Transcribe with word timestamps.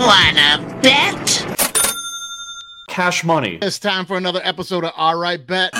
Wanna 0.00 0.80
bet? 0.80 1.46
Cash 2.88 3.22
money. 3.22 3.58
It's 3.60 3.78
time 3.78 4.06
for 4.06 4.16
another 4.16 4.40
episode 4.42 4.82
of 4.82 4.92
All 4.96 5.14
Right 5.14 5.46
Bet. 5.46 5.74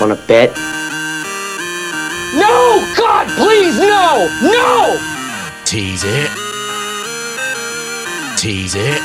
Want 0.00 0.16
to 0.16 0.26
bet? 0.28 0.56
No! 2.36 2.94
God, 2.96 3.26
please, 3.36 3.76
no! 3.80 4.28
No! 4.42 5.00
Tease 5.64 6.04
it. 6.04 6.30
Tease 8.38 8.76
it. 8.76 9.02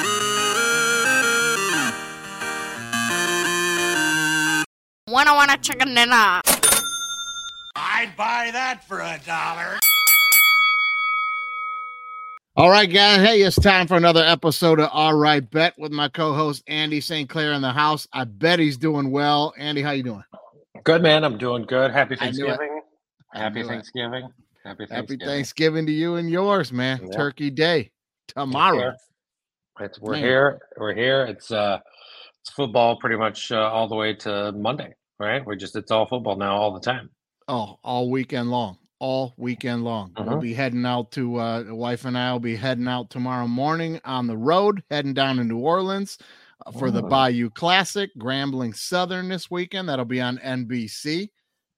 Wanna 5.07 5.33
wanna 5.33 5.57
chicken 5.57 5.95
dinner. 5.95 6.41
I'd 7.97 8.15
buy 8.15 8.51
that 8.53 8.83
for 8.87 8.99
a 8.99 9.19
dollar. 9.25 9.79
All 12.55 12.69
right, 12.69 12.85
guys. 12.85 13.27
Hey, 13.27 13.41
it's 13.41 13.55
time 13.55 13.87
for 13.87 13.97
another 13.97 14.23
episode 14.23 14.79
of 14.79 14.91
All 14.93 15.15
Right 15.15 15.49
Bet 15.49 15.73
with 15.79 15.91
my 15.91 16.07
co-host 16.07 16.61
Andy 16.67 17.01
St. 17.01 17.27
Clair 17.27 17.53
in 17.53 17.63
the 17.63 17.71
house. 17.71 18.07
I 18.13 18.25
bet 18.25 18.59
he's 18.59 18.77
doing 18.77 19.09
well. 19.09 19.51
Andy, 19.57 19.81
how 19.81 19.91
you 19.91 20.03
doing? 20.03 20.23
Good 20.83 21.01
man, 21.01 21.23
I'm 21.23 21.39
doing 21.39 21.63
good. 21.63 21.89
Happy 21.89 22.15
I 22.19 22.29
knew 22.29 22.45
it. 22.45 22.57
Thanksgiving. 22.57 22.81
Happy 23.33 23.59
knew 23.61 23.65
it. 23.65 23.67
Thanksgiving. 23.69 24.21
Happy 24.21 24.31
Happy 24.63 24.85
Thanksgiving. 24.85 25.27
Thanksgiving 25.27 25.85
to 25.87 25.91
you 25.91 26.15
and 26.17 26.29
yours, 26.29 26.71
man. 26.71 26.99
Yeah. 27.01 27.17
Turkey 27.17 27.49
Day 27.49 27.89
tomorrow. 28.27 28.93
It's, 29.79 29.99
we're 29.99 30.13
Man. 30.13 30.21
here. 30.21 30.59
We're 30.77 30.93
here. 30.93 31.25
It's 31.25 31.49
uh 31.49 31.79
it's 32.41 32.51
football 32.51 32.97
pretty 32.97 33.17
much 33.17 33.51
uh, 33.51 33.57
all 33.57 33.87
the 33.87 33.95
way 33.95 34.13
to 34.13 34.51
Monday, 34.51 34.93
right? 35.19 35.43
We're 35.43 35.55
just 35.55 35.75
it's 35.75 35.89
all 35.89 36.05
football 36.05 36.35
now 36.35 36.55
all 36.55 36.71
the 36.71 36.79
time. 36.79 37.09
Oh, 37.47 37.79
all 37.83 38.09
weekend 38.09 38.51
long. 38.51 38.77
All 38.99 39.33
weekend 39.37 39.83
long. 39.83 40.11
We'll 40.17 40.37
Mhm. 40.37 40.41
be 40.41 40.53
heading 40.53 40.85
out 40.85 41.11
to 41.11 41.37
uh 41.37 41.63
the 41.63 41.75
wife 41.75 42.05
and 42.05 42.17
I 42.17 42.31
will 42.31 42.39
be 42.39 42.55
heading 42.55 42.87
out 42.87 43.09
tomorrow 43.09 43.47
morning 43.47 44.01
on 44.03 44.27
the 44.27 44.37
road, 44.37 44.83
heading 44.89 45.13
down 45.13 45.37
to 45.37 45.43
New 45.43 45.59
Orleans 45.59 46.17
uh, 46.65 46.71
for 46.71 46.89
the 46.91 47.03
Oh. 47.03 47.07
Bayou 47.07 47.49
Classic, 47.51 48.09
Grambling 48.17 48.75
Southern 48.75 49.29
this 49.29 49.51
weekend. 49.51 49.87
That'll 49.87 50.03
be 50.05 50.19
on 50.19 50.39
NBC. 50.39 51.29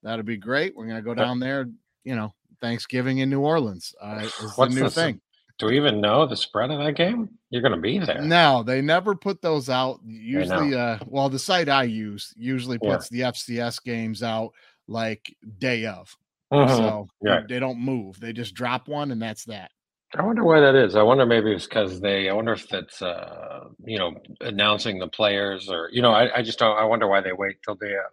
That'll 0.01 0.23
be 0.25 0.37
great. 0.37 0.75
We're 0.75 0.87
gonna 0.87 1.01
go 1.01 1.13
down 1.13 1.39
there, 1.39 1.69
you 2.05 2.15
know, 2.15 2.33
Thanksgiving 2.61 3.17
in 3.19 3.29
New 3.29 3.41
Orleans. 3.41 3.93
Uh, 4.01 4.21
is 4.23 4.35
the 4.37 4.49
What's 4.55 4.73
new 4.73 4.83
the- 4.83 4.89
thing. 4.89 5.21
Do 5.57 5.65
we 5.67 5.75
even 5.75 5.99
know 5.99 6.25
the 6.25 6.37
spread 6.37 6.71
of 6.71 6.79
that 6.79 6.93
game? 6.95 7.27
You're 7.49 7.61
gonna 7.61 7.75
be 7.81 7.99
there. 7.99 8.21
No, 8.21 8.63
they 8.63 8.81
never 8.81 9.13
put 9.13 9.41
those 9.41 9.69
out. 9.69 9.99
Usually, 10.05 10.73
uh, 10.73 10.99
well, 11.05 11.27
the 11.27 11.37
site 11.37 11.67
I 11.67 11.83
use 11.83 12.33
usually 12.37 12.79
Yeah. 12.81 12.95
puts 12.95 13.09
the 13.09 13.23
FCS 13.23 13.77
games 13.83 14.23
out 14.23 14.53
like 14.89 15.35
day 15.57 15.85
of. 15.85 16.15
Mhm. 16.51 16.69
So 16.77 17.07
they- 17.21 17.29
Right. 17.29 17.47
they 17.47 17.59
don't 17.59 17.79
move. 17.79 18.19
They 18.19 18.33
just 18.33 18.55
drop 18.55 18.87
one 18.87 19.11
and 19.11 19.21
that's 19.21 19.45
that. 19.45 19.71
I 20.17 20.23
wonder 20.23 20.43
why 20.43 20.59
that 20.59 20.73
is. 20.73 20.95
I 20.95 21.03
wonder 21.03 21.25
maybe 21.27 21.51
it's 21.51 21.67
because 21.67 22.01
they. 22.01 22.29
I 22.29 22.33
wonder 22.33 22.53
if 22.53 22.67
that's 22.67 22.99
uh 23.01 23.65
you 23.85 23.99
know 23.99 24.15
announcing 24.41 24.97
the 24.97 25.07
players 25.07 25.69
or 25.69 25.89
you 25.91 26.01
know 26.01 26.11
I, 26.11 26.37
I 26.39 26.41
just 26.41 26.57
don't. 26.57 26.75
I 26.77 26.83
wonder 26.85 27.07
why 27.07 27.21
they 27.21 27.31
wait 27.33 27.57
till 27.63 27.75
day 27.75 27.93
of. 27.93 28.11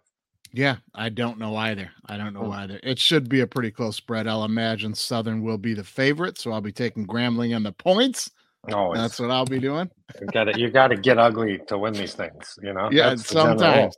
Yeah, 0.53 0.77
I 0.95 1.09
don't 1.09 1.39
know 1.39 1.55
either. 1.55 1.89
I 2.05 2.17
don't 2.17 2.33
know 2.33 2.45
Hmm. 2.45 2.51
either. 2.51 2.79
It 2.83 2.99
should 2.99 3.27
be 3.27 3.39
a 3.41 3.47
pretty 3.47 3.71
close 3.71 3.95
spread. 3.97 4.27
I'll 4.27 4.45
imagine 4.45 4.93
Southern 4.93 5.41
will 5.41 5.57
be 5.57 5.73
the 5.73 5.83
favorite, 5.83 6.37
so 6.37 6.51
I'll 6.51 6.61
be 6.61 6.71
taking 6.71 7.05
Grambling 7.07 7.55
and 7.55 7.65
the 7.65 7.71
points. 7.73 8.29
Oh, 8.71 8.93
That's 8.93 9.19
what 9.19 9.31
I'll 9.31 9.45
be 9.45 9.59
doing. 9.59 9.89
you 10.21 10.27
got 10.27 10.43
to 10.45 10.59
you 10.59 10.69
got 10.69 10.87
to 10.89 10.95
get 10.97 11.17
ugly 11.17 11.59
to 11.67 11.77
win 11.79 11.93
these 11.93 12.13
things. 12.13 12.57
You 12.61 12.73
know. 12.73 12.89
Yeah, 12.91 13.09
That's 13.09 13.27
sometimes. 13.27 13.95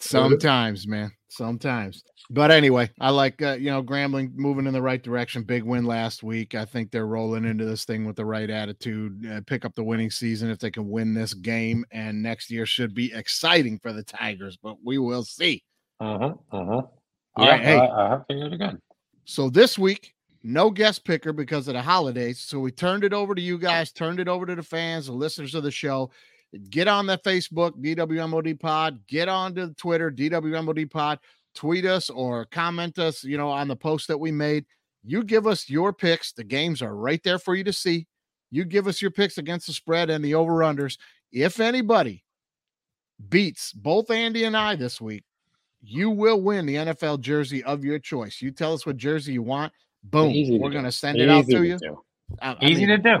Sometimes, 0.00 0.86
man. 0.86 1.12
Sometimes. 1.28 2.02
But 2.30 2.50
anyway, 2.50 2.90
I 3.00 3.10
like 3.10 3.40
uh, 3.42 3.56
you 3.58 3.70
know 3.70 3.82
Grambling 3.82 4.34
moving 4.34 4.66
in 4.66 4.72
the 4.72 4.82
right 4.82 5.02
direction. 5.02 5.42
Big 5.42 5.62
win 5.62 5.84
last 5.84 6.22
week. 6.22 6.54
I 6.54 6.64
think 6.64 6.90
they're 6.90 7.06
rolling 7.06 7.44
into 7.44 7.64
this 7.64 7.84
thing 7.84 8.04
with 8.04 8.16
the 8.16 8.24
right 8.24 8.48
attitude. 8.48 9.26
Uh, 9.26 9.40
pick 9.46 9.64
up 9.64 9.74
the 9.74 9.84
winning 9.84 10.10
season 10.10 10.50
if 10.50 10.58
they 10.58 10.70
can 10.70 10.88
win 10.88 11.14
this 11.14 11.34
game, 11.34 11.84
and 11.90 12.22
next 12.22 12.50
year 12.50 12.66
should 12.66 12.94
be 12.94 13.12
exciting 13.14 13.78
for 13.78 13.92
the 13.92 14.02
Tigers. 14.02 14.58
But 14.62 14.76
we 14.84 14.98
will 14.98 15.24
see. 15.24 15.64
Uh-huh, 16.00 16.34
uh-huh. 16.52 16.82
All 17.36 17.44
yeah, 17.44 17.50
right, 17.50 17.60
hey. 17.60 17.78
I, 17.78 18.14
I 18.14 18.18
think 18.28 18.40
you're 18.40 18.58
good. 18.58 18.80
So 19.24 19.50
this 19.50 19.78
week, 19.78 20.14
no 20.42 20.70
guest 20.70 21.04
picker 21.04 21.32
because 21.32 21.68
of 21.68 21.74
the 21.74 21.82
holidays. 21.82 22.40
So 22.40 22.58
we 22.60 22.70
turned 22.70 23.04
it 23.04 23.12
over 23.12 23.34
to 23.34 23.40
you 23.42 23.58
guys, 23.58 23.92
turned 23.92 24.20
it 24.20 24.28
over 24.28 24.46
to 24.46 24.54
the 24.54 24.62
fans, 24.62 25.06
the 25.06 25.12
listeners 25.12 25.54
of 25.54 25.62
the 25.62 25.70
show. 25.70 26.10
Get 26.70 26.88
on 26.88 27.06
the 27.06 27.18
Facebook, 27.18 27.72
DWMOD 27.82 28.58
Pod. 28.58 29.06
Get 29.06 29.28
on 29.28 29.54
to 29.56 29.74
Twitter, 29.74 30.10
DWMOD 30.10 30.90
Pod. 30.90 31.18
Tweet 31.54 31.84
us 31.84 32.08
or 32.08 32.46
comment 32.46 32.98
us, 32.98 33.22
you 33.24 33.36
know, 33.36 33.50
on 33.50 33.68
the 33.68 33.76
post 33.76 34.08
that 34.08 34.18
we 34.18 34.30
made. 34.30 34.64
You 35.04 35.24
give 35.24 35.46
us 35.46 35.68
your 35.68 35.92
picks. 35.92 36.32
The 36.32 36.44
games 36.44 36.80
are 36.82 36.94
right 36.94 37.22
there 37.22 37.38
for 37.38 37.54
you 37.54 37.64
to 37.64 37.72
see. 37.72 38.06
You 38.50 38.64
give 38.64 38.86
us 38.86 39.02
your 39.02 39.10
picks 39.10 39.36
against 39.38 39.66
the 39.66 39.72
spread 39.72 40.08
and 40.08 40.24
the 40.24 40.34
over-unders. 40.34 40.96
If 41.32 41.60
anybody 41.60 42.24
beats 43.28 43.72
both 43.72 44.10
Andy 44.10 44.44
and 44.44 44.56
I 44.56 44.74
this 44.76 45.00
week, 45.00 45.24
you 45.82 46.10
will 46.10 46.40
win 46.40 46.64
the 46.66 46.76
NFL 46.76 47.20
jersey 47.20 47.62
of 47.64 47.84
your 47.84 47.98
choice. 47.98 48.40
You 48.40 48.50
tell 48.50 48.72
us 48.72 48.86
what 48.86 48.96
jersey 48.96 49.32
you 49.34 49.42
want. 49.42 49.72
Boom. 50.04 50.32
We're 50.60 50.70
going 50.70 50.84
to 50.84 50.92
send 50.92 51.18
it 51.18 51.28
out 51.28 51.46
to 51.46 51.56
to 51.58 51.64
you. 51.66 51.78
do. 51.78 52.00
I- 52.40 52.52
I 52.60 52.64
Easy 52.64 52.86
mean, 52.86 52.88
to 52.88 52.98
do. 52.98 53.18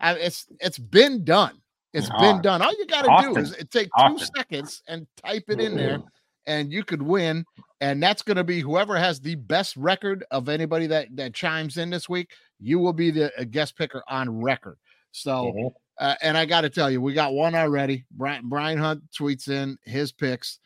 I- 0.00 0.14
it's 0.14 0.46
it's 0.60 0.78
been 0.78 1.24
done. 1.24 1.60
It's 1.92 2.08
been 2.10 2.36
Ah, 2.36 2.40
done. 2.40 2.62
All 2.62 2.72
you 2.72 2.86
got 2.86 3.02
to 3.02 3.08
do 3.22 3.36
is 3.40 3.56
take 3.70 3.88
two 4.18 4.18
seconds 4.36 4.82
and 4.88 5.06
type 5.24 5.44
it 5.48 5.60
in 5.60 5.74
there, 5.76 6.00
and 6.46 6.70
you 6.72 6.84
could 6.84 7.02
win. 7.02 7.44
And 7.80 8.02
that's 8.02 8.22
going 8.22 8.36
to 8.36 8.44
be 8.44 8.60
whoever 8.60 8.96
has 8.96 9.20
the 9.20 9.36
best 9.36 9.76
record 9.76 10.24
of 10.30 10.48
anybody 10.48 10.86
that 10.88 11.08
that 11.16 11.32
chimes 11.34 11.76
in 11.78 11.90
this 11.90 12.08
week. 12.08 12.32
You 12.60 12.78
will 12.78 12.92
be 12.92 13.10
the 13.10 13.32
uh, 13.40 13.44
guest 13.44 13.76
picker 13.76 14.02
on 14.08 14.40
record. 14.42 14.78
So, 15.12 15.52
Mhm. 15.56 15.74
uh, 15.98 16.14
and 16.22 16.36
I 16.36 16.44
got 16.44 16.62
to 16.62 16.70
tell 16.70 16.90
you, 16.90 17.00
we 17.00 17.14
got 17.14 17.32
one 17.32 17.54
already. 17.54 18.04
Brian 18.10 18.48
Brian 18.48 18.78
Hunt 18.78 19.02
tweets 19.10 19.48
in 19.48 19.78
his 19.84 20.12
picks. 20.12 20.58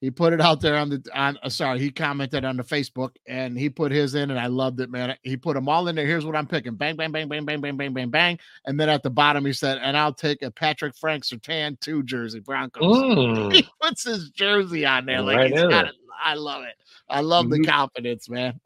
He 0.00 0.10
put 0.10 0.32
it 0.32 0.40
out 0.40 0.62
there 0.62 0.76
on 0.76 0.88
the 0.88 1.04
on. 1.14 1.38
Uh, 1.42 1.50
sorry, 1.50 1.78
he 1.78 1.90
commented 1.90 2.42
on 2.44 2.56
the 2.56 2.62
Facebook 2.64 3.10
and 3.26 3.58
he 3.58 3.68
put 3.68 3.92
his 3.92 4.14
in, 4.14 4.30
and 4.30 4.40
I 4.40 4.46
loved 4.46 4.80
it, 4.80 4.90
man. 4.90 5.14
He 5.22 5.36
put 5.36 5.54
them 5.54 5.68
all 5.68 5.88
in 5.88 5.94
there. 5.94 6.06
Here's 6.06 6.24
what 6.24 6.36
I'm 6.36 6.46
picking: 6.46 6.74
bang, 6.74 6.96
bang, 6.96 7.12
bang, 7.12 7.28
bang, 7.28 7.44
bang, 7.44 7.60
bang, 7.60 7.76
bang, 7.76 7.92
bang, 7.92 8.08
bang. 8.10 8.38
And 8.64 8.80
then 8.80 8.88
at 8.88 9.02
the 9.02 9.10
bottom, 9.10 9.44
he 9.44 9.52
said, 9.52 9.76
"And 9.82 9.98
I'll 9.98 10.14
take 10.14 10.40
a 10.40 10.50
Patrick 10.50 10.96
Frank 10.96 11.24
Surtain 11.24 11.78
two 11.80 12.02
jersey 12.02 12.40
Broncos." 12.40 13.52
He 13.54 13.68
puts 13.82 14.04
his 14.04 14.30
jersey 14.30 14.86
on 14.86 15.04
there 15.04 15.20
like 15.20 15.36
Right 15.36 15.50
he's 15.52 15.60
got 15.62 15.86
it. 15.86 15.94
I 16.22 16.34
love 16.34 16.62
it. 16.64 16.74
I 17.08 17.20
love 17.20 17.50
the 17.50 17.58
Mhm. 17.58 17.66
confidence, 17.66 18.28
man. 18.30 18.58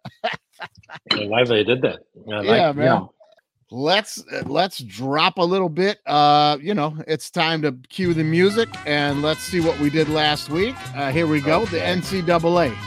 I 1.13 1.17
like 1.25 1.49
you 1.49 1.65
did 1.65 1.83
that. 1.83 2.01
I 2.31 2.37
like- 2.37 2.47
Yeah, 2.47 2.73
man. 2.73 2.85
yeah. 2.85 3.07
Let's 3.75 4.23
uh, 4.33 4.43
let's 4.47 4.79
drop 4.79 5.37
a 5.39 5.43
little 5.43 5.69
bit 5.69 5.99
uh 6.07 6.57
you 6.61 6.73
know 6.73 6.97
it's 7.09 7.29
time 7.29 7.61
to 7.61 7.73
cue 7.89 8.15
the 8.15 8.23
music 8.23 8.69
and 8.87 9.21
let's 9.21 9.41
see 9.41 9.59
what 9.61 9.77
we 9.81 9.91
did 9.91 10.09
last 10.09 10.49
week 10.49 10.77
uh 10.97 11.11
here 11.11 11.27
we 11.27 11.41
go 11.41 11.65
the 11.67 11.79
ncaa 11.79 12.25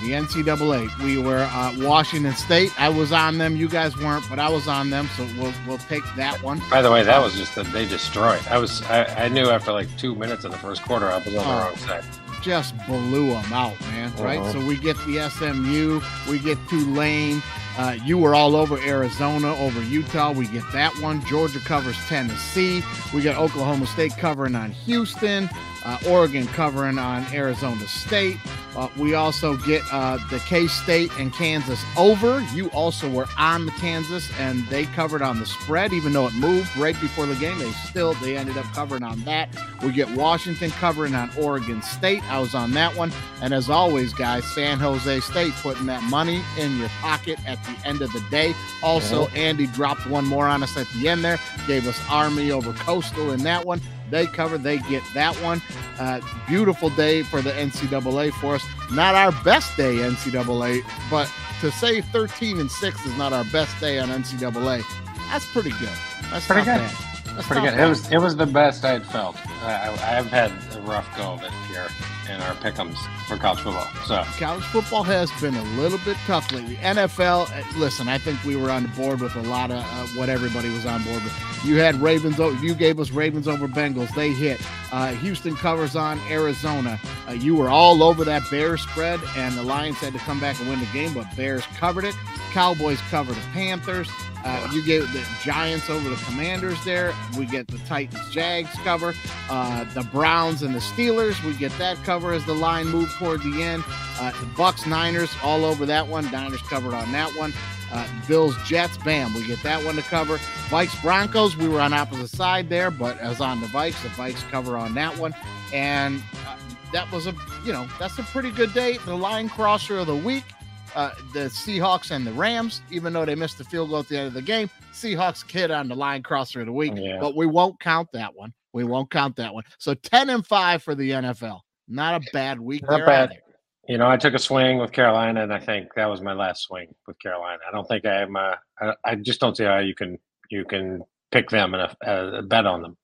the 0.02 0.12
ncaa 0.14 1.04
we 1.04 1.22
were 1.22 1.40
uh 1.52 1.76
washington 1.80 2.34
state 2.34 2.72
i 2.80 2.88
was 2.88 3.12
on 3.12 3.38
them 3.38 3.58
you 3.58 3.68
guys 3.68 3.98
weren't 3.98 4.24
but 4.30 4.40
i 4.40 4.50
was 4.50 4.70
on 4.70 4.90
them 4.90 5.10
so 5.18 5.28
we'll 5.38 5.54
we'll 5.68 5.78
take 5.78 6.04
that 6.16 6.42
one 6.42 6.62
By 6.70 6.82
the 6.82 6.90
way, 6.92 7.04
that 7.04 7.22
was 7.22 7.36
just 7.36 7.54
that 7.56 7.66
they 7.74 7.86
destroyed. 7.86 8.42
I 8.50 8.58
was 8.58 8.82
I, 8.84 9.26
I 9.26 9.28
knew 9.28 9.50
after 9.50 9.74
like 9.74 9.90
two 9.98 10.16
minutes 10.16 10.46
in 10.46 10.52
the 10.52 10.58
first 10.58 10.84
quarter 10.84 11.08
I 11.12 11.18
was 11.18 11.28
on 11.28 11.34
the 11.34 11.40
Oh. 11.42 11.60
wrong 11.66 11.76
side. 11.78 12.04
just 12.42 12.76
blew 12.88 13.28
them 13.32 13.52
out, 13.52 13.80
man. 13.92 14.14
Right. 14.18 14.40
Uh-huh. 14.40 14.54
So 14.54 14.66
we 14.66 14.78
get 14.78 14.96
the 15.06 15.30
SMU, 15.30 16.00
we 16.32 16.40
get 16.40 16.58
Tulane. 16.70 17.42
Uh, 17.78 17.96
you 18.04 18.18
were 18.18 18.34
all 18.34 18.56
over 18.56 18.80
Arizona, 18.80 19.56
over 19.58 19.84
Utah. 19.84 20.32
We 20.32 20.48
get 20.48 20.64
that 20.74 20.92
one. 21.00 21.24
Georgia 21.26 21.60
covers 21.60 21.96
Tennessee. 22.08 22.82
We 23.14 23.22
got 23.22 23.38
Oklahoma 23.38 23.86
State 23.86 24.18
covering 24.18 24.56
on 24.56 24.72
Houston. 24.72 25.48
Uh, 25.84 25.98
Oregon 26.08 26.48
covering 26.48 26.98
on 26.98 27.26
Arizona 27.34 27.88
State. 27.88 28.38
Uh, 28.76 28.90
we 28.98 29.16
also 29.16 29.58
get 29.58 29.82
uh, 29.92 30.18
the 30.30 30.38
K 30.40 30.68
State 30.68 31.12
and 31.18 31.34
Kansas 31.34 31.84
over. 31.98 32.42
You 32.54 32.70
also 32.70 33.10
were 33.10 33.26
on 33.38 33.66
the 33.66 33.72
Kansas, 33.74 34.30
and 34.40 34.68
they 34.68 34.86
covered 34.86 35.22
on 35.22 35.40
the 35.40 35.46
spread, 35.46 35.94
even 35.94 36.14
though 36.14 36.28
it 36.28 36.34
moved 36.36 36.76
right 36.78 37.00
before 37.02 37.26
the 37.26 37.36
game. 37.36 37.58
They 37.58 37.72
still 37.72 38.14
they 38.16 38.38
ended 38.38 38.58
up 38.58 38.66
covering 38.74 39.04
on 39.04 39.20
that. 39.22 39.50
We 39.82 39.92
get 39.92 40.10
Washington 40.12 40.70
covering 40.72 41.16
on 41.16 41.32
Oregon 41.40 41.82
State. 41.82 42.24
I 42.32 42.40
was 42.40 42.54
on 42.54 42.72
that 42.74 42.96
one, 42.96 43.12
and 43.42 43.54
as 43.54 43.70
always, 43.70 44.14
guys, 44.14 44.46
San 44.46 44.78
Jose 44.78 45.20
State 45.22 45.54
putting 45.62 45.88
that 45.88 46.04
money 46.04 46.44
in 46.60 46.78
your 46.78 46.90
pocket 47.02 47.40
at 47.48 47.58
the 47.64 47.88
end 47.88 48.02
of 48.02 48.12
the 48.14 48.24
day. 48.30 48.54
Also, 48.84 49.28
Andy 49.30 49.68
dropped 49.68 50.06
one 50.06 50.26
more 50.26 50.48
on 50.48 50.62
us 50.62 50.78
at 50.78 50.88
the 50.90 51.10
end 51.10 51.24
there. 51.24 51.40
Gave 51.66 51.88
us 51.88 52.00
Army 52.10 52.52
over 52.52 52.74
Coastal 52.74 53.32
in 53.32 53.42
that 53.44 53.66
one. 53.66 53.82
They 54.10 54.26
cover, 54.26 54.58
they 54.58 54.78
get 54.80 55.04
that 55.14 55.36
one. 55.38 55.62
Uh, 56.00 56.22
beautiful 56.48 56.90
day 56.92 57.24
for 57.24 57.42
the 57.42 57.52
NCAA 57.52 58.32
for 58.34 58.56
us. 58.56 58.66
Not 58.92 59.16
our 59.16 59.32
best 59.44 59.76
day, 59.78 59.96
NCAA, 59.98 60.82
but 61.10 61.30
to 61.62 61.72
say 61.72 62.02
13 62.02 62.60
and 62.60 62.70
6 62.72 63.06
is 63.06 63.18
not 63.18 63.34
our 63.34 63.44
best 63.46 63.78
day 63.80 64.00
on 64.00 64.10
NCAA, 64.10 64.84
that's 65.30 65.46
pretty 65.52 65.72
good. 65.72 65.90
That's 66.32 66.46
Pretty 66.46 66.62
good. 66.62 66.78
bad. 66.78 66.96
That's 67.36 67.48
Pretty 67.48 67.62
good. 67.62 67.72
bad. 67.76 67.86
It 67.86 67.90
was 67.90 68.12
it 68.12 68.18
was 68.18 68.36
the 68.36 68.46
best 68.46 68.84
I'd 68.86 69.06
felt. 69.06 69.36
I, 69.64 69.88
I- 69.90 70.18
I've 70.18 70.28
had 70.28 70.52
a 70.76 70.82
rough 70.82 71.08
go 71.18 71.34
of 71.34 71.44
it 71.44 71.52
here, 71.70 71.88
in 72.30 72.42
our 72.42 72.54
pickums 72.56 72.98
for 73.28 73.38
college 73.38 73.60
football. 73.60 73.88
So 74.06 74.24
college 74.38 74.64
football 74.66 75.04
has 75.04 75.32
been 75.42 75.56
a 75.56 75.64
little 75.80 76.00
bit 76.00 76.18
tough 76.26 76.52
lately. 76.52 76.76
NFL, 76.78 77.50
uh, 77.52 77.80
listen, 77.80 78.08
I 78.08 78.18
think 78.18 78.44
we 78.44 78.56
were 78.56 78.70
on 78.70 78.88
board 78.96 79.22
with 79.22 79.36
a 79.36 79.42
lot 79.44 79.72
of 79.72 79.84
uh, 79.84 80.08
what 80.20 80.30
everybody 80.30 80.70
was 80.70 80.86
on 80.86 81.04
board 81.04 81.24
with. 81.24 81.66
You 81.66 81.78
had 81.78 81.96
Ravens, 81.96 82.38
you 82.62 82.76
gave 82.76 83.00
us 83.00 83.12
Ravens 83.12 83.48
over 83.48 83.68
Bengals. 83.68 84.14
They 84.16 84.32
hit. 84.32 84.62
Uh, 84.92 85.14
Houston 85.14 85.56
covers 85.56 85.96
on 85.96 86.20
Arizona. 86.30 87.00
Uh, 87.28 87.34
you 87.34 87.56
were 87.56 87.70
all 87.70 88.04
over 88.04 88.24
that 88.24 88.44
Bears 88.50 88.82
spread, 88.82 89.20
and 89.36 89.56
the 89.56 89.64
Lions 89.64 89.98
had 89.98 90.14
to 90.14 90.20
come 90.20 90.40
back 90.40 90.60
and 90.60 90.70
win 90.70 90.80
the 90.80 90.86
game, 90.88 91.14
but 91.14 91.26
Bears 91.36 91.66
covered 91.78 92.06
it. 92.06 92.16
Cowboys 92.52 93.00
covered 93.10 93.36
the 93.36 93.42
Panthers. 93.54 94.10
Uh, 94.48 94.70
you 94.72 94.82
get 94.82 95.02
the 95.12 95.28
Giants 95.44 95.90
over 95.90 96.10
the 96.10 96.16
Commanders 96.24 96.82
there. 96.86 97.14
We 97.38 97.46
get 97.46 97.68
the 97.68 97.80
Titans 97.80 98.30
Jags 98.32 98.74
cover. 98.76 99.14
Uh, 99.50 99.84
the 99.94 100.04
Browns 100.04 100.62
and 100.62 100.74
the 100.74 100.80
Steelers. 100.80 101.44
We 101.44 101.54
get 101.54 101.78
that 101.80 102.02
cover 102.06 102.32
as 102.32 102.46
the 102.46 102.54
line 102.54 102.88
moved 102.88 103.12
toward 103.16 103.42
the 103.42 103.62
end. 103.62 103.84
Uh, 104.18 104.32
the 104.32 104.46
Bucs 104.56 104.88
Niners 104.88 105.30
all 105.44 105.66
over 105.66 105.86
that 105.88 106.08
one. 106.08 106.32
Niners 106.32 106.62
covered 106.62 106.94
on 106.94 107.12
that 107.12 107.30
one. 107.38 107.52
Uh, 107.92 108.08
Bills 108.26 108.56
Jets. 108.66 108.96
Bam. 109.00 109.34
We 109.34 109.46
get 109.46 109.62
that 109.64 109.84
one 109.84 109.98
to 109.98 110.02
cover. 110.04 110.38
Vikes 110.70 111.02
Broncos. 111.02 111.58
We 111.58 111.68
were 111.68 111.82
on 111.82 111.92
opposite 111.92 112.30
side 112.30 112.70
there, 112.70 112.90
but 112.90 113.18
as 113.20 113.42
on 113.42 113.60
the 113.60 113.68
Vikes, 113.68 114.02
the 114.02 114.10
Vikes 114.10 114.50
cover 114.50 114.78
on 114.78 114.94
that 114.94 115.18
one. 115.18 115.36
And 115.74 116.24
uh, 116.48 116.56
that 116.94 117.12
was 117.12 117.28
a 117.28 117.36
you 117.66 117.74
know 117.74 117.86
that's 118.00 118.18
a 118.18 118.24
pretty 118.24 118.52
good 118.52 118.74
day. 118.74 118.98
The 119.00 119.14
line 119.14 119.50
crosser 119.50 119.98
of 119.98 120.08
the 120.08 120.16
week 120.16 120.46
uh, 120.96 121.12
the 121.34 121.46
Seahawks 121.46 122.12
and 122.12 122.26
the 122.26 122.34
Rams, 122.34 122.82
even 122.92 123.14
though 123.14 123.26
they 123.26 123.36
missed 123.36 123.58
the 123.58 123.64
field 123.64 123.90
goal 123.90 124.00
at 124.00 124.08
the 124.08 124.18
end 124.18 124.28
of 124.28 124.34
the 124.34 124.42
game. 124.42 124.70
Seahawks 124.94 125.46
kid 125.46 125.72
on 125.72 125.88
the 125.88 125.96
line 125.96 126.24
crosser 126.24 126.62
of 126.62 126.66
the 126.66 126.72
week, 126.72 126.94
yeah. 126.96 127.18
but 127.20 127.36
we 127.36 127.46
won't 127.46 127.80
count 127.80 128.10
that 128.14 128.36
one. 128.36 128.54
We 128.74 128.84
won't 128.84 129.10
count 129.10 129.36
that 129.38 129.54
one. 129.54 129.64
So 129.80 129.94
10 129.94 130.30
and 130.30 130.46
5 130.46 130.84
for 130.84 130.96
the 130.96 131.12
NFL. 131.12 131.62
Not 131.88 132.22
a 132.22 132.26
bad 132.34 132.60
week. 132.60 132.84
Not 132.88 133.06
bad. 133.06 133.32
Either. 133.32 133.42
You 133.88 133.98
know, 133.98 134.10
I 134.10 134.18
took 134.18 134.34
a 134.34 134.40
swing 134.40 134.80
with 134.80 134.92
Carolina, 134.92 135.44
and 135.44 135.54
I 135.54 135.60
think 135.60 135.94
that 135.96 136.08
was 136.08 136.22
my 136.22 136.34
last 136.34 136.64
swing 136.64 136.94
with 137.08 137.18
Carolina. 137.20 137.60
I 137.68 137.72
don't 137.72 137.88
think 137.88 138.06
I 138.06 138.22
am. 138.22 138.36
Uh, 138.36 138.56
I, 138.82 138.94
I 139.06 139.16
just 139.16 139.40
don't 139.40 139.56
see 139.56 139.64
how 139.64 139.80
you 139.80 139.96
can 139.96 140.20
you 140.50 140.66
can 140.66 141.04
pick 141.32 141.50
them 141.50 141.74
and 141.74 141.84
a, 142.02 142.38
a 142.40 142.42
bet 142.42 142.66
on 142.66 142.82
them. 142.82 142.98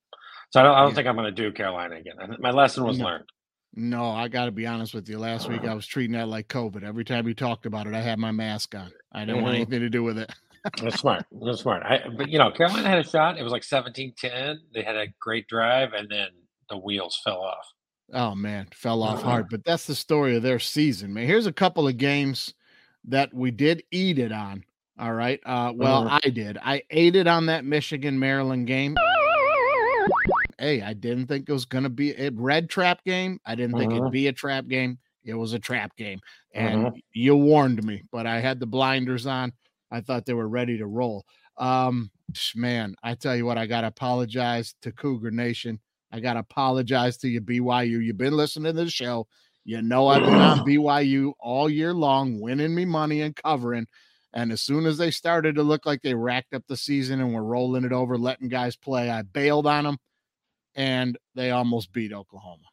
So 0.50 0.60
I 0.60 0.64
don't, 0.64 0.76
I 0.76 0.82
don't 0.82 0.90
yeah. 0.90 0.96
think 0.96 1.08
I'm 1.08 1.16
going 1.16 1.34
to 1.34 1.42
do 1.42 1.52
Carolina 1.52 1.96
again. 1.96 2.16
My 2.40 2.52
lesson 2.52 2.84
was 2.84 3.00
no. 3.00 3.06
learned. 3.06 3.26
No, 3.76 4.12
I 4.12 4.28
got 4.28 4.46
to 4.46 4.52
be 4.52 4.68
honest 4.68 4.94
with 4.94 5.10
you. 5.10 5.18
Last 5.18 5.50
week 5.50 5.64
I 5.64 5.74
was 5.74 5.88
treating 5.88 6.16
that 6.16 6.28
like 6.28 6.48
COVID. 6.48 6.84
Every 6.84 7.04
time 7.04 7.28
you 7.28 7.34
talked 7.34 7.66
about 7.66 7.88
it, 7.88 7.96
I 7.96 8.02
had 8.02 8.20
my 8.20 8.32
mask 8.32 8.76
on. 8.76 8.92
I 9.12 9.22
didn't 9.22 9.38
mm-hmm. 9.38 9.44
want 9.44 9.56
anything 9.56 9.80
to 9.80 9.90
do 9.90 10.04
with 10.04 10.20
it. 10.20 10.32
That's 10.82 11.00
smart. 11.00 11.26
That's 11.44 11.62
smart. 11.62 11.84
I, 11.84 12.02
but 12.16 12.30
you 12.30 12.38
know, 12.38 12.52
Carolina 12.52 12.88
had 12.88 13.00
a 13.00 13.10
shot. 13.10 13.38
It 13.38 13.44
was 13.44 13.52
like 13.52 13.64
17-10. 13.64 14.58
They 14.74 14.84
had 14.84 14.96
a 14.96 15.08
great 15.20 15.48
drive, 15.48 15.94
and 15.94 16.10
then 16.10 16.30
the 16.70 16.78
wheels 16.78 17.20
fell 17.24 17.42
off. 17.42 17.66
Oh 18.14 18.36
man, 18.36 18.68
fell 18.74 19.02
off 19.02 19.20
mm-hmm. 19.20 19.28
hard. 19.28 19.48
But 19.50 19.66
that's 19.66 19.88
the 19.88 19.96
story 19.96 20.36
of 20.36 20.44
their 20.44 20.60
season, 20.60 21.14
man. 21.14 21.26
Here's 21.26 21.48
a 21.48 21.54
couple 21.54 21.88
of 21.88 21.98
games 21.98 22.54
that 23.06 23.34
we 23.34 23.52
did 23.52 23.84
eat 23.92 24.20
it 24.20 24.32
on. 24.32 24.64
All 25.00 25.14
right. 25.14 25.40
Uh, 25.44 25.74
well, 25.76 26.06
mm-hmm. 26.06 26.20
I 26.24 26.30
did. 26.30 26.58
I 26.62 26.84
ate 26.92 27.16
it 27.16 27.28
on 27.28 27.48
that 27.48 27.66
Michigan 27.66 28.20
Maryland 28.20 28.68
game 28.68 28.96
hey, 30.60 30.82
I 30.82 30.94
didn't 30.94 31.28
think 31.28 31.48
it 31.48 31.54
was 31.54 31.66
going 31.66 31.84
to 31.84 31.90
be 31.90 32.12
a 32.12 32.30
red 32.32 32.70
trap 32.70 33.04
game. 33.04 33.40
I 33.46 33.56
didn't 33.56 33.78
think 33.78 33.92
it'd 33.92 34.04
uh-huh. 34.04 34.12
be 34.12 34.28
a 34.28 34.34
trap 34.34 34.68
game. 34.68 35.00
It 35.24 35.34
was 35.34 35.54
a 35.54 35.60
trap 35.60 35.96
game. 35.96 36.20
And 36.54 36.88
uh-huh. 36.88 36.96
you 37.14 37.36
warned 37.36 37.84
me, 37.84 38.04
but 38.12 38.28
I 38.28 38.40
had 38.40 38.60
the 38.60 38.66
blinders 38.66 39.26
on. 39.26 39.54
I 39.92 40.02
thought 40.02 40.26
they 40.26 40.34
were 40.34 40.48
ready 40.48 40.78
to 40.78 40.88
roll. 40.88 41.26
Um, 41.58 42.12
man, 42.56 42.96
I 43.04 43.16
tell 43.16 43.36
you 43.36 43.46
what, 43.46 43.58
I 43.58 43.68
got 43.68 43.82
to 43.82 43.88
apologize 43.88 44.76
to 44.82 44.92
Cougar 44.92 45.32
Nation. 45.32 45.80
I 46.12 46.20
got 46.20 46.34
to 46.34 46.40
apologize 46.40 47.18
to 47.18 47.28
you, 47.28 47.42
BYU. 47.42 48.04
You've 48.04 48.18
been 48.18 48.36
listening 48.36 48.76
to 48.76 48.84
the 48.84 48.90
show. 48.90 49.28
You 49.66 49.82
know, 49.82 50.08
I've 50.08 50.24
been 50.24 50.34
on 50.34 50.60
BYU 50.68 51.34
all 51.40 51.70
year 51.70 51.94
long, 51.94 52.40
winning 52.40 52.76
me 52.76 52.86
money 52.86 53.22
and 53.22 53.36
covering. 53.36 53.88
And 54.34 54.52
as 54.52 54.62
soon 54.62 54.86
as 54.86 54.98
they 54.98 55.12
started 55.12 55.56
to 55.56 55.64
look 55.64 55.86
like 55.86 56.02
they 56.02 56.16
racked 56.16 56.54
up 56.54 56.64
the 56.68 56.76
season 56.76 57.20
and 57.22 57.34
were 57.34 57.44
rolling 57.44 57.84
it 57.84 57.92
over, 57.92 58.18
letting 58.18 58.50
guys 58.50 58.76
play, 58.76 59.10
I 59.10 59.22
bailed 59.22 59.68
on 59.68 59.84
them 59.84 59.98
and 60.76 61.18
they 61.36 61.52
almost 61.52 61.92
beat 61.94 62.14
Oklahoma. 62.14 62.64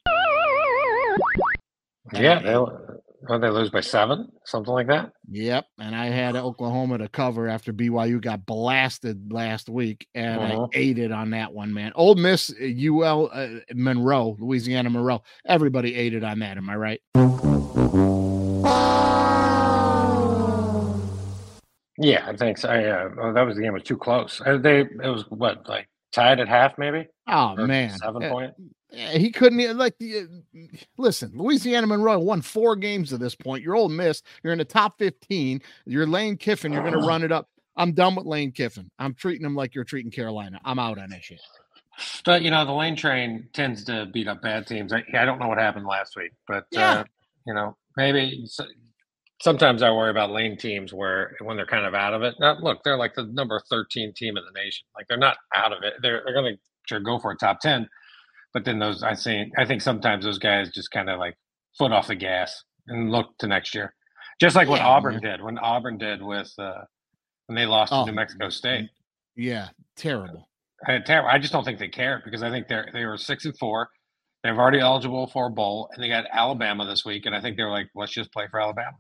Yeah, 2.13 2.41
they, 2.41 3.39
they 3.39 3.51
lose 3.51 3.71
by 3.71 3.81
seven, 3.81 4.33
something 4.45 4.73
like 4.73 4.89
that. 4.89 5.13
Yep, 5.31 5.67
and 5.79 5.95
I 5.95 6.07
had 6.07 6.35
Oklahoma 6.35 6.99
to 6.99 7.09
cover 7.09 7.49
after 7.49 7.73
BYU 7.73 8.21
got 8.21 8.47
blasted 8.47 9.33
last 9.33 9.69
week, 9.69 10.09
and 10.15 10.41
uh-huh. 10.41 10.65
I 10.65 10.69
ate 10.73 10.99
it 10.99 11.13
on 11.13 11.31
that 11.31 11.53
one, 11.53 11.73
man. 11.73 11.93
Ole 11.95 12.15
Miss, 12.17 12.53
UL 12.61 13.31
uh, 13.33 13.49
Monroe, 13.75 14.37
Louisiana 14.41 14.91
Monroe, 14.91 15.23
everybody 15.47 15.95
ate 15.95 16.15
it 16.15 16.25
on 16.25 16.39
that. 16.41 16.57
Am 16.57 16.69
I 16.71 16.77
right? 16.77 17.01
Yeah, 22.03 22.27
I 22.27 22.35
think 22.35 22.57
so. 22.57 22.73
Yeah, 22.73 23.09
well, 23.15 23.35
that 23.35 23.43
was 23.43 23.57
the 23.57 23.63
game 23.63 23.75
was 23.75 23.83
too 23.83 23.99
close. 23.99 24.41
Uh, 24.45 24.57
they 24.57 24.81
it 24.81 25.09
was 25.09 25.27
what 25.29 25.69
like 25.69 25.87
tied 26.13 26.41
at 26.41 26.49
half, 26.49 26.79
maybe. 26.79 27.09
Oh 27.27 27.55
or 27.57 27.67
man, 27.67 27.97
seven 27.99 28.23
eh, 28.23 28.31
point. 28.31 28.55
Eh, 28.93 29.19
he 29.19 29.31
couldn't 29.31 29.77
like. 29.77 29.95
Eh, 30.01 30.25
listen, 30.97 31.33
Louisiana 31.35 31.87
Monroe 31.87 32.19
won 32.19 32.43
four 32.43 32.77
games 32.77 33.13
at 33.13 33.21
this 33.21 33.35
point. 33.35 33.63
You're 33.63 33.77
Ole 33.77 33.89
Miss. 33.89 34.23
You're 34.43 34.53
in 34.53 34.59
the 34.59 34.65
top 34.65 34.99
fifteen. 34.99 35.63
You're 35.87 36.07
Lane 36.07 36.37
Kiffin. 36.37 36.73
You're 36.73 36.83
going 36.83 37.01
to 37.01 37.01
run 37.07 37.23
it 37.23 37.33
up. 37.33 37.49
I'm 37.77 37.93
done 37.93 38.15
with 38.15 38.27
Lane 38.27 38.53
Kiffin. 38.53 38.91
I'm 38.99 39.15
treating 39.15 39.47
him 39.47 39.55
like 39.55 39.75
you're 39.75 39.85
treating 39.85 40.11
Carolina. 40.11 40.61
I'm 40.65 40.79
out 40.79 40.99
on 40.99 41.11
that 41.11 41.23
shit. 41.23 41.41
But 42.25 42.43
you 42.43 42.51
know, 42.51 42.65
the 42.65 42.73
Lane 42.73 42.97
train 42.97 43.49
tends 43.53 43.85
to 43.85 44.07
beat 44.07 44.29
up 44.29 44.43
bad 44.43 44.67
teams. 44.67 44.93
I, 44.93 45.05
I 45.15 45.25
don't 45.25 45.39
know 45.39 45.49
what 45.49 45.59
happened 45.59 45.87
last 45.87 46.17
week, 46.17 46.33
but 46.49 46.65
yeah. 46.71 46.93
uh, 46.93 47.05
you 47.47 47.55
know, 47.55 47.77
maybe 47.97 48.45
sometimes 49.41 49.83
I 49.83 49.91
worry 49.91 50.11
about 50.11 50.31
lane 50.31 50.57
teams 50.57 50.93
where 50.93 51.37
when 51.41 51.57
they're 51.57 51.67
kind 51.67 51.87
of 51.87 51.95
out 51.95 52.15
of 52.15 52.23
it. 52.23 52.35
Now, 52.39 52.59
look, 52.61 52.79
they're 52.85 52.97
like 52.97 53.15
the 53.15 53.25
number 53.25 53.61
13 53.71 54.13
team 54.15 54.37
in 54.37 54.45
the 54.45 54.61
nation. 54.61 54.87
Like 54.95 55.07
they're 55.09 55.19
not 55.19 55.37
out 55.55 55.73
of 55.73 55.83
it. 55.83 55.95
They're 56.03 56.23
they're 56.25 56.35
going 56.35 56.57
to 56.89 57.01
go 57.01 57.19
for 57.19 57.33
a 57.33 57.37
top 57.37 57.61
10. 57.61 57.89
But 58.53 58.65
then 58.65 58.79
those 58.79 59.03
I 59.03 59.15
think 59.15 59.53
I 59.59 59.65
think 59.65 59.83
sometimes 59.83 60.25
those 60.25 60.39
guys 60.39 60.71
just 60.71 60.91
kind 60.91 61.09
of 61.11 61.19
like 61.19 61.37
foot 61.79 61.93
off 61.93 62.09
the 62.09 62.15
gas 62.15 62.65
and 62.87 63.11
look 63.11 63.37
to 63.39 63.47
next 63.47 63.75
year. 63.75 63.95
Just 64.41 64.57
like 64.57 64.69
what 64.69 64.81
Auburn 64.81 65.15
man. 65.15 65.23
did 65.23 65.43
when 65.43 65.59
Auburn 65.59 65.99
did 65.99 66.23
with 66.23 66.53
uh, 66.59 66.83
when 67.47 67.57
they 67.57 67.67
lost 67.67 67.93
oh, 67.93 68.05
to 68.05 68.11
New 68.11 68.17
Mexico 68.17 68.49
State. 68.49 68.89
Yeah, 69.37 69.69
terrible. 69.97 70.49
I, 70.87 70.99
terrible. 70.99 71.29
I 71.29 71.39
just 71.39 71.53
don't 71.53 71.65
think 71.65 71.79
they 71.79 71.89
care 71.89 72.23
because 72.25 72.43
I 72.43 72.51
think 72.51 72.67
they're 72.67 72.89
they 72.93 73.05
were 73.05 73.19
six 73.19 73.45
and 73.45 73.57
four. 73.59 73.89
They're 74.43 74.59
already 74.59 74.81
eligible 74.81 75.27
for 75.27 75.49
a 75.49 75.51
bowl, 75.51 75.91
and 75.93 76.03
they 76.03 76.09
got 76.09 76.25
Alabama 76.33 76.87
this 76.87 77.05
week, 77.05 77.27
and 77.27 77.35
I 77.35 77.43
think 77.43 77.59
they're 77.59 77.71
like, 77.71 77.89
let's 77.95 78.13
just 78.13 78.33
play 78.33 78.47
for 78.51 78.59
Alabama. 78.59 78.97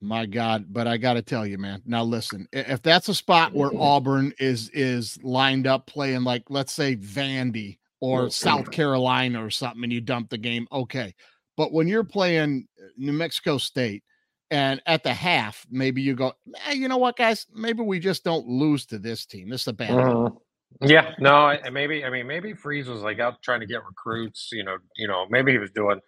My 0.00 0.26
God, 0.26 0.66
but 0.68 0.86
I 0.86 0.98
got 0.98 1.14
to 1.14 1.22
tell 1.22 1.46
you, 1.46 1.56
man. 1.56 1.82
Now 1.86 2.04
listen, 2.04 2.46
if 2.52 2.82
that's 2.82 3.08
a 3.08 3.14
spot 3.14 3.54
where 3.54 3.70
Auburn 3.78 4.32
is 4.38 4.68
is 4.70 5.18
lined 5.22 5.66
up 5.66 5.86
playing 5.86 6.22
like 6.22 6.44
let's 6.50 6.72
say 6.72 6.96
Vandy 6.96 7.78
or 8.00 8.28
South 8.28 8.70
Carolina 8.70 9.44
or 9.44 9.48
something, 9.48 9.82
and 9.82 9.92
you 9.92 10.02
dump 10.02 10.28
the 10.28 10.38
game, 10.38 10.68
okay. 10.70 11.14
But 11.56 11.72
when 11.72 11.88
you're 11.88 12.04
playing 12.04 12.68
uh, 12.78 12.88
New 12.98 13.14
Mexico 13.14 13.56
State, 13.56 14.02
and 14.50 14.82
at 14.86 15.02
the 15.02 15.14
half, 15.14 15.66
maybe 15.70 16.02
you 16.02 16.14
go, 16.14 16.34
eh, 16.66 16.72
you 16.72 16.88
know 16.88 16.98
what, 16.98 17.16
guys? 17.16 17.46
Maybe 17.54 17.82
we 17.82 17.98
just 17.98 18.22
don't 18.22 18.46
lose 18.46 18.86
to 18.86 18.98
this 18.98 19.26
team. 19.26 19.48
This 19.48 19.62
is 19.62 19.68
a 19.68 19.72
bad. 19.72 19.90
Uh, 19.90 20.30
yeah, 20.82 21.14
no, 21.18 21.56
maybe. 21.72 22.04
I 22.04 22.10
mean, 22.10 22.26
maybe 22.26 22.52
Freeze 22.52 22.86
was 22.86 23.00
like 23.00 23.18
out 23.18 23.42
trying 23.42 23.60
to 23.60 23.66
get 23.66 23.84
recruits. 23.84 24.50
You 24.52 24.64
know, 24.64 24.76
you 24.96 25.08
know, 25.08 25.26
maybe 25.30 25.52
he 25.52 25.58
was 25.58 25.70
doing 25.70 26.00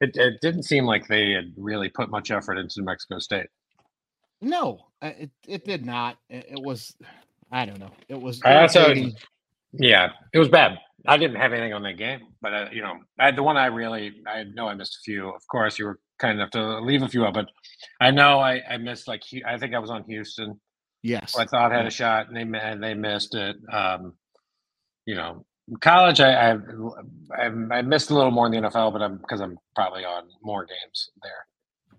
it, 0.00 0.16
it 0.16 0.40
didn't 0.40 0.64
seem 0.64 0.84
like 0.84 1.06
they 1.08 1.32
had 1.32 1.52
really 1.56 1.88
put 1.88 2.10
much 2.10 2.30
effort 2.30 2.58
into 2.58 2.80
New 2.80 2.86
Mexico 2.86 3.18
State. 3.18 3.46
No, 4.40 4.86
uh, 5.02 5.12
it, 5.18 5.30
it 5.46 5.64
did 5.64 5.86
not. 5.86 6.18
It, 6.28 6.60
was, 6.62 6.94
I 7.50 7.64
don't 7.64 7.80
know. 7.80 7.92
It 8.08 8.20
was. 8.20 8.42
Also, 8.44 8.94
yeah, 9.72 10.10
it 10.32 10.38
was 10.38 10.48
bad. 10.48 10.78
I 11.08 11.16
didn't 11.16 11.36
have 11.36 11.52
anything 11.52 11.72
on 11.72 11.82
that 11.84 11.98
game, 11.98 12.20
but 12.42 12.52
uh, 12.52 12.66
you 12.72 12.82
know, 12.82 12.94
I, 13.18 13.30
the 13.30 13.42
one 13.42 13.56
I 13.56 13.66
really, 13.66 14.12
I 14.26 14.44
know 14.54 14.68
I 14.68 14.74
missed 14.74 14.96
a 14.96 15.02
few. 15.04 15.28
Of 15.28 15.46
course, 15.50 15.78
you 15.78 15.86
were 15.86 16.00
kind 16.18 16.38
enough 16.38 16.50
to 16.50 16.80
leave 16.80 17.02
a 17.02 17.08
few 17.08 17.24
up, 17.24 17.34
but 17.34 17.46
I 18.00 18.10
know 18.10 18.40
I, 18.40 18.60
I 18.68 18.76
missed 18.78 19.06
like 19.06 19.22
I 19.46 19.58
think 19.58 19.74
I 19.74 19.78
was 19.78 19.90
on 19.90 20.04
Houston. 20.04 20.60
Yes, 21.02 21.36
I 21.36 21.44
thought 21.44 21.70
had 21.70 21.86
a 21.86 21.90
shot, 21.90 22.28
and 22.28 22.36
they 22.36 22.58
and 22.58 22.82
they 22.82 22.94
missed 22.94 23.34
it. 23.34 23.56
Um, 23.72 24.14
you 25.06 25.14
know, 25.14 25.44
college, 25.80 26.20
I, 26.20 26.52
I 26.52 27.44
I 27.70 27.82
missed 27.82 28.10
a 28.10 28.14
little 28.14 28.30
more 28.30 28.46
in 28.46 28.52
the 28.52 28.68
NFL, 28.68 28.92
but 28.92 29.02
I'm 29.02 29.18
because 29.18 29.40
I'm 29.40 29.58
probably 29.74 30.04
on 30.04 30.24
more 30.42 30.64
games 30.64 31.10
there. 31.22 31.46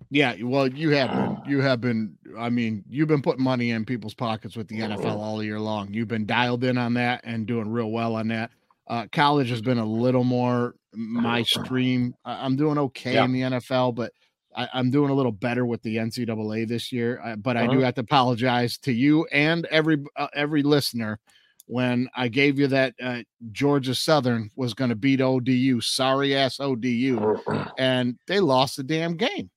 Yeah, 0.09 0.35
well, 0.41 0.67
you 0.67 0.91
have 0.91 1.11
been. 1.11 1.41
You 1.47 1.61
have 1.61 1.81
been. 1.81 2.17
I 2.37 2.49
mean, 2.49 2.83
you've 2.87 3.09
been 3.09 3.21
putting 3.21 3.43
money 3.43 3.71
in 3.71 3.83
people's 3.83 4.13
pockets 4.13 4.55
with 4.55 4.67
the 4.69 4.79
NFL 4.79 5.17
all 5.17 5.43
year 5.43 5.59
long. 5.59 5.93
You've 5.93 6.07
been 6.07 6.25
dialed 6.25 6.63
in 6.63 6.77
on 6.77 6.93
that 6.93 7.21
and 7.25 7.45
doing 7.45 7.69
real 7.69 7.91
well 7.91 8.15
on 8.15 8.29
that. 8.29 8.51
Uh, 8.87 9.05
college 9.11 9.49
has 9.49 9.61
been 9.61 9.79
a 9.79 9.85
little 9.85 10.23
more 10.23 10.75
my 10.93 11.43
stream. 11.43 12.15
I'm 12.23 12.55
doing 12.55 12.77
okay 12.77 13.15
yeah. 13.15 13.25
in 13.25 13.33
the 13.33 13.41
NFL, 13.41 13.95
but 13.95 14.13
I, 14.55 14.79
am 14.79 14.91
doing 14.91 15.09
a 15.09 15.13
little 15.13 15.31
better 15.31 15.65
with 15.65 15.81
the 15.83 15.97
NCAA 15.97 16.67
this 16.67 16.91
year. 16.91 17.21
Uh, 17.23 17.35
but 17.35 17.57
uh-huh. 17.57 17.65
I 17.65 17.67
do 17.67 17.77
uh-huh. 17.77 17.85
have 17.85 17.95
to 17.95 18.01
apologize 18.01 18.77
to 18.79 18.93
you 18.93 19.25
and 19.31 19.65
every 19.67 20.03
uh, 20.15 20.27
every 20.33 20.63
listener 20.63 21.19
when 21.67 22.09
I 22.15 22.29
gave 22.29 22.57
you 22.57 22.67
that 22.67 22.95
uh, 23.01 23.19
Georgia 23.51 23.93
Southern 23.93 24.49
was 24.55 24.73
going 24.73 24.89
to 24.89 24.95
beat 24.95 25.21
ODU, 25.21 25.81
sorry 25.81 26.35
ass 26.35 26.59
ODU, 26.59 27.37
and 27.77 28.17
they 28.27 28.39
lost 28.39 28.77
the 28.77 28.83
damn 28.83 29.15
game. 29.15 29.49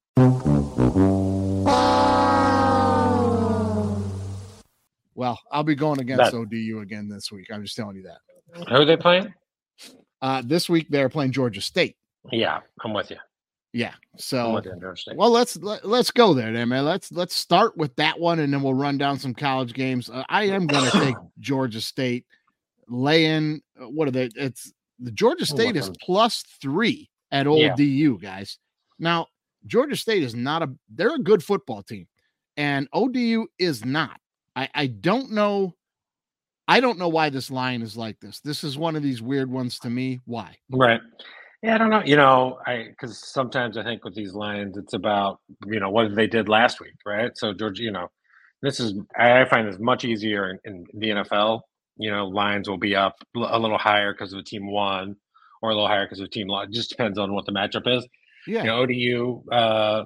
Well, 5.14 5.38
I'll 5.52 5.62
be 5.64 5.74
going 5.74 6.00
against 6.00 6.32
That- 6.32 6.36
ODU 6.36 6.80
again 6.80 7.08
this 7.08 7.30
week. 7.30 7.48
I'm 7.52 7.62
just 7.62 7.76
telling 7.76 7.96
you 7.96 8.02
that. 8.04 8.68
Who 8.68 8.74
are 8.74 8.84
they 8.84 8.96
playing? 8.96 9.32
Uh, 10.20 10.42
this 10.44 10.68
week 10.68 10.86
they're 10.90 11.08
playing 11.08 11.32
Georgia 11.32 11.60
State. 11.60 11.96
Yeah, 12.32 12.60
I'm 12.84 12.92
with 12.92 13.10
you. 13.10 13.16
Yeah. 13.72 13.94
So 14.16 14.54
with 14.54 14.64
you 14.64 14.72
on 14.72 14.80
Georgia 14.80 15.00
State. 15.00 15.16
well, 15.16 15.30
let's 15.30 15.56
let, 15.56 15.84
let's 15.86 16.10
go 16.10 16.34
there, 16.34 16.52
then, 16.52 16.68
man. 16.68 16.84
Let's 16.84 17.12
let's 17.12 17.34
start 17.36 17.76
with 17.76 17.94
that 17.96 18.18
one, 18.18 18.40
and 18.40 18.52
then 18.52 18.62
we'll 18.62 18.74
run 18.74 18.98
down 18.98 19.18
some 19.18 19.32
college 19.34 19.72
games. 19.74 20.10
Uh, 20.10 20.24
I 20.28 20.44
am 20.44 20.66
going 20.66 20.90
to 20.90 20.98
take 20.98 21.14
Georgia 21.38 21.80
State, 21.80 22.26
laying. 22.88 23.62
uh, 23.80 23.88
What 23.88 24.08
are 24.08 24.10
they? 24.10 24.28
It's 24.34 24.72
the 24.98 25.12
Georgia 25.12 25.46
State 25.46 25.76
is 25.76 25.90
plus 26.02 26.42
three 26.60 27.08
at 27.30 27.46
old 27.46 27.60
Yeah. 27.60 27.74
DU, 27.76 28.18
guys. 28.20 28.58
Now 28.98 29.28
Georgia 29.66 29.96
State 29.96 30.22
is 30.22 30.34
not 30.34 30.62
a. 30.62 30.70
They're 30.88 31.14
a 31.14 31.18
good 31.18 31.42
football 31.44 31.82
team, 31.82 32.08
and 32.56 32.88
ODU 32.92 33.46
is 33.58 33.84
not. 33.84 34.18
I 34.56 34.68
I 34.74 34.86
don't 34.88 35.30
know. 35.30 35.74
I 36.66 36.80
don't 36.80 36.98
know 36.98 37.08
why 37.08 37.30
this 37.30 37.50
line 37.50 37.82
is 37.82 37.96
like 37.96 38.18
this. 38.20 38.40
This 38.40 38.62
is 38.64 38.76
one 38.78 38.94
of 38.96 39.02
these 39.02 39.22
weird 39.22 39.50
ones 39.50 39.78
to 39.80 39.90
me. 39.90 40.20
Why? 40.24 40.56
Right. 40.70 41.00
Yeah, 41.62 41.74
I 41.74 41.78
don't 41.78 41.90
know. 41.90 42.02
You 42.04 42.16
know, 42.16 42.58
I 42.66 42.86
because 42.88 43.18
sometimes 43.18 43.76
I 43.76 43.84
think 43.84 44.04
with 44.04 44.14
these 44.14 44.32
lines, 44.32 44.76
it's 44.78 44.94
about 44.94 45.40
you 45.66 45.78
know 45.78 45.90
what 45.90 46.14
they 46.14 46.26
did 46.26 46.48
last 46.48 46.80
week, 46.80 46.94
right? 47.04 47.36
So 47.36 47.52
George, 47.52 47.78
you 47.78 47.90
know, 47.90 48.08
this 48.62 48.80
is 48.80 48.94
I 49.18 49.44
find 49.44 49.68
this 49.68 49.78
much 49.78 50.04
easier 50.04 50.58
in, 50.64 50.84
in 50.92 51.00
the 51.00 51.08
NFL. 51.08 51.60
You 51.98 52.10
know, 52.10 52.26
lines 52.28 52.68
will 52.68 52.78
be 52.78 52.96
up 52.96 53.16
a 53.36 53.58
little 53.58 53.76
higher 53.76 54.14
because 54.14 54.32
of 54.32 54.38
the 54.38 54.42
team 54.42 54.70
won, 54.70 55.16
or 55.60 55.70
a 55.70 55.74
little 55.74 55.88
higher 55.88 56.06
because 56.06 56.20
of 56.20 56.26
the 56.26 56.30
team 56.30 56.48
lost. 56.48 56.70
It 56.70 56.74
just 56.74 56.90
depends 56.90 57.18
on 57.18 57.34
what 57.34 57.44
the 57.44 57.52
matchup 57.52 57.86
is. 57.86 58.06
Yeah. 58.46 58.62
You 58.62 58.66
know, 58.66 58.78
ODU 58.78 59.42
uh, 59.52 60.04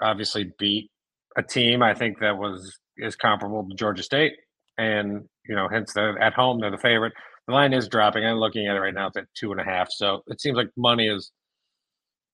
obviously 0.00 0.52
beat 0.58 0.90
a 1.36 1.42
team 1.42 1.82
I 1.82 1.94
think 1.94 2.18
that 2.20 2.38
was 2.38 2.78
is 2.96 3.14
comparable 3.14 3.68
to 3.68 3.74
Georgia 3.74 4.02
State, 4.02 4.34
and 4.78 5.28
you 5.46 5.54
know, 5.54 5.68
hence 5.68 5.92
they're 5.92 6.18
at 6.18 6.32
home 6.32 6.60
they're 6.60 6.70
the 6.70 6.78
favorite. 6.78 7.12
The 7.48 7.54
line 7.54 7.72
is 7.72 7.88
dropping. 7.88 8.24
I'm 8.24 8.36
looking 8.36 8.66
at 8.68 8.76
it 8.76 8.80
right 8.80 8.92
now. 8.94 9.08
It's 9.08 9.16
at 9.16 9.24
two 9.34 9.50
and 9.52 9.60
a 9.60 9.64
half. 9.64 9.90
So 9.90 10.22
it 10.28 10.40
seems 10.40 10.56
like 10.56 10.68
money 10.76 11.08
is 11.08 11.32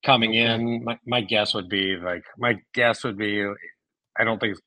coming 0.05 0.31
Okay. 0.31 0.39
in. 0.53 0.83
My, 0.83 0.99
my 1.07 1.21
guess 1.21 1.53
would 1.53 1.69
be 1.69 1.95
like 1.95 2.23
my 2.37 2.57
guess 2.73 3.03
would 3.03 3.17
be 3.17 3.43
I 4.19 4.23
don't 4.25 4.39
think 4.39 4.57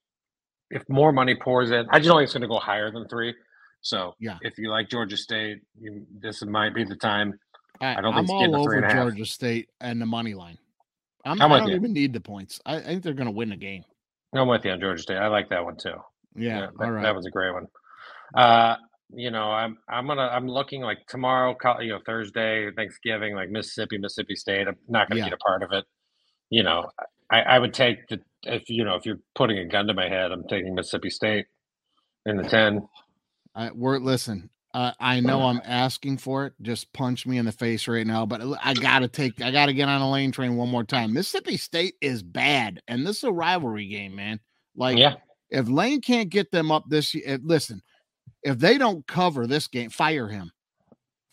if 0.71 0.83
more 0.89 1.13
money 1.13 1.35
pours 1.35 1.71
in, 1.71 1.87
I 1.91 1.99
just 1.99 2.09
don't 2.09 2.17
think 2.19 2.25
it's 2.25 2.33
going 2.33 2.43
to 2.43 2.49
go 2.49 2.59
higher 2.59 2.91
than 2.91 3.07
three. 3.09 3.35
So 3.83 4.15
Yeah. 4.19 4.39
if 4.43 4.59
you 4.59 4.71
like 4.71 4.89
Georgia 4.89 5.17
State, 5.17 5.61
you, 5.81 6.07
this 6.19 6.43
might 6.45 6.75
be 6.75 6.83
the 6.85 6.97
time. 6.97 7.39
I, 7.81 7.97
I 7.97 8.01
don't 8.01 8.15
I'm 8.15 8.27
think 8.27 8.43
it's 8.49 8.55
all 8.55 8.61
over 8.63 8.71
three 8.71 8.77
and 8.79 8.85
a 8.87 8.89
half. 8.89 8.97
Georgia 9.05 9.25
State 9.27 9.69
and 9.81 10.01
the 10.01 10.07
money 10.07 10.35
line. 10.35 10.59
I'm, 11.25 11.41
I'm 11.41 11.53
I 11.53 11.59
don't 11.61 11.69
you. 11.69 11.77
even 11.77 11.93
need 11.93 12.13
the 12.13 12.21
points. 12.21 12.61
I, 12.67 12.77
I 12.77 12.83
think 12.83 13.03
they're 13.03 13.13
going 13.15 13.27
to 13.29 13.33
win 13.33 13.51
the 13.51 13.57
game. 13.57 13.85
I'm 14.35 14.49
with 14.49 14.65
you 14.65 14.73
on 14.73 14.81
Georgia 14.81 15.03
State. 15.03 15.17
I 15.19 15.29
like 15.29 15.51
that 15.51 15.65
one 15.65 15.77
too. 15.77 15.95
Yeah. 16.35 16.61
that, 16.61 16.71
all 16.85 16.91
right. 16.91 17.03
that 17.03 17.15
was 17.15 17.27
a 17.27 17.31
great 17.31 17.53
one. 17.53 17.67
Uh, 18.35 18.77
you 19.15 19.31
know, 19.31 19.51
I'm 19.51 19.79
I'm 19.89 20.07
gonna 20.07 20.23
I'm 20.23 20.49
looking 20.49 20.83
like 20.83 21.07
tomorrow, 21.09 21.57
you 21.81 21.91
know, 21.93 22.01
Thursday, 22.05 22.71
Thanksgiving, 22.77 23.35
like 23.35 23.51
Mississippi, 23.51 23.99
Mississippi 23.99 24.35
State. 24.35 24.69
I'm 24.69 24.77
not 24.89 25.09
gonna 25.09 25.21
Yeah. 25.21 25.27
be 25.27 25.33
a 25.33 25.37
part 25.39 25.63
of 25.63 25.73
it. 25.73 25.85
You 26.51 26.63
know, 26.63 26.91
I, 27.31 27.41
I 27.43 27.59
would 27.59 27.75
take 27.75 28.07
the 28.09 28.21
if 28.45 28.69
you 28.69 28.85
know 28.85 28.95
if 28.97 29.07
you're 29.07 29.21
putting 29.35 29.59
a 29.59 29.67
gun 29.67 29.87
to 29.87 29.95
my 29.95 30.09
head, 30.09 30.33
I'm 30.33 30.47
taking 30.49 30.75
Mississippi 30.75 31.11
State 31.11 31.47
in 32.27 32.37
the 32.37 32.45
ten. 32.45 32.87
I, 33.55 33.71
we're 33.73 33.99
listen. 33.99 34.51
Uh, 34.75 34.93
I 35.01 35.21
know 35.21 35.47
I'm 35.47 35.63
asking 35.65 36.19
for 36.19 36.47
it. 36.47 36.53
Just 36.61 36.93
punch 36.93 37.27
me 37.27 37.39
in 37.39 37.47
the 37.47 37.53
face 37.53 37.89
right 37.89 38.07
now. 38.07 38.27
But 38.27 38.43
I 38.63 38.75
gotta 38.75 39.09
take. 39.09 39.41
I 39.41 39.51
gotta 39.51 39.73
get 39.73 39.89
on 39.89 40.03
a 40.03 40.11
lane 40.11 40.31
train 40.31 40.57
one 40.57 40.69
more 40.69 40.85
time. 40.85 41.15
Mississippi 41.15 41.57
State 41.57 41.95
is 42.03 42.23
bad, 42.23 42.81
and 42.87 43.07
this 43.07 43.19
is 43.19 43.25
a 43.25 43.33
rivalry 43.33 43.89
game, 43.89 44.15
man. 44.15 44.41
Like, 44.77 44.99
Yeah, 44.99 45.15
if 45.51 45.69
Lane 45.69 46.03
can't 46.03 46.29
get 46.29 46.53
them 46.53 46.71
up 46.71 46.85
this 46.89 47.15
year, 47.15 47.39
listen, 47.43 47.83
if 48.43 48.59
they 48.59 48.79
don't 48.79 49.07
cover 49.07 49.47
this 49.47 49.67
game, 49.69 49.91
fire 49.91 50.29
him. 50.29 50.51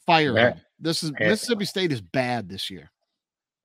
Fire 0.06 0.34
Yeah. 0.36 0.50
him. 0.54 0.62
This 0.80 1.04
is 1.04 1.12
Mississippi 1.20 1.66
State 1.66 1.92
is 1.92 2.02
bad 2.02 2.50
this 2.50 2.70
year. 2.70 2.92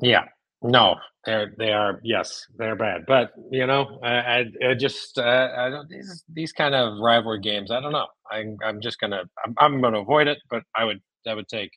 yeah. 0.01 0.25
No, 0.63 0.97
they're 1.25 1.55
they 1.57 1.73
are 1.73 2.01
yes, 2.05 2.47
they're 2.59 2.77
bad. 2.77 3.07
But 3.07 3.33
you 3.51 3.67
know, 3.67 3.99
I 4.03 4.11
I, 4.19 4.45
I 4.71 4.75
just 4.75 5.17
uh, 5.17 5.49
I 5.57 5.71
don't 5.71 5.89
these 5.89 6.23
these 6.31 6.53
kind 6.53 6.75
of 6.75 6.99
rivalry 7.01 7.41
games. 7.41 7.71
I 7.71 7.81
don't 7.81 7.93
know. 7.93 8.07
I'm 8.31 8.59
I'm 8.63 8.79
just 8.83 9.01
gonna 9.01 9.23
I'm, 9.43 9.55
I'm 9.57 9.81
gonna 9.81 10.01
avoid 10.01 10.29
it. 10.29 10.37
But 10.51 10.63
I 10.77 10.85
would 10.85 11.01
I 11.27 11.33
would 11.33 11.49
take 11.49 11.71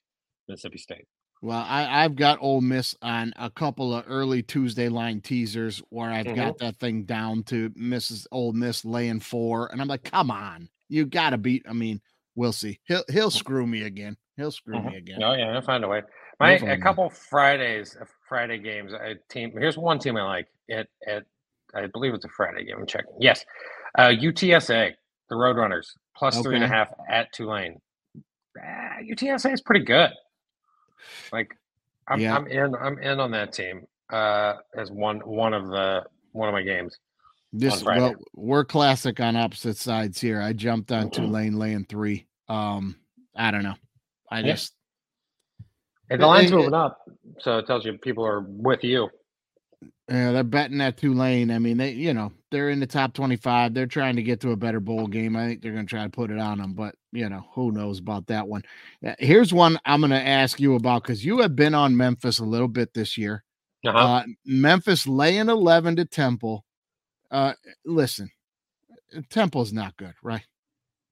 Mississippi 0.50 0.79
State. 0.79 1.05
Well, 1.41 1.65
I, 1.65 2.03
I've 2.03 2.17
got 2.17 2.39
Ole 2.41 2.60
Miss 2.60 2.93
on 3.01 3.32
a 3.38 3.50
couple 3.50 3.93
of 3.96 4.03
early 4.08 4.43
Tuesday 4.43 4.89
line 4.89 5.22
teasers 5.22 5.82
where 5.89 6.10
I've 6.10 6.36
got 6.36 6.58
that 6.58 6.77
thing 6.77 7.03
down 7.03 7.43
to 7.43 7.70
Mrs. 7.72 8.27
Ole 8.34 8.51
Miss 8.51 8.84
laying 8.84 9.22
four, 9.22 9.67
and 9.72 9.82
I'm 9.82 9.88
like, 9.89 10.03
come 10.03 10.29
on, 10.32 10.67
you 10.93 11.05
got 11.07 11.31
to 11.31 11.38
beat. 11.39 11.65
I 11.67 11.73
mean, 11.73 12.00
we'll 12.35 12.53
see. 12.53 12.79
He'll 12.85 13.03
he'll 13.09 13.31
screw 13.31 13.65
me 13.65 13.83
again. 13.83 14.15
He'll 14.38 14.51
screw 14.51 14.75
Mhm. 14.75 14.85
me 14.85 14.95
again. 14.97 15.23
Oh 15.23 15.33
yeah, 15.33 15.47
I'll 15.55 15.62
find 15.62 15.83
a 15.83 15.88
way. 15.88 16.03
My 16.39 16.51
a 16.57 16.73
a 16.73 16.77
couple 16.77 17.09
Fridays, 17.09 17.97
uh, 18.00 18.05
Friday 18.29 18.59
games. 18.59 18.93
A 18.93 19.15
team. 19.29 19.51
Here's 19.57 19.77
one 19.77 19.97
team 20.00 20.17
I 20.17 20.23
like. 20.23 20.47
It 20.67 20.88
at 21.07 21.25
I 21.73 21.88
believe 21.88 22.13
it's 22.13 22.25
a 22.25 22.29
Friday 22.29 22.65
game. 22.65 22.77
I'm 22.79 22.85
checking. 22.85 23.13
Yes, 23.19 23.43
uh, 23.97 24.09
UTSA, 24.09 24.91
the 25.29 25.35
Roadrunners, 25.35 25.88
plus 26.15 26.39
three 26.41 26.55
and 26.55 26.63
Okay. 26.63 26.73
half 26.73 26.89
at 27.09 27.31
Tulane. 27.33 27.81
Ah, 28.63 28.97
UTSA 29.01 29.51
is 29.51 29.62
pretty 29.62 29.83
good. 29.83 30.12
Like, 31.31 31.57
I'm 32.07 32.19
Yeah. 32.19 32.35
I'm 32.35 32.45
in 32.47 32.75
I'm 32.75 33.00
in 33.00 33.19
on 33.19 33.31
that 33.31 33.51
team. 33.53 33.88
Uh, 34.12 34.57
as 34.75 34.91
one 34.91 35.19
one 35.21 35.53
of 35.55 35.67
the 35.67 36.03
one 36.33 36.47
of 36.50 36.53
my 36.53 36.62
games. 36.62 37.00
This 37.55 37.83
well, 37.83 38.15
we're 38.33 38.65
classic 38.65 39.19
on 39.19 39.36
opposite 39.36 39.77
sides 39.77 40.19
here. 40.19 40.41
I 40.41 40.53
jumped 40.53 40.91
on 40.91 41.10
Mhm. 41.10 41.13
Tulane 41.13 41.60
laying 41.60 41.86
three. 41.86 42.25
Um, 42.50 42.98
I 43.36 43.51
don't 43.51 43.63
know. 43.63 43.75
I 44.31 44.39
Yeah. 44.39 44.53
just 44.53 44.74
And 46.10 46.19
the 46.22 46.25
line's 46.27 46.51
it- 46.51 46.55
moving 46.55 46.74
up, 46.74 47.00
so 47.39 47.60
it 47.60 47.67
tells 47.67 47.86
you 47.86 47.98
people 48.00 48.25
are 48.25 48.41
with 48.41 48.83
you. 48.83 49.10
Yeah, 50.10 50.31
they're 50.33 50.43
betting 50.43 50.81
at 50.81 50.98
Tulane. 50.98 51.50
I 51.51 51.60
mean, 51.60 51.77
they, 51.77 51.91
you 51.93 52.13
know, 52.13 52.33
they're 52.51 52.69
in 52.72 52.79
the 52.81 52.88
top 52.88 53.13
25. 53.13 53.74
They're 53.74 53.86
trying 53.88 54.15
to 54.17 54.24
get 54.24 54.41
to 54.41 54.51
a 54.51 54.55
better 54.57 54.79
bowl 54.81 55.07
game. 55.07 55.36
I 55.38 55.48
think 55.48 55.62
they're 55.62 55.72
going 55.72 55.86
to 55.86 55.89
try 55.89 56.03
to 56.03 56.10
put 56.10 56.29
it 56.29 56.39
on 56.39 56.57
them, 56.57 56.74
but, 56.74 56.95
you 57.13 57.29
know, 57.29 57.45
who 57.53 57.72
knows 57.72 58.00
about 58.00 58.27
that 58.27 58.48
one. 58.48 58.63
Uh, 59.05 59.13
Here's 59.19 59.53
one 59.53 59.79
I'm 59.86 60.01
going 60.01 60.10
to 60.12 60.22
ask 60.22 60.60
you 60.60 60.75
about 60.75 61.03
because 61.03 61.24
you 61.24 61.39
have 61.39 61.55
been 61.55 61.74
on 61.74 61.95
Memphis 61.95 62.39
a 62.39 62.45
little 62.45 62.67
bit 62.67 62.93
this 62.93 63.17
year. 63.17 63.43
Uh-huh. 63.86 63.98
Uh, 63.98 64.24
Memphis 64.45 65.07
laying 65.07 65.50
11 65.50 65.95
to 65.98 66.05
Temple. 66.05 66.65
Uh, 67.33 67.53
listen, 67.83 68.29
Temple's 69.31 69.73
not 69.73 69.97
good, 69.97 70.13
right? 70.23 70.43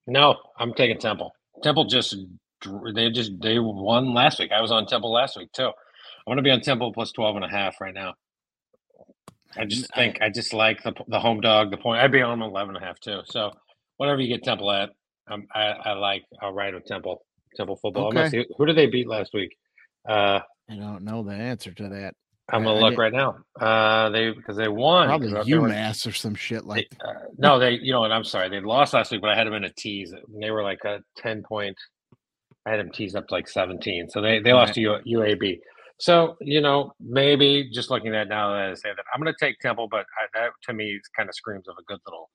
No, 0.06 0.38
I'm 0.58 0.74
taking 0.74 1.00
Temple. 1.00 1.32
Temple 1.64 1.86
just 1.86 2.16
they 2.94 3.10
just 3.10 3.32
they 3.42 3.58
won 3.58 4.14
last 4.14 4.38
week. 4.40 4.52
I 4.52 4.62
was 4.62 4.72
on 4.72 4.86
Temple 4.86 5.12
last 5.12 5.36
week 5.36 5.52
too. 5.52 5.66
I'm 5.66 5.74
going 6.28 6.38
to 6.38 6.44
be 6.44 6.52
on 6.52 6.62
Temple 6.62 6.94
plus 6.94 7.12
12 7.12 7.38
and 7.38 7.46
a 7.46 7.50
half 7.50 7.82
right 7.82 7.94
now. 7.94 8.14
I 9.58 9.66
just 9.66 9.94
think 9.96 10.20
I 10.22 10.30
just 10.30 10.54
like 10.54 10.84
the 10.84 10.94
the 11.08 11.20
home 11.20 11.42
dog, 11.42 11.72
the 11.72 11.78
point. 11.78 12.02
I'd 12.02 12.12
be 12.12 12.22
on 12.22 12.42
11 12.42 12.76
and 12.76 12.84
a 12.84 12.88
half 12.88 13.00
too. 13.00 13.22
So 13.26 13.52
whatever 13.98 14.22
you 14.22 14.28
get 14.28 14.44
Temple 14.44 14.72
at, 14.72 14.92
um, 15.30 15.48
I, 15.54 15.62
I 15.72 15.94
like. 15.94 16.24
I'll 16.42 16.54
ride 16.54 16.74
with 16.76 16.86
Temple. 16.86 17.26
Temple 17.58 17.78
football. 17.82 18.08
I'm 18.08 18.14
gonna 18.14 18.28
Okay. 18.28 18.44
see- 18.44 18.54
who 18.58 18.66
did 18.68 18.78
they 18.78 18.86
beat 18.88 19.08
last 19.08 19.34
week? 19.34 19.58
Uh, 20.08 20.40
I 20.70 20.76
don't 20.76 21.04
know 21.04 21.24
the 21.24 21.34
answer 21.34 21.74
to 21.74 21.90
that. 21.90 22.14
I'm 22.52 22.64
gonna 22.64 22.78
I 22.80 22.82
look 22.90 22.98
right 22.98 23.14
now. 23.14 23.38
Uh, 23.60 24.10
they 24.10 24.32
because 24.32 24.58
they 24.58 24.68
won. 24.68 25.08
Probably 25.08 25.32
'cause 25.32 25.46
they 25.46 25.58
were- 25.58 25.70
UMass 25.70 26.06
or 26.08 26.12
some 26.12 26.36
shit 26.36 26.66
like 26.66 26.90
They, 26.90 26.98
uh, 27.08 27.14
no, 27.38 27.60
they, 27.60 27.72
you 27.72 27.92
know, 27.92 28.04
and 28.04 28.14
I'm 28.14 28.24
sorry, 28.24 28.50
they 28.50 28.60
lost 28.60 28.94
last 28.94 29.12
week, 29.12 29.22
but 29.22 29.30
I 29.30 29.36
had 29.36 29.48
them 29.48 29.54
in 29.54 29.64
a 29.64 29.70
tease. 29.70 30.12
and 30.12 30.22
They 30.42 30.52
were 30.52 30.64
like 30.64 30.84
a 30.86 31.00
10 31.18 31.44
point. 31.44 31.78
I 32.66 32.72
had 32.72 32.80
them 32.80 32.92
teased 32.92 33.16
up 33.16 33.28
to 33.28 33.34
like 33.34 33.48
17. 33.48 34.10
So 34.10 34.22
they, 34.22 34.40
they 34.40 34.54
lost 34.54 34.74
to 34.76 34.82
U, 34.82 35.20
UAB. 35.20 35.60
So, 36.00 36.36
you 36.42 36.62
know, 36.62 36.94
maybe 37.00 37.70
just 37.72 37.90
looking 37.92 38.10
at 38.10 38.12
that 38.14 38.28
now 38.28 38.52
that 38.54 38.70
I 38.72 38.74
say 38.74 38.90
that, 38.96 39.06
I'm 39.14 39.22
going 39.22 39.34
to 39.34 39.46
take 39.46 39.60
Temple, 39.60 39.88
but 39.90 40.06
I, 40.20 40.26
that 40.40 40.52
to 40.64 40.74
me 40.74 41.00
kind 41.16 41.30
of 41.30 41.36
screams 41.36 41.68
of 41.68 41.76
a 41.80 41.84
good 41.84 42.00
little 42.06 42.30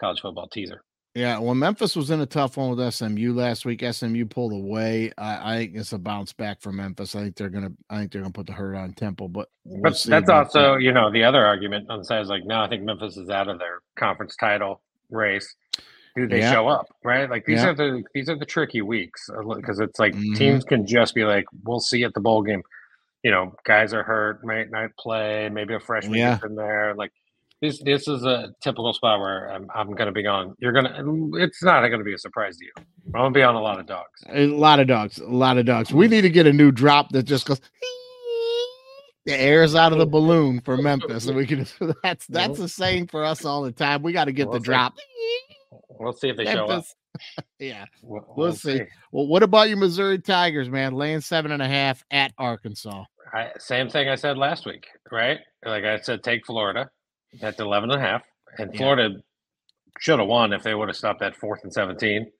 college 0.00 0.20
football 0.20 0.48
teaser. 0.48 0.82
Yeah, 1.14 1.38
well, 1.40 1.54
Memphis 1.54 1.94
was 1.94 2.10
in 2.10 2.22
a 2.22 2.26
tough 2.26 2.56
one 2.56 2.74
with 2.74 2.94
SMU 2.94 3.34
last 3.34 3.66
week. 3.66 3.84
SMU 3.84 4.24
pulled 4.24 4.52
away. 4.54 5.12
I, 5.18 5.54
I 5.54 5.58
think 5.58 5.76
it's 5.76 5.92
a 5.92 5.98
bounce 5.98 6.32
back 6.32 6.62
for 6.62 6.72
Memphis. 6.72 7.14
I 7.14 7.20
think 7.24 7.36
they're 7.36 7.50
gonna. 7.50 7.72
I 7.90 7.98
think 7.98 8.12
they're 8.12 8.22
gonna 8.22 8.32
put 8.32 8.46
the 8.46 8.54
hurt 8.54 8.74
on 8.74 8.94
Temple, 8.94 9.28
but 9.28 9.50
we'll 9.64 9.82
But 9.82 10.02
that's 10.06 10.30
also, 10.30 10.76
you 10.76 10.90
know, 10.90 11.12
the 11.12 11.22
other 11.22 11.44
argument 11.44 11.90
on 11.90 11.98
the 11.98 12.04
side 12.06 12.22
is 12.22 12.28
like, 12.28 12.46
no, 12.46 12.62
I 12.62 12.68
think 12.68 12.84
Memphis 12.84 13.18
is 13.18 13.28
out 13.28 13.48
of 13.48 13.58
their 13.58 13.80
conference 13.94 14.36
title 14.36 14.80
race. 15.10 15.54
Do 16.16 16.26
they 16.26 16.38
Yeah. 16.38 16.52
show 16.52 16.68
up? 16.68 16.86
Right? 17.04 17.28
Like 17.28 17.44
these 17.44 17.60
Yeah. 17.62 17.70
are 17.70 17.74
the 17.74 18.02
these 18.14 18.30
are 18.30 18.36
the 18.38 18.46
tricky 18.46 18.80
weeks 18.80 19.28
because 19.56 19.80
it's 19.80 19.98
like 19.98 20.14
Mhm. 20.14 20.36
teams 20.38 20.64
can 20.64 20.86
just 20.86 21.14
be 21.14 21.24
like, 21.24 21.44
we'll 21.64 21.80
see 21.80 22.04
at 22.04 22.14
the 22.14 22.20
bowl 22.20 22.42
game. 22.42 22.62
You 23.22 23.32
know, 23.32 23.54
guys 23.64 23.92
are 23.92 24.02
hurt, 24.02 24.42
might 24.44 24.70
not 24.70 24.96
play. 24.98 25.50
Maybe 25.50 25.74
a 25.74 25.80
freshman 25.80 26.18
Yeah. 26.18 26.34
gets 26.36 26.44
in 26.46 26.54
there. 26.54 26.94
Like 26.94 27.12
this 27.62 27.80
this 27.84 28.08
is 28.08 28.24
a 28.24 28.52
typical 28.60 28.92
spot 28.92 29.20
where 29.20 29.46
I'm 29.50 29.68
I'm 29.74 29.92
going 29.92 30.06
to 30.06 30.12
be 30.12 30.26
on. 30.26 30.54
You're 30.58 30.72
gonna. 30.72 30.92
It's 31.36 31.62
not 31.62 31.80
going 31.80 31.98
to 32.00 32.04
be 32.04 32.12
a 32.12 32.18
surprise 32.18 32.58
to 32.58 32.64
you. 32.64 32.72
I'm 33.06 33.12
going 33.12 33.32
to 33.32 33.38
be 33.38 33.42
on 33.42 33.54
a 33.54 33.60
lot 33.60 33.78
of 33.78 33.86
dogs. 33.86 34.22
A 34.30 34.48
lot 34.48 34.80
of 34.80 34.88
dogs. 34.88 35.18
A 35.18 35.24
lot 35.24 35.56
of 35.56 35.64
dogs. 35.64 35.92
We 35.92 36.08
need 36.08 36.22
to 36.22 36.30
get 36.30 36.46
a 36.46 36.52
new 36.52 36.72
drop 36.72 37.10
that 37.10 37.22
just 37.22 37.46
goes. 37.46 37.60
The 39.24 39.40
air's 39.40 39.76
out 39.76 39.92
of 39.92 39.98
the 40.00 40.06
balloon 40.06 40.60
for 40.62 40.76
Memphis, 40.76 41.28
and 41.28 41.36
we 41.36 41.46
can. 41.46 41.64
That's 42.02 42.26
that's 42.26 42.58
a 42.58 42.68
saying 42.68 43.06
for 43.06 43.24
us 43.24 43.44
all 43.44 43.62
the 43.62 43.70
time. 43.70 44.02
We 44.02 44.12
got 44.12 44.24
to 44.24 44.32
get 44.32 44.48
We'll 44.48 44.58
the 44.58 44.64
see. 44.64 44.72
drop. 44.72 44.94
We'll 45.90 46.12
see 46.12 46.28
if 46.30 46.36
they 46.36 46.44
show 46.46 46.66
up. 46.66 46.84
Yeah. 47.60 47.84
We'll, 48.02 48.24
We'll 48.26 48.34
we'll 48.48 48.52
see. 48.52 48.80
Well, 49.12 49.28
what 49.28 49.44
about 49.44 49.68
your 49.68 49.78
Missouri 49.78 50.18
Tigers, 50.18 50.68
man? 50.68 50.94
Laying 50.94 51.20
seven 51.20 51.52
and 51.52 51.62
a 51.62 51.68
half 51.68 52.02
at 52.10 52.32
Arkansas. 52.36 53.04
I, 53.32 53.50
same 53.58 53.88
thing 53.88 54.08
I 54.08 54.16
said 54.16 54.36
last 54.36 54.66
week, 54.66 54.88
right? 55.12 55.38
Like 55.64 55.84
I 55.84 56.00
said, 56.00 56.24
take 56.24 56.44
Florida 56.44 56.90
at 57.40 57.58
11 57.58 57.90
and 57.90 58.00
a 58.02 58.04
half. 58.04 58.22
And 58.58 58.72
Yeah. 58.74 58.78
Florida 58.78 59.22
should 59.98 60.18
have 60.18 60.28
won 60.28 60.52
if 60.52 60.62
they 60.62 60.74
would 60.74 60.88
have 60.88 60.96
stopped 60.96 61.22
at 61.22 61.36
fourth 61.36 61.62
and 61.64 61.72
17. 61.72 62.30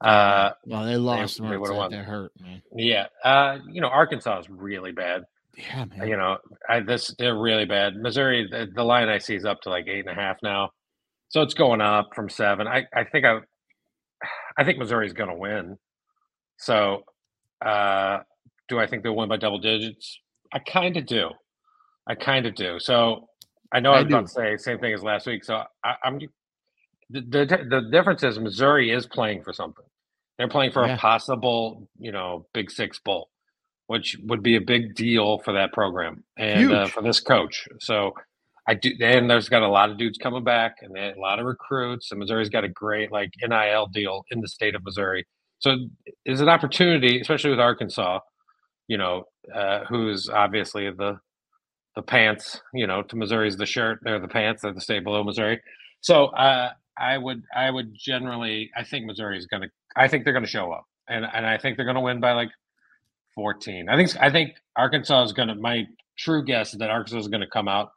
Uh, 0.00 0.50
Well, 0.64 0.84
they 0.84 0.96
lost. 0.96 1.40
they 1.42 1.48
They, 1.48 1.56
would've 1.56 1.76
won. 1.76 1.90
They're 1.90 2.04
hurt, 2.04 2.32
man. 2.40 2.62
yeah. 2.74 3.06
Uh, 3.24 3.58
you 3.68 3.80
know, 3.80 3.88
Arkansas 3.88 4.40
is 4.40 4.48
really 4.50 4.92
bad. 4.92 5.24
Yeah, 5.56 5.84
man. 5.84 6.08
You 6.08 6.16
know, 6.16 6.38
I 6.68 6.80
this 6.80 7.14
they're 7.18 7.36
really 7.36 7.64
bad. 7.66 7.96
Missouri, 7.96 8.46
the, 8.50 8.68
the 8.72 8.84
line 8.84 9.08
I 9.08 9.18
see 9.18 9.34
is 9.34 9.44
up 9.44 9.60
to 9.62 9.68
like 9.70 9.88
eight 9.88 10.06
and 10.06 10.08
a 10.08 10.14
half 10.14 10.36
now, 10.42 10.70
so 11.28 11.42
it's 11.42 11.54
going 11.54 11.80
up 11.80 12.10
from 12.14 12.28
seven. 12.30 12.66
I 12.68 12.86
I 12.94 13.04
think 13.04 13.26
I, 13.26 13.40
I 14.56 14.64
think 14.64 14.78
Missouri's 14.78 15.12
going 15.12 15.28
to 15.28 15.36
win. 15.36 15.76
So, 16.56 17.02
uh, 17.64 18.20
do 18.68 18.78
I 18.78 18.86
think 18.86 19.02
they'll 19.02 19.16
win 19.16 19.28
by 19.28 19.36
double 19.38 19.58
digits? 19.58 20.20
I 20.52 20.60
kind 20.60 20.96
of 20.96 21.04
do. 21.04 21.30
I 22.06 22.14
kind 22.14 22.46
of 22.46 22.54
do. 22.54 22.78
So 22.78 23.28
I 23.72 23.80
know 23.80 23.92
I 23.92 23.98
I 23.98 24.02
was 24.02 24.06
about 24.12 24.26
to 24.26 24.32
say 24.32 24.52
the 24.52 24.58
same 24.58 24.78
thing 24.78 24.92
as 24.94 25.02
last 25.02 25.26
week. 25.26 25.44
So 25.44 25.62
I, 25.84 25.94
I'm 26.04 26.18
the, 27.10 27.20
the 27.20 27.66
the 27.68 27.88
difference 27.90 28.22
is 28.22 28.38
Missouri 28.38 28.90
is 28.90 29.06
playing 29.06 29.42
for 29.42 29.52
something. 29.52 29.84
They're 30.38 30.48
playing 30.48 30.72
for 30.72 30.86
Yeah. 30.86 30.94
a 30.94 30.98
possible, 30.98 31.88
you 31.98 32.12
know, 32.12 32.46
Big 32.54 32.70
Six 32.70 32.98
bowl, 32.98 33.28
which 33.88 34.16
would 34.24 34.42
be 34.42 34.56
a 34.56 34.60
big 34.60 34.94
deal 34.94 35.38
for 35.38 35.52
that 35.54 35.72
program 35.72 36.24
and 36.38 36.72
uh, 36.72 36.86
for 36.86 37.02
this 37.02 37.20
coach. 37.20 37.68
So 37.80 38.12
I 38.66 38.74
do, 38.74 38.90
and 39.00 39.28
there's 39.28 39.48
got 39.48 39.62
a 39.62 39.68
lot 39.68 39.90
of 39.90 39.98
dudes 39.98 40.18
coming 40.18 40.44
back, 40.44 40.76
and 40.82 40.94
they- 40.94 41.12
a 41.12 41.20
lot 41.20 41.38
of 41.40 41.46
recruits. 41.46 42.10
And 42.10 42.20
Missouri's 42.20 42.48
got 42.48 42.64
a 42.64 42.68
great 42.68 43.10
like 43.12 43.30
NIL 43.46 43.86
deal 43.88 44.24
in 44.30 44.40
the 44.40 44.48
state 44.48 44.74
of 44.74 44.84
Missouri. 44.84 45.26
So 45.58 45.76
there's 46.24 46.40
an 46.40 46.48
opportunity, 46.48 47.20
especially 47.20 47.50
with 47.50 47.60
Arkansas, 47.60 48.20
you 48.88 48.96
know, 48.96 49.24
uh, 49.54 49.84
who's 49.88 50.28
obviously 50.30 50.90
the 50.90 51.18
the 52.00 52.06
pants, 52.06 52.62
you 52.72 52.86
know, 52.86 53.02
to 53.02 53.16
Missouri's 53.16 53.58
the 53.58 53.66
shirt, 53.66 53.98
they're 54.02 54.18
the 54.18 54.28
pants, 54.28 54.62
they're 54.62 54.72
the 54.72 54.80
state 54.80 55.04
below 55.04 55.22
Missouri. 55.22 55.60
So 56.00 56.26
uh, 56.28 56.70
I 56.98 57.18
would 57.18 57.42
I 57.54 57.70
would 57.70 57.94
generally 57.94 58.70
I 58.74 58.84
think 58.84 59.04
Missouri 59.04 59.36
is 59.36 59.46
going 59.46 59.62
to 59.62 59.68
I 59.96 60.08
think 60.08 60.24
they're 60.24 60.32
going 60.32 60.44
to 60.44 60.50
show 60.50 60.72
up, 60.72 60.86
and 61.08 61.26
and 61.30 61.46
I 61.46 61.58
think 61.58 61.76
they're 61.76 61.84
going 61.84 61.96
to 61.96 62.00
win 62.00 62.18
by 62.18 62.32
like 62.32 62.48
14. 63.34 63.90
I 63.90 63.96
think 63.96 64.16
I 64.18 64.30
think 64.30 64.54
Arkansas 64.76 65.24
is 65.24 65.32
going 65.34 65.48
to. 65.48 65.54
My 65.56 65.84
true 66.16 66.42
guess 66.42 66.72
is 66.72 66.78
that 66.78 66.88
Arkansas 66.88 67.18
is 67.18 67.28
going 67.28 67.42
to 67.42 67.46
come 67.46 67.68
out, 67.68 67.90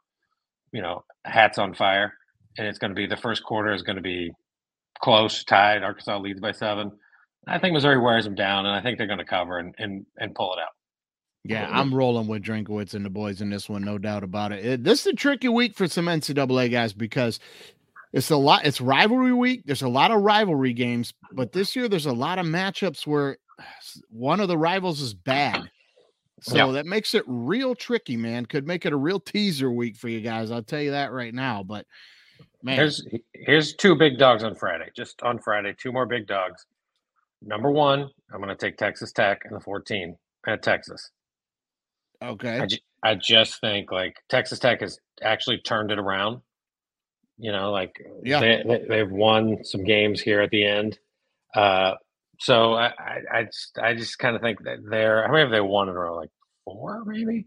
you 0.72 0.82
know, 0.82 1.04
hats 1.24 1.56
on 1.56 1.72
fire, 1.72 2.12
and 2.58 2.66
it's 2.66 2.78
going 2.78 2.90
to 2.90 2.94
be 2.94 3.06
the 3.06 3.16
first 3.16 3.42
quarter 3.42 3.72
is 3.72 3.82
going 3.82 3.96
to 3.96 4.02
be 4.02 4.32
close, 5.00 5.44
tied. 5.44 5.82
Arkansas 5.82 6.18
leads 6.18 6.40
by 6.40 6.52
seven. 6.52 6.92
I 7.48 7.58
think 7.58 7.72
Missouri 7.72 7.98
wears 7.98 8.24
them 8.24 8.34
down, 8.34 8.66
and 8.66 8.74
I 8.74 8.82
think 8.82 8.98
they're 8.98 9.06
going 9.06 9.18
to 9.18 9.24
cover 9.24 9.58
and 9.58 9.74
and 9.78 10.04
and 10.18 10.34
pull 10.34 10.52
it 10.52 10.58
out. 10.60 10.83
Yeah, 11.44 11.68
I'm 11.70 11.94
rolling 11.94 12.26
with 12.26 12.42
Drinkwitz 12.42 12.94
and 12.94 13.04
the 13.04 13.10
boys 13.10 13.40
in 13.42 13.50
this 13.50 13.68
one, 13.68 13.82
no 13.82 13.98
doubt 13.98 14.24
about 14.24 14.50
it. 14.52 14.64
It- 14.64 14.84
This 14.84 15.00
is 15.00 15.08
a 15.08 15.12
tricky 15.12 15.48
week 15.48 15.76
for 15.76 15.86
some 15.86 16.06
NCAA 16.08 16.70
guys 16.70 16.92
because 16.94 17.38
it's 18.14 18.30
a 18.30 18.36
lot. 18.36 18.64
It's 18.64 18.80
rivalry 18.80 19.32
week. 19.34 19.62
There's 19.66 19.82
a 19.82 19.88
lot 19.88 20.10
of 20.10 20.22
rivalry 20.22 20.72
games, 20.72 21.12
but 21.32 21.52
this 21.52 21.76
year 21.76 21.88
there's 21.88 22.06
a 22.06 22.12
lot 22.12 22.38
of 22.38 22.46
matchups 22.46 23.06
where 23.06 23.36
one 24.08 24.40
of 24.40 24.48
the 24.48 24.56
rivals 24.56 25.00
is 25.02 25.12
bad. 25.12 25.70
So 26.40 26.56
Yeah. 26.56 26.72
that 26.72 26.86
makes 26.86 27.14
it 27.14 27.24
real 27.26 27.74
tricky, 27.74 28.16
man. 28.16 28.46
Could 28.46 28.66
make 28.66 28.86
it 28.86 28.92
a 28.92 28.96
real 28.96 29.20
teaser 29.20 29.70
week 29.70 29.96
for 29.96 30.08
you 30.08 30.20
guys. 30.20 30.50
I'll 30.50 30.62
tell 30.62 30.80
you 30.80 30.90
that 30.92 31.12
right 31.12 31.32
now. 31.34 31.62
But 31.62 31.86
man, 32.62 32.76
Here's 32.76 33.06
here's 33.34 33.74
two 33.74 33.94
big 33.94 34.18
dogs 34.18 34.44
on 34.44 34.54
Friday. 34.54 34.90
Just 34.96 35.22
on 35.22 35.38
Friday, 35.38 35.74
two 35.78 35.92
more 35.92 36.06
big 36.06 36.26
dogs. 36.26 36.64
Number 37.42 37.70
one, 37.70 38.10
I'm 38.32 38.38
going 38.40 38.48
to 38.48 38.56
take 38.56 38.76
Texas 38.78 39.12
Tech 39.12 39.42
and 39.44 39.54
the 39.54 39.60
14 39.60 40.16
at 40.46 40.62
Texas. 40.62 41.10
Okay. 42.32 42.58
I, 42.60 42.66
ju- 42.66 42.78
I 43.02 43.14
just 43.14 43.60
think 43.60 43.90
like 43.92 44.16
Texas 44.28 44.58
Tech 44.58 44.80
has 44.80 44.98
actually 45.22 45.58
turned 45.58 45.90
it 45.90 45.98
around. 45.98 46.40
You 47.38 47.52
know, 47.52 47.70
like 47.72 47.96
Yeah. 48.22 48.40
they, 48.40 48.62
they, 48.66 48.84
they've 48.88 49.10
won 49.10 49.64
some 49.64 49.84
games 49.84 50.20
here 50.20 50.40
at 50.40 50.50
the 50.50 50.64
end. 50.64 50.98
Uh, 51.54 51.94
so 52.40 52.74
I, 52.74 52.86
I, 52.86 53.18
I 53.32 53.42
just, 53.44 53.78
I 53.80 53.94
just 53.94 54.18
kind 54.18 54.36
of 54.36 54.42
think 54.42 54.62
that 54.64 54.78
they're, 54.88 55.24
how 55.26 55.32
many 55.32 55.42
have 55.42 55.50
they 55.50 55.60
won 55.60 55.88
in 55.88 55.94
a 55.94 55.98
row? 55.98 56.16
Like 56.16 56.30
four, 56.64 57.04
maybe? 57.04 57.46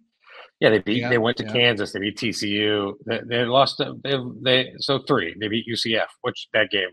Yeah, 0.60 0.72
they 0.72 0.80
beat, 0.80 0.98
Yeah, 1.02 1.10
they 1.10 1.18
went 1.18 1.38
to 1.38 1.44
yeah. 1.46 1.52
Kansas, 1.54 1.92
they 1.94 2.00
beat 2.00 2.18
TCU, 2.18 2.94
they, 3.06 3.20
they 3.28 3.46
lost, 3.46 3.82
they, 4.04 4.16
they, 4.42 4.74
so 4.80 5.00
three, 5.08 5.36
they 5.40 5.48
beat 5.48 5.66
UCF, 5.72 6.08
which 6.22 6.48
that 6.54 6.70
game, 6.72 6.90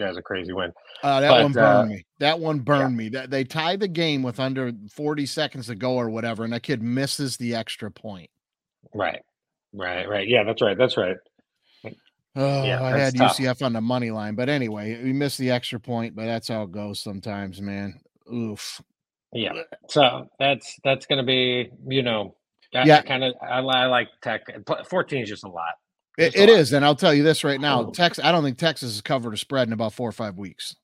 that 0.00 0.08
was 0.08 0.16
a 0.18 0.22
crazy 0.22 0.52
win. 0.52 0.72
Uh, 1.02 1.20
that 1.20 1.28
But, 1.30 1.42
one 1.44 1.52
burned 1.52 1.78
uh, 1.78 1.84
me. 1.94 2.04
That 2.18 2.38
one 2.40 2.58
burned 2.60 2.96
me. 2.96 3.08
That 3.08 3.30
they 3.30 3.44
tie 3.44 3.76
the 3.76 3.88
game 3.88 4.22
with 4.22 4.40
under 4.40 4.72
40 4.90 5.24
seconds 5.26 5.66
to 5.68 5.74
go 5.74 5.94
or 5.94 6.10
whatever, 6.10 6.44
and 6.44 6.52
that 6.52 6.62
kid 6.62 6.82
misses 6.82 7.36
the 7.36 7.54
extra 7.54 7.90
point. 7.90 8.28
Right, 8.94 9.22
right, 9.72 10.08
right. 10.08 10.28
Yeah, 10.28 10.42
that's 10.44 10.60
right. 10.62 10.76
That's 10.76 10.96
right. 10.96 11.16
Oh, 12.36 12.64
Yeah, 12.64 12.82
I 12.82 12.96
had 12.96 13.16
tough. 13.16 13.36
UCF 13.38 13.62
on 13.64 13.72
the 13.72 13.80
money 13.80 14.10
line, 14.10 14.34
but 14.34 14.48
anyway, 14.48 15.02
we 15.02 15.12
missed 15.12 15.38
the 15.38 15.50
extra 15.50 15.80
point, 15.80 16.14
but 16.14 16.26
that's 16.26 16.48
how 16.48 16.62
it 16.62 16.70
goes 16.72 17.00
sometimes, 17.00 17.60
man. 17.60 18.00
Oof. 18.32 18.80
Yeah. 19.32 19.52
So 19.88 20.28
that's 20.38 20.78
that's 20.84 21.06
going 21.06 21.18
to 21.18 21.24
be, 21.26 21.70
you 21.88 22.02
know, 22.02 22.36
Yeah. 22.72 23.02
kind 23.02 23.24
of 23.24 23.34
I, 23.42 23.58
I 23.58 23.86
like 23.86 24.08
Tech. 24.22 24.42
Fourteen 24.88 25.22
is 25.22 25.28
just 25.28 25.44
a 25.44 25.48
lot. 25.48 25.74
It, 26.18 26.32
Just 26.32 26.36
a 26.36 26.42
it 26.42 26.48
lot. 26.50 26.58
is, 26.58 26.72
and 26.72 26.84
I'll 26.84 26.94
tell 26.96 27.14
you 27.14 27.22
this 27.22 27.44
right 27.44 27.60
now: 27.60 27.82
Oh. 27.86 27.90
Texas. 27.90 28.24
I 28.24 28.32
don't 28.32 28.42
think 28.44 28.58
Texas 28.58 28.92
has 28.92 29.00
covered 29.00 29.34
a 29.34 29.36
spread 29.36 29.68
in 29.68 29.72
about 29.72 29.92
four 29.94 30.08
or 30.08 30.12
five 30.12 30.36
weeks. 30.38 30.74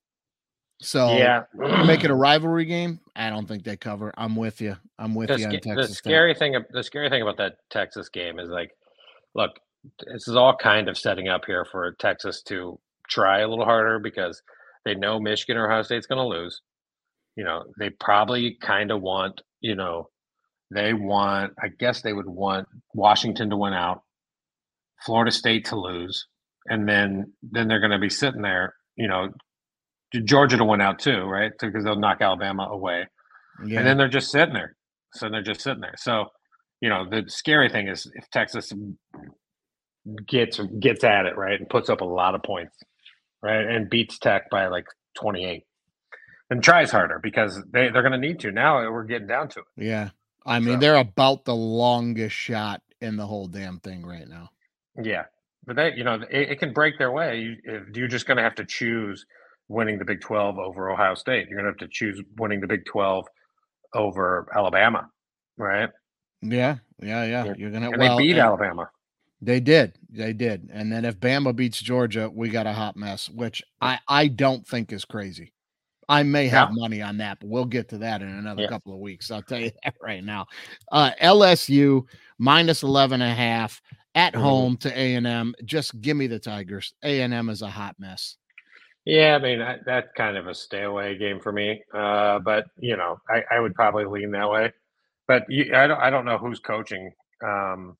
So 0.81 1.17
yeah. 1.17 1.45
make 1.87 2.05
it 2.05 2.11
a 2.11 2.15
rivalry 2.29 2.65
game. 2.67 3.01
I 3.15 3.31
don't 3.31 3.47
think 3.47 3.65
they 3.65 3.77
cover. 3.77 4.13
I'm 4.17 4.37
with 4.37 4.61
you. 4.61 4.77
I'm 4.99 5.15
with 5.15 5.29
the, 5.29 5.39
you 5.39 5.47
on 5.47 5.53
sca- 5.53 5.61
the 5.63 5.75
Texas. 5.77 5.89
Tech. 5.89 5.97
scary 5.99 6.35
thing. 6.35 6.55
ab- 6.55 6.67
The 6.71 6.83
scary 6.83 7.09
thing 7.09 7.23
about 7.23 7.39
that 7.39 7.57
Texas 7.71 8.09
game 8.11 8.39
is 8.39 8.51
like, 8.51 8.71
look, 9.35 9.53
this 10.13 10.29
is 10.29 10.37
all 10.37 10.55
kind 10.55 10.89
of 10.89 10.99
setting 10.99 11.29
up 11.29 11.45
here 11.47 11.65
for 11.65 11.97
Texas 11.99 12.43
to 12.49 12.79
try 13.09 13.41
a 13.41 13.49
little 13.49 13.65
harder 13.65 13.99
because 13.99 14.43
they 14.85 14.95
know 14.95 15.19
Michigan 15.19 15.57
or 15.57 15.67
Ohio 15.67 15.83
State's 15.83 16.07
going 16.07 16.19
to 16.19 16.27
lose. 16.39 16.61
You 17.37 17.45
know, 17.45 17.65
they 17.79 17.89
probably 17.91 18.57
kind 18.61 18.91
of 18.91 19.01
want, 19.01 19.41
you 19.61 19.77
know, 19.77 20.09
they 20.75 20.93
want. 20.93 21.55
I 21.63 21.69
guess 21.69 22.03
they 22.03 22.13
would 22.13 22.27
want 22.27 22.67
Washington 22.95 23.49
to 23.51 23.57
win 23.57 23.73
out, 23.73 24.03
Florida 25.05 25.31
State 25.31 25.67
to 25.67 25.77
lose, 25.79 26.27
and 26.69 26.89
then 26.89 27.33
then 27.43 27.69
they're 27.69 27.81
going 27.81 27.91
to 27.93 27.99
be 27.99 28.09
sitting 28.11 28.43
there, 28.43 28.75
you 28.97 29.09
know, 29.09 29.29
Georgia 30.25 30.57
to 30.57 30.65
win 30.65 30.81
out 30.81 30.99
too, 30.99 31.23
right? 31.25 31.53
Because 31.61 31.85
they'll 31.85 31.97
knock 31.99 32.21
Alabama 32.21 32.65
away 32.71 33.07
Yeah. 33.65 33.79
and 33.79 33.87
then 33.87 33.97
they're 33.99 34.09
just 34.09 34.31
sitting 34.31 34.55
there. 34.55 34.75
So 35.13 35.29
they're 35.29 35.43
just 35.43 35.61
sitting 35.61 35.81
there. 35.81 35.95
So, 35.97 36.27
you 36.81 36.89
know, 36.89 37.09
the 37.09 37.25
scary 37.29 37.69
thing 37.69 37.89
is 37.89 38.11
if 38.15 38.29
Texas 38.31 38.73
gets 40.27 40.61
gets 40.81 41.05
at 41.05 41.27
it 41.27 41.37
right 41.37 41.59
and 41.59 41.69
puts 41.69 41.89
up 41.91 42.01
a 42.01 42.05
lot 42.05 42.35
of 42.35 42.43
points, 42.43 42.77
right, 43.43 43.67
and 43.67 43.91
beats 43.91 44.19
Tech 44.19 44.49
by 44.51 44.67
like 44.69 44.85
twenty 45.19 45.45
eight, 45.45 45.65
and 46.51 46.63
tries 46.63 46.91
harder 46.91 47.19
because 47.23 47.57
they 47.73 47.89
they're 47.89 48.03
going 48.03 48.13
to 48.13 48.19
need 48.19 48.41
to. 48.41 48.53
Now 48.53 48.91
we're 48.91 49.05
getting 49.05 49.27
down 49.29 49.49
to 49.51 49.61
it. 49.61 49.67
yeah. 49.77 50.11
I 50.49 50.61
mean, 50.61 50.75
So- 50.75 50.81
they're 50.81 50.97
about 50.97 51.45
the 51.45 51.57
longest 51.57 52.37
shot 52.37 52.81
in 53.01 53.17
the 53.17 53.27
whole 53.27 53.49
damn 53.49 53.81
thing 53.81 54.07
right 54.07 54.29
now. 54.29 54.51
Yeah, 55.03 55.25
but 55.67 55.77
that 55.77 55.97
you 55.97 56.05
know 56.05 56.15
it, 56.31 56.51
it 56.51 56.59
can 56.59 56.73
break 56.73 56.99
their 56.99 57.13
way. 57.13 57.57
If 57.65 57.97
you're 57.97 58.09
just 58.09 58.27
going 58.27 58.37
to 58.37 58.43
have 58.43 58.55
to 58.57 58.65
choose 58.65 59.25
winning 59.69 59.99
the 59.99 60.05
Big 60.05 60.21
Twelve 60.21 60.59
over 60.59 60.91
Ohio 60.91 61.15
State. 61.15 61.49
You're 61.49 61.61
going 61.61 61.73
to 61.73 61.79
have 61.81 61.89
to 61.89 61.93
choose 61.93 62.23
winning 62.39 62.61
the 62.61 62.67
Big 62.67 62.85
Twelve 62.85 63.27
over 63.95 64.49
Alabama, 64.55 65.09
right? 65.57 65.91
Yeah, 66.43 66.77
yeah, 67.01 67.25
yeah. 67.25 67.45
Yeah. 67.47 67.55
You're 67.57 67.71
gonna 67.71 67.91
And 67.91 67.99
well, 67.99 68.17
they 68.17 68.25
beat 68.25 68.39
Alabama. 68.39 68.91
They 69.43 69.61
did. 69.61 69.99
They 70.11 70.33
did. 70.33 70.71
And 70.73 70.91
then 70.91 71.05
if 71.05 71.19
Bama 71.21 71.55
beats 71.55 71.81
Georgia, 71.81 72.31
we 72.33 72.49
got 72.49 72.67
a 72.67 72.73
hot 72.73 72.97
mess, 72.97 73.29
which 73.29 73.63
I 73.81 73.99
I 74.09 74.29
don't 74.29 74.67
think 74.67 74.93
is 74.93 75.05
crazy. 75.05 75.53
I 76.09 76.23
may 76.23 76.47
have 76.47 76.69
money 76.71 77.03
on 77.03 77.17
that, 77.19 77.41
but 77.41 77.49
we'll 77.49 77.65
get 77.65 77.89
to 77.89 77.99
that 77.99 78.23
in 78.23 78.29
another 78.29 78.63
Yeah. 78.63 78.69
couple 78.69 78.93
of 78.93 79.01
weeks. 79.01 79.31
I'll 79.31 79.43
tell 79.43 79.59
you 79.59 79.73
that 79.85 79.95
right 80.01 80.23
now. 80.23 80.47
Uh 80.93 81.11
LSU 81.21 82.05
minus 82.39 82.83
11 82.83 83.21
and 83.21 83.33
a 83.33 83.35
half 83.35 83.83
at 84.17 84.35
Mhm. 84.35 84.41
home 84.41 84.77
to 84.79 84.89
A&M. 84.99 85.55
Just 85.65 86.01
give 86.01 86.17
me 86.17 86.27
the 86.27 86.41
Tigers. 86.41 86.95
A&M 87.05 87.49
is 87.51 87.63
a 87.63 87.71
hot 87.71 87.95
mess. 88.01 88.39
Yeah, 89.05 89.37
I 89.37 89.39
mean 89.39 89.61
that, 89.61 89.85
that's 89.87 90.11
kind 90.17 90.37
of 90.37 90.49
a 90.49 90.55
stay 90.55 90.83
away 90.83 91.17
game 91.17 91.39
for 91.39 91.53
me. 91.53 91.85
Uh, 91.95 92.41
but 92.41 92.67
you 92.81 92.97
know, 92.97 93.21
I, 93.31 93.45
I 93.53 93.61
would 93.61 93.75
probably 93.77 94.05
lean 94.07 94.33
that 94.33 94.51
way. 94.51 94.73
But 95.29 95.45
you, 95.49 95.73
I 95.77 95.87
don't 95.87 96.01
I 96.01 96.11
don't 96.11 96.25
know 96.25 96.39
who's 96.39 96.59
coaching 96.59 97.13
um, 97.45 97.97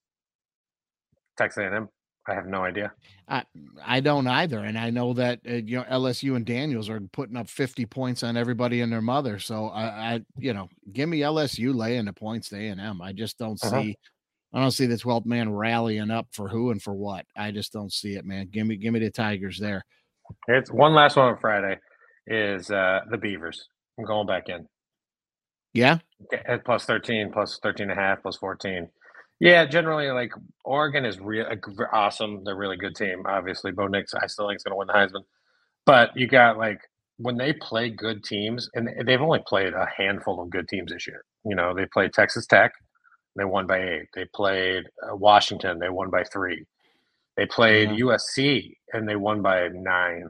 Texas 1.39 1.63
A&M. 1.63 1.89
I 2.29 2.35
have 2.35 2.47
no 2.47 2.65
idea. 2.65 2.93
I 3.29 3.45
I 3.85 4.01
don't 4.01 4.27
either, 4.27 4.59
and 4.59 4.77
I 4.77 4.91
know 4.91 5.13
that 5.13 5.41
uh, 5.49 5.53
you 5.55 5.77
know 5.77 5.85
LSU 5.85 6.35
and 6.35 6.45
Daniels 6.45 6.89
are 6.89 7.01
putting 7.13 7.37
up 7.37 7.49
fifty 7.49 7.87
points 7.87 8.25
on 8.25 8.37
everybody 8.37 8.81
and 8.81 8.93
their 8.93 9.01
mother. 9.01 9.39
So 9.39 9.67
I, 9.69 9.85
I 10.15 10.21
you 10.39 10.53
know, 10.55 10.69
give 10.93 11.09
me 11.09 11.21
LSU 11.21 11.73
laying 11.73 12.07
the 12.07 12.13
points 12.13 12.49
to 12.49 12.57
A 12.57 12.69
and 12.69 12.81
M. 12.81 13.01
I 13.01 13.13
just 13.13 13.39
don't 13.39 13.61
Uh-huh. 13.63 13.83
see, 13.83 13.97
I 14.57 14.61
don't 14.61 14.71
see 14.71 14.87
the 14.87 14.97
twelfth 14.97 15.27
man 15.27 15.53
rallying 15.53 16.11
up 16.11 16.29
for 16.33 16.49
who 16.49 16.71
and 16.71 16.83
for 16.83 16.95
what. 16.95 17.27
I 17.37 17.51
just 17.51 17.75
don't 17.75 17.93
see 17.93 18.15
it, 18.15 18.25
man. 18.25 18.49
Give 18.51 18.67
me 18.67 18.77
give 18.77 18.95
me 18.95 19.01
the 19.01 19.11
Tigers 19.11 19.59
there. 19.61 19.85
It's 20.49 20.73
one 20.73 20.95
last 20.95 21.17
one 21.17 21.29
on 21.29 21.39
Friday 21.39 21.79
is 22.27 22.71
uh 22.71 23.01
the 23.11 23.19
Beavers. 23.19 23.69
I'm 23.99 24.07
going 24.07 24.27
back 24.27 24.49
in. 24.49 24.67
Yeah, 25.75 25.99
At 26.49 26.65
plus 26.65 26.87
13, 26.87 27.33
plus 27.33 27.61
13 27.63 27.91
and 27.91 27.99
a 27.99 28.03
half, 28.03 28.23
plus 28.23 28.39
14. 28.39 28.89
Yeah, 29.41 29.67
generally, 29.67 30.11
like 30.11 30.33
Oregon 30.65 31.05
is 31.05 31.21
real 31.21 31.45
awesome. 31.93 32.43
They're 32.43 32.55
a 32.55 32.57
really 32.57 32.79
good 32.79 32.97
team. 32.97 33.25
Obviously, 33.27 33.73
Bo 33.73 33.87
Nix, 33.89 34.15
I 34.15 34.27
still 34.27 34.49
think 34.49 34.57
is 34.57 34.63
going 34.63 34.73
to 34.73 34.79
win 34.79 34.87
the 34.87 34.95
Heisman. 34.95 35.25
But 35.85 36.17
you 36.17 36.29
got 36.29 36.57
like 36.57 36.81
when 37.19 37.37
they 37.37 37.53
play 37.53 37.91
good 37.91 38.25
teams, 38.25 38.71
and 38.73 38.89
they've 39.07 39.21
only 39.21 39.43
played 39.47 39.75
a 39.75 39.87
handful 39.95 40.41
of 40.41 40.49
good 40.49 40.67
teams 40.67 40.93
this 40.93 41.07
year. 41.07 41.23
You 41.45 41.55
know, 41.55 41.75
they 41.75 41.85
played 41.93 42.15
Texas 42.15 42.47
Tech, 42.47 42.73
they 43.37 43.45
won 43.45 43.67
by 43.67 43.81
eight. 43.81 44.09
They 44.15 44.27
played 44.35 44.85
uh, 45.03 45.17
Washington, 45.17 45.79
they 45.79 45.89
won 45.91 46.11
by 46.11 46.25
three. 46.25 46.65
They 47.37 47.47
played 47.47 47.91
Yeah. 47.93 48.07
USC, 48.07 48.77
and 48.93 49.09
they 49.09 49.17
won 49.17 49.43
by 49.43 49.69
nine. 49.69 50.29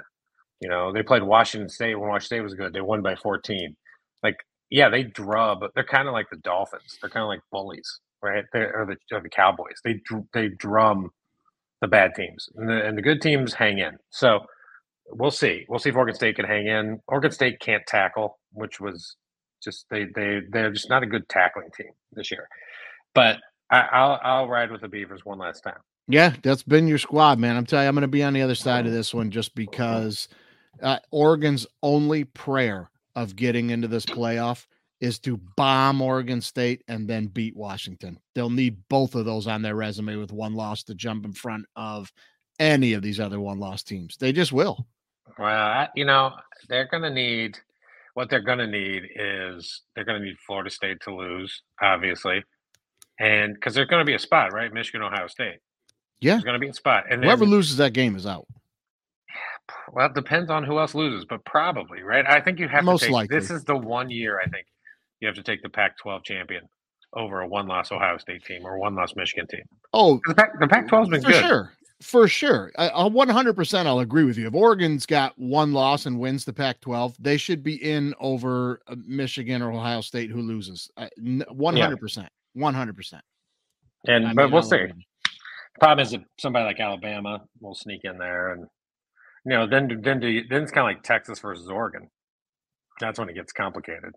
You 0.60 0.68
know, 0.70 0.92
they 0.92 1.02
played 1.02 1.22
Washington 1.22 1.68
State 1.68 1.94
when 1.96 2.08
Washington 2.08 2.38
State 2.38 2.40
was 2.42 2.54
good. 2.54 2.72
They 2.72 2.80
won 2.80 3.02
by 3.02 3.16
14. 3.16 3.76
Like, 4.22 4.36
yeah, 4.70 4.88
they 4.88 5.04
drub. 5.04 5.60
They're 5.74 5.84
kind 5.84 6.08
of 6.08 6.14
like 6.14 6.30
the 6.30 6.38
Dolphins. 6.38 6.98
They're 7.00 7.10
kind 7.10 7.22
of 7.24 7.28
like 7.28 7.40
bullies, 7.52 8.00
right? 8.22 8.44
They're, 8.52 8.74
or 8.82 8.86
the 8.86 9.16
or 9.16 9.20
the 9.22 9.28
Cowboys. 9.28 9.76
They 9.84 10.00
they 10.32 10.48
drum 10.48 11.10
the 11.82 11.88
bad 11.88 12.14
teams, 12.16 12.48
and 12.56 12.68
the, 12.68 12.84
and 12.86 12.98
the 12.98 13.02
good 13.02 13.22
teams 13.22 13.54
hang 13.54 13.78
in. 13.78 13.98
So 14.10 14.40
we'll 15.10 15.30
see. 15.30 15.64
We'll 15.68 15.78
see 15.78 15.90
if 15.90 15.96
Oregon 15.96 16.14
State 16.16 16.36
can 16.36 16.46
hang 16.46 16.66
in. 16.66 17.00
Oregon 17.08 17.30
State 17.32 17.60
can't 17.60 17.86
tackle, 17.86 18.38
which 18.52 18.80
was 18.80 19.16
just 19.62 19.86
they 19.90 20.06
they 20.16 20.40
they're 20.50 20.72
just 20.72 20.90
not 20.90 21.02
a 21.02 21.06
good 21.06 21.28
tackling 21.28 21.70
team 21.76 21.92
this 22.12 22.30
year. 22.30 22.48
But 23.16 23.40
I, 23.70 23.80
I'll 23.90 24.20
I'll 24.22 24.48
ride 24.48 24.70
with 24.70 24.82
the 24.82 24.88
Beavers 24.88 25.24
one 25.24 25.38
last 25.38 25.62
time. 25.62 25.80
yeah, 26.06 26.34
that's 26.42 26.62
been 26.62 26.86
your 26.86 26.98
squad, 26.98 27.38
man. 27.38 27.56
I'm 27.56 27.64
telling 27.66 27.84
you, 27.84 27.88
I'm 27.88 27.94
going 27.94 28.02
to 28.02 28.08
be 28.08 28.22
on 28.22 28.34
the 28.34 28.42
other 28.42 28.54
side 28.54 28.86
of 28.86 28.92
this 28.92 29.12
one 29.12 29.30
just 29.30 29.54
because 29.54 30.28
uh, 30.82 30.98
Oregon's 31.10 31.66
only 31.82 32.24
prayer 32.24 32.90
of 33.16 33.34
getting 33.34 33.70
into 33.70 33.88
this 33.88 34.04
playoff 34.04 34.66
is 35.00 35.18
to 35.20 35.40
bomb 35.56 36.02
Oregon 36.02 36.40
State 36.42 36.82
and 36.88 37.08
then 37.08 37.26
beat 37.26 37.56
Washington. 37.56 38.18
They'll 38.34 38.50
need 38.50 38.76
both 38.90 39.14
of 39.14 39.24
those 39.24 39.46
on 39.46 39.62
their 39.62 39.74
resume 39.74 40.16
with 40.16 40.32
one 40.32 40.54
loss 40.54 40.82
to 40.84 40.94
jump 40.94 41.24
in 41.24 41.32
front 41.32 41.64
of 41.74 42.12
any 42.58 42.92
of 42.92 43.02
these 43.02 43.18
other 43.18 43.40
one 43.40 43.58
loss 43.58 43.82
teams. 43.82 44.16
They 44.18 44.32
just 44.32 44.52
will. 44.52 44.86
Well, 45.38 45.48
I, 45.48 45.88
you 45.94 46.04
know, 46.04 46.32
they're 46.68 46.88
going 46.88 47.02
to 47.02 47.10
need 47.10 47.58
what 48.14 48.30
they're 48.30 48.40
going 48.40 48.58
to 48.58 48.66
need 48.66 49.10
is 49.14 49.82
they're 49.94 50.04
going 50.04 50.20
to 50.20 50.26
need 50.26 50.38
Florida 50.46 50.70
State 50.70 51.00
to 51.02 51.14
lose, 51.14 51.62
obviously, 51.82 52.42
and 53.18 53.54
because 53.54 53.74
there's 53.74 53.88
going 53.88 54.00
to 54.00 54.06
be 54.06 54.14
a 54.14 54.18
spot, 54.18 54.52
right? 54.52 54.72
Michigan, 54.72 55.02
Ohio 55.02 55.26
State. 55.26 55.58
Yeah. 56.20 56.34
There's 56.34 56.44
going 56.44 56.54
to 56.54 56.60
be 56.60 56.68
a 56.68 56.74
spot, 56.74 57.04
and 57.10 57.22
Whoever 57.22 57.44
then, 57.44 57.50
loses 57.50 57.76
that 57.76 57.92
game 57.92 58.16
is 58.16 58.26
out. 58.26 58.46
well, 59.92 60.06
it 60.06 60.14
depends 60.14 60.50
on 60.50 60.64
who 60.64 60.78
else 60.78 60.94
loses, 60.94 61.24
but 61.24 61.44
probably, 61.44 62.02
right? 62.02 62.24
I 62.26 62.40
think 62.40 62.58
you 62.58 62.68
have 62.68 62.84
Most 62.84 63.00
to 63.00 63.06
take. 63.06 63.12
likely. 63.14 63.38
This 63.38 63.50
is 63.50 63.64
the 63.64 63.76
one 63.76 64.10
year 64.10 64.40
I 64.40 64.48
think 64.48 64.66
you 65.20 65.26
have 65.28 65.36
to 65.36 65.42
take 65.42 65.62
the 65.62 65.68
Pac-12 65.68 66.24
champion 66.24 66.62
over 67.14 67.40
a 67.40 67.48
one-loss 67.48 67.92
Ohio 67.92 68.18
State 68.18 68.44
team 68.44 68.64
or 68.64 68.78
one-loss 68.78 69.14
Michigan 69.16 69.46
team. 69.46 69.62
Oh, 69.94 70.20
The, 70.26 70.34
Pac, 70.34 70.58
the 70.60 70.68
Pac-12's 70.68 71.08
been 71.08 71.22
for 71.22 71.30
good. 71.30 71.44
sure. 71.44 71.72
For 72.02 72.28
sure. 72.28 72.70
I, 72.76 72.88
I 72.90 73.08
100% 73.08 73.86
I'll 73.86 74.00
agree 74.00 74.24
with 74.24 74.36
you. 74.36 74.46
If 74.46 74.54
Oregon's 74.54 75.06
got 75.06 75.32
one 75.38 75.72
loss 75.72 76.04
and 76.04 76.18
wins 76.20 76.44
the 76.44 76.52
Pac 76.52 76.80
12, 76.82 77.16
they 77.18 77.38
should 77.38 77.62
be 77.62 77.76
in 77.82 78.14
over 78.20 78.80
uh, 78.86 78.96
Michigan 79.06 79.62
or 79.62 79.72
Ohio 79.72 80.02
State 80.02 80.30
who 80.30 80.42
loses. 80.42 80.90
Uh, 80.98 81.08
100%. 81.18 82.28
100%. 82.56 83.20
And 84.06 84.28
I 84.28 84.34
but 84.34 84.50
we'll 84.50 84.62
see. 84.62 84.76
agree. 84.76 85.06
Problem 85.80 86.06
is, 86.06 86.12
if 86.12 86.22
somebody 86.38 86.64
like 86.64 86.80
Alabama 86.80 87.42
will 87.60 87.74
sneak 87.74 88.02
in 88.04 88.18
there, 88.18 88.52
and 88.52 88.62
you 89.44 89.50
know, 89.50 89.66
then 89.66 90.00
then 90.02 90.20
do 90.20 90.28
you, 90.28 90.44
then 90.48 90.62
it's 90.62 90.72
kind 90.72 90.88
of 90.88 90.94
like 90.96 91.02
Texas 91.02 91.38
versus 91.38 91.68
Oregon. 91.68 92.08
That's 93.00 93.18
when 93.18 93.28
it 93.28 93.34
gets 93.34 93.52
complicated. 93.52 94.12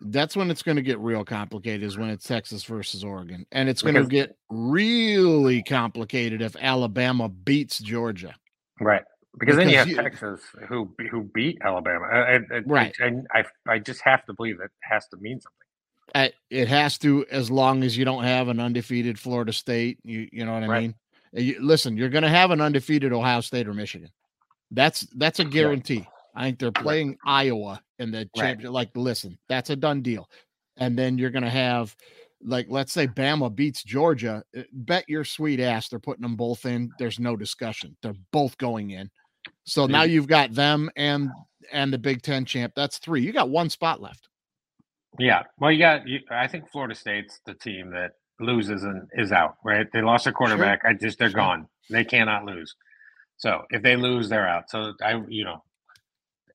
That's 0.00 0.36
when 0.36 0.50
it's 0.50 0.62
going 0.62 0.76
to 0.76 0.82
get 0.82 0.98
real 1.00 1.24
complicated, 1.24 1.82
is 1.82 1.96
when 1.98 2.10
it's 2.10 2.26
Texas 2.26 2.62
versus 2.64 3.02
Oregon. 3.02 3.46
And 3.50 3.68
it's 3.68 3.82
going 3.82 3.94
to 3.94 4.04
get 4.04 4.36
really 4.50 5.62
complicated 5.62 6.42
if 6.42 6.54
Alabama 6.60 7.28
beats 7.30 7.78
Georgia. 7.78 8.34
Right. 8.78 9.02
Because, 9.38 9.56
then 9.56 9.68
you 9.70 9.78
have 9.78 9.88
you- 9.88 9.96
Texas 9.96 10.40
who 10.68 10.94
who 11.10 11.24
beat 11.34 11.58
Alabama. 11.64 12.04
I, 12.06 12.18
I, 12.18 12.34
I- 12.36 12.62
Right. 12.66 12.94
And 13.00 13.26
I 13.32 13.44
I 13.68 13.78
just 13.78 14.02
have 14.02 14.24
to 14.26 14.34
believe 14.34 14.60
it 14.60 14.70
has 14.82 15.08
to 15.08 15.16
mean 15.16 15.40
something. 15.40 15.65
It 16.14 16.68
has 16.68 16.98
to, 16.98 17.26
as 17.30 17.50
long 17.50 17.82
as 17.82 17.96
you 17.96 18.04
don't 18.04 18.24
have 18.24 18.48
an 18.48 18.60
undefeated 18.60 19.18
Florida 19.18 19.52
State. 19.52 19.98
You, 20.04 20.28
you 20.32 20.44
know 20.46 20.54
what 20.54 20.62
I 20.62 20.66
Right. 20.66 20.82
mean? 20.82 20.94
You, 21.32 21.56
listen, 21.60 21.96
you're 21.96 22.08
going 22.08 22.22
to 22.22 22.28
have 22.30 22.50
an 22.50 22.60
undefeated 22.60 23.12
Ohio 23.12 23.40
State 23.40 23.68
or 23.68 23.74
Michigan. 23.74 24.10
That's 24.70 25.00
that's 25.16 25.38
a 25.40 25.44
guarantee. 25.44 26.06
I 26.34 26.44
think 26.44 26.58
they're 26.58 26.72
playing 26.72 27.18
Iowa 27.26 27.80
in 27.98 28.10
the 28.10 28.28
championship. 28.34 28.70
Like, 28.72 28.90
listen, 28.94 29.38
that's 29.48 29.70
a 29.70 29.76
done 29.76 30.02
deal. 30.02 30.28
And 30.76 30.98
then 30.98 31.18
you're 31.18 31.30
going 31.30 31.42
to 31.44 31.50
have, 31.50 31.94
like, 32.42 32.66
let's 32.68 32.92
say 32.92 33.06
Bama 33.06 33.54
beats 33.54 33.82
Georgia. 33.82 34.42
uh, 34.56 34.62
Bet 34.72 35.08
your 35.08 35.24
sweet 35.24 35.60
ass 35.60 35.88
they're 35.88 35.98
putting 35.98 36.22
them 36.22 36.36
both 36.36 36.64
in. 36.66 36.90
There's 36.98 37.18
no 37.18 37.36
discussion. 37.36 37.96
They're 38.02 38.14
both 38.32 38.56
going 38.58 38.90
in. 38.90 39.10
So 39.64 39.86
now 39.86 40.02
you've 40.02 40.28
got 40.28 40.52
them 40.54 40.90
and 40.96 41.30
and 41.72 41.92
the 41.92 41.98
Big 41.98 42.22
Ten 42.22 42.44
champ. 42.44 42.72
That's 42.76 42.98
three. 42.98 43.22
You 43.22 43.32
got 43.32 43.50
one 43.50 43.70
spot 43.70 44.00
left. 44.00 44.28
Yeah. 45.18 45.44
Well, 45.58 45.72
you 45.72 45.78
got. 45.78 46.08
You, 46.08 46.20
I 46.30 46.48
think 46.48 46.70
Florida 46.70 46.94
State's 46.94 47.40
the 47.46 47.54
team 47.54 47.90
that 47.92 48.12
loses 48.40 48.84
and 48.84 49.08
is 49.14 49.32
out. 49.32 49.56
Right. 49.64 49.86
They 49.92 50.02
lost 50.02 50.24
their 50.24 50.32
quarterback. 50.32 50.82
I 50.84 50.94
just 50.94 51.18
they're 51.18 51.30
Sure. 51.30 51.36
gone. 51.40 51.68
They 51.90 52.04
cannot 52.04 52.44
lose. 52.44 52.74
So 53.38 53.62
if 53.70 53.82
they 53.82 53.96
lose, 53.96 54.28
they're 54.28 54.48
out. 54.48 54.70
So 54.70 54.92
I, 55.02 55.22
you 55.28 55.44
know, 55.44 55.62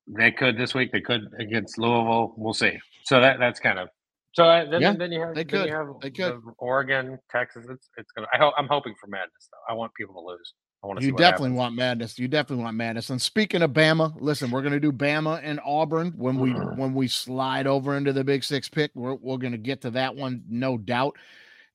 they 0.08 0.32
could 0.32 0.58
this 0.58 0.74
week. 0.74 0.92
They 0.92 1.00
could 1.00 1.22
against 1.38 1.78
Louisville. 1.78 2.34
We'll 2.36 2.54
see. 2.54 2.78
So 3.04 3.20
that 3.20 3.38
that's 3.38 3.60
kind 3.60 3.78
of. 3.78 3.88
So 4.34 4.46
I, 4.46 4.64
then, 4.66 4.80
Yeah, 4.82 4.94
then 4.94 5.12
you 5.12 5.20
have 5.22 5.34
they 5.34 5.44
then 5.44 5.48
could. 5.62 5.68
you 5.68 5.74
have 5.74 5.88
They 6.02 6.10
could. 6.10 6.40
Oregon, 6.58 7.18
Texas. 7.30 7.66
It's 7.70 7.88
it's 7.96 8.12
gonna. 8.12 8.28
I 8.34 8.38
hope 8.38 8.54
I'm 8.58 8.68
hoping 8.68 8.94
for 9.00 9.08
madness 9.08 9.48
though. 9.52 9.72
I 9.74 9.76
want 9.76 9.92
people 9.94 10.14
to 10.14 10.20
lose. 10.26 10.54
To 10.84 10.88
You 11.04 11.12
definitely 11.12 11.50
happens. 11.50 11.56
want 11.58 11.74
madness. 11.76 12.18
You 12.18 12.26
definitely 12.26 12.64
want 12.64 12.76
madness. 12.76 13.08
And 13.10 13.22
speaking 13.22 13.62
of 13.62 13.70
Bama, 13.70 14.14
listen, 14.20 14.50
we're 14.50 14.62
gonna 14.62 14.80
do 14.80 14.90
Bama 14.90 15.40
and 15.42 15.60
Auburn 15.64 16.12
when 16.16 16.38
we 16.40 16.50
Mm-hmm. 16.50 16.80
when 16.80 16.92
we 16.92 17.06
slide 17.06 17.68
over 17.68 17.96
into 17.96 18.12
the 18.12 18.24
Big 18.24 18.42
Six 18.42 18.68
pick. 18.68 18.90
We're 18.94 19.14
we're 19.14 19.36
gonna 19.36 19.58
get 19.58 19.80
to 19.82 19.90
that 19.92 20.16
one, 20.16 20.42
no 20.48 20.76
doubt. 20.78 21.16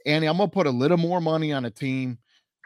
Andy, 0.06 0.28
I'm 0.28 0.36
gonna 0.38 0.50
put 0.50 0.68
a 0.68 0.72
little 0.72 0.98
more 0.98 1.22
money 1.22 1.54
on 1.54 1.64
a 1.64 1.72
team 1.72 2.18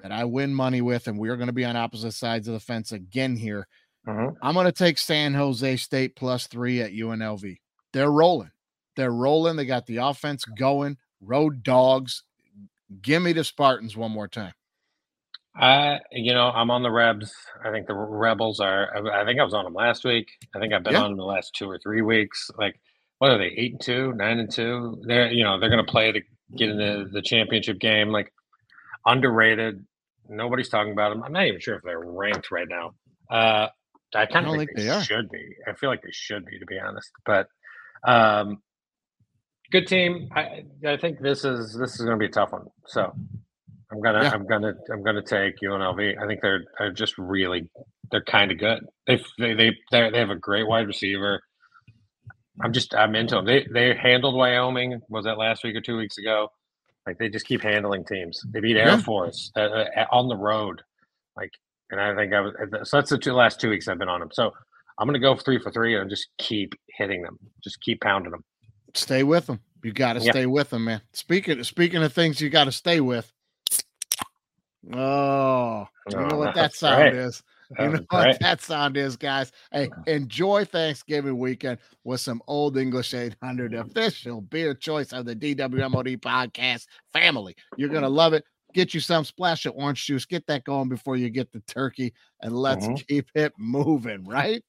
that 0.02 0.12
I 0.12 0.26
win 0.26 0.52
money 0.54 0.82
with, 0.82 1.08
and 1.08 1.20
we're 1.20 1.38
gonna 1.38 1.52
be 1.54 1.64
on 1.66 1.76
opposite 1.76 2.14
sides 2.14 2.48
of 2.48 2.56
the 2.56 2.60
fence 2.60 2.92
again 2.92 3.36
here. 3.36 3.68
Mhm. 4.08 4.36
I'm 4.42 4.56
gonna 4.56 4.72
take 4.72 4.98
San 4.98 5.36
Jose 5.36 5.78
State 5.78 6.16
plus 6.16 6.48
three 6.48 6.82
at 6.82 6.92
UNLV. 6.92 7.60
They're 7.94 8.10
rolling. 8.12 8.50
They're 8.96 9.12
rolling. 9.14 9.58
They 9.58 9.66
got 9.66 9.86
the 9.86 9.98
offense 9.98 10.44
going. 10.46 10.98
Road 11.22 11.62
dogs. 11.62 12.24
Give 13.04 13.22
me 13.22 13.32
the 13.32 13.44
Spartans 13.44 13.96
one 13.96 14.12
more 14.12 14.28
time. 14.28 14.54
I, 15.56 16.00
you 16.12 16.34
know, 16.34 16.48
I'm 16.50 16.72
on 16.72 16.82
the 16.84 16.92
Rebs. 16.92 17.34
I 17.64 17.72
think 17.72 17.88
the 17.88 17.94
Rebels 17.96 18.60
are. 18.60 19.10
I 19.12 19.26
think 19.26 19.40
I 19.40 19.44
was 19.44 19.54
on 19.54 19.66
them 19.66 19.74
last 19.74 20.06
week. 20.06 20.30
I 20.56 20.60
think 20.60 20.74
I've 20.74 20.84
been 20.84 20.94
Yeah. 20.94 21.02
on 21.02 21.12
them 21.12 21.18
the 21.18 21.26
last 21.26 21.54
two 21.56 21.70
or 21.70 21.78
three 21.78 22.02
weeks. 22.02 22.50
Like, 22.58 22.80
what 23.18 23.32
are 23.32 23.38
they? 23.38 23.54
Eight 23.58 23.74
and 23.74 23.82
two, 23.82 24.14
nine 24.14 24.40
and 24.40 24.50
two. 24.52 25.02
They're, 25.06 25.32
you 25.32 25.44
know, 25.44 25.60
they're 25.60 25.70
going 25.70 25.86
to 25.86 25.92
play 25.92 26.12
to 26.12 26.22
get 26.58 26.70
into 26.70 27.10
the 27.12 27.22
championship 27.22 27.80
game. 27.80 28.10
Like, 28.10 28.32
underrated. 29.06 29.86
Nobody's 30.30 30.70
talking 30.70 30.94
about 30.94 31.10
them. 31.10 31.24
I'm 31.24 31.34
not 31.34 31.46
even 31.46 31.60
sure 31.60 31.76
if 31.76 31.84
they're 31.84 32.00
ranked 32.00 32.50
right 32.52 32.68
now. 32.70 32.94
Uh, 33.30 33.68
I 34.16 34.26
kind 34.26 34.46
of 34.46 34.52
don't 34.52 34.58
think, 34.60 34.72
think 34.76 34.88
they, 34.90 35.02
should 35.02 35.30
be. 35.30 35.56
I 35.68 35.74
feel 35.74 35.90
like 35.90 36.02
they 36.02 36.12
should 36.12 36.46
be, 36.46 36.60
to 36.60 36.66
be 36.66 36.80
honest. 36.80 37.12
But, 37.26 37.48
um, 38.08 38.62
good 39.72 39.88
team. 39.88 40.30
I, 40.34 40.64
I 40.88 40.98
think 40.98 41.20
this 41.20 41.44
is 41.44 41.78
this 41.78 41.92
is 41.96 42.02
going 42.06 42.12
to 42.12 42.18
be 42.18 42.26
a 42.26 42.30
tough 42.30 42.52
one. 42.52 42.68
So, 42.88 43.14
I'm 43.92 44.00
gonna, 44.02 44.24
Yeah. 44.24 44.32
I'm 44.34 44.48
gonna, 44.48 44.74
I'm 44.92 45.04
gonna 45.04 45.22
take 45.22 45.60
UNLV. 45.60 46.22
I 46.22 46.28
think 46.28 46.42
they're, 46.42 46.64
they're 46.80 46.92
just 46.92 47.18
really, 47.18 47.70
they're 48.12 48.24
kind 48.24 48.52
of 48.52 48.58
good. 48.58 48.86
They, 49.08 49.24
they, 49.38 49.54
they, 49.54 49.78
they're- 49.92 50.16
have 50.16 50.30
a 50.30 50.36
great 50.36 50.68
wide 50.68 50.88
receiver. 50.88 51.42
I'm 52.62 52.74
just, 52.74 52.94
I'm 52.96 53.16
into 53.16 53.36
them. 53.36 53.46
They, 53.46 53.66
they 53.72 53.96
handled 53.96 54.36
Wyoming. 54.36 55.02
Was 55.10 55.26
that 55.26 55.38
last 55.38 55.64
week 55.64 55.76
or 55.76 55.82
two 55.82 55.98
weeks 55.98 56.18
ago? 56.18 56.50
Like 57.08 57.18
they 57.18 57.30
just 57.30 57.46
keep 57.48 57.62
handling 57.62 58.06
teams. 58.06 58.42
They 58.52 58.60
beat 58.60 58.78
Air 58.78 58.88
Yeah. 58.90 58.98
Force 59.02 59.52
uh, 59.56 59.62
uh, 59.62 60.06
on 60.12 60.28
the 60.28 60.38
road. 60.38 60.82
Like, 61.36 61.52
and 61.90 62.00
I 62.00 62.14
think 62.16 62.34
I 62.34 62.42
was. 62.42 62.54
uh, 62.56 62.84
So 62.84 62.98
that's 62.98 63.10
the 63.10 63.18
two 63.18 63.34
last 63.34 63.60
two 63.60 63.70
weeks 63.70 63.88
I've 63.88 63.98
been 63.98 64.10
on 64.10 64.20
them. 64.20 64.30
So 64.32 64.52
I'm 65.00 65.08
gonna 65.08 65.18
go 65.20 65.36
three 65.36 65.60
for 65.60 65.72
three 65.72 65.98
and 65.98 66.10
just 66.10 66.28
keep 66.38 66.76
hitting 66.98 67.24
them. 67.24 67.40
Just 67.64 67.82
keep 67.82 68.02
pounding 68.02 68.32
them. 68.32 68.44
Stay 68.94 69.24
with 69.24 69.48
them. 69.48 69.60
You 69.84 69.92
got 69.94 70.14
to 70.14 70.20
Yeah. 70.20 70.32
stay 70.32 70.46
with 70.46 70.70
them, 70.70 70.84
man. 70.86 71.02
Speaking 71.14 71.64
speaking 71.64 72.04
of 72.04 72.14
things 72.14 72.40
you 72.40 72.50
got 72.52 72.66
to 72.66 72.72
stay 72.72 73.00
with, 73.00 73.32
Oh, 74.94 75.86
you 76.10 76.16
know 76.16 76.36
Oh, 76.36 76.38
what 76.38 76.56
that 76.56 76.74
sound 76.74 77.14
great. 77.14 77.14
is. 77.14 77.44
You 77.80 77.90
know 77.90 78.00
what 78.10 78.10
great. 78.10 78.40
that 78.42 78.62
sound 78.62 78.98
is, 78.98 79.16
guys. 79.16 79.52
Hey, 79.72 79.92
enjoy 80.08 80.66
Thanksgiving 80.66 81.38
weekend 81.38 81.78
with 82.04 82.20
some 82.20 82.42
Old 82.48 82.78
English 82.78 83.14
800 83.14 83.74
official 83.76 84.42
beer 84.42 84.74
choice 84.74 85.14
of 85.14 85.26
the 85.26 85.36
DWMOD 85.36 86.18
podcast 86.20 86.88
family. 87.14 87.56
You're 87.76 87.90
going 87.90 88.04
to 88.04 88.10
love 88.10 88.34
it. 88.34 88.44
Get 88.74 88.94
you 88.94 89.00
some 89.00 89.24
splash 89.24 89.66
of 89.66 89.74
orange 89.76 90.06
juice. 90.06 90.26
Get 90.26 90.48
that 90.48 90.64
going 90.64 90.90
before 90.90 91.16
you 91.16 91.30
get 91.30 91.52
the 91.52 91.60
turkey, 91.62 92.14
and 92.42 92.56
let's 92.56 92.88
Mhm. 92.88 93.08
keep 93.08 93.30
it 93.36 93.54
moving, 93.58 94.26
right? 94.26 94.64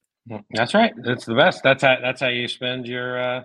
That's 0.50 0.74
right. 0.74 0.92
That's 1.04 1.24
the 1.24 1.34
best. 1.34 1.62
That's 1.62 1.82
how 1.82 1.96
that's 2.00 2.20
how 2.20 2.28
you 2.28 2.46
spend 2.48 2.86
your 2.86 3.20
uh 3.20 3.44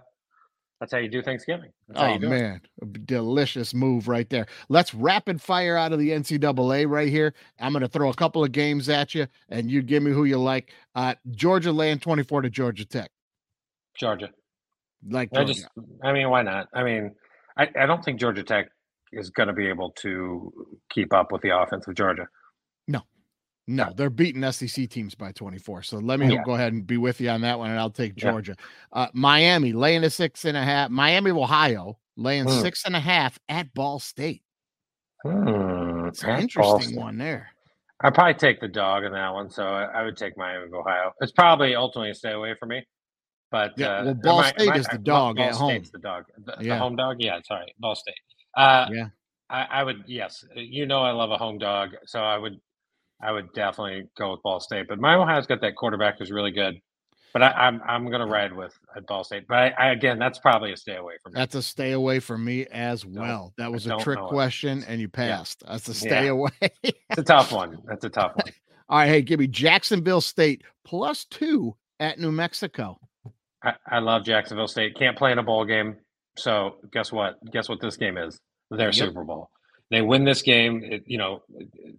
that's 0.79 0.91
how 0.91 0.99
you 0.99 1.09
do 1.09 1.21
Thanksgiving. 1.21 1.71
That's 1.87 1.99
Oh 1.99 2.17
do 2.19 2.29
man, 2.29 2.61
delicious 3.05 3.73
move 3.73 4.07
right 4.07 4.29
there. 4.29 4.45
Let's 4.69 4.93
rapid 4.93 5.41
fire 5.41 5.75
out 5.75 5.91
of 5.91 5.99
the 5.99 6.09
NCAA 6.09 6.87
right 6.87 7.09
here. 7.09 7.33
I'm 7.59 7.73
going 7.73 7.81
to 7.81 7.87
throw 7.87 8.09
a 8.09 8.13
couple 8.13 8.43
of 8.43 8.51
games 8.51 8.87
at 8.87 9.15
you, 9.15 9.27
and 9.49 9.71
you 9.71 9.81
give 9.81 10.03
me 10.03 10.11
who 10.11 10.25
you 10.25 10.37
like. 10.37 10.71
Uh, 10.93 11.15
Georgia 11.31 11.71
laying 11.71 11.99
24 11.99 12.43
to 12.43 12.49
Georgia 12.49 12.85
Tech. 12.85 13.09
Georgia. 13.97 14.29
Like 15.09 15.29
I 15.33 15.37
Georgia. 15.37 15.53
just 15.53 15.67
I 16.03 16.13
mean, 16.13 16.29
why 16.29 16.43
not? 16.43 16.67
I 16.73 16.83
mean, 16.83 17.15
I, 17.57 17.67
I 17.79 17.85
don't 17.87 18.03
think 18.03 18.19
Georgia 18.19 18.43
Tech 18.43 18.67
is 19.11 19.29
gonna 19.31 19.53
be 19.53 19.67
able 19.67 19.91
to 19.91 20.51
keep 20.91 21.13
up 21.13 21.31
with 21.31 21.41
the 21.41 21.57
offense 21.57 21.87
of 21.87 21.95
Georgia. 21.95 22.27
No, 23.69 23.91
they're 23.95 24.09
beating 24.09 24.49
SEC 24.51 24.89
teams 24.89 25.13
by 25.13 25.33
24. 25.33 25.83
So 25.83 25.97
let 25.97 26.19
me 26.19 26.33
Yeah. 26.33 26.43
go 26.45 26.53
ahead 26.55 26.71
and 26.71 26.87
be 26.87 26.95
with 26.97 27.19
you 27.19 27.29
on 27.29 27.41
that 27.41 27.59
one, 27.59 27.69
and 27.69 27.77
I'll 27.79 27.89
take 27.89 28.13
Yeah. 28.15 28.31
Georgia. 28.31 28.55
Uh, 28.93 29.07
Miami 29.13 29.73
laying 29.73 30.05
a 30.05 30.09
six 30.09 30.45
and 30.45 30.55
a 30.55 30.63
half. 30.63 30.89
Miami, 30.89 31.31
Ohio 31.31 31.99
laying 32.15 32.45
Hmm. 32.45 32.61
six 32.61 32.85
and 32.85 32.95
a 32.95 32.99
half 32.99 33.37
at 33.49 33.73
Ball 33.73 33.99
State. 33.99 34.41
Hmm. 35.23 36.05
It's 36.07 36.23
an 36.23 36.39
interesting 36.39 36.95
one 36.95 37.17
there. 37.17 37.49
I'd 38.01 38.13
probably 38.13 38.35
take 38.35 38.61
the 38.61 38.67
dog 38.69 39.03
in 39.03 39.11
that 39.11 39.33
one, 39.33 39.49
so 39.49 39.63
I, 39.63 39.85
I 39.85 40.03
would 40.03 40.15
take 40.15 40.37
Miami 40.37 40.65
of 40.67 40.73
Ohio. 40.73 41.11
It's 41.19 41.31
probably 41.33 41.75
ultimately 41.75 42.11
a 42.11 42.15
stay 42.15 42.31
away 42.31 42.55
for 42.59 42.67
me. 42.67 42.85
But 43.51 43.73
Yeah, 43.77 43.87
uh, 43.87 44.03
well, 44.05 44.13
Ball 44.13 44.43
State 44.43 44.75
is 44.75 44.85
the 44.87 44.93
uh, 44.93 44.97
dog 44.97 45.35
Ball 45.37 45.45
at 45.45 45.55
home. 45.55 45.69
State's 45.71 45.91
the 45.91 45.99
dog, 45.99 46.25
the, 46.37 46.55
the 46.59 46.77
home 46.77 46.95
dog. 46.95 47.17
Yeah, 47.19 47.39
sorry, 47.43 47.73
Ball 47.79 47.95
State. 47.95 48.15
Uh, 48.55 48.87
Yeah. 48.91 49.09
I, 49.49 49.63
I 49.63 49.83
would 49.83 50.03
yes, 50.07 50.45
you 50.55 50.85
know 50.85 51.01
I 51.01 51.11
love 51.11 51.31
a 51.31 51.37
home 51.37 51.57
dog, 51.57 51.95
so 52.05 52.19
I 52.19 52.37
would 52.37 52.59
I 53.21 53.31
would 53.31 53.51
definitely 53.53 54.03
go 54.17 54.31
with 54.31 54.41
Ball 54.43 54.59
State. 54.59 54.87
But 54.87 54.99
my 54.99 55.15
Ohio's 55.15 55.47
got 55.47 55.61
that 55.61 55.75
quarterback 55.75 56.19
who's 56.19 56.31
really 56.31 56.51
good. 56.51 56.79
But 57.33 57.43
I, 57.43 57.47
I'm 57.51 57.81
I'm 57.85 58.09
gonna 58.09 58.25
ride 58.25 58.53
with 58.53 58.73
at 58.95 59.05
Ball 59.05 59.23
State. 59.23 59.45
But 59.47 59.57
I, 59.57 59.67
I 59.77 59.91
again, 59.91 60.17
that's 60.17 60.39
probably 60.39 60.71
a 60.71 60.77
stay 60.77 60.95
away 60.95 61.15
from 61.21 61.33
me. 61.33 61.39
That's 61.39 61.55
a 61.55 61.61
stay 61.61 61.91
away 61.91 62.19
from 62.19 62.43
me 62.43 62.65
as 62.67 63.05
well. 63.05 63.53
That 63.57 63.71
was 63.71 63.85
a 63.85 63.95
trick 63.97 64.19
question, 64.19 64.83
and 64.87 64.99
you 65.01 65.09
passed. 65.09 65.63
That's 65.67 65.87
a 65.87 65.93
stay 65.93 66.25
Yeah. 66.25 66.31
away. 66.31 66.51
It's 66.83 67.17
a 67.17 67.23
tough 67.23 67.51
one. 67.51 67.77
That's 67.85 68.05
a 68.05 68.09
tough 68.09 68.31
one. 68.35 68.53
All 68.89 68.97
right, 68.99 69.07
hey, 69.09 69.21
give 69.21 69.39
me 69.39 69.47
Jacksonville 69.47 70.21
State 70.21 70.63
plus 70.85 71.25
two 71.25 71.75
at 71.99 72.17
New 72.19 72.31
Mexico. 72.31 72.97
I, 73.63 73.73
I 73.87 73.99
love 73.99 74.23
Jacksonville 74.23 74.67
State. 74.69 74.95
Can't 74.97 75.17
play 75.17 75.31
in 75.31 75.37
a 75.39 75.43
bowl 75.43 75.65
game. 75.65 75.97
So 76.37 76.75
guess 76.93 77.11
what? 77.11 77.35
Guess 77.51 77.67
what 77.67 77.81
this 77.81 77.97
game 77.97 78.17
is? 78.17 78.39
Their 78.71 78.87
Yep. 78.87 78.93
Super 78.95 79.23
Bowl. 79.25 79.49
They 79.89 80.01
win 80.01 80.25
this 80.25 80.41
game. 80.41 80.83
It, 80.83 81.03
you 81.05 81.17
know, 81.17 81.43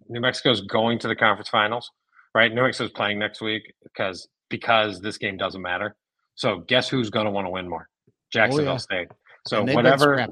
New 0.07 0.19
Mexico's 0.19 0.61
going 0.61 0.99
to 0.99 1.07
the 1.07 1.15
conference 1.15 1.49
finals, 1.49 1.89
right? 2.35 2.53
New 2.53 2.61
Mexico's 2.61 2.91
playing 2.91 3.19
next 3.19 3.41
week 3.41 3.73
because 3.83 4.27
because 4.49 4.99
this 5.01 5.17
game 5.17 5.37
doesn't 5.37 5.61
matter. 5.61 5.95
So 6.35 6.59
guess 6.59 6.87
who's 6.89 7.09
going 7.09 7.25
to 7.25 7.31
want 7.31 7.45
to 7.45 7.51
win 7.51 7.67
more? 7.67 7.87
Jacksonville 8.31 8.69
Oh, 8.69 8.73
yeah. 8.73 8.77
State. 8.77 9.07
So 9.47 9.59
And 9.59 9.67
they've 9.67 9.75
been 9.75 9.85
whatever 9.85 10.27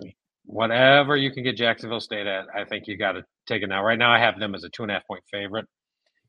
whatever 0.45 1.17
you 1.17 1.31
can 1.31 1.43
get 1.43 1.57
Jacksonville 1.57 1.99
State 1.99 2.25
at, 2.27 2.45
I 2.55 2.63
think 2.63 2.87
you 2.87 2.97
got 2.97 3.13
to 3.13 3.25
take 3.47 3.63
it 3.63 3.67
now. 3.67 3.83
Right 3.83 3.97
now, 3.97 4.11
I 4.11 4.19
have 4.19 4.39
them 4.39 4.55
as 4.55 4.63
a 4.63 4.69
two 4.69 4.83
and 4.83 4.91
a 4.91 4.95
half 4.95 5.07
point 5.07 5.23
favorite. 5.31 5.65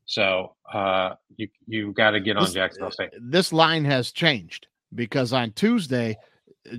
So 0.06 0.54
uh, 0.72 1.14
you 1.36 1.48
you 1.66 1.92
got 1.92 2.12
to 2.12 2.20
get 2.20 2.36
on 2.36 2.44
This- 2.44 2.54
Jacksonville 2.54 2.90
State. 2.90 3.10
This 3.20 3.52
line 3.52 3.84
has 3.84 4.10
changed 4.12 4.66
because 4.94 5.32
on 5.32 5.52
Tuesday, 5.52 6.16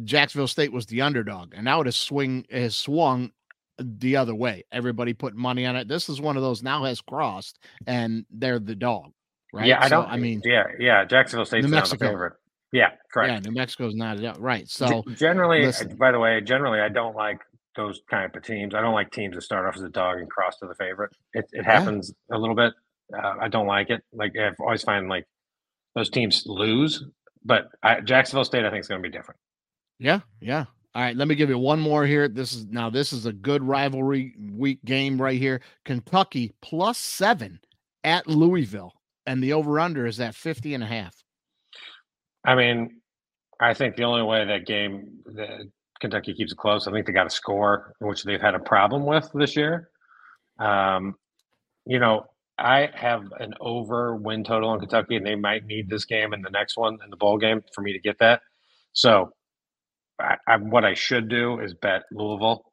Jacksonville 0.03 0.47
State 0.47 0.71
was 0.71 0.85
the 0.87 1.01
underdog, 1.01 1.53
and 1.55 1.63
now 1.65 1.81
it 1.81 1.85
has 1.85 1.95
swing 1.95 2.45
has 2.51 2.75
swung 2.75 3.31
the 3.79 4.15
other 4.17 4.35
way. 4.35 4.63
Everybody 4.71 5.13
put 5.13 5.35
money 5.35 5.65
on 5.65 5.75
it. 5.75 5.87
This 5.87 6.09
is 6.09 6.19
one 6.21 6.37
of 6.37 6.43
those 6.43 6.61
now 6.63 6.83
has 6.85 7.01
crossed, 7.01 7.59
and 7.87 8.25
they're 8.31 8.59
the 8.59 8.75
dog, 8.75 9.11
right? 9.53 9.65
Yeah, 9.67 9.79
I 9.79 9.83
So, 9.89 10.01
don't. 10.01 10.09
I 10.09 10.17
mean, 10.17 10.41
yeah, 10.43 10.63
yeah. 10.79 11.05
Jacksonville 11.05 11.45
State's 11.45 11.65
New 11.65 11.71
Mexico. 11.71 12.07
favorite. 12.07 12.33
Yeah, 12.71 12.91
correct. 13.11 13.33
yeah, 13.33 13.39
New 13.49 13.55
Mexico's 13.57 13.95
not 13.95 14.19
right. 14.39 14.61
G- 14.65 14.67
So 14.69 15.03
generally, 15.15 15.63
uh, 15.63 15.67
listen. 15.67 15.95
by 15.97 16.11
the 16.11 16.19
way, 16.19 16.39
generally, 16.41 16.79
I 16.81 16.89
don't 16.89 17.15
like 17.15 17.39
those 17.75 18.01
type 18.11 18.35
of 18.35 18.43
teams. 18.43 18.75
I 18.75 18.81
don't 18.81 18.93
like 18.93 19.11
teams 19.11 19.35
that 19.35 19.41
start 19.41 19.65
off 19.65 19.75
as 19.75 19.81
a 19.81 19.89
dog 19.89 20.19
and 20.19 20.29
cross 20.29 20.57
to 20.59 20.67
the 20.67 20.75
favorite. 20.75 21.11
It, 21.33 21.45
it 21.51 21.63
happens 21.63 22.13
a 22.31 22.37
little 22.37 22.55
bit. 22.55 22.73
Uh, 23.11 23.35
I 23.41 23.47
don't 23.47 23.65
like 23.67 23.89
it. 23.89 24.03
Like 24.13 24.37
I've 24.37 24.55
always 24.59 24.83
find 24.83 25.07
like 25.09 25.25
those 25.95 26.09
teams 26.11 26.43
lose, 26.45 27.03
but 27.43 27.69
I, 27.81 28.01
Jacksonville 28.01 28.45
State, 28.45 28.65
I 28.65 28.69
think, 28.69 28.81
is 28.81 28.87
going 28.87 29.01
to 29.01 29.09
be 29.09 29.11
different. 29.11 29.39
Yeah, 29.97 30.19
yeah. 30.39 30.65
All 30.95 31.03
right, 31.03 31.15
let 31.15 31.27
me 31.27 31.35
give 31.35 31.49
you 31.49 31.59
one 31.59 31.79
more 31.79 32.05
here. 32.05 32.27
This 32.27 32.53
is 32.53 32.65
now 32.65 32.89
this 32.89 33.13
is 33.13 33.27
a 33.27 33.33
good 33.33 33.63
rivalry 33.63 34.33
week 34.51 34.83
game 34.85 35.21
right 35.21 35.39
here. 35.39 35.61
Kentucky 35.85 36.53
plus 36.61 36.97
seven 36.97 37.59
at 38.03 38.27
Louisville, 38.27 38.93
and 39.27 39.43
the 39.43 39.53
over-under 39.53 40.07
is 40.07 40.19
at 40.19 40.33
50 40.33 40.73
and 40.73 40.83
a 40.83 40.87
half. 40.87 41.23
I 42.43 42.55
mean, 42.55 43.01
I 43.59 43.73
think 43.73 43.95
the 43.95 44.03
only 44.03 44.23
way 44.23 44.45
that 44.45 44.65
game 44.65 45.19
that 45.25 45.69
Kentucky 45.99 46.33
keeps 46.33 46.53
it 46.53 46.57
close, 46.57 46.87
I 46.87 46.91
think 46.91 47.05
they 47.05 47.13
got 47.13 47.27
a 47.27 47.31
score, 47.31 47.93
which 47.99 48.23
they've 48.23 48.41
had 48.41 48.55
a 48.55 48.59
problem 48.59 49.05
with 49.05 49.29
this 49.33 49.55
year. 49.55 49.89
Um, 50.57 51.15
you 51.85 51.99
know, 51.99 52.25
I 52.57 52.89
have 52.93 53.25
an 53.39 53.53
over 53.59 54.15
win 54.15 54.43
total 54.43 54.69
on 54.69 54.79
Kentucky, 54.79 55.15
and 55.17 55.25
they 55.25 55.35
might 55.35 55.65
need 55.65 55.89
this 55.89 56.05
game 56.05 56.33
and 56.33 56.43
the 56.43 56.49
next 56.49 56.77
one 56.77 56.97
in 57.03 57.09
the 57.09 57.17
bowl 57.17 57.37
game 57.37 57.63
for 57.73 57.81
me 57.81 57.93
to 57.93 57.99
get 57.99 58.17
that. 58.19 58.41
So, 58.93 59.31
I, 60.19 60.37
I, 60.47 60.57
what 60.57 60.85
I 60.85 60.93
should 60.93 61.29
do 61.29 61.59
is 61.59 61.73
bet 61.73 62.03
Louisville, 62.11 62.63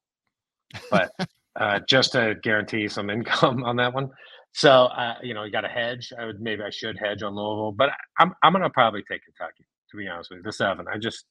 but 0.90 1.10
uh, 1.56 1.80
just 1.88 2.12
to 2.12 2.34
guarantee 2.42 2.88
some 2.88 3.10
income 3.16 3.64
on 3.64 3.76
that 3.76 3.94
one. 3.94 4.10
So, 4.52 4.86
uh, 4.86 5.16
you 5.22 5.34
know, 5.34 5.44
you 5.44 5.52
got 5.52 5.62
to 5.62 5.68
hedge. 5.68 6.12
I 6.18 6.24
would 6.24 6.40
maybe 6.40 6.62
I 6.62 6.70
should 6.70 6.96
hedge 6.98 7.22
on 7.22 7.34
Louisville, 7.34 7.72
but 7.72 7.90
I'm 8.18 8.32
I'm 8.42 8.52
gonna 8.52 8.70
probably 8.70 9.02
take 9.10 9.20
Kentucky 9.24 9.66
to 9.90 9.96
be 9.96 10.08
honest 10.08 10.30
with 10.30 10.38
you. 10.38 10.42
The 10.42 10.52
seven. 10.52 10.86
I 10.92 10.98
just 10.98 11.26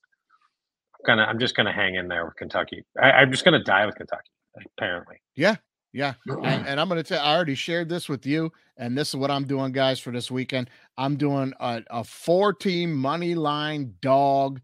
gonna 1.05 1.23
I'm 1.23 1.39
just 1.39 1.55
gonna 1.55 1.73
hang 1.73 1.95
in 1.95 2.07
there 2.07 2.25
with 2.25 2.35
Kentucky. 2.35 2.83
I, 3.01 3.11
I'm 3.11 3.31
just 3.31 3.43
gonna 3.43 3.63
die 3.63 3.85
with 3.85 3.95
Kentucky. 3.95 4.29
Apparently. 4.77 5.17
Yeah, 5.35 5.55
yeah. 5.93 6.13
And, 6.27 6.67
and 6.67 6.79
I'm 6.79 6.87
going 6.87 7.01
to 7.01 7.07
tell. 7.07 7.23
I 7.23 7.35
already 7.35 7.55
shared 7.55 7.89
this 7.89 8.07
with 8.07 8.25
you, 8.25 8.51
and 8.77 8.97
this 8.97 9.09
is 9.09 9.15
what 9.15 9.31
I'm 9.31 9.45
doing, 9.45 9.71
guys, 9.71 9.99
for 9.99 10.11
this 10.11 10.29
weekend. 10.29 10.69
I'm 10.97 11.15
doing 11.15 11.53
a, 11.59 11.81
a 11.89 12.03
four-team 12.03 12.93
money 12.93 13.35
line 13.35 13.95
dog 14.01 14.61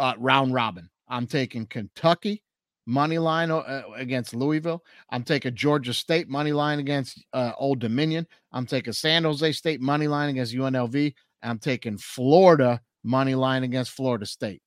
uh, 0.00 0.14
round 0.18 0.54
robin. 0.54 0.88
I'm 1.08 1.26
taking 1.26 1.66
Kentucky 1.66 2.42
money 2.86 3.18
line 3.18 3.50
uh, 3.50 3.82
against 3.94 4.34
Louisville. 4.34 4.82
I'm 5.10 5.22
taking 5.22 5.54
Georgia 5.54 5.92
State 5.92 6.28
money 6.28 6.52
line 6.52 6.78
against 6.78 7.24
uh, 7.32 7.52
Old 7.58 7.78
Dominion. 7.78 8.26
I'm 8.52 8.66
taking 8.66 8.92
San 8.92 9.24
Jose 9.24 9.52
State 9.52 9.80
money 9.80 10.08
line 10.08 10.30
against 10.30 10.54
UNLV. 10.54 11.14
I'm 11.42 11.58
taking 11.58 11.98
Florida 11.98 12.80
money 13.04 13.34
line 13.34 13.64
against 13.64 13.92
Florida 13.92 14.26
State. 14.26 14.62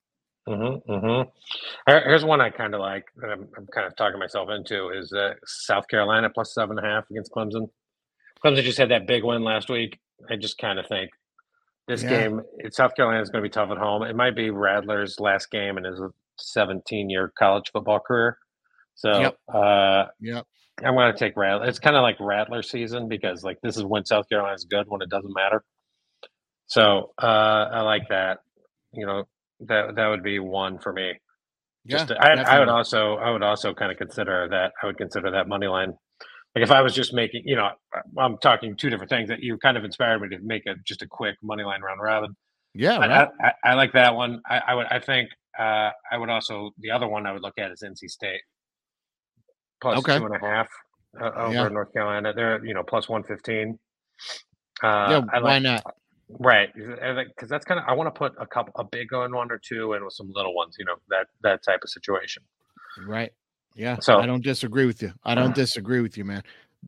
Mm-hmm, 0.48 0.90
mm-hmm. 0.92 1.30
Here's 1.86 2.24
one 2.24 2.40
I 2.40 2.50
kind 2.50 2.74
of 2.74 2.80
like 2.80 3.06
that 3.16 3.30
I'm, 3.30 3.48
I'm 3.56 3.66
kind 3.66 3.86
of 3.86 3.96
talking 3.96 4.18
myself 4.18 4.50
into 4.50 4.90
is 4.90 5.12
uh, 5.12 5.34
South 5.46 5.88
Carolina 5.88 6.28
plus 6.28 6.54
seven 6.54 6.78
and 6.78 6.86
a 6.86 6.90
half 6.90 7.04
against 7.10 7.32
Clemson. 7.32 7.70
Clemson 8.44 8.62
just 8.62 8.78
had 8.78 8.90
that 8.90 9.06
big 9.06 9.24
win 9.24 9.42
last 9.42 9.70
week. 9.70 9.98
I 10.30 10.36
just 10.36 10.58
kind 10.58 10.78
of 10.78 10.86
think 10.86 11.10
this 11.88 12.02
Yeah. 12.02 12.08
game, 12.10 12.42
it, 12.58 12.74
South 12.74 12.94
Carolina 12.94 13.20
is 13.22 13.30
going 13.30 13.42
to 13.42 13.48
be 13.48 13.52
tough 13.52 13.70
at 13.70 13.78
home. 13.78 14.02
It 14.02 14.16
might 14.16 14.34
be 14.36 14.50
Rattler's 14.50 15.20
last 15.20 15.50
game 15.50 15.78
in 15.78 15.84
his 15.84 16.00
17 16.38 17.10
year 17.10 17.32
college 17.38 17.70
football 17.72 18.00
career. 18.00 18.38
So 18.94 19.20
Yep. 19.20 19.36
uh, 19.52 20.04
Yep. 20.20 20.44
I'm 20.84 20.94
going 20.94 21.12
to 21.12 21.18
take 21.18 21.36
Rattler. 21.36 21.66
It's 21.66 21.78
kind 21.78 21.96
of 21.96 22.02
like 22.02 22.16
Rattler 22.18 22.62
season 22.62 23.08
because 23.08 23.44
like 23.44 23.58
this 23.62 23.76
is 23.76 23.84
when 23.84 24.04
South 24.04 24.28
Carolina's 24.28 24.64
good 24.64 24.86
when 24.88 25.02
it 25.02 25.08
doesn't 25.10 25.32
matter. 25.34 25.62
So 26.66 27.12
uh, 27.22 27.68
I 27.72 27.80
like 27.82 28.08
that. 28.08 28.38
You 28.92 29.06
know 29.06 29.24
that 29.60 29.94
that 29.96 30.06
would 30.08 30.22
be 30.22 30.38
one 30.38 30.78
for 30.78 30.92
me. 30.92 31.12
Just 31.86 32.08
to- 32.08 32.16
I, 32.18 32.56
I 32.56 32.58
would 32.58 32.68
also 32.68 33.16
I 33.16 33.30
would 33.30 33.42
also 33.42 33.74
kind 33.74 33.92
of 33.92 33.98
consider 33.98 34.48
that 34.50 34.72
I 34.82 34.86
would 34.86 34.96
consider 34.96 35.30
that 35.32 35.46
money 35.48 35.66
line. 35.66 35.94
Like 36.54 36.62
if 36.62 36.70
I 36.70 36.82
was 36.82 36.94
just 36.94 37.12
making, 37.12 37.42
you 37.46 37.56
know, 37.56 37.70
I'm 38.16 38.38
talking 38.38 38.76
two 38.76 38.88
different 38.88 39.10
things 39.10 39.28
that 39.28 39.40
you 39.40 39.58
kind 39.58 39.76
of 39.76 39.84
inspired 39.84 40.20
me 40.20 40.28
to 40.28 40.38
make 40.42 40.66
a 40.66 40.74
just 40.84 41.02
a 41.02 41.06
quick 41.06 41.36
money 41.42 41.64
line 41.64 41.80
round 41.82 42.00
robin. 42.00 42.36
Yeah, 42.74 42.98
I, 42.98 43.06
right. 43.08 43.28
I, 43.40 43.52
I 43.70 43.74
like 43.74 43.92
that 43.92 44.14
one. 44.14 44.40
I, 44.48 44.58
I 44.68 44.74
would 44.74 44.86
I 44.86 44.98
think 45.00 45.30
uh, 45.58 45.90
I 46.12 46.16
would 46.18 46.30
also 46.30 46.70
the 46.78 46.90
other 46.90 47.08
one 47.08 47.26
I 47.26 47.32
would 47.32 47.42
look 47.42 47.58
at 47.58 47.70
is 47.72 47.82
NC 47.84 48.08
State 48.10 48.40
plus 49.80 49.98
Okay. 49.98 50.18
two 50.18 50.26
and 50.26 50.34
a 50.36 50.38
half 50.38 50.68
uh, 51.20 51.30
over 51.36 51.52
Yeah. 51.54 51.68
North 51.68 51.92
Carolina. 51.92 52.32
They're 52.32 52.64
you 52.64 52.74
know 52.74 52.82
plus 52.84 53.08
one 53.08 53.24
fifteen. 53.24 53.78
Uh, 54.82 54.86
yeah, 55.10 55.20
I 55.32 55.40
why 55.40 55.58
like 55.58 55.62
not? 55.62 55.94
right 56.40 56.70
because 56.74 57.48
that's 57.50 57.64
kind 57.64 57.78
of 57.78 57.86
I 57.86 57.92
want 57.92 58.12
to 58.12 58.18
put 58.18 58.32
a 58.38 58.46
couple 58.46 58.72
a 58.76 58.84
big 58.84 59.12
one 59.12 59.34
one 59.34 59.50
or 59.52 59.58
two 59.58 59.92
and 59.92 60.04
with 60.04 60.14
some 60.14 60.30
little 60.34 60.54
ones. 60.54 60.76
You 60.78 60.84
know 60.84 60.96
that 61.10 61.26
that 61.42 61.62
type 61.64 61.80
of 61.82 61.90
situation. 61.90 62.42
Right. 63.06 63.32
Yeah. 63.74 63.98
So- 64.00 64.18
I 64.18 64.26
don't 64.26 64.42
disagree 64.44 64.86
with 64.86 65.02
you. 65.02 65.12
I 65.24 65.34
don't 65.34 65.54
disagree 65.64 66.00
with 66.00 66.16
you, 66.16 66.24
man. 66.24 66.42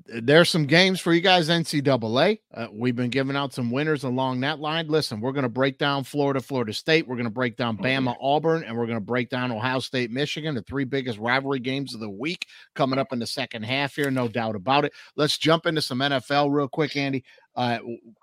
there's 0.09 0.51
some 0.51 0.66
games 0.66 1.01
for 1.01 1.14
you 1.14 1.22
guys, 1.22 1.49
NCAA. 1.49 2.40
Uh, 2.53 2.66
we've 2.70 2.94
been 2.94 3.09
giving 3.09 3.35
out 3.35 3.55
some 3.55 3.70
winners 3.70 4.05
along 4.05 4.40
that 4.40 4.59
line. 4.61 4.88
Listen, 4.88 5.20
we're 5.22 5.33
going 5.33 5.44
to 5.44 5.49
break 5.49 5.79
down 5.79 6.05
Florida, 6.05 6.38
Florida 6.40 6.75
State. 6.75 7.09
We're 7.09 7.16
going 7.16 7.25
to 7.25 7.31
break 7.31 7.57
down 7.57 7.79
Bama, 7.79 8.14
Auburn, 8.20 8.62
and 8.64 8.77
we're 8.77 8.85
going 8.85 8.99
to 8.99 9.05
break 9.05 9.31
down 9.31 9.51
Ohio 9.51 9.79
State, 9.81 10.11
Michigan, 10.11 10.55
the 10.55 10.61
three 10.62 10.85
biggest 10.85 11.18
rivalry 11.18 11.61
games 11.61 11.94
of 11.94 12.01
the 12.01 12.11
week 12.11 12.46
coming 12.75 12.99
up 12.99 13.12
in 13.14 13.18
the 13.18 13.27
second 13.27 13.62
half 13.64 13.96
here, 13.96 14.11
no 14.11 14.29
doubt 14.29 14.55
about 14.55 14.85
it. 14.85 14.92
Let's 15.16 15.38
jump 15.38 15.64
into 15.64 15.81
some 15.81 16.01
NFL 16.01 16.53
real 16.55 16.68
quick, 16.68 16.94
Andy. 16.94 17.25
Uh, 17.57 17.79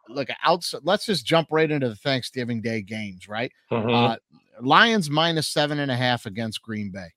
look, 0.09 0.29
outside, 0.45 0.81
let's 0.83 1.07
just 1.07 1.25
jump 1.25 1.47
right 1.49 1.69
into 1.71 1.89
the 1.89 1.95
Thanksgiving 1.95 2.61
Day 2.61 2.83
games, 2.83 3.27
right? 3.27 3.51
Mhm. 3.71 4.11
Uh, 4.11 4.17
Lions 4.61 5.09
minus 5.09 5.47
seven 5.47 5.79
and 5.79 5.89
a 5.89 5.95
half 5.95 6.27
against 6.27 6.61
Green 6.61 6.91
Bay. 6.91 7.07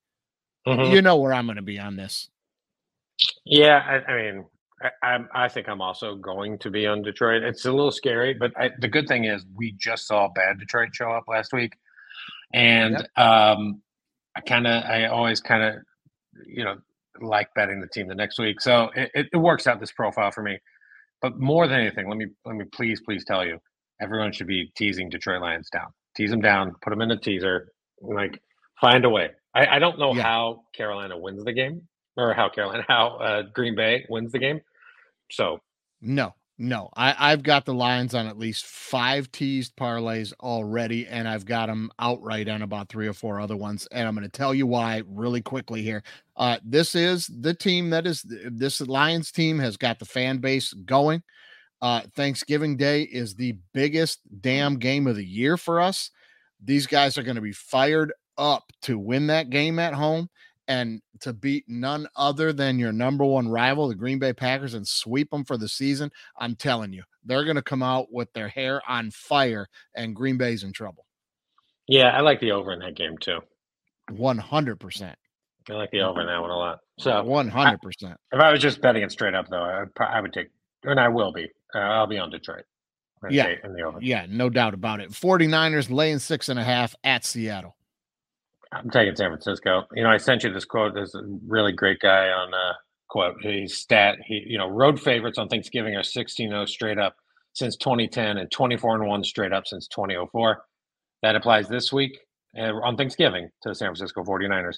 Mhm. 0.66 0.92
You 0.92 1.02
know 1.02 1.16
where 1.16 1.32
I'm 1.34 1.46
going 1.46 1.56
to 1.56 1.62
be 1.62 1.78
on 1.78 1.96
this. 1.96 2.28
Yeah, 3.44 3.78
I, 4.08 4.12
I 4.12 4.22
mean, 4.22 4.46
I, 4.82 5.06
I'm, 5.06 5.28
I 5.34 5.48
think 5.48 5.68
I'm 5.68 5.80
also 5.82 6.16
going 6.16 6.58
to 6.60 6.70
be 6.70 6.86
on 6.86 7.02
Detroit. 7.02 7.42
It's 7.42 7.64
a 7.64 7.72
little 7.72 7.92
scary, 7.92 8.34
but 8.34 8.52
I, 8.58 8.70
the 8.80 8.88
good 8.88 9.08
thing 9.08 9.24
is 9.24 9.44
we 9.54 9.72
just 9.72 10.06
saw 10.06 10.28
bad 10.34 10.58
Detroit 10.58 10.90
show 10.94 11.10
up 11.10 11.24
last 11.28 11.52
week, 11.52 11.74
and 12.54 12.96
um, 13.16 13.82
I 14.36 14.40
kind 14.46 14.66
of, 14.66 14.84
I 14.84 15.06
always 15.06 15.40
kind 15.40 15.62
of, 15.62 15.74
you 16.46 16.64
know, 16.64 16.76
like 17.20 17.48
betting 17.54 17.80
the 17.80 17.88
team 17.88 18.08
the 18.08 18.14
next 18.14 18.38
week. 18.38 18.60
So 18.60 18.90
it, 18.96 19.10
it, 19.14 19.26
it 19.34 19.36
works 19.38 19.66
out 19.66 19.80
this 19.80 19.92
profile 19.92 20.30
for 20.32 20.42
me. 20.42 20.58
But 21.22 21.38
more 21.38 21.66
than 21.66 21.80
anything, 21.80 22.08
let 22.08 22.18
me 22.18 22.26
let 22.44 22.56
me 22.56 22.64
please 22.72 23.00
please 23.04 23.24
tell 23.24 23.44
you, 23.44 23.58
everyone 24.00 24.32
should 24.32 24.46
be 24.46 24.72
teasing 24.76 25.08
Detroit 25.08 25.42
Lions 25.42 25.68
down. 25.70 25.88
Tease 26.16 26.30
them 26.30 26.40
down. 26.42 26.74
Put 26.82 26.90
them 26.90 27.00
in 27.02 27.10
a 27.10 27.18
teaser. 27.18 27.72
Like 28.00 28.40
find 28.80 29.04
a 29.04 29.10
way. 29.10 29.30
I, 29.56 29.76
I 29.76 29.78
don't 29.78 29.98
know 29.98 30.14
Yeah. 30.14 30.22
how 30.22 30.64
Carolina 30.74 31.18
wins 31.18 31.44
the 31.44 31.52
game 31.52 31.88
or 32.16 32.34
how 32.34 32.48
Carolina 32.48 32.84
how 32.88 33.16
uh, 33.18 33.42
Green 33.54 33.74
Bay 33.76 34.06
wins 34.08 34.32
the 34.32 34.38
game. 34.38 34.60
So 35.30 35.60
No, 36.00 36.34
no. 36.58 36.90
I, 36.96 37.14
I've 37.32 37.42
got 37.42 37.64
the 37.64 37.74
Lions 37.74 38.14
on 38.14 38.26
at 38.26 38.38
least 38.38 38.66
five 38.66 39.30
teased 39.32 39.76
parlays 39.76 40.32
already, 40.40 41.06
and 41.06 41.28
I've 41.28 41.44
got 41.46 41.66
them 41.66 41.90
outright 41.98 42.48
on 42.48 42.62
about 42.62 42.88
three 42.88 43.08
or 43.08 43.12
four 43.12 43.40
other 43.40 43.56
ones. 43.56 43.88
And 43.92 44.06
I'm 44.06 44.14
going 44.14 44.24
to 44.28 44.30
tell 44.30 44.54
you 44.54 44.66
why 44.66 45.02
really 45.06 45.42
quickly 45.42 45.82
here. 45.82 46.02
Uh, 46.36 46.58
this 46.64 46.94
is 46.94 47.26
the 47.26 47.54
team 47.54 47.90
that 47.90 48.06
is 48.06 48.22
this 48.50 48.80
Lions 48.80 49.32
team 49.32 49.58
has 49.58 49.76
got 49.76 49.98
the 49.98 50.04
fan 50.04 50.38
base 50.38 50.72
going. 50.72 51.22
Uh, 51.82 52.02
Thanksgiving 52.14 52.76
Day 52.76 53.02
is 53.02 53.34
the 53.34 53.56
biggest 53.74 54.20
damn 54.40 54.76
game 54.78 55.06
of 55.06 55.16
the 55.16 55.24
year 55.24 55.56
for 55.56 55.80
us. 55.80 56.10
These 56.64 56.86
guys 56.86 57.18
are 57.18 57.22
going 57.22 57.36
to 57.36 57.42
be 57.42 57.52
fired 57.52 58.12
up 58.38 58.72
to 58.82 58.98
win 58.98 59.26
that 59.28 59.50
game 59.50 59.78
at 59.78 59.94
home 59.94 60.28
and 60.68 61.00
to 61.20 61.32
beat 61.32 61.64
none 61.68 62.08
other 62.16 62.52
than 62.52 62.78
your 62.78 62.92
number 62.92 63.24
one 63.24 63.48
rival, 63.48 63.88
the 63.88 63.94
Green 63.94 64.18
Bay 64.18 64.32
Packers, 64.32 64.74
and 64.74 64.86
sweep 64.86 65.30
them 65.30 65.44
for 65.44 65.56
the 65.56 65.68
season. 65.68 66.10
I'm 66.38 66.56
telling 66.56 66.92
you, 66.92 67.04
they're 67.24 67.44
going 67.44 67.56
to 67.56 67.62
come 67.62 67.82
out 67.82 68.12
with 68.12 68.32
their 68.32 68.48
hair 68.48 68.82
on 68.88 69.10
fire, 69.10 69.68
and 69.94 70.16
Green 70.16 70.36
Bay's 70.36 70.64
in 70.64 70.72
trouble. 70.72 71.06
yeah, 71.86 72.16
I 72.16 72.20
like 72.20 72.40
the 72.40 72.52
over 72.52 72.72
in 72.72 72.80
that 72.80 72.96
game 72.96 73.16
too. 73.18 73.40
100%. 74.10 75.14
I 75.68 75.72
like 75.72 75.90
the 75.90 76.00
over 76.00 76.20
in 76.20 76.26
that 76.26 76.40
one 76.40 76.50
a 76.50 76.56
lot. 76.56 76.78
So 76.98 77.10
100%. 77.10 77.78
if 78.32 78.40
I 78.40 78.52
was 78.52 78.60
just 78.60 78.80
betting 78.80 79.02
it 79.02 79.10
straight 79.10 79.34
up 79.34 79.48
though, 79.48 79.62
I 79.62 79.80
would, 79.80 79.90
I 79.98 80.20
would 80.20 80.32
take 80.32 80.48
and 80.84 81.00
I 81.00 81.08
will 81.08 81.32
be. 81.32 81.48
Uh, 81.74 81.78
I'll 81.78 82.06
be 82.06 82.18
on 82.18 82.30
Detroit. 82.30 82.64
Yeah. 83.28 83.54
in 83.64 83.72
the 83.72 83.82
over. 83.82 83.98
Yeah, 84.00 84.26
no 84.28 84.48
doubt 84.48 84.74
about 84.74 85.00
it. 85.00 85.10
49ers 85.10 85.90
laying 85.90 86.18
six 86.18 86.48
and 86.48 86.58
a 86.58 86.64
half 86.64 86.94
at 87.02 87.24
Seattle. 87.24 87.75
I'm 88.72 88.90
taking 88.90 89.14
San 89.16 89.30
Francisco. 89.30 89.84
You 89.94 90.02
know, 90.02 90.10
I 90.10 90.16
sent 90.16 90.44
you 90.44 90.52
this 90.52 90.64
quote. 90.64 90.94
There's 90.94 91.14
a 91.14 91.22
really 91.46 91.72
great 91.72 92.00
guy 92.00 92.28
on 92.28 92.52
uh, 92.52 92.72
quote. 93.08 93.36
He's 93.40 93.76
stat. 93.78 94.16
He, 94.26 94.42
you 94.46 94.58
know, 94.58 94.68
road 94.68 95.00
favorites 95.00 95.38
on 95.38 95.48
Thanksgiving 95.48 95.94
are 95.94 96.02
16-0 96.02 96.68
straight 96.68 96.98
up 96.98 97.16
since 97.54 97.76
2010 97.76 98.36
and 98.38 98.50
24 98.50 98.96
and 98.96 99.06
one 99.08 99.24
straight 99.24 99.52
up 99.52 99.66
since 99.66 99.88
2004. 99.88 100.62
That 101.22 101.36
applies 101.36 101.68
this 101.68 101.92
week 101.92 102.18
uh, 102.58 102.72
on 102.82 102.96
Thanksgiving 102.96 103.48
to 103.62 103.68
the 103.70 103.74
San 103.74 103.88
Francisco 103.88 104.22
49ers. 104.24 104.76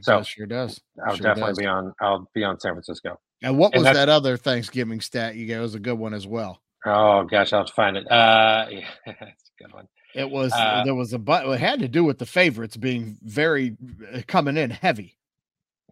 So, 0.00 0.16
That 0.18 0.26
sure 0.26 0.46
does. 0.46 0.80
I'll 1.06 1.14
Sure 1.14 1.22
definitely 1.22 1.50
does. 1.52 1.58
be 1.58 1.66
on. 1.66 1.92
I'll 2.00 2.28
be 2.34 2.42
on 2.42 2.58
San 2.58 2.72
Francisco. 2.72 3.20
And 3.42 3.56
what 3.58 3.72
was 3.74 3.84
that's- 3.84 3.96
that 4.06 4.08
other 4.08 4.36
Thanksgiving 4.36 5.00
stat 5.00 5.36
you 5.36 5.46
gave? 5.46 5.58
It 5.58 5.60
was 5.60 5.74
a 5.76 5.80
good 5.80 5.98
one 5.98 6.14
as 6.14 6.26
well. 6.26 6.60
Oh 6.84 7.24
gosh, 7.24 7.52
I'll 7.52 7.60
have 7.60 7.66
to 7.68 7.72
find 7.74 7.96
it. 7.96 8.10
Uh, 8.10 8.66
yeah, 8.70 8.88
that's 9.06 9.20
a 9.20 9.62
good 9.64 9.72
one. 9.72 9.86
It 10.16 10.30
was 10.30 10.52
Uh, 10.52 10.82
there 10.84 10.94
was 10.94 11.12
a 11.12 11.18
but 11.18 11.46
it 11.46 11.60
had 11.60 11.80
to 11.80 11.88
do 11.88 12.02
with 12.02 12.18
the 12.18 12.26
favorites 12.26 12.76
being 12.76 13.18
very 13.22 13.76
uh, 14.14 14.22
coming 14.26 14.56
in 14.56 14.70
heavy. 14.70 15.16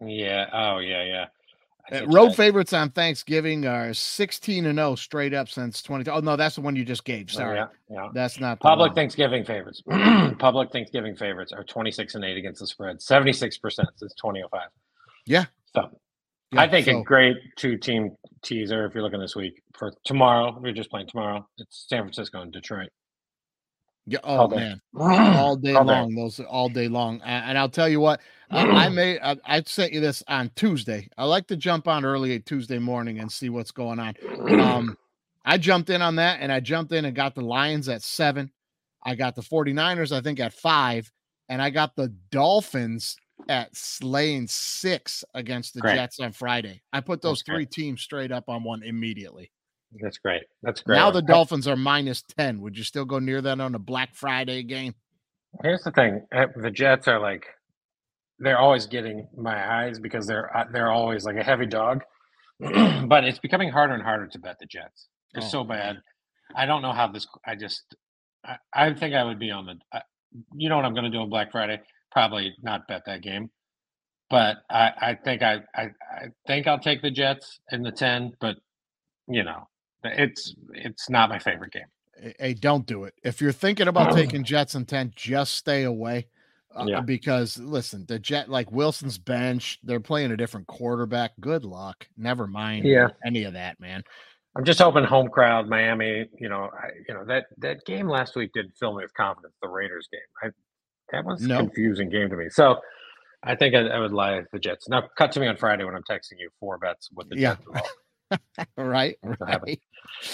Yeah. 0.05 0.49
Oh 0.51 0.79
yeah, 0.79 1.03
yeah. 1.03 1.25
Uh, 1.91 2.07
road 2.07 2.29
that- 2.31 2.35
favorites 2.35 2.73
on 2.73 2.89
Thanksgiving 2.89 3.67
are 3.67 3.93
16 3.93 4.65
and 4.65 4.77
0 4.79 4.95
straight 4.95 5.35
up 5.35 5.47
since 5.47 5.83
20. 5.83 6.09
Oh 6.09 6.19
no, 6.21 6.35
that's 6.35 6.55
the 6.55 6.61
one 6.61 6.75
you 6.75 6.83
just 6.83 7.05
gave. 7.05 7.27
oh, 7.33 7.37
Sorry. 7.37 7.57
yeah, 7.57 7.67
yeah. 7.89 8.09
That's 8.13 8.39
not 8.39 8.59
Public 8.59 8.89
one. 8.89 8.95
Thanksgiving 8.95 9.45
favorites. 9.45 9.83
Public 10.39 10.71
Thanksgiving 10.71 11.15
favorites 11.15 11.51
are 11.53 11.63
26 11.63 12.15
and 12.15 12.25
8 12.25 12.37
against 12.37 12.61
the 12.61 12.67
spread, 12.67 12.97
76% 12.97 13.51
since 13.61 14.13
2005. 14.15 14.61
Yeah. 15.27 15.45
So 15.75 15.91
Yeah, 16.51 16.61
I 16.61 16.67
think 16.67 16.87
so- 16.87 16.99
a 17.01 17.03
great 17.03 17.37
two 17.55 17.77
team 17.77 18.15
teaser 18.41 18.87
if 18.87 18.95
you're 18.95 19.03
looking 19.03 19.19
this 19.19 19.35
week 19.35 19.61
for 19.77 19.93
tomorrow. 20.03 20.57
We're 20.59 20.73
just 20.73 20.89
playing 20.89 21.07
tomorrow. 21.09 21.47
It's 21.59 21.85
San 21.87 22.01
Francisco 22.01 22.41
and 22.41 22.51
Detroit. 22.51 22.89
Yeah, 24.07 24.19
oh 24.23 24.47
day. 24.47 24.55
man, 24.57 24.81
all 25.35 25.55
day 25.55 25.73
All 25.75 25.83
day. 25.83 25.91
long. 25.91 26.15
Those 26.15 26.39
all 26.39 26.69
day 26.69 26.87
long. 26.87 27.21
A- 27.21 27.25
And 27.27 27.57
I'll 27.57 27.69
tell 27.69 27.89
you 27.89 27.99
what, 27.99 28.21
I, 28.51 28.85
I 28.85 28.89
may 28.89 29.19
I, 29.19 29.35
I 29.45 29.61
sent 29.63 29.93
you 29.93 29.99
this 29.99 30.23
on 30.27 30.51
Tuesday. 30.55 31.09
I 31.17 31.25
like 31.25 31.47
to 31.47 31.55
jump 31.55 31.87
on 31.87 32.05
early 32.05 32.39
Tuesday 32.39 32.77
morning 32.79 33.19
and 33.19 33.31
see 33.31 33.49
what's 33.49 33.71
going 33.71 33.99
on. 33.99 34.15
Um, 34.59 34.97
I 35.43 35.57
jumped 35.57 35.89
in 35.91 36.01
on 36.01 36.15
that 36.15 36.39
and 36.41 36.51
I 36.51 36.59
jumped 36.59 36.91
in 36.91 37.05
and 37.05 37.15
got 37.15 37.35
the 37.35 37.41
Lions 37.41 37.87
at 37.89 38.01
seven. 38.01 38.51
I 39.03 39.13
got 39.15 39.35
the 39.35 39.43
49ers, 39.43 40.11
I 40.15 40.21
think, 40.21 40.39
at 40.39 40.53
five, 40.53 41.11
and 41.49 41.61
I 41.61 41.69
got 41.69 41.95
the 41.95 42.07
Dolphins 42.31 43.15
at 43.47 43.75
slaying 43.75 44.47
six 44.47 45.23
against 45.35 45.75
the 45.75 45.81
Great. 45.81 45.95
Jets 45.95 46.19
on 46.19 46.31
Friday. 46.31 46.81
I 46.93 47.01
put 47.01 47.21
those 47.21 47.39
That's 47.39 47.43
great. 47.43 47.55
three 47.71 47.83
teams 47.83 48.01
straight 48.01 48.31
up 48.31 48.49
on 48.49 48.63
one 48.63 48.81
immediately. 48.81 49.51
That's 50.01 50.17
great. 50.17 50.43
That's 50.61 50.81
great. 50.81 50.95
Now 50.97 51.11
the 51.11 51.21
Dolphins 51.21 51.67
are 51.67 51.75
minus 51.75 52.23
10. 52.37 52.61
Would 52.61 52.77
you 52.77 52.83
still 52.83 53.05
go 53.05 53.19
near 53.19 53.41
that 53.41 53.59
on 53.59 53.75
a 53.75 53.79
Black 53.79 54.15
Friday 54.15 54.63
game? 54.63 54.95
Here's 55.63 55.83
the 55.83 55.91
thing: 55.91 56.25
uh, 56.35 56.47
the 56.55 56.71
Jets 56.71 57.07
are 57.07 57.19
like 57.19 57.45
they're 58.39 58.57
always 58.59 58.87
getting 58.87 59.27
my 59.37 59.83
eyes 59.85 59.99
because 59.99 60.27
they're 60.27 60.55
uh, 60.55 60.65
they're 60.71 60.91
always 60.91 61.23
like 61.23 61.37
a 61.37 61.43
heavy 61.43 61.65
dog. 61.65 62.03
but 62.59 63.23
it's 63.23 63.39
becoming 63.39 63.69
harder 63.69 63.93
and 63.93 64.03
harder 64.03 64.27
to 64.27 64.39
bet 64.39 64.57
the 64.59 64.65
Jets. 64.65 65.07
They're 65.33 65.43
Oh, 65.43 65.47
so 65.47 65.63
bad. 65.63 65.97
I 66.55 66.65
don't 66.65 66.81
know 66.81 66.91
how 66.93 67.07
this. 67.07 67.25
I 67.45 67.55
just 67.55 67.83
I, 68.45 68.57
I 68.73 68.93
think 68.93 69.15
I 69.15 69.23
would 69.23 69.39
be 69.39 69.51
on 69.51 69.65
the. 69.65 69.75
I, 69.93 70.01
you 70.53 70.67
know 70.69 70.75
what 70.75 70.85
I'm 70.85 70.93
going 70.93 71.05
to 71.05 71.09
do 71.09 71.19
on 71.19 71.29
Black 71.29 71.51
Friday? 71.51 71.79
Probably 72.11 72.53
not 72.61 72.87
bet 72.87 73.03
that 73.05 73.21
game. 73.21 73.49
But 74.29 74.57
I, 74.69 74.91
I 74.99 75.17
think 75.23 75.41
I, 75.41 75.59
I 75.75 75.83
I 75.83 76.25
think 76.47 76.67
I'll 76.67 76.79
take 76.79 77.01
the 77.01 77.11
Jets 77.11 77.59
in 77.71 77.81
the 77.83 77.91
ten. 77.91 78.31
But 78.41 78.55
you 79.27 79.43
know, 79.43 79.67
it's 80.05 80.55
it's 80.73 81.09
not 81.09 81.29
my 81.29 81.39
favorite 81.39 81.71
game. 81.71 82.33
Hey, 82.39 82.53
don't 82.53 82.85
do 82.85 83.03
it. 83.03 83.13
If 83.23 83.41
you're 83.41 83.51
thinking 83.51 83.87
about 83.87 84.13
taking 84.13 84.43
Jets 84.43 84.75
and 84.75 84.87
10, 84.87 85.11
just 85.15 85.55
stay 85.55 85.83
away. 85.83 86.27
Uh, 86.75 86.85
Yeah. 86.87 87.01
Because 87.01 87.57
listen, 87.57 88.05
the 88.07 88.19
Jet 88.19 88.49
like 88.49 88.71
Wilson's 88.71 89.17
bench, 89.17 89.79
they're 89.83 89.99
playing 89.99 90.31
a 90.31 90.37
different 90.37 90.67
quarterback. 90.67 91.31
Good 91.39 91.65
luck. 91.65 92.07
Never 92.17 92.47
mind 92.47 92.85
Yeah. 92.85 93.09
any 93.25 93.43
of 93.43 93.53
that, 93.53 93.79
man. 93.79 94.03
I'm 94.57 94.63
just 94.63 94.79
hoping 94.79 95.03
home 95.03 95.27
crowd 95.27 95.67
Miami. 95.67 96.25
You 96.39 96.47
know, 96.47 96.69
I, 96.73 96.87
you 97.07 97.13
know 97.13 97.25
that 97.25 97.47
that 97.57 97.85
game 97.85 98.07
last 98.07 98.35
week 98.37 98.51
didn't 98.53 98.75
fill 98.79 98.95
me 98.95 99.03
with 99.03 99.13
confidence. 99.13 99.53
The 99.61 99.67
Raiders 99.67 100.07
game, 100.11 100.21
I, 100.41 100.49
that 101.11 101.25
was 101.25 101.41
No. 101.41 101.55
a 101.55 101.59
confusing 101.59 102.09
game 102.09 102.29
to 102.29 102.37
me. 102.37 102.45
So 102.49 102.79
I 103.43 103.55
think 103.55 103.75
I, 103.75 103.87
I 103.87 103.99
would 103.99 104.13
lie 104.13 104.37
with 104.37 104.49
the 104.51 104.59
Jets. 104.59 104.87
Now, 104.87 105.03
cut 105.17 105.33
to 105.33 105.39
me 105.41 105.47
on 105.47 105.57
Friday 105.57 105.83
when 105.83 105.93
I'm 105.95 106.03
texting 106.09 106.39
you 106.39 106.49
four 106.61 106.77
bets 106.77 107.09
with 107.13 107.27
the 107.29 107.37
Yeah. 107.37 107.57
Jets. 107.73 107.89
Right. 108.77 109.17
That's 109.23 109.39
what 109.39 109.49
happened. 109.49 109.67
Right. 109.69 109.81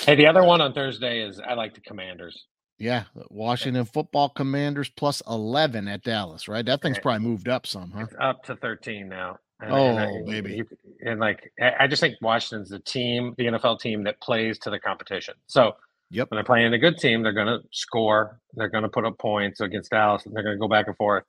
Hey, 0.06 0.15
the 0.15 0.27
other 0.27 0.43
one 0.43 0.62
on 0.62 0.73
Thursday 0.73 1.21
is 1.21 1.39
I 1.39 1.54
like 1.54 1.73
the 1.73 1.82
Commanders. 1.82 2.45
Yeah. 2.77 3.04
Washington 3.30 3.86
football 3.86 4.30
commanders 4.30 4.89
plus 4.89 5.21
11 5.27 5.88
at 5.88 6.04
Dallas, 6.04 6.47
right? 6.47 6.65
That 6.65 6.82
thing's 6.82 6.99
probably 6.99 7.27
moved 7.27 7.47
up 7.47 7.67
some, 7.67 7.91
huh? 7.91 8.01
It's 8.04 8.15
up 8.19 8.43
to 8.45 8.56
13 8.56 9.08
now. 9.08 9.38
And, 9.60 9.71
Oh, 9.71 9.89
and 9.89 10.00
I- 10.00 10.08
oh, 10.08 10.25
baby. 10.25 10.63
And 11.06 11.19
like, 11.19 11.52
I 11.79 11.87
just 11.87 12.00
think 12.00 12.15
Washington's 12.21 12.69
the 12.69 12.79
team, 12.79 13.35
the 13.37 13.46
NFL 13.46 13.79
team 13.79 14.04
that 14.06 14.19
plays 14.21 14.58
to 14.60 14.69
the 14.69 14.79
competition. 14.79 15.35
So 15.48 15.75
Yep. 16.10 16.29
when 16.31 16.37
they're 16.37 16.44
playing 16.44 16.73
a 16.73 16.77
good 16.79 16.98
team, 16.98 17.21
they're 17.23 17.31
going 17.33 17.48
to 17.48 17.60
score. 17.71 18.39
They're 18.56 18.67
going 18.69 18.83
to 18.83 18.89
put 18.89 19.06
up 19.06 19.17
points 19.19 19.62
against 19.62 19.92
Dallas, 19.92 20.25
and 20.25 20.35
they're 20.35 20.44
going 20.44 20.56
to 20.56 20.60
go 20.60 20.67
back 20.67 20.87
and 20.87 20.98
forth. 20.98 21.23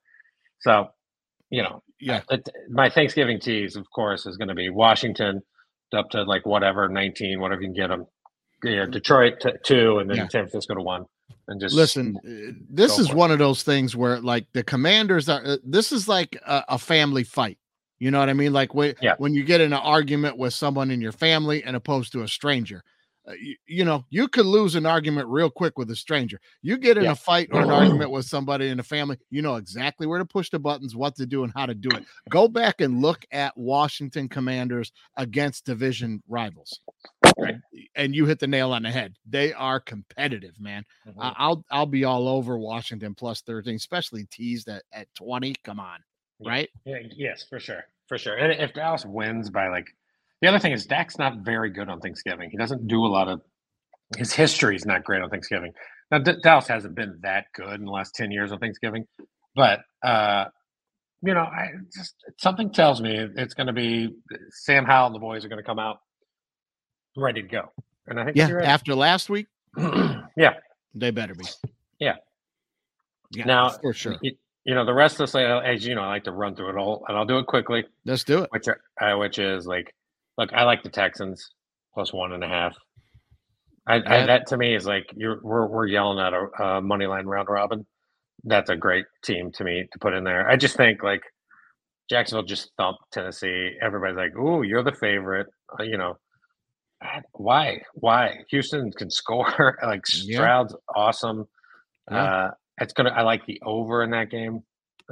So, 0.60 0.90
you 1.50 1.62
know, 1.62 1.82
Yeah. 2.00 2.22
my 2.70 2.88
Thanksgiving 2.90 3.38
tease, 3.38 3.76
of 3.76 3.88
course, 3.90 4.26
is 4.26 4.36
going 4.36 4.48
to 4.48 4.54
be 4.54 4.70
Washington 4.70 5.42
up 5.94 6.10
to 6.10 6.22
like 6.22 6.46
whatever 6.46 6.88
19, 6.88 7.40
whatever 7.40 7.62
you 7.62 7.68
can 7.68 7.74
get 7.74 7.88
them. 7.88 8.06
Yeah, 8.64 8.86
Detroit 8.86 9.40
to 9.40 9.58
two, 9.64 9.98
and 9.98 10.08
then 10.08 10.16
Yeah. 10.18 10.28
San 10.28 10.42
Francisco 10.48 10.74
to 10.74 10.82
one, 10.82 11.04
and 11.48 11.60
just 11.60 11.74
Listen, 11.74 12.16
uh, 12.24 12.52
this 12.70 12.98
is 12.98 13.08
for 13.08 13.14
it. 13.14 13.18
one 13.18 13.30
of 13.32 13.38
those 13.40 13.62
things 13.64 13.96
where 13.96 14.20
like 14.20 14.46
the 14.52 14.62
commanders 14.62 15.28
are, 15.28 15.42
uh, 15.44 15.56
this 15.64 15.90
is 15.90 16.06
like 16.06 16.36
a, 16.46 16.64
a 16.68 16.78
family 16.78 17.24
fight. 17.24 17.58
You 17.98 18.10
know 18.12 18.20
what 18.20 18.28
I 18.28 18.34
mean? 18.34 18.52
Like 18.52 18.72
when 18.74 18.94
Yeah. 19.02 19.14
when 19.18 19.34
you 19.34 19.42
get 19.44 19.60
in 19.60 19.72
an 19.72 19.80
argument 19.80 20.36
with 20.38 20.54
someone 20.54 20.90
in 20.92 21.00
your 21.00 21.12
family 21.12 21.64
and 21.64 21.74
opposed 21.76 22.12
to 22.12 22.22
a 22.22 22.28
stranger. 22.28 22.82
Uh, 23.28 23.32
you, 23.34 23.56
you 23.66 23.84
know, 23.84 24.04
you 24.10 24.26
could 24.26 24.46
lose 24.46 24.74
an 24.74 24.84
argument 24.84 25.28
real 25.28 25.48
quick 25.48 25.78
with 25.78 25.90
a 25.90 25.96
stranger. 25.96 26.40
You 26.60 26.76
get 26.76 26.96
in 26.98 27.04
Yeah. 27.04 27.12
a 27.12 27.14
fight 27.14 27.48
or 27.52 27.62
an 27.62 27.70
argument 27.70 28.10
with 28.10 28.24
somebody 28.26 28.68
in 28.68 28.78
the 28.78 28.82
family, 28.82 29.16
you 29.30 29.42
know 29.42 29.56
exactly 29.56 30.06
where 30.08 30.18
to 30.18 30.24
push 30.24 30.50
the 30.50 30.58
buttons, 30.58 30.96
what 30.96 31.14
to 31.16 31.26
do, 31.26 31.44
and 31.44 31.52
how 31.54 31.66
to 31.66 31.74
do 31.74 31.88
it. 31.90 32.04
Go 32.30 32.48
back 32.48 32.80
and 32.80 33.00
look 33.00 33.24
at 33.30 33.56
Washington 33.56 34.28
Commanders 34.28 34.90
against 35.16 35.64
division 35.66 36.22
rivals. 36.28 36.80
Right? 37.38 37.56
And 37.94 38.14
you 38.14 38.26
hit 38.26 38.40
the 38.40 38.46
nail 38.46 38.72
on 38.72 38.82
the 38.82 38.90
head. 38.90 39.14
They 39.28 39.52
are 39.52 39.78
competitive, 39.80 40.60
man. 40.60 40.84
Mm-hmm. 41.06 41.20
I'll 41.22 41.64
I'll 41.70 41.86
be 41.86 42.04
all 42.04 42.28
over 42.28 42.58
Washington 42.58 43.14
plus 43.14 43.40
13, 43.42 43.76
especially 43.76 44.24
teased 44.30 44.68
at, 44.68 44.82
at 44.92 45.06
20. 45.14 45.54
Come 45.64 45.78
on. 45.80 46.00
Right? 46.44 46.68
Yeah, 46.84 46.98
yes, 47.16 47.44
for 47.48 47.60
sure, 47.60 47.84
for 48.08 48.18
sure. 48.18 48.34
And 48.36 48.52
if 48.60 48.74
Dallas 48.74 49.06
wins 49.06 49.48
by 49.48 49.68
like, 49.68 49.94
the 50.42 50.48
other 50.48 50.58
thing 50.58 50.72
is 50.72 50.84
Dak's 50.84 51.16
not 51.18 51.38
very 51.38 51.70
good 51.70 51.88
on 51.88 52.00
Thanksgiving. 52.00 52.50
He 52.50 52.58
doesn't 52.58 52.86
do 52.86 53.06
a 53.06 53.08
lot 53.08 53.28
of. 53.28 53.40
His 54.18 54.32
history 54.32 54.76
is 54.76 54.84
not 54.84 55.04
great 55.04 55.22
on 55.22 55.30
Thanksgiving. 55.30 55.72
Now 56.10 56.18
D- 56.18 56.34
Dallas 56.42 56.68
hasn't 56.68 56.94
been 56.94 57.18
that 57.22 57.46
good 57.54 57.72
in 57.80 57.86
the 57.86 57.90
last 57.90 58.14
ten 58.14 58.30
years 58.30 58.52
on 58.52 58.58
Thanksgiving, 58.58 59.06
but 59.54 59.80
uh, 60.04 60.46
you 61.22 61.32
know, 61.32 61.40
I 61.40 61.68
just 61.94 62.14
something 62.38 62.70
tells 62.72 63.00
me 63.00 63.16
it's 63.36 63.54
going 63.54 63.68
to 63.68 63.72
be 63.72 64.10
Sam 64.50 64.84
Howell 64.84 65.06
and 65.06 65.14
the 65.14 65.20
boys 65.20 65.44
are 65.44 65.48
going 65.48 65.60
to 65.62 65.66
come 65.66 65.78
out 65.78 65.98
ready 67.16 67.40
to 67.42 67.48
go. 67.48 67.72
And 68.06 68.18
I 68.20 68.24
think 68.24 68.36
Yeah. 68.36 68.50
After 68.62 68.94
last 68.94 69.30
week, 69.30 69.46
yeah. 70.36 70.54
they 70.94 71.10
better 71.10 71.34
be. 71.34 71.44
Yeah. 72.00 72.16
Yeah. 73.30 73.44
Now, 73.44 73.70
for 73.70 73.92
sure. 73.92 74.16
y- 74.22 74.32
you 74.64 74.74
know, 74.74 74.84
the 74.84 74.92
rest 74.94 75.20
of 75.20 75.30
the 75.30 75.62
as 75.64 75.86
you 75.86 75.94
know, 75.94 76.02
I 76.02 76.08
like 76.08 76.24
to 76.24 76.32
run 76.32 76.54
through 76.54 76.70
it 76.70 76.76
all, 76.76 77.04
and 77.08 77.16
I'll 77.16 77.24
do 77.24 77.38
it 77.38 77.46
quickly. 77.46 77.84
Let's 78.04 78.24
do 78.24 78.42
it. 78.42 78.50
which 78.50 78.68
uh, 78.68 79.14
which 79.16 79.38
is 79.38 79.66
like, 79.66 79.92
look, 80.38 80.52
I 80.52 80.64
like 80.64 80.82
the 80.82 80.90
Texans 80.90 81.50
plus 81.94 82.12
one 82.12 82.32
and 82.32 82.44
a 82.44 82.48
half. 82.48 82.76
I, 83.86 83.96
I 83.96 84.26
that 84.26 84.46
to 84.48 84.56
me 84.56 84.74
is 84.74 84.86
like 84.86 85.12
you're 85.16 85.40
we're 85.42 85.66
we're 85.66 85.86
yelling 85.86 86.20
at 86.20 86.32
a, 86.32 86.62
a 86.62 86.80
money 86.80 87.06
line 87.06 87.26
round 87.26 87.48
robin. 87.48 87.84
That's 88.44 88.70
a 88.70 88.76
great 88.76 89.06
team 89.24 89.50
to 89.52 89.64
me 89.64 89.88
to 89.92 89.98
put 89.98 90.14
in 90.14 90.24
there. 90.24 90.48
I 90.48 90.56
just 90.56 90.76
think 90.76 91.02
like 91.02 91.22
Jacksonville 92.08 92.44
just 92.44 92.70
thumped 92.76 93.00
Tennessee. 93.12 93.72
Everybody's 93.82 94.16
like, 94.16 94.36
"Ooh, 94.36 94.62
you're 94.62 94.84
the 94.84 94.92
favorite." 94.92 95.48
Uh, 95.78 95.82
you 95.82 95.96
know, 95.96 96.16
why? 97.32 97.82
Why? 97.94 98.38
Houston 98.50 98.92
can 98.92 99.10
score. 99.10 99.78
like 99.82 100.02
Yeah. 100.12 100.36
Stroud's 100.36 100.76
awesome. 100.94 101.46
Yeah. 102.10 102.22
Uh, 102.22 102.50
it's 102.80 102.92
gonna. 102.92 103.10
I 103.10 103.22
like 103.22 103.46
the 103.46 103.60
over 103.64 104.02
in 104.02 104.10
that 104.10 104.30
game 104.30 104.60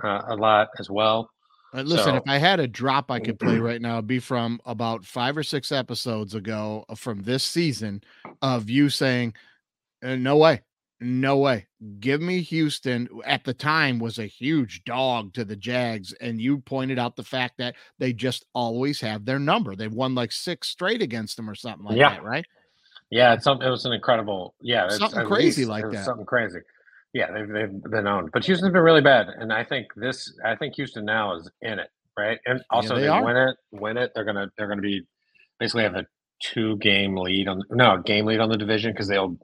uh, 0.03 0.23
a 0.29 0.37
lot 0.37 0.69
as 0.79 0.89
well. 0.89 1.31
Uh, 1.73 1.83
listen, 1.83 2.17
if 2.17 2.23
I 2.27 2.39
had 2.39 2.59
a 2.61 2.67
drop 2.67 3.11
I 3.11 3.21
could 3.21 3.39
play 3.39 3.59
right 3.61 3.81
now, 3.81 3.95
it'd 3.95 4.07
be 4.07 4.19
from 4.19 4.61
about 4.67 5.05
five 5.05 5.37
or 5.37 5.43
six 5.43 5.71
episodes 5.73 6.35
ago 6.35 6.85
uh, 6.89 6.95
from 6.95 7.23
this 7.23 7.45
season 7.45 8.03
of 8.43 8.69
you 8.69 8.89
saying, 8.91 9.35
"Uh, 10.03 10.17
"No 10.17 10.37
way, 10.37 10.63
no 11.01 11.37
way, 11.39 11.67
give 12.01 12.21
me 12.21 12.41
Houston." 12.43 13.09
At 13.25 13.45
the 13.45 13.55
time, 13.55 13.99
was 14.01 14.19
a 14.19 14.27
huge 14.27 14.83
dog 14.85 15.33
to 15.35 15.45
the 15.45 15.57
Jags, 15.57 16.13
and 16.15 16.41
you 16.41 16.59
pointed 16.59 16.99
out 16.99 17.15
the 17.15 17.23
fact 17.23 17.55
that 17.59 17.77
they 17.99 18.13
just 18.13 18.45
always 18.53 19.01
have 19.01 19.25
their 19.25 19.39
number. 19.39 19.77
They've 19.77 19.93
won 19.93 20.15
like 20.15 20.33
six 20.33 20.69
straight 20.69 21.03
against 21.03 21.37
them 21.37 21.49
or 21.49 21.55
something 21.55 21.85
like 21.85 21.97
Yeah. 21.97 22.11
that, 22.15 22.25
right? 22.25 22.45
Yeah, 23.11 23.35
it's 23.35 23.47
it 23.47 23.59
was 23.59 23.85
an 23.87 23.93
incredible. 23.93 24.55
Yeah, 24.61 24.87
it's 24.87 24.99
Something 24.99 25.27
crazy 25.27 25.63
least- 25.63 25.69
like 25.71 25.91
that. 25.93 26.05
Something 26.05 26.27
crazy. 26.27 26.59
Yeah, 27.13 27.33
they've, 27.33 27.49
they've 27.49 27.83
been 27.91 28.07
owned, 28.07 28.31
but 28.33 28.45
Houston's 28.45 28.73
been 28.73 28.83
really 28.83 29.01
bad, 29.01 29.29
and 29.29 29.53
I 29.53 29.65
think 29.65 29.89
this. 29.97 30.33
I 30.45 30.55
think 30.55 30.77
Houston 30.77 31.05
now 31.05 31.35
is 31.35 31.51
in 31.61 31.81
it, 31.81 31.91
right? 32.17 32.39
And 32.47 32.63
also, 32.71 32.95
they 32.95 33.03
they, 33.03 33.21
win 33.21 33.37
it, 33.37 33.57
win 33.73 33.97
it. 33.97 34.13
They're 34.15 34.25
gonna 34.25 34.49
they're 34.57 34.69
gonna 34.69 34.81
be 34.81 35.03
basically 35.59 35.83
have 35.83 35.97
a 35.97 36.07
two 36.41 36.77
game 36.77 37.17
lead 37.17 37.49
on 37.49 37.63
no 37.71 37.99
game 37.99 38.27
lead 38.27 38.39
on 38.39 38.49
the 38.49 38.57
division 38.57 38.93
because 38.93 39.09
they'll, 39.09 39.37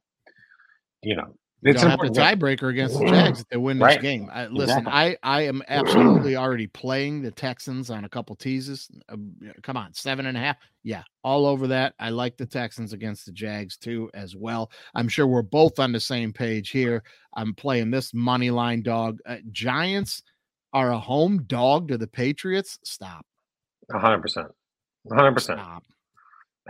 you 1.03 1.17
know, 1.17 1.37
it's 1.71 1.83
have 1.83 1.99
the 1.99 2.07
important. 2.07 2.41
tiebreaker 2.41 2.71
against 2.71 2.99
the 2.99 3.07
Jags 3.07 3.41
if 3.41 3.49
they 3.49 3.57
win 3.57 3.79
this 3.79 3.85
Right. 3.87 4.01
game. 4.01 4.31
I, 4.33 4.47
listen, 4.47 4.79
Exactly. 4.87 4.93
I 4.93 5.17
I 5.23 5.43
am 5.43 5.63
absolutely 5.69 6.37
already 6.37 6.67
playing 6.67 7.23
the 7.23 7.31
Texans 7.31 7.91
on 7.91 8.05
a 8.05 8.09
couple 8.09 8.37
teases. 8.37 8.89
Uh, 9.09 9.17
come 9.63 9.77
on, 9.77 9.93
seven 9.95 10.27
and 10.27 10.37
a 10.37 10.41
half. 10.41 10.57
Yeah, 10.83 11.03
all 11.25 11.47
over 11.47 11.67
that. 11.69 11.95
I 11.99 12.11
like 12.11 12.37
the 12.37 12.47
Texans 12.47 12.93
against 12.93 13.27
the 13.27 13.33
Jags 13.33 13.77
too, 13.77 14.11
as 14.15 14.37
well. 14.37 14.71
I'm 14.95 15.09
sure 15.09 15.27
we're 15.27 15.43
both 15.43 15.79
on 15.79 15.93
the 15.93 16.01
same 16.01 16.33
page 16.33 16.71
here. 16.71 17.03
I'm 17.35 17.55
playing 17.55 17.91
this 17.91 18.13
money 18.15 18.51
line 18.51 18.83
dog. 18.83 19.19
Uh, 19.27 19.37
Giants 19.51 20.23
are 20.73 20.93
a 20.93 20.99
home 20.99 21.43
dog 21.45 21.89
to 21.89 21.99
the 21.99 22.07
Patriots. 22.07 22.79
Stop. 22.85 23.25
hundred 23.91 24.21
percent, 24.21 24.49
hundred 25.13 25.33
percent. 25.33 25.59
Stop. 25.61 25.83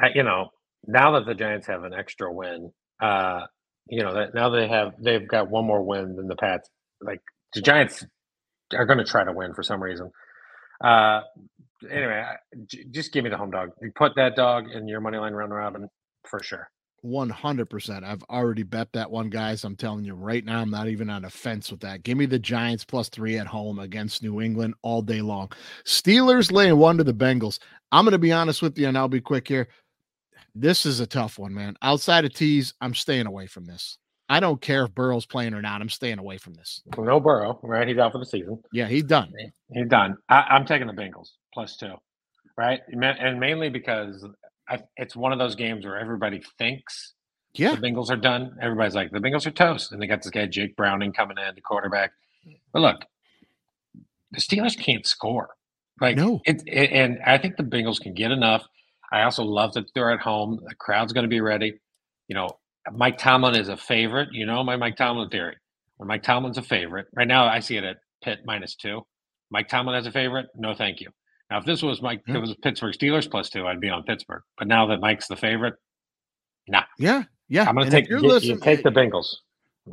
I- 0.00 0.10
you 0.14 0.22
know, 0.22 0.50
now 0.86 1.12
that 1.12 1.26
the 1.26 1.34
Giants 1.34 1.66
have 1.66 1.84
an 1.84 1.92
extra 1.94 2.32
win, 2.32 2.70
uh, 3.02 3.46
you 3.88 4.02
know 4.02 4.14
that 4.14 4.34
now 4.34 4.48
they 4.50 4.68
have 4.68 4.94
they've 4.98 5.26
got 5.26 5.50
one 5.50 5.64
more 5.64 5.82
win 5.82 6.16
than 6.16 6.28
the 6.28 6.36
Pats. 6.36 6.68
Like 7.00 7.20
the 7.54 7.60
Giants 7.60 8.04
are 8.72 8.86
going 8.86 8.98
to 8.98 9.04
try 9.04 9.24
to 9.24 9.32
win 9.32 9.54
for 9.54 9.62
some 9.62 9.82
reason. 9.82 10.10
Uh, 10.82 11.20
anyway, 11.90 12.24
just 12.90 13.12
give 13.12 13.24
me 13.24 13.30
the 13.30 13.36
home 13.36 13.50
dog. 13.50 13.70
You 13.80 13.92
put 13.94 14.14
that 14.16 14.36
dog 14.36 14.70
in 14.70 14.88
your 14.88 15.00
money 15.00 15.18
line 15.18 15.32
round 15.32 15.52
robin 15.52 15.88
for 16.24 16.42
sure. 16.42 16.68
100%. 17.04 18.04
I've 18.04 18.22
already 18.24 18.62
bet 18.64 18.92
that 18.92 19.10
one, 19.10 19.30
guys. 19.30 19.64
I'm 19.64 19.76
telling 19.76 20.04
you 20.04 20.14
right 20.14 20.44
now, 20.44 20.60
I'm 20.60 20.70
not 20.70 20.88
even 20.88 21.08
on 21.08 21.24
a 21.24 21.30
fence 21.30 21.70
with 21.70 21.80
that. 21.80 22.02
Give 22.02 22.18
me 22.18 22.26
the 22.26 22.38
Giants 22.38 22.84
plus 22.84 23.08
three 23.08 23.38
at 23.38 23.46
home 23.46 23.78
against 23.78 24.22
New 24.22 24.40
England 24.40 24.74
all 24.82 25.02
day 25.02 25.20
long. 25.20 25.52
Steelers 25.84 26.50
laying 26.50 26.78
one 26.78 26.98
to 26.98 27.04
the 27.04 27.14
Bengals. 27.14 27.60
I'm 27.92 28.04
going 28.04 28.12
to 28.12 28.18
be 28.18 28.32
honest 28.32 28.62
with 28.62 28.76
you, 28.78 28.88
and 28.88 28.98
I'll 28.98 29.08
be 29.08 29.20
quick 29.20 29.46
here. 29.46 29.68
This 30.58 30.86
is 30.86 31.00
a 31.00 31.06
tough 31.06 31.38
one, 31.38 31.52
man. 31.52 31.76
Outside 31.82 32.24
of 32.24 32.32
tees, 32.32 32.72
I'm 32.80 32.94
staying 32.94 33.26
away 33.26 33.46
from 33.46 33.66
this. 33.66 33.98
I 34.28 34.40
don't 34.40 34.60
care 34.60 34.84
if 34.86 34.94
Burrow's 34.94 35.26
playing 35.26 35.52
or 35.54 35.60
not. 35.60 35.80
I'm 35.82 35.88
staying 35.90 36.18
away 36.18 36.38
from 36.38 36.54
this. 36.54 36.80
No 36.96 37.20
Burrow, 37.20 37.60
right? 37.62 37.86
He's 37.86 37.98
out 37.98 38.12
for 38.12 38.18
the 38.18 38.24
season. 38.26 38.60
Yeah, 38.72 38.86
he's 38.88 39.04
done. 39.04 39.32
He's 39.70 39.86
done. 39.88 40.16
I, 40.28 40.40
I'm 40.50 40.64
taking 40.64 40.86
the 40.86 40.94
Bengals 40.94 41.28
plus 41.52 41.76
two, 41.76 41.94
right? 42.56 42.80
And 42.88 43.38
mainly 43.38 43.68
because 43.68 44.26
I, 44.68 44.78
it's 44.96 45.14
one 45.14 45.32
of 45.32 45.38
those 45.38 45.54
games 45.54 45.84
where 45.84 45.98
everybody 45.98 46.42
thinks 46.58 47.12
Yeah. 47.54 47.74
the 47.76 47.80
Bengals 47.80 48.10
are 48.10 48.16
done. 48.16 48.56
Everybody's 48.60 48.94
like, 48.96 49.10
the 49.12 49.20
Bengals 49.20 49.46
are 49.46 49.50
toast. 49.52 49.92
And 49.92 50.00
they 50.02 50.06
got 50.06 50.22
this 50.22 50.30
guy, 50.30 50.46
Jake 50.46 50.74
Browning, 50.74 51.12
coming 51.12 51.36
in, 51.38 51.54
the 51.54 51.60
quarterback. 51.60 52.12
But 52.72 52.80
look, 52.80 53.02
the 54.32 54.40
Steelers 54.40 54.76
can't 54.76 55.06
score. 55.06 55.50
Like, 56.00 56.16
No. 56.16 56.40
it, 56.46 56.62
it, 56.66 56.90
and 56.92 57.18
I 57.24 57.38
think 57.38 57.56
the 57.58 57.62
Bengals 57.62 58.00
can 58.00 58.14
get 58.14 58.30
enough. 58.32 58.64
I 59.12 59.22
also 59.22 59.44
love 59.44 59.72
that 59.74 59.84
they're 59.94 60.10
at 60.10 60.20
home. 60.20 60.60
The 60.66 60.74
crowd's 60.74 61.12
going 61.12 61.24
to 61.24 61.28
be 61.28 61.40
ready. 61.40 61.78
You 62.28 62.34
know, 62.34 62.48
Mike 62.92 63.18
Tomlin 63.18 63.54
is 63.54 63.68
a 63.68 63.76
favorite. 63.76 64.28
You 64.32 64.46
know, 64.46 64.62
my 64.64 64.76
Mike 64.76 64.96
Tomlin 64.96 65.28
theory. 65.28 65.56
When 65.96 66.08
Mike 66.08 66.22
Tomlin's 66.22 66.58
a 66.58 66.62
favorite, 66.62 67.06
right 67.14 67.26
now 67.28 67.46
I 67.46 67.60
see 67.60 67.76
it 67.76 67.84
at 67.84 67.98
Pitt 68.22 68.40
minus 68.44 68.74
two. 68.74 69.02
Mike 69.50 69.68
Tomlin 69.68 69.94
as 69.94 70.06
a 70.06 70.12
favorite, 70.12 70.46
no 70.56 70.74
thank 70.74 71.00
you. 71.00 71.08
Now, 71.50 71.58
if 71.58 71.64
this 71.64 71.82
was 71.82 72.02
Mike, 72.02 72.20
if 72.26 72.28
Yeah. 72.28 72.38
it 72.38 72.40
was 72.40 72.54
Pittsburgh 72.56 72.92
Steelers 72.92 73.30
plus 73.30 73.48
two, 73.48 73.66
I'd 73.66 73.80
be 73.80 73.88
on 73.88 74.02
Pittsburgh. 74.02 74.42
But 74.58 74.66
now 74.66 74.86
that 74.86 75.00
Mike's 75.00 75.28
the 75.28 75.36
favorite, 75.36 75.74
nah. 76.68 76.82
Yeah. 76.98 77.22
Yeah. 77.48 77.68
I'm 77.68 77.76
going 77.76 77.86
to 77.86 77.90
take 77.92 78.08
you, 78.10 78.18
you 78.40 78.58
take 78.58 78.82
the 78.82 78.90
Bengals. 78.90 79.28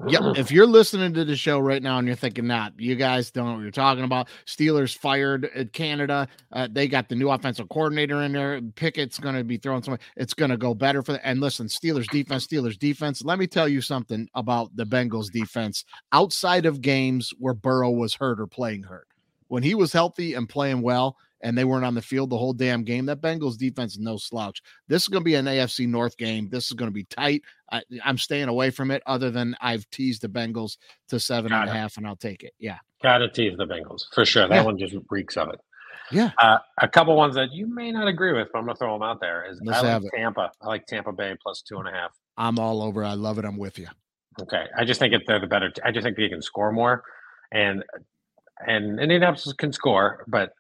Yep. 0.08 0.38
If 0.38 0.52
you're 0.52 0.66
listening 0.66 1.14
to 1.14 1.24
the 1.24 1.36
show 1.36 1.60
right 1.60 1.82
now 1.82 2.00
and 2.00 2.08
you're 2.08 2.16
thinking, 2.16 2.48
nah, 2.48 2.72
you 2.78 2.96
guys 2.96 3.30
don't 3.30 3.46
know 3.46 3.54
what 3.54 3.62
you're 3.62 3.72
talking 3.72 4.04
about. 4.04 4.28
Steelers 4.48 4.98
fired 4.98 5.50
Matt 5.56 5.72
Canada. 5.74 6.28
Uh, 6.52 6.68
they 6.72 6.88
got 6.88 7.10
the 7.10 7.16
new 7.16 7.30
offensive 7.30 7.70
coordinator 7.70 8.22
in 8.24 8.34
there. 8.34 8.60
Pickett's 8.76 9.20
going 9.20 9.36
to 9.36 9.44
be 9.44 9.58
throwing 9.58 9.84
some. 9.84 9.98
It's 10.16 10.34
going 10.34 10.52
to 10.52 10.58
go 10.58 10.74
better 10.74 11.04
for 11.04 11.14
the. 11.14 11.26
And 11.26 11.40
listen, 11.40 11.68
Steelers 11.68 12.10
defense, 12.10 12.48
Steelers 12.48 12.78
defense. 12.78 13.24
Let 13.24 13.38
me 13.38 13.46
tell 13.46 13.68
you 13.68 13.82
something 13.82 14.28
about 14.34 14.76
the 14.76 14.86
Bengals 14.86 15.32
defense 15.32 15.86
outside 16.12 16.66
of 16.66 16.82
games 16.82 17.32
where 17.38 17.54
Burrow 17.54 17.92
was 17.92 18.16
hurt 18.16 18.40
or 18.40 18.48
playing 18.48 18.84
hurt. 18.84 19.08
When 19.48 19.62
he 19.62 19.76
was 19.76 19.94
healthy 19.94 20.34
and 20.34 20.50
playing 20.50 20.82
well, 20.82 21.18
and 21.44 21.58
they 21.58 21.66
weren't 21.66 21.86
on 21.86 21.94
the 21.94 22.02
field 22.02 22.30
the 22.32 22.38
whole 22.38 22.54
damn 22.54 22.84
game, 22.84 23.06
that 23.06 23.22
Bengals 23.22 23.58
defense 23.58 23.94
is 23.94 24.00
no 24.00 24.18
slouch. 24.18 24.62
This 24.88 25.04
is 25.04 25.08
going 25.10 25.22
to 25.22 25.26
be 25.26 25.36
an 25.36 25.46
AFC 25.46 25.88
North 25.88 26.18
game. 26.18 26.50
This 26.50 26.68
is 26.68 26.74
going 26.74 26.88
to 26.90 26.94
be 26.94 27.04
tight. 27.04 27.44
I, 27.72 27.84
I'm 28.04 28.18
staying 28.18 28.48
away 28.48 28.72
from 28.72 28.90
it, 28.90 29.04
other 29.06 29.30
than 29.30 29.56
I've 29.62 29.88
teased 29.92 30.22
the 30.24 30.30
Bengals 30.30 30.78
to 31.10 31.20
seven 31.20 31.52
and 31.54 31.70
a 31.70 31.74
half, 31.74 31.98
and 31.98 32.08
I'll 32.08 32.16
take 32.16 32.44
it. 32.44 32.54
Yeah. 32.60 32.80
Gotta 33.04 33.30
tease 33.30 33.58
the 33.58 33.66
Bengals 33.68 34.04
for 34.16 34.26
sure. 34.26 34.48
That 34.48 34.56
Yeah. 34.56 34.64
one 34.64 34.78
just 34.80 34.96
reeks 35.10 35.36
of 35.38 35.50
it. 35.50 35.60
Yeah. 36.12 36.32
Uh, 36.38 36.60
a 36.82 36.88
couple 36.88 37.16
ones 37.16 37.36
that 37.36 37.52
you 37.52 37.68
may 37.68 37.92
not 37.92 38.08
agree 38.08 38.34
with, 38.34 38.48
but 38.54 38.60
I'm 38.60 38.66
gonna 38.66 38.76
throw 38.76 38.94
them 38.94 39.04
out 39.04 39.20
there. 39.20 39.46
Is 39.50 39.60
Let's 39.64 39.84
I 39.84 39.98
like. 39.98 40.12
Tampa. 40.16 40.52
I 40.62 40.68
like 40.68 40.86
Tampa 40.86 41.12
Bay 41.12 41.36
plus 41.42 41.62
two 41.62 41.78
and 41.78 41.88
a 41.88 41.92
half. 41.92 42.12
I'm 42.38 42.60
all 42.60 42.82
over. 42.82 43.04
I 43.04 43.14
love 43.14 43.40
it. 43.40 43.46
I'm 43.46 43.58
with 43.58 43.78
you. 43.80 43.88
Okay, 44.42 44.66
I 44.78 44.86
just 44.86 45.00
think 45.00 45.14
it, 45.14 45.24
they're 45.28 45.40
the 45.40 45.48
better. 45.48 45.72
I 45.84 45.92
just 45.92 46.04
think 46.04 46.18
they 46.18 46.30
can 46.30 46.42
score 46.42 46.72
more, 46.72 47.04
and 47.52 47.84
and 48.66 49.00
Indianapolis 49.00 49.52
can 49.54 49.72
score, 49.74 50.24
but 50.28 50.54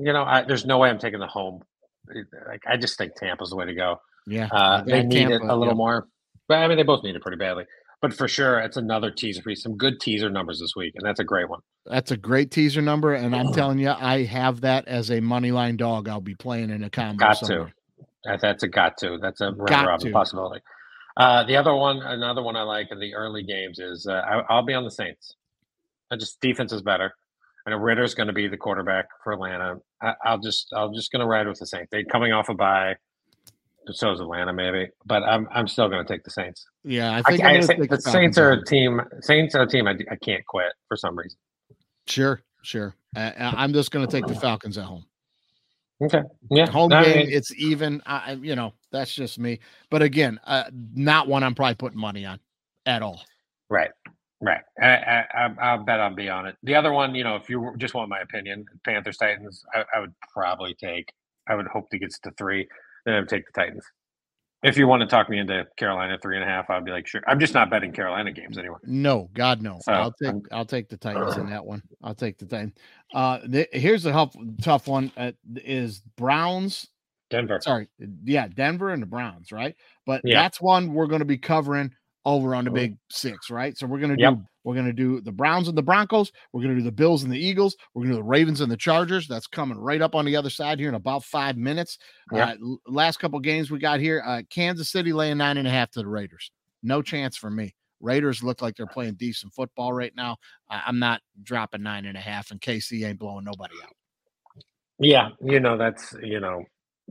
you 0.00 0.12
know, 0.12 0.24
I, 0.24 0.42
there's 0.42 0.64
no 0.64 0.78
way 0.78 0.88
I'm 0.88 0.98
taking 0.98 1.20
the 1.20 1.26
home. 1.26 1.62
Like 2.48 2.62
I 2.66 2.76
just 2.76 2.98
think 2.98 3.14
Tampa's 3.14 3.50
the 3.50 3.56
way 3.56 3.66
to 3.66 3.74
go. 3.74 4.00
Yeah. 4.26 4.48
Uh, 4.50 4.82
they 4.82 5.02
need 5.02 5.30
it 5.30 5.42
a 5.42 5.56
little 5.56 5.66
yep. 5.66 5.76
more, 5.76 6.08
but 6.48 6.58
I 6.58 6.68
mean, 6.68 6.76
they 6.76 6.82
both 6.82 7.04
need 7.04 7.16
it 7.16 7.22
pretty 7.22 7.36
badly. 7.36 7.64
But 8.02 8.14
for 8.14 8.28
sure, 8.28 8.58
it's 8.60 8.78
another 8.78 9.10
teaser 9.10 9.42
for 9.42 9.50
you. 9.50 9.56
Some 9.56 9.76
good 9.76 10.00
teaser 10.00 10.30
numbers 10.30 10.58
this 10.58 10.74
week, 10.74 10.94
and 10.96 11.04
that's 11.04 11.20
a 11.20 11.24
great 11.24 11.50
one. 11.50 11.60
That's 11.84 12.10
a 12.10 12.16
great 12.16 12.50
teaser 12.50 12.80
number, 12.80 13.12
and 13.12 13.36
I'm 13.36 13.52
telling 13.52 13.78
you, 13.78 13.90
I 13.90 14.24
have 14.24 14.62
that 14.62 14.88
as 14.88 15.10
a 15.10 15.20
money 15.20 15.52
line 15.52 15.76
dog. 15.76 16.08
I'll 16.08 16.20
be 16.20 16.34
playing 16.34 16.70
in 16.70 16.82
a 16.82 16.90
combo. 16.90 17.26
Got 17.26 17.38
somewhere. 17.38 17.66
to. 17.66 17.72
That- 18.24 18.40
That's 18.40 18.62
a 18.62 18.68
got 18.68 18.96
to. 18.98 19.18
That's 19.20 19.40
a 19.40 19.52
round 19.52 19.86
robin 19.86 20.12
possibility. 20.12 20.62
Uh, 21.16 21.44
the 21.44 21.56
other 21.56 21.74
one, 21.74 21.98
another 21.98 22.42
one 22.42 22.56
I 22.56 22.62
like 22.62 22.88
in 22.90 22.98
the 22.98 23.14
early 23.14 23.42
games 23.42 23.78
is 23.78 24.06
uh, 24.06 24.12
I, 24.12 24.42
I'll 24.48 24.64
be 24.64 24.74
on 24.74 24.84
the 24.84 24.90
Saints. 24.90 25.34
I 26.10 26.16
just 26.16 26.40
defense 26.40 26.72
is 26.72 26.82
better. 26.82 27.14
I 27.66 27.70
know 27.70 27.76
Ridder's 27.76 28.14
going 28.14 28.26
to 28.28 28.32
be 28.32 28.48
the 28.48 28.56
quarterback 28.56 29.06
for 29.22 29.32
Atlanta. 29.34 29.76
I, 30.02 30.14
I'll 30.24 30.38
just 30.38 30.68
I'm 30.74 30.94
just 30.94 31.12
going 31.12 31.20
to 31.20 31.26
ride 31.26 31.46
with 31.46 31.58
the 31.58 31.66
Saints. 31.66 31.88
They 31.90 32.04
coming 32.04 32.32
off 32.32 32.48
a 32.48 32.54
bye. 32.54 32.96
So 33.92 34.12
is 34.12 34.20
Atlanta, 34.20 34.52
maybe, 34.52 34.88
but 35.06 35.22
I'm 35.22 35.48
I'm 35.50 35.66
still 35.66 35.88
going 35.88 36.04
to 36.04 36.12
take 36.12 36.22
the 36.22 36.30
Saints. 36.30 36.64
Yeah, 36.84 37.10
I 37.12 37.18
I, 37.18 37.22
think 37.22 37.42
I, 37.42 37.48
I'm 37.48 37.54
gonna 37.54 37.66
say- 37.66 37.76
take 37.76 37.90
the 37.90 38.00
Saints 38.00 38.38
are 38.38 38.52
a 38.52 38.64
team. 38.64 39.00
Saints 39.20 39.54
are 39.54 39.62
a 39.62 39.66
team 39.66 39.88
I, 39.88 39.96
I 40.10 40.16
can't 40.16 40.44
quit 40.46 40.72
for 40.86 40.96
some 40.96 41.16
reason. 41.18 41.38
Sure, 42.06 42.40
sure. 42.62 42.94
Uh, 43.16 43.30
I'm 43.36 43.72
just 43.72 43.90
going 43.90 44.06
to 44.06 44.12
take 44.12 44.26
the 44.26 44.34
Falcons 44.38 44.78
at 44.78 44.84
home. 44.84 45.04
Okay, 46.02 46.22
yeah, 46.50 46.66
Home 46.70 46.92
I 46.92 47.04
game, 47.04 47.16
mean, 47.26 47.28
it's 47.30 47.52
even. 47.56 48.00
I, 48.06 48.32
I- 48.32 48.38
you 48.40 48.54
know, 48.54 48.74
that's 48.92 49.12
just 49.12 49.38
me. 49.38 49.58
But 49.90 50.02
again, 50.02 50.38
uh, 50.46 50.64
not 50.94 51.26
one 51.26 51.42
I'm 51.42 51.54
probably 51.54 51.74
putting 51.74 51.98
money 51.98 52.24
on 52.24 52.38
at 52.86 53.02
all. 53.02 53.22
Right, 53.70 53.90
right. 54.40 54.60
I, 54.80 54.86
I, 54.88 55.24
I, 55.34 55.54
I'll 55.60 55.84
bet 55.84 56.00
I'll 56.00 56.14
be 56.14 56.28
on 56.28 56.46
it. 56.46 56.56
The 56.62 56.74
other 56.74 56.92
one, 56.92 57.14
you 57.14 57.24
know, 57.24 57.36
if 57.36 57.48
you 57.50 57.72
just 57.78 57.94
want 57.94 58.08
my 58.08 58.20
opinion, 58.20 58.64
Panthers 58.84 59.16
Titans, 59.16 59.64
I, 59.74 59.84
I 59.96 60.00
would 60.00 60.14
probably 60.32 60.74
take. 60.74 61.12
I 61.48 61.54
would 61.54 61.66
hope 61.66 61.90
to 61.90 61.98
get 61.98 62.12
to 62.22 62.30
three, 62.38 62.68
then 63.04 63.14
I 63.14 63.20
would 63.20 63.28
take 63.28 63.44
the 63.46 63.60
Titans. 63.60 63.84
If 64.62 64.76
you 64.76 64.86
want 64.86 65.00
to 65.00 65.06
talk 65.06 65.30
me 65.30 65.38
into 65.38 65.66
Carolina 65.78 66.18
three 66.20 66.36
and 66.36 66.44
a 66.44 66.46
half, 66.46 66.68
I'd 66.68 66.84
be 66.84 66.90
like, 66.90 67.06
sure. 67.06 67.22
I'm 67.26 67.40
just 67.40 67.54
not 67.54 67.70
betting 67.70 67.92
Carolina 67.92 68.30
games 68.30 68.58
anyway. 68.58 68.76
No, 68.84 69.30
God, 69.32 69.62
no. 69.62 69.78
So, 69.82 69.90
I'll 69.92 70.12
take 70.12 70.28
I'm- 70.28 70.42
I'll 70.52 70.66
take 70.66 70.90
the 70.90 70.98
Titans 70.98 71.38
in 71.38 71.46
that 71.50 71.64
one. 71.64 71.82
I'll 72.02 72.14
take 72.14 72.36
the 72.38 72.44
Titans. 72.44 72.74
Uh, 73.14 73.38
th- 73.38 73.68
here's 73.72 74.02
the 74.02 74.12
help, 74.12 74.32
tough 74.60 74.86
one. 74.86 75.10
Uh, 75.16 75.32
is 75.56 76.00
Browns. 76.16 76.88
Denver. 77.30 77.58
Sorry, 77.62 77.88
yeah, 78.24 78.48
Denver 78.48 78.90
and 78.90 79.00
the 79.00 79.06
Browns, 79.06 79.50
right? 79.52 79.76
But 80.04 80.20
Yeah. 80.24 80.42
that's 80.42 80.60
one 80.60 80.92
we're 80.92 81.06
going 81.06 81.20
to 81.20 81.24
be 81.24 81.38
covering 81.38 81.94
over 82.24 82.54
on 82.54 82.64
the 82.64 82.70
Big 82.70 82.96
Six, 83.10 83.50
right? 83.50 83.76
So 83.76 83.86
we're 83.86 83.98
going 83.98 84.14
to 84.16 84.20
Yep. 84.20 84.34
do 84.34 84.44
we're 84.62 84.74
to 84.74 84.92
do 84.92 85.20
the 85.22 85.32
Browns 85.32 85.68
and 85.68 85.78
the 85.78 85.82
Broncos. 85.82 86.30
We're 86.52 86.62
going 86.62 86.74
to 86.74 86.80
do 86.80 86.84
the 86.84 86.92
Bills 86.92 87.22
and 87.22 87.32
the 87.32 87.38
Eagles. 87.38 87.76
We're 87.94 88.02
going 88.02 88.10
to 88.10 88.16
do 88.16 88.22
the 88.22 88.28
Ravens 88.28 88.60
and 88.60 88.70
the 88.70 88.76
Chargers. 88.76 89.26
That's 89.26 89.46
coming 89.46 89.78
right 89.78 90.02
up 90.02 90.14
on 90.14 90.26
the 90.26 90.36
other 90.36 90.50
side 90.50 90.78
here 90.78 90.90
in 90.90 90.94
about 90.94 91.24
five 91.24 91.56
minutes. 91.56 91.96
Yep. 92.32 92.58
Uh, 92.62 92.74
last 92.86 93.18
couple 93.18 93.38
games 93.40 93.70
we 93.70 93.78
got 93.78 94.00
here: 94.00 94.22
uh, 94.26 94.42
Kansas 94.50 94.90
City 94.90 95.12
laying 95.12 95.38
nine 95.38 95.56
and 95.56 95.66
a 95.66 95.70
half 95.70 95.90
to 95.92 96.00
the 96.00 96.08
Raiders. 96.08 96.50
No 96.82 97.00
chance 97.00 97.36
for 97.36 97.50
me. 97.50 97.74
Raiders 98.00 98.42
look 98.42 98.60
like 98.62 98.76
they're 98.76 98.86
playing 98.86 99.14
decent 99.14 99.52
football 99.54 99.92
right 99.92 100.12
now. 100.16 100.36
I- 100.68 100.82
I'm 100.86 100.98
not 100.98 101.20
dropping 101.42 101.82
nine 101.82 102.04
and 102.06 102.16
a 102.16 102.20
half, 102.20 102.50
and 102.50 102.60
KC 102.60 103.06
ain't 103.06 103.18
blowing 103.18 103.44
nobody 103.44 103.74
out. 103.82 103.94
Yeah, 104.98 105.30
you 105.42 105.60
know 105.60 105.78
that's 105.78 106.14
you 106.22 106.40
know 106.40 106.62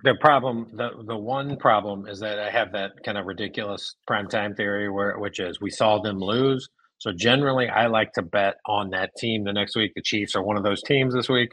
the 0.04 0.16
problem. 0.16 0.68
The 0.74 0.90
the 1.06 1.18
one 1.18 1.58
problem 1.58 2.08
is 2.08 2.20
that 2.20 2.40
I 2.40 2.50
have 2.50 2.72
that 2.74 2.92
kind 3.04 3.18
of 3.18 3.26
ridiculous 3.26 3.96
prime 4.08 4.28
time 4.28 4.56
theory 4.56 4.90
where 4.90 5.18
which 5.20 5.40
is 5.40 5.60
we 5.62 5.70
saw 5.70 6.00
them 6.02 6.20
lose. 6.20 6.68
So 7.00 7.12
generally, 7.14 7.70
I 7.70 7.88
like 7.88 8.12
to 8.14 8.22
bet 8.22 8.56
on 8.66 8.90
that 8.90 9.12
team 9.18 9.44
the 9.46 9.54
next 9.54 9.76
week. 9.76 9.94
The 9.96 10.02
Chiefs 10.02 10.36
are 10.36 10.44
one 10.44 10.58
of 10.58 10.64
those 10.64 10.82
teams 10.84 11.14
this 11.14 11.30
week. 11.30 11.52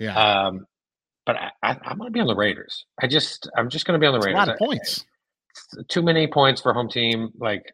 Yeah, 0.00 0.16
Um, 0.16 0.66
but 1.26 1.36
I, 1.36 1.50
I, 1.62 1.76
I'm 1.84 1.98
going 1.98 2.08
to 2.08 2.12
be 2.12 2.20
on 2.20 2.26
the 2.26 2.34
Raiders. 2.34 2.86
I 3.00 3.06
just 3.06 3.48
I'm 3.56 3.68
just 3.68 3.86
going 3.86 3.98
to 3.98 4.02
be 4.02 4.06
on 4.08 4.14
the 4.14 4.18
a 4.18 4.26
Raiders. 4.26 4.38
lot 4.38 4.48
of 4.48 4.54
I- 4.60 4.64
points. 4.66 5.04
too 5.88 6.02
many 6.02 6.26
points 6.26 6.60
for 6.60 6.72
home 6.72 6.88
team. 6.88 7.30
Like 7.38 7.72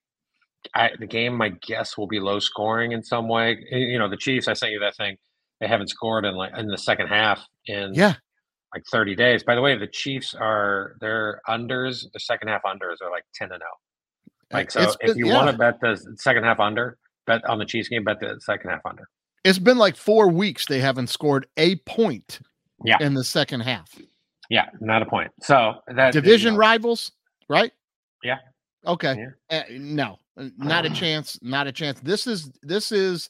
I, 0.75 0.91
the 0.99 1.07
game, 1.07 1.35
my 1.37 1.51
guess 1.67 1.97
will 1.97 2.07
be 2.09 2.21
low 2.21 2.39
scoring 2.39 2.93
in 2.93 3.03
some 3.03 3.29
way. 3.29 3.57
You 3.71 3.99
know, 3.99 4.09
the 4.11 4.17
Chiefs. 4.17 4.49
I 4.49 4.53
sent 4.55 4.73
you 4.73 4.81
that 4.81 4.97
thing. 4.97 5.17
They 5.61 5.69
haven't 5.69 5.89
scored 5.89 6.25
in 6.27 6.35
like 6.35 6.53
in 6.59 6.67
the 6.67 6.77
second 6.77 7.07
half 7.07 7.43
in 7.67 7.95
Yeah, 7.95 8.15
like 8.77 8.85
30 8.93 9.15
days. 9.17 9.43
By 9.43 9.55
the 9.55 9.63
way, 9.63 9.77
the 9.77 9.87
Chiefs 9.87 10.35
are 10.39 10.97
their 11.01 11.41
unders. 11.49 12.05
The 12.13 12.21
second 12.21 12.49
half 12.49 12.63
unders 12.65 13.01
are 13.03 13.11
like 13.11 13.25
10 13.35 13.51
and 13.53 13.61
0. 13.61 13.71
Like 14.53 14.71
so, 14.71 14.83
It's 14.83 14.97
if 15.01 15.09
been- 15.09 15.19
you 15.19 15.27
yeah. 15.29 15.35
want 15.35 15.51
to 15.51 15.57
bet 15.57 15.81
the 15.81 15.97
second 16.19 16.45
half 16.45 16.61
under, 16.61 16.99
bet 17.27 17.45
on 17.47 17.59
the 17.59 17.65
Chiefs 17.65 17.89
game. 17.89 18.05
Bet 18.05 18.21
the 18.21 18.39
second 18.41 18.71
half 18.71 18.83
under. 18.85 19.09
it's 19.45 19.59
been 19.59 19.79
like 19.79 19.97
four 19.97 20.29
weeks 20.29 20.67
they 20.67 20.81
haven't 20.81 21.07
scored 21.09 21.47
a 21.57 21.77
point 21.77 22.41
Yeah. 22.85 22.99
in 23.01 23.15
the 23.15 23.25
second 23.25 23.61
half. 23.61 23.89
Yeah, 24.51 24.67
not 24.81 25.03
a 25.03 25.07
point. 25.07 25.31
So 25.43 25.75
that 25.89 26.13
Division 26.13 26.49
you 26.49 26.53
know, 26.53 26.59
rivals, 26.59 27.13
right? 27.49 27.73
Yeah. 28.23 28.39
Okay. 28.87 29.27
Uh, 29.51 29.63
no, 29.71 30.19
not 30.59 30.85
a 30.87 30.91
chance. 30.91 31.39
Not 31.43 31.67
a 31.67 31.73
chance. 31.73 31.99
This 32.01 32.27
is 32.27 32.51
this 32.63 32.93
is. 32.93 33.29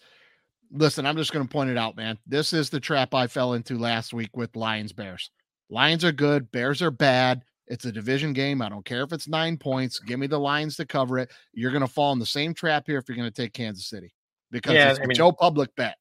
Listen, 0.73 1.07
I'm 1.07 1.17
just 1.17 1.33
going 1.33 1.47
to 1.47 1.51
point 1.53 1.71
it 1.71 1.79
out, 1.79 1.97
man. 1.97 2.19
This 2.27 2.53
is 2.53 2.69
the 2.71 2.81
trap 2.81 3.15
I 3.15 3.29
fell 3.29 3.53
into 3.55 3.79
last 3.79 4.13
week 4.13 4.37
with 4.37 4.57
Lions 4.57 4.93
Bears. 4.93 5.31
Lions 5.71 6.05
are 6.05 6.13
good. 6.13 6.51
Bears 6.53 6.83
are 6.83 6.91
bad. 6.91 7.43
It's 7.69 7.85
a 7.85 7.93
division 7.93 8.33
game. 8.33 8.63
I 8.63 8.69
don't 8.69 8.85
care 8.85 9.03
if 9.03 9.13
it's 9.13 9.27
nine 9.27 9.57
points. 9.57 9.99
Give 9.99 10.19
me 10.21 10.27
the 10.29 10.39
Lions 10.39 10.77
to 10.77 10.87
cover 10.87 11.19
it. 11.19 11.31
You're 11.53 11.73
going 11.73 11.81
to 11.81 11.89
fall 11.93 12.13
in 12.13 12.19
the 12.21 12.27
same 12.27 12.55
trap 12.55 12.85
here 12.87 12.99
if 12.99 13.09
you're 13.09 13.17
going 13.17 13.31
to 13.31 13.43
take 13.43 13.53
Kansas 13.53 13.89
City 13.89 14.15
because 14.53 14.73
Yeah, 14.75 14.91
it's 14.91 15.01
I 15.01 15.05
a 15.05 15.07
mean- 15.09 15.17
Joe 15.17 15.33
Public 15.33 15.75
bet. 15.77 15.97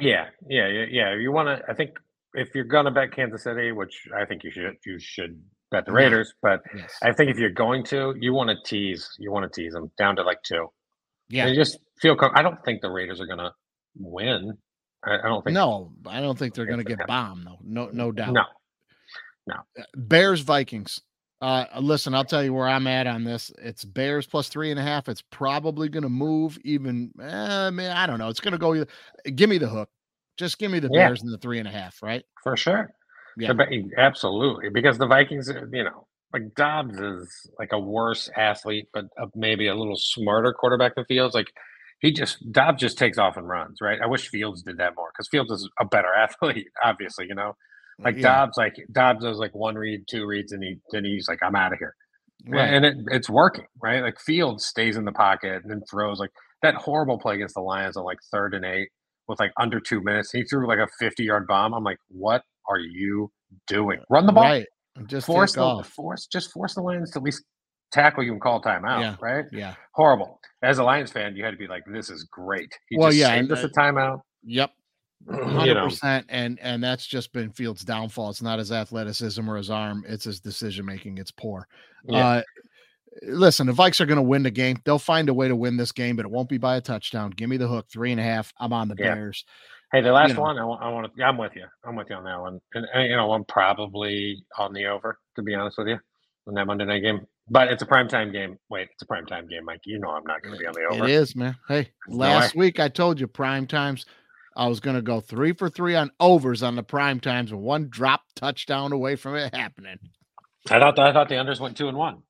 Yeah, 0.00 0.28
yeah, 0.48 0.68
yeah, 0.68 0.84
yeah. 0.90 1.14
You 1.16 1.32
want 1.32 1.48
to? 1.48 1.64
I 1.68 1.74
think 1.74 1.98
if 2.34 2.54
you're 2.54 2.62
gonna 2.62 2.92
bet 2.92 3.10
Kansas 3.10 3.42
City, 3.42 3.72
which 3.72 4.06
I 4.16 4.24
think 4.26 4.44
you 4.44 4.50
should, 4.52 4.76
you 4.86 4.96
should 5.00 5.42
bet 5.72 5.86
the. 5.86 5.92
Raiders. 5.92 6.32
But 6.40 6.60
Yes. 6.76 6.94
I 7.02 7.12
think 7.12 7.32
if 7.32 7.38
you're 7.38 7.50
going 7.50 7.82
to, 7.86 8.14
you 8.20 8.32
want 8.32 8.48
to 8.50 8.56
tease. 8.64 9.08
You 9.18 9.32
want 9.32 9.52
to 9.52 9.60
tease 9.60 9.72
them 9.72 9.90
down 9.98 10.14
to 10.14 10.22
like 10.22 10.40
two. 10.44 10.68
Yeah. 11.28 11.46
And 11.46 11.56
just 11.56 11.78
feel. 12.00 12.16
I 12.32 12.42
don't 12.42 12.62
think 12.64 12.80
the 12.80 12.90
Raiders 12.90 13.20
are 13.20 13.26
gonna 13.26 13.50
win. 13.96 14.56
I, 15.04 15.14
I 15.18 15.22
don't 15.22 15.42
think. 15.42 15.54
No, 15.54 15.90
I 16.06 16.20
don't 16.20 16.38
think 16.38 16.54
they're 16.54 16.66
going 16.66 16.78
to 16.78 16.84
get 16.84 17.04
bombed 17.08 17.44
though. 17.44 17.58
No, 17.64 17.88
no 17.92 18.12
doubt. 18.12 18.34
No. 18.34 18.44
Bears 19.96 20.40
Vikings. 20.40 21.00
Uh, 21.40 21.66
listen, 21.80 22.14
I'll 22.14 22.24
tell 22.24 22.42
you 22.42 22.52
where 22.52 22.66
I'm 22.68 22.86
at 22.88 23.06
on 23.06 23.22
this. 23.22 23.52
It's 23.58 23.84
Bears 23.84 24.26
plus 24.26 24.48
three 24.48 24.70
and 24.72 24.80
a 24.80 24.82
half. 24.82 25.08
It's 25.08 25.22
probably 25.30 25.88
going 25.88 26.02
to 26.02 26.08
move 26.08 26.58
even. 26.64 27.12
Eh, 27.20 27.26
I 27.26 27.70
mean, 27.70 27.90
I 27.90 28.06
don't 28.06 28.18
know. 28.18 28.28
It's 28.28 28.40
going 28.40 28.52
to 28.52 28.58
go. 28.58 28.74
either- 28.74 28.88
Give 29.34 29.48
me 29.48 29.58
the 29.58 29.68
hook. 29.68 29.88
Just 30.36 30.58
give 30.58 30.70
me 30.70 30.80
the 30.80 30.88
Yeah. 30.92 31.08
Bears 31.08 31.22
and 31.22 31.32
the 31.32 31.38
three 31.38 31.58
and 31.60 31.68
a 31.68 31.70
half. 31.70 32.02
Right? 32.02 32.24
for 32.42 32.56
sure. 32.56 32.90
Yeah. 33.36 33.52
The 33.52 33.90
absolutely, 33.96 34.68
because 34.70 34.98
the 34.98 35.06
Vikings, 35.06 35.48
uh, 35.48 35.60
you 35.72 35.84
know, 35.84 36.08
like 36.32 36.54
Dobbs 36.56 36.98
is 36.98 37.50
like 37.56 37.70
a 37.72 37.78
worse 37.78 38.28
athlete, 38.36 38.88
but 38.92 39.04
a, 39.16 39.26
maybe 39.36 39.68
a 39.68 39.76
little 39.76 39.96
smarter 39.96 40.52
quarterback 40.52 40.96
than 40.96 41.04
Fields. 41.04 41.34
Like 41.36 41.52
he 42.00 42.10
just 42.12 42.38
Dobbs 42.50 42.80
just 42.80 42.98
takes 42.98 43.16
off 43.16 43.36
and 43.36 43.48
runs. 43.48 43.78
Right? 43.80 44.00
I 44.02 44.06
wish 44.06 44.28
Fields 44.28 44.62
did 44.62 44.78
that 44.78 44.96
more 44.96 45.10
because 45.12 45.28
Fields 45.28 45.52
is 45.52 45.68
a 45.78 45.84
better 45.84 46.12
athlete. 46.18 46.66
Obviously, 46.82 47.26
you 47.28 47.36
know, 47.36 47.54
like 47.98 48.16
Yeah, 48.16 48.22
Dobbs, 48.46 48.56
like 48.56 48.74
Dobbs 48.92 49.24
does 49.24 49.38
like 49.38 49.54
one 49.54 49.74
read, 49.74 50.04
two 50.08 50.26
reads, 50.26 50.52
and 50.52 50.62
he 50.62 50.76
then 50.92 51.04
he's 51.04 51.28
like, 51.28 51.42
I'm 51.42 51.56
out 51.56 51.72
of 51.72 51.78
here. 51.78 51.94
right. 52.46 52.72
And 52.72 52.84
it, 52.84 52.96
it's 53.08 53.28
working, 53.28 53.66
right? 53.82 54.02
Like 54.02 54.18
Fields 54.20 54.66
stays 54.66 54.96
in 54.96 55.04
the 55.04 55.12
pocket 55.12 55.62
and 55.62 55.70
then 55.70 55.82
throws 55.90 56.18
like 56.20 56.30
that 56.62 56.74
horrible 56.74 57.18
play 57.18 57.34
against 57.36 57.54
the 57.54 57.60
Lions 57.60 57.96
on 57.96 58.04
like 58.04 58.18
third 58.32 58.54
and 58.54 58.64
eight 58.64 58.88
with 59.26 59.40
like 59.40 59.52
under 59.60 59.80
two 59.80 60.00
minutes. 60.02 60.30
He 60.32 60.42
threw 60.44 60.66
like 60.68 60.78
a 60.78 60.88
50 60.98 61.24
yard 61.24 61.46
bomb. 61.46 61.74
I'm 61.74 61.84
like, 61.84 61.98
what 62.08 62.42
are 62.68 62.78
you 62.80 63.30
doing? 63.66 64.00
Run 64.10 64.26
the 64.26 64.32
ball. 64.32 64.44
Right. 64.44 64.66
Just 65.06 65.26
Force 65.26 65.52
the 65.54 65.60
off. 65.62 65.88
force, 65.90 66.26
just 66.26 66.50
force 66.52 66.74
the 66.74 66.80
Lions 66.82 67.12
to 67.12 67.18
at 67.20 67.22
least 67.22 67.44
tackle 67.92 68.22
you 68.24 68.32
and 68.32 68.40
call 68.40 68.60
timeout, 68.60 69.00
Yeah. 69.00 69.16
right? 69.20 69.44
Yeah. 69.52 69.74
Horrible. 69.94 70.40
As 70.62 70.78
a 70.78 70.84
Lions 70.84 71.10
fan, 71.12 71.36
you 71.36 71.44
had 71.44 71.52
to 71.52 71.56
be 71.56 71.68
like, 71.68 71.84
this 71.86 72.10
is 72.10 72.24
great. 72.24 72.68
He 72.88 72.98
Well, 72.98 73.12
yeah, 73.12 73.28
saved 73.28 73.50
and, 73.50 73.52
us 73.52 73.64
a 73.64 73.68
timeout. 73.68 74.20
Yep. 74.44 74.70
You 75.26 75.34
Hundred 75.34 75.74
know, 75.74 75.84
percent, 75.84 76.26
and 76.28 76.58
and 76.60 76.82
that's 76.82 77.06
just 77.06 77.32
been 77.32 77.50
Fields' 77.50 77.84
downfall. 77.84 78.30
It's 78.30 78.42
not 78.42 78.58
his 78.58 78.72
athleticism 78.72 79.48
or 79.48 79.56
his 79.56 79.70
arm; 79.70 80.04
it's 80.06 80.24
his 80.24 80.40
decision 80.40 80.86
making. 80.86 81.18
It's 81.18 81.30
poor. 81.30 81.66
Yeah. 82.04 82.26
Uh, 82.26 82.42
listen, 83.22 83.66
the 83.66 83.72
Vikes 83.72 84.00
are 84.00 84.06
going 84.06 84.16
to 84.16 84.22
win 84.22 84.42
the 84.42 84.50
game. 84.50 84.80
They'll 84.84 84.98
find 84.98 85.28
a 85.28 85.34
way 85.34 85.48
to 85.48 85.56
win 85.56 85.76
this 85.76 85.92
game, 85.92 86.16
but 86.16 86.24
it 86.24 86.30
won't 86.30 86.48
be 86.48 86.58
by 86.58 86.76
a 86.76 86.80
touchdown. 86.80 87.30
Give 87.30 87.48
me 87.48 87.56
the 87.56 87.68
hook, 87.68 87.86
three 87.90 88.12
and 88.12 88.20
a 88.20 88.24
half. 88.24 88.52
I'm 88.58 88.72
on 88.72 88.88
the 88.88 88.96
Yeah. 88.98 89.14
Bears. 89.14 89.44
Hey, 89.92 90.02
the 90.02 90.12
last 90.12 90.34
know. 90.34 90.42
one, 90.42 90.58
I 90.58 90.64
want, 90.64 90.82
I 90.82 90.88
want 90.90 91.16
to, 91.16 91.24
I'm 91.24 91.38
with 91.38 91.56
you. 91.56 91.64
I'm 91.82 91.96
with 91.96 92.08
you 92.10 92.16
on 92.16 92.24
that 92.24 92.38
one. 92.38 92.60
And, 92.74 92.86
and, 92.92 93.08
you 93.08 93.16
know, 93.16 93.32
I'm 93.32 93.44
probably 93.46 94.44
on 94.58 94.74
the 94.74 94.84
over, 94.84 95.18
to 95.36 95.42
be 95.42 95.54
honest 95.54 95.78
with 95.78 95.88
you, 95.88 95.98
on 96.46 96.54
that 96.54 96.66
Monday 96.66 96.84
night 96.84 97.00
game. 97.00 97.26
But 97.48 97.68
it's 97.68 97.82
a 97.82 97.86
primetime 97.86 98.30
game. 98.30 98.58
Wait, 98.68 98.88
it's 98.92 99.02
a 99.02 99.06
primetime 99.06 99.48
game, 99.48 99.64
Mike. 99.64 99.80
You 99.86 99.98
know 99.98 100.10
I'm 100.10 100.24
not 100.24 100.42
going 100.42 100.54
to 100.54 100.60
be 100.60 100.66
on 100.66 100.74
the 100.74 100.94
over. 100.94 101.04
It 101.04 101.10
is, 101.10 101.34
man. 101.34 101.56
Hey, 101.68 101.90
no 102.06 102.18
last 102.18 102.54
way. 102.54 102.66
week 102.66 102.80
I 102.80 102.88
told 102.88 103.18
you 103.18 103.26
prime 103.26 103.66
times. 103.66 104.04
I 104.58 104.66
was 104.66 104.80
going 104.80 104.96
to 104.96 105.02
go 105.02 105.20
three 105.20 105.52
for 105.52 105.70
three 105.70 105.94
on 105.94 106.10
overs 106.18 106.62
on 106.64 106.74
the 106.74 106.82
prime 106.82 107.20
times, 107.20 107.54
one 107.54 107.88
drop 107.88 108.22
touchdown 108.34 108.92
away 108.92 109.14
from 109.16 109.36
it 109.36 109.54
happening. 109.54 109.98
I 110.68 110.80
thought 110.80 110.98
I 110.98 111.12
thought 111.12 111.28
the 111.28 111.36
unders 111.36 111.60
went 111.60 111.76
two 111.76 111.88
and 111.88 111.96
one. 111.96 112.22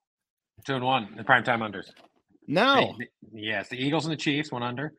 Two 0.66 0.74
and 0.74 0.84
one, 0.84 1.08
the 1.16 1.24
primetime 1.24 1.60
unders. 1.60 1.86
No, 2.46 2.94
The- 2.98 3.06
the- 3.32 3.40
yes, 3.40 3.68
the 3.70 3.76
Eagles 3.82 4.04
and 4.04 4.12
the 4.12 4.16
Chiefs 4.16 4.52
went 4.52 4.64
under. 4.64 4.92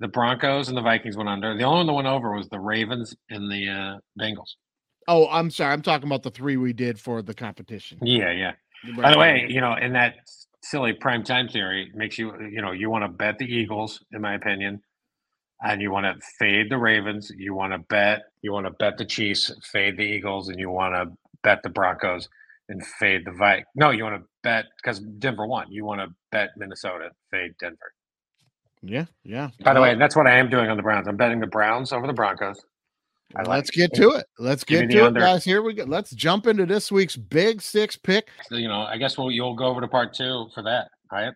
The 0.00 0.08
Broncos 0.08 0.68
and 0.68 0.76
the 0.76 0.82
Vikings 0.82 1.16
went 1.16 1.30
under. 1.30 1.56
The 1.56 1.64
only 1.64 1.78
one 1.78 1.86
that 1.86 1.92
went 1.94 2.06
over 2.08 2.32
was 2.36 2.48
the 2.50 2.60
Ravens 2.60 3.16
and 3.30 3.50
the 3.50 3.68
uh, 3.70 3.98
Bengals. 4.22 4.56
oh, 5.08 5.26
I'm 5.30 5.50
sorry. 5.50 5.72
I'm 5.72 5.80
talking 5.80 6.06
about 6.06 6.22
the 6.22 6.30
three 6.30 6.58
we 6.58 6.74
did 6.74 7.00
for 7.00 7.22
the 7.22 7.32
competition. 7.32 7.98
Yeah, 8.02 8.30
yeah. 8.32 8.52
By 8.94 9.12
the 9.12 9.18
way, 9.18 9.46
you 9.48 9.62
know, 9.62 9.74
in 9.76 9.94
that 9.94 10.16
silly 10.62 10.92
prime 10.92 11.24
time 11.24 11.48
theory 11.48 11.90
makes 11.94 12.18
you 12.18 12.32
you 12.50 12.60
know 12.60 12.72
you 12.72 12.90
want 12.90 13.04
to 13.04 13.08
bet 13.08 13.38
the 13.38 13.46
Eagles, 13.46 14.04
in 14.12 14.20
my 14.20 14.34
opinion, 14.34 14.82
and 15.62 15.80
you 15.80 15.90
want 15.90 16.04
to 16.06 16.26
fade 16.38 16.70
the 16.70 16.78
Ravens. 16.78 17.30
You 17.36 17.54
want 17.54 17.72
to 17.72 17.78
bet 17.78 18.24
you 18.42 18.52
want 18.52 18.66
to 18.66 18.72
bet 18.72 18.98
the 18.98 19.04
Chiefs, 19.04 19.52
fade 19.72 19.96
the 19.96 20.02
Eagles, 20.04 20.48
and 20.48 20.58
you 20.58 20.70
want 20.70 20.94
to 20.94 21.16
bet 21.42 21.62
the 21.62 21.68
Broncos 21.68 22.28
and 22.68 22.84
fade 22.84 23.24
the 23.24 23.32
Vi. 23.32 23.64
No, 23.74 23.90
you 23.90 24.04
want 24.04 24.20
to 24.20 24.28
bet 24.42 24.66
because 24.76 25.00
Denver 25.00 25.46
won. 25.46 25.70
You 25.70 25.84
want 25.84 26.00
to 26.00 26.08
bet 26.32 26.50
Minnesota, 26.56 27.10
fade 27.30 27.54
Denver. 27.58 27.92
Yeah, 28.82 29.06
yeah. 29.24 29.50
By 29.64 29.74
the 29.74 29.80
way, 29.80 29.94
that's 29.94 30.14
what 30.14 30.26
I 30.26 30.38
am 30.38 30.48
doing 30.48 30.68
on 30.70 30.76
the 30.76 30.82
Browns. 30.82 31.08
I'm 31.08 31.16
betting 31.16 31.40
the 31.40 31.46
Browns 31.46 31.92
over 31.92 32.06
the 32.06 32.12
Broncos. 32.12 32.60
I 33.34 33.40
like 33.40 33.48
let's 33.48 33.70
get 33.70 33.92
to 33.94 34.10
it. 34.10 34.26
Let's 34.38 34.62
Give 34.62 34.82
get 34.82 34.90
to 34.92 34.98
it, 34.98 35.06
under. 35.08 35.20
guys. 35.20 35.44
Here 35.44 35.60
we 35.60 35.74
go. 35.74 35.84
Let's 35.84 36.12
jump 36.12 36.46
into 36.46 36.64
this 36.64 36.92
week's 36.92 37.16
big 37.16 37.60
six 37.60 37.96
pick. 37.96 38.28
So, 38.48 38.56
you 38.56 38.68
know, 38.68 38.82
I 38.82 38.98
guess 38.98 39.18
we'll 39.18 39.32
you'll 39.32 39.54
go 39.54 39.66
over 39.66 39.80
to 39.80 39.88
part 39.88 40.14
two 40.14 40.48
for 40.54 40.62
that, 40.62 40.90
right? 41.10 41.32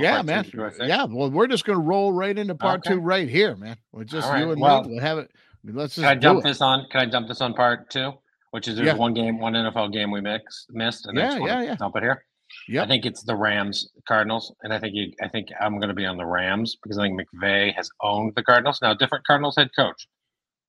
Yeah, 0.00 0.22
man. 0.22 0.44
Two, 0.44 0.50
two, 0.52 0.64
I 0.64 0.70
think. 0.70 0.88
Yeah, 0.88 1.04
well, 1.04 1.30
we're 1.30 1.46
just 1.46 1.64
gonna 1.64 1.78
roll 1.80 2.12
right 2.12 2.36
into 2.36 2.54
part 2.54 2.80
Okay. 2.80 2.94
two 2.94 3.00
right 3.00 3.28
here, 3.28 3.56
man. 3.56 3.76
We're 3.92 4.04
just 4.04 4.28
right, 4.28 4.40
you 4.40 4.52
and 4.52 4.60
well- 4.60 4.84
me. 4.84 4.90
We'll 4.92 5.00
have 5.00 5.18
it. 5.18 5.30
Let's 5.64 5.94
just 5.94 6.02
Can 6.04 6.10
I 6.10 6.14
do 6.14 6.20
jump 6.20 6.42
this 6.44 6.60
on? 6.60 6.86
Can 6.90 7.00
I 7.00 7.06
jump 7.06 7.26
this 7.28 7.40
on 7.40 7.54
part 7.54 7.88
two? 7.90 8.12
Which 8.50 8.68
is 8.68 8.76
there's 8.76 8.86
Yeah. 8.86 8.94
one 8.94 9.14
game, 9.14 9.38
one 9.40 9.54
NFL 9.54 9.88
game 9.92 10.10
we 10.10 10.20
mix, 10.20 10.66
missed, 10.70 11.06
and 11.06 11.16
Yeah, 11.18 11.38
yeah, 11.38 11.62
yeah. 11.62 11.74
Dump 11.76 11.96
it 11.96 12.02
here. 12.02 12.24
Yep. 12.68 12.84
I 12.84 12.86
think 12.86 13.04
it's 13.06 13.24
the 13.24 13.34
Rams 13.34 13.90
Cardinals, 14.06 14.54
and 14.62 14.72
I 14.72 14.78
think 14.78 14.94
you, 14.94 15.12
I 15.20 15.26
think 15.28 15.48
I'm 15.60 15.78
going 15.80 15.88
to 15.88 15.94
be 15.94 16.06
on 16.06 16.16
the 16.18 16.24
Rams 16.26 16.76
because 16.80 16.96
I 16.98 17.02
think 17.02 17.18
McVay 17.20 17.74
has 17.74 17.90
owned 18.00 18.34
the 18.36 18.44
Cardinals. 18.44 18.80
Now, 18.80 18.94
different 18.94 19.26
Cardinals 19.26 19.56
head 19.56 19.70
coach, 19.74 20.06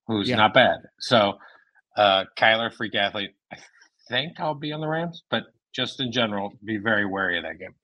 who's 0.08 0.28
Yeah. 0.30 0.38
not 0.38 0.54
bad. 0.56 0.80
So, 1.00 1.38
uh, 1.96 2.24
Kyler, 2.38 2.74
freak 2.74 2.96
athlete. 2.96 3.36
I 3.54 3.58
think 4.10 4.40
I'll 4.40 4.56
be 4.56 4.72
on 4.72 4.80
the 4.82 4.88
Rams, 4.88 5.24
but 5.30 5.44
just 5.74 6.00
in 6.00 6.12
general, 6.12 6.54
be 6.64 6.78
very 6.78 7.06
wary 7.06 7.38
of 7.38 7.44
that 7.44 7.60
game. 7.60 7.76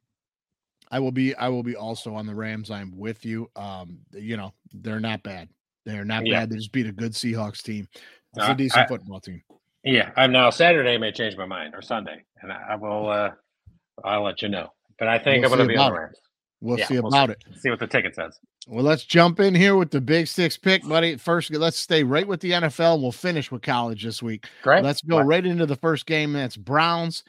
I 0.92 1.00
will 1.00 1.12
be 1.12 1.34
I 1.36 1.48
will 1.50 1.64
be 1.64 1.76
also 1.76 2.14
on 2.14 2.26
the 2.28 2.36
Rams. 2.36 2.70
I'm 2.70 2.96
with 2.98 3.26
you. 3.26 3.50
Um, 3.56 4.00
you 4.14 4.38
know, 4.38 4.54
they're 4.74 5.00
not 5.00 5.24
bad. 5.24 5.50
They're 5.86 6.06
not 6.06 6.26
Yeah. 6.26 6.42
bad. 6.42 6.50
They 6.50 6.58
just 6.58 6.72
beat 6.72 6.86
a 6.88 6.92
good 6.92 7.14
Seahawks 7.14 7.64
team. 7.64 7.88
It's 8.36 8.48
Uh, 8.48 8.52
a 8.52 8.56
decent 8.56 8.84
I- 8.84 8.88
football 8.88 9.20
team. 9.20 9.42
Yeah, 9.84 10.12
I'm 10.16 10.32
now 10.32 10.50
Saturday 10.52 10.98
may 11.00 11.12
change 11.12 11.36
my 11.38 11.46
mind 11.46 11.74
or 11.74 11.82
Sunday, 11.82 12.24
and 12.42 12.52
I 12.52 12.74
I 12.74 12.76
will. 12.76 13.10
Uh, 13.10 13.32
I'll 14.04 14.24
let 14.24 14.42
you 14.42 14.50
know. 14.50 14.72
But 15.00 15.08
I 15.08 15.18
think 15.18 15.44
We'll 15.44 15.54
I'm 15.54 15.58
gonna 15.60 15.68
be 15.70 15.78
on 15.78 15.88
about 15.88 15.89
the 15.89 15.96
it. 15.96 16.04
Rams. 16.04 16.18
We'll 16.64 16.78
Yeah, 16.80 16.86
see 16.86 17.00
we'll 17.00 17.08
about 17.08 17.32
it. 17.32 17.44
See 17.58 17.72
what 17.72 17.80
the 17.80 17.88
ticket 17.88 18.14
says. 18.14 18.38
Well, 18.68 18.84
let's 18.84 19.04
jump 19.04 19.39
in 19.39 19.56
here 19.56 19.76
with 19.76 19.89
the 19.89 20.00
big 20.00 20.28
six 20.28 20.56
pick, 20.58 20.88
buddy. 20.88 21.18
First, 21.18 21.50
let's 21.52 21.78
stay 21.80 22.04
right 22.04 22.28
with 22.28 22.39
the 22.42 22.52
NFL. 22.54 23.02
We'll 23.02 23.12
finish 23.12 23.50
with 23.52 23.64
college 23.64 24.04
this 24.04 24.22
week. 24.22 24.46
Great. 24.62 24.84
Let's 24.84 25.02
go 25.02 25.20
right 25.22 25.44
into 25.44 25.66
the 25.66 25.76
first 25.76 26.06
game. 26.06 26.34
That's 26.34 26.56
Browns 26.58 27.24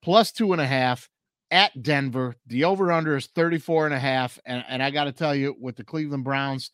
plus 0.00 0.30
two 0.30 0.52
and 0.52 0.60
a 0.62 0.66
half 0.66 1.10
at 1.50 1.82
Denver. 1.82 2.36
The 2.46 2.64
over 2.64 2.92
under 2.92 3.16
is 3.16 3.26
34 3.34 3.86
and 3.86 3.94
a 3.94 3.98
half. 3.98 4.38
And, 4.44 4.64
and 4.68 4.82
I 4.82 4.90
got 4.90 5.04
to 5.04 5.12
tell 5.12 5.34
you, 5.34 5.56
with 5.60 5.76
the 5.76 5.84
Cleveland 5.84 6.24
Browns, 6.24 6.70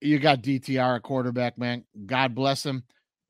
you 0.00 0.18
got 0.18 0.42
DTR 0.42 0.96
a 0.96 1.00
quarterback, 1.00 1.58
man. 1.58 1.84
God 2.06 2.34
bless 2.34 2.64
him. 2.64 2.84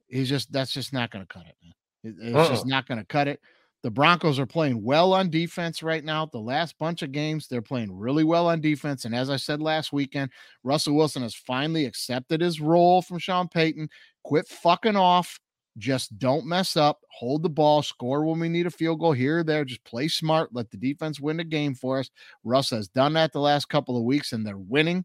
He's 0.08 0.28
just, 0.28 0.52
that's 0.52 0.72
just 0.72 0.92
not 0.92 1.10
going 1.10 1.24
to 1.24 1.32
cut 1.32 1.46
it, 1.46 1.54
man. 1.62 1.72
It- 2.04 2.16
It's 2.36 2.48
just 2.48 2.62
Uh-uh. 2.64 2.68
not 2.68 2.86
going 2.86 2.98
to 2.98 3.06
cut 3.06 3.28
it. 3.28 3.40
The 3.84 3.90
Broncos 3.90 4.40
are 4.40 4.46
playing 4.46 4.82
well 4.82 5.12
on 5.12 5.30
defense 5.30 5.84
right 5.84 6.02
now. 6.04 6.26
The 6.26 6.38
last 6.40 6.76
bunch 6.78 7.02
of 7.02 7.12
games, 7.12 7.46
they're 7.46 7.62
playing 7.62 7.96
really 7.96 8.24
well 8.24 8.48
on 8.48 8.60
defense. 8.60 9.04
And 9.04 9.14
as 9.14 9.30
I 9.30 9.36
said 9.36 9.62
last 9.62 9.92
weekend, 9.92 10.30
Russell 10.64 10.96
Wilson 10.96 11.22
has 11.22 11.34
finally 11.36 11.84
accepted 11.84 12.40
his 12.40 12.60
role 12.60 13.02
from 13.02 13.18
Sean 13.20 13.46
Payton. 13.48 13.88
Quit 14.24 14.48
fucking 14.48 14.96
off. 14.96 15.38
Just 15.78 16.18
don't 16.18 16.44
mess 16.46 16.76
up. 16.76 17.00
Hold 17.10 17.42
the 17.42 17.48
ball. 17.48 17.82
Score 17.82 18.24
when 18.24 18.40
we 18.40 18.48
need 18.48 18.66
a 18.66 18.70
field 18.70 19.00
goal 19.00 19.12
here 19.12 19.38
or 19.38 19.44
there. 19.44 19.64
Just 19.64 19.84
play 19.84 20.08
smart. 20.08 20.50
Let 20.52 20.70
the 20.70 20.76
defense 20.76 21.20
win 21.20 21.36
the 21.38 21.44
game 21.44 21.74
for 21.74 22.00
us. 22.00 22.10
Russ 22.44 22.70
has 22.70 22.88
done 22.88 23.12
that 23.14 23.32
the 23.32 23.40
last 23.40 23.68
couple 23.68 23.96
of 23.96 24.02
weeks, 24.02 24.32
and 24.32 24.46
they're 24.46 24.58
winning. 24.58 25.04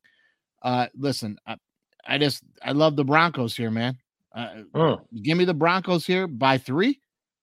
Uh, 0.63 0.88
listen, 0.95 1.38
I, 1.45 1.57
I 2.07 2.17
just 2.17 2.43
I 2.63 2.71
love 2.71 2.95
the 2.95 3.05
Broncos 3.05 3.55
here, 3.55 3.71
man. 3.71 3.97
Uh, 4.36 4.63
Mm. 4.74 5.01
give 5.21 5.38
me 5.38 5.45
the 5.45 5.53
Broncos 5.53 6.05
here 6.05 6.26
by 6.28 6.57
three. 6.57 6.99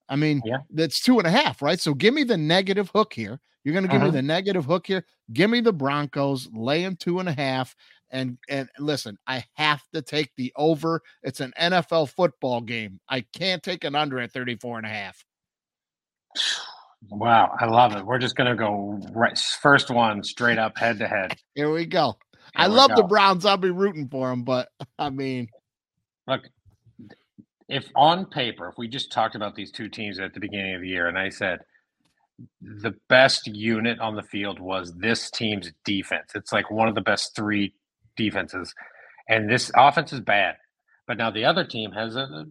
I 0.09 0.16
mean, 0.16 0.43
Yeah. 0.45 0.59
that's 0.70 1.01
two 1.01 1.18
and 1.18 1.26
a 1.26 1.31
half, 1.31 1.62
right? 1.62 1.78
So 1.78 1.95
give 1.95 2.12
me 2.12 2.24
the 2.24 2.37
negative 2.37 2.91
hook 2.93 3.12
here. 3.12 3.39
You're 3.62 3.74
going 3.74 3.85
to 3.85 3.89
give 3.91 4.01
me 4.01 4.09
Uh-huh. 4.09 4.16
the 4.16 4.22
negative 4.22 4.64
hook 4.64 4.87
here. 4.89 5.05
Give 5.33 5.51
me 5.51 5.61
the 5.61 5.72
Broncos 5.72 6.49
laying 6.53 6.97
two 6.97 7.20
and 7.20 7.28
a 7.28 7.33
half. 7.33 7.76
And 8.11 8.39
and 8.49 8.69
listen, 8.79 9.19
I 9.27 9.45
have 9.55 9.83
to 9.95 10.03
take 10.03 10.33
the 10.37 10.53
over. 10.57 11.03
It's 11.23 11.41
an 11.41 11.53
NFL 11.61 12.11
football 12.11 12.61
game. 12.61 13.01
I 13.09 13.25
can't 13.37 13.63
take 13.63 13.85
an 13.85 13.95
under 13.95 14.19
at 14.19 14.33
34 14.33 14.79
and 14.79 14.87
a 14.87 14.91
half. 14.91 15.25
Wow, 17.09 17.57
I 17.59 17.67
love 17.67 17.95
it. 17.97 18.05
We're 18.05 18.19
just 18.19 18.37
gonna 18.37 18.57
go 18.57 19.01
right 19.13 19.39
first 19.39 19.91
one 19.91 20.23
straight 20.25 20.59
up 20.59 20.77
head 20.77 20.99
to 20.99 21.09
head. 21.09 21.37
Here 21.55 21.71
we 21.71 21.87
go. 21.87 22.17
I 22.55 22.69
we 22.69 22.75
love 22.75 22.91
the. 22.97 23.05
Browns. 23.05 23.47
I'll 23.47 23.57
be 23.57 23.71
rooting 23.71 24.09
for 24.09 24.29
them, 24.29 24.43
but 24.43 24.69
I 24.99 25.11
mean, 25.11 25.49
Look, 26.31 26.43
if 27.69 27.89
on 27.97 28.27
paper, 28.27 28.69
if 28.69 28.79
we 28.79 28.87
just 28.87 29.11
talked 29.11 29.35
about 29.35 29.57
these 29.57 29.73
two 29.73 29.89
teams 29.89 30.21
at 30.21 30.33
the 30.33 30.41
beginning 30.41 30.77
of 30.77 30.83
the 30.83 30.89
year, 30.89 31.09
and 31.09 31.19
I 31.19 31.29
said 31.29 31.61
the 32.61 32.95
best 33.09 33.47
unit 33.49 33.99
on 33.99 34.15
the 34.15 34.23
field 34.23 34.61
was 34.61 34.95
this 34.95 35.31
team's 35.31 35.73
defense. 35.85 36.31
It's 36.35 36.53
like 36.53 36.71
one 36.71 36.89
of 36.89 36.95
the 36.95 37.01
best 37.01 37.35
three 37.35 37.75
defenses, 38.21 38.75
and 39.29 39.49
this 39.49 39.71
offense 39.75 40.12
is 40.12 40.21
bad. 40.21 40.57
But 41.07 41.16
now 41.16 41.31
the 41.31 41.47
other 41.47 41.64
team 41.64 41.93
has 41.93 42.16
a, 42.16 42.45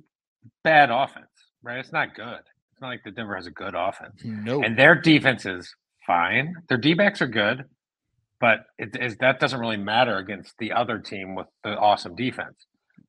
bad 0.64 0.90
offense, 0.90 1.28
right? 1.62 1.80
It's 1.80 1.92
not 1.92 2.16
good. 2.16 2.40
It's 2.40 2.82
not 2.82 2.88
like 2.88 3.04
the 3.04 3.12
Denver 3.12 3.36
has 3.36 3.48
a 3.48 3.52
good 3.52 3.76
offense. 3.76 4.22
no. 4.24 4.62
and 4.62 4.78
their 4.78 4.96
defense 4.96 5.46
is 5.46 5.74
fine. 6.08 6.56
Their 6.70 6.78
D 6.78 6.94
backs 6.94 7.22
are 7.22 7.28
good, 7.28 7.66
but 8.40 8.60
it 8.78 8.98
is 9.00 9.18
that 9.18 9.40
doesn't 9.40 9.60
really 9.60 9.78
matter 9.78 10.18
against 10.18 10.54
the 10.60 10.72
other 10.72 10.98
team 10.98 11.36
with 11.36 11.48
the 11.64 11.72
awesome 11.78 12.16
defense. 12.16 12.56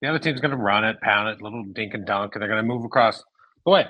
The 0.03 0.09
other 0.09 0.19
team's 0.19 0.41
going 0.41 0.51
to 0.53 0.57
run 0.57 0.85
it, 0.85 1.01
pound 1.01 1.29
it, 1.29 1.43
little 1.43 1.65
dink 1.65 1.95
and 1.95 2.07
dunk, 2.07 2.35
and 2.35 2.43
they're 2.43 2.49
going 2.49 2.63
to 2.63 2.67
move 2.67 2.85
across. 2.85 3.23
Boy, 3.65 3.85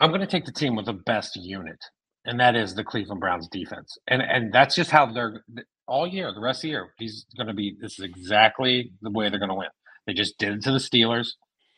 I'm 0.00 0.10
going 0.10 0.20
to 0.20 0.26
take 0.26 0.44
the 0.44 0.52
team 0.52 0.76
with 0.76 0.86
the 0.86 0.92
best 0.92 1.36
unit, 1.36 1.78
and 2.24 2.40
that 2.40 2.56
is 2.56 2.74
the 2.74 2.84
Cleveland 2.84 3.20
Browns 3.20 3.48
defense. 3.48 3.96
And 4.06 4.22
and 4.22 4.52
that's 4.52 4.74
just 4.74 4.90
how 4.90 5.06
they're 5.12 5.44
all 5.86 6.06
year, 6.06 6.32
the 6.32 6.40
rest 6.40 6.58
of 6.58 6.62
the 6.62 6.68
year. 6.68 6.88
He's 6.98 7.26
going 7.36 7.48
to 7.48 7.54
be. 7.54 7.76
This 7.80 7.98
is 7.98 8.04
exactly 8.04 8.92
the 9.02 9.10
way 9.10 9.28
they're 9.28 9.38
going 9.38 9.48
to 9.48 9.54
win. 9.54 9.68
They 10.06 10.14
just 10.14 10.38
did 10.38 10.52
it 10.52 10.62
to 10.62 10.72
the 10.72 10.78
Steelers. 10.78 11.32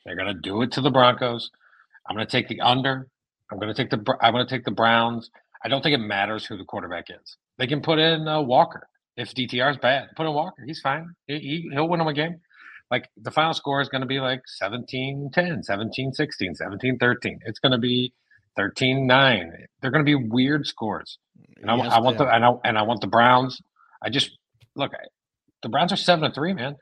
They're 0.05 0.17
going 0.17 0.35
to 0.35 0.41
do 0.41 0.63
it 0.63 0.73
to 0.73 0.81
the 0.81 0.91
Broncos. 0.91 1.51
I'm 2.09 2.17
going 2.17 2.27
to 2.27 2.31
take 2.31 2.49
the 2.49 2.61
under. 2.61 3.09
I'm 3.51 3.59
going 3.59 3.73
to 3.73 3.75
take 3.75 3.91
the. 3.91 4.17
I'm 4.21 4.33
going 4.33 4.47
to 4.47 4.51
take 4.51 4.65
the 4.65 4.71
Browns. 4.71 5.31
I 5.65 5.69
don't 5.69 5.83
think 5.83 5.95
it 5.95 5.99
matters 5.99 6.45
who 6.45 6.57
the 6.57 6.65
quarterback 6.65 7.07
is. 7.09 7.37
They 7.59 7.67
can 7.67 7.81
put 7.81 7.99
in 7.99 8.29
uh, 8.29 8.43
Walker 8.43 8.89
if 9.17 9.35
DTR 9.35 9.71
is 9.71 9.79
bad. 9.79 10.09
Put 10.17 10.27
in 10.27 10.33
Walker. 10.33 10.63
He's 10.67 10.81
fine. 10.81 11.15
He, 11.27 11.39
he, 11.39 11.71
he'll 11.73 11.89
win 11.89 11.99
them 11.99 12.09
a 12.09 12.13
game. 12.15 12.41
Like 12.91 13.09
the 13.17 13.31
final 13.31 13.55
score 13.55 13.81
is 13.81 13.89
going 13.89 14.03
to 14.03 14.07
be 14.07 14.21
like 14.21 14.43
17 14.47 15.31
10, 15.33 15.63
17 15.63 16.13
16, 16.13 16.55
17 16.55 16.99
13. 16.99 17.41
It's 17.47 17.59
going 17.59 17.73
to 17.73 17.79
be 17.79 18.13
13 18.57 19.07
9. 19.07 19.53
They're 19.81 19.91
going 19.91 20.05
to 20.05 20.19
be 20.19 20.29
weird 20.29 20.67
scores. 20.67 21.19
And 21.61 21.71
I, 21.71 21.77
Yes, 21.77 21.93
I 21.93 22.01
want 22.01 22.19
they 22.19 22.25
the 22.25 22.35
and 22.35 22.45
I, 22.45 22.53
and 22.65 22.79
I 22.79 22.83
want 22.83 23.01
the 23.01 23.07
Browns. 23.07 23.61
I 24.05 24.11
just 24.11 24.31
look. 24.77 24.93
I- 24.95 25.09
The 25.63 25.69
Browns 25.71 25.93
are 25.93 25.97
seven 25.97 26.25
and 26.25 26.35
three, 26.35 26.53
man. 26.53 26.77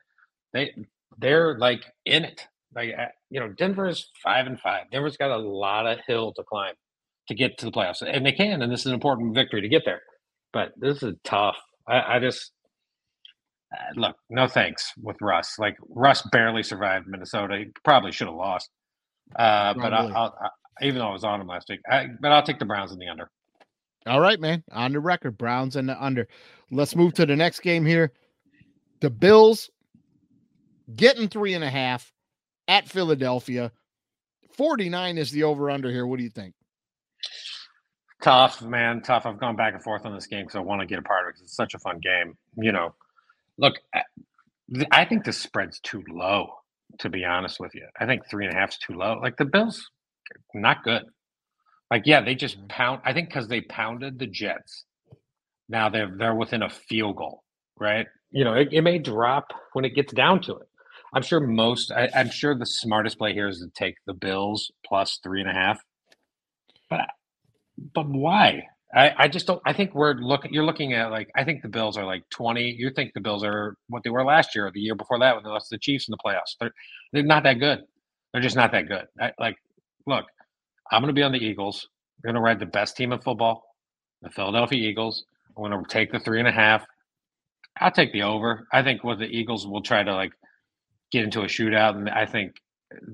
They 0.53 0.75
they're 1.19 1.57
like 1.59 1.85
in 2.05 2.25
it. 2.25 2.47
Like 2.75 2.91
uh, 2.99 3.07
you 3.31 3.39
know, 3.41 3.49
Denver's 3.49 4.11
five 4.25 4.47
and 4.47 4.59
five. 4.61 4.91
Denver's 4.91 5.17
got 5.17 5.31
a 5.31 5.37
lot 5.39 5.87
of 5.87 5.99
hill 6.07 6.33
to 6.35 6.43
climb 6.43 6.75
to 7.29 7.35
get 7.35 7.59
to 7.59 7.67
the 7.67 7.73
playoffs, 7.73 8.03
and 8.03 8.25
they 8.27 8.33
can. 8.33 8.63
And 8.63 8.73
this 8.73 8.81
is 8.81 8.87
an 8.87 8.95
important 8.95 9.35
victory 9.35 9.61
to 9.63 9.69
get 9.69 9.83
there. 9.85 10.01
But 10.53 10.73
this 10.77 11.03
is 11.03 11.15
tough. 11.25 11.57
I, 11.87 12.17
I 12.17 12.19
just 12.19 12.51
uh, 13.73 14.01
look. 14.01 14.17
No 14.31 14.47
thanks 14.49 14.93
with 15.01 15.17
Russ. 15.21 15.59
Like 15.59 15.77
Russ 15.89 16.23
barely 16.33 16.63
survived 16.63 17.07
Minnesota. 17.09 17.59
He 17.59 17.67
probably 17.85 18.13
should 18.13 18.27
have 18.27 18.37
lost. 18.37 18.69
Uh, 19.39 19.75
but 19.75 19.93
I, 19.95 20.05
I'll, 20.15 20.35
I, 20.43 20.85
even 20.87 20.99
though 20.99 21.09
I 21.09 21.13
was 21.13 21.25
on 21.25 21.41
him 21.41 21.47
last 21.47 21.69
week, 21.69 21.81
I, 21.91 22.07
but 22.21 22.33
I'll 22.33 22.43
take 22.43 22.59
the 22.59 22.65
Browns 22.67 22.93
in 22.93 22.99
the 22.99 23.09
under. 23.09 23.31
All 24.07 24.21
right, 24.21 24.41
man. 24.41 24.65
On 24.73 24.93
the 24.93 25.01
record, 25.01 25.39
Browns 25.39 25.77
and 25.77 25.89
the 25.89 26.03
under. 26.03 26.29
Let's 26.71 26.97
move 26.97 27.15
to 27.15 27.27
the 27.27 27.37
next 27.37 27.61
game 27.61 27.85
here. 27.87 28.13
The 29.01 29.11
Bills 29.11 29.71
getting 30.95 31.29
three 31.29 31.55
and 31.55 31.65
a 31.65 31.71
half 31.71 32.13
at 32.69 32.89
Philadelphia. 32.89 33.73
49 34.57 35.19
is 35.19 35.31
the 35.31 35.45
over 35.45 35.71
under 35.71 35.91
here. 35.91 36.07
What 36.07 36.19
do 36.19 36.25
you 36.25 36.31
think? 36.31 36.55
Tough, 38.23 38.63
man. 38.63 39.03
Tough. 39.03 39.27
I've 39.27 39.41
gone 39.41 39.57
back 39.57 39.75
and 39.75 39.83
forth 39.83 40.07
on 40.07 40.15
this 40.15 40.27
game 40.27 40.45
because 40.45 40.57
I 40.57 40.61
want 40.61 40.81
to 40.81 40.87
get 40.87 40.99
a 40.99 41.03
part 41.03 41.25
of 41.25 41.31
it 41.31 41.33
because 41.35 41.43
it's 41.43 41.57
such 41.57 41.75
a 41.75 41.79
fun 41.79 41.99
game. 42.01 42.37
You 42.57 42.73
know, 42.73 42.95
look, 43.59 43.75
I- 43.95 45.05
think 45.05 45.25
the 45.25 45.33
spread's 45.33 45.81
too 45.81 46.05
low, 46.09 46.55
to 47.01 47.09
be 47.09 47.25
honest 47.25 47.59
with 47.59 47.75
you. 47.75 47.87
I 47.99 48.07
think 48.07 48.29
three 48.29 48.47
and 48.47 48.55
a 48.55 48.59
half 48.59 48.71
is 48.71 48.79
too 48.79 48.95
low. 48.95 49.19
Like 49.21 49.37
the 49.37 49.45
Bills, 49.45 49.91
not 50.55 50.85
good. 50.85 51.03
Like, 51.93 52.05
yeah, 52.07 52.23
they 52.23 52.35
just 52.35 52.57
pound. 52.69 53.03
I 53.05 53.13
think 53.13 53.29
because 53.29 53.49
they 53.49 53.61
pounded 53.61 54.19
the 54.19 54.27
Jets. 54.27 54.87
Now 55.69 55.91
they're 55.91 56.11
they're 56.19 56.35
within 56.35 56.63
a 56.63 56.71
field 56.71 57.17
goal, 57.17 57.43
right? 57.79 58.07
You 58.31 58.45
know, 58.45 58.55
it, 58.55 58.71
it 58.73 58.81
may 58.81 58.99
drop 58.99 59.49
when 59.75 59.85
it 59.85 59.95
gets 59.95 60.15
down 60.15 60.41
to 60.45 60.57
it. 60.57 60.69
I'm 61.13 61.21
sure 61.21 61.39
most. 61.39 61.93
I, 61.93 62.09
I'm 62.17 62.31
sure 62.31 62.57
the 62.59 62.65
smartest 62.65 63.19
play 63.19 63.35
here 63.35 63.47
is 63.47 63.59
to 63.59 63.69
take 63.79 63.97
the 64.07 64.15
Bills 64.15 64.73
plus 64.87 65.21
three 65.23 65.43
and 65.43 65.51
a 65.51 65.53
half. 65.53 65.83
But 66.89 67.01
but 67.95 68.09
why? 68.09 68.63
I, 68.95 69.13
I 69.19 69.29
just 69.29 69.47
don't. 69.47 69.61
I 69.67 69.75
think 69.75 69.95
we're 69.95 70.15
looking. 70.15 70.55
You're 70.55 70.65
looking 70.65 70.95
at 70.95 71.11
like 71.11 71.29
I 71.37 71.45
think 71.45 71.61
the 71.61 71.69
Bills 71.69 71.99
are 71.99 72.07
like 72.07 72.23
20. 72.31 72.75
You 72.79 72.91
think 72.91 73.13
the 73.13 73.21
Bills 73.21 73.45
are 73.45 73.77
what 73.91 74.03
they 74.03 74.11
were 74.11 74.25
last 74.25 74.55
year 74.55 74.69
or 74.69 74.73
the 74.73 74.81
year 74.81 74.95
before 74.95 75.19
that 75.19 75.35
when 75.35 75.45
they 75.45 75.51
lost 75.51 75.69
the 75.71 75.77
Chiefs 75.79 76.09
in 76.09 76.13
the 76.13 76.19
playoffs. 76.25 76.57
They're 76.59 76.73
they're 77.13 77.23
not 77.23 77.43
that 77.43 77.61
good. 77.61 77.81
They're 78.33 78.43
just 78.43 78.57
not 78.57 78.73
that 78.73 78.89
good. 78.89 79.07
I, 79.21 79.33
like, 79.39 79.57
look, 80.07 80.25
I'm 80.93 81.01
going 81.01 81.09
to 81.09 81.19
be 81.19 81.23
on 81.23 81.33
the 81.33 81.39
Eagles. 81.39 81.89
I'm 82.19 82.29
going 82.29 82.35
to 82.35 82.41
ride 82.41 82.61
the 82.61 82.67
best 82.67 82.97
team 82.97 83.13
in 83.13 83.21
football, 83.21 83.65
the 84.21 84.31
Philadelphia 84.31 84.89
Eagles. 84.89 85.25
I'm 85.57 85.65
going 85.65 85.83
to 85.83 85.89
take 85.89 86.13
the 86.13 86.21
three 86.21 86.39
and 86.39 86.49
a 86.49 86.53
half. 86.53 86.85
I'll 87.81 87.91
take 87.91 88.13
the 88.13 88.23
over. 88.23 88.67
I 88.73 88.83
think 88.83 89.03
what 89.03 89.19
the 89.19 89.25
Eagles 89.25 89.67
will 89.67 89.83
try 89.83 90.03
to 90.03 90.15
like 90.15 90.33
get 91.11 91.25
into 91.25 91.41
a 91.41 91.47
shootout, 91.47 91.97
and 91.97 92.11
I 92.11 92.27
think 92.27 92.53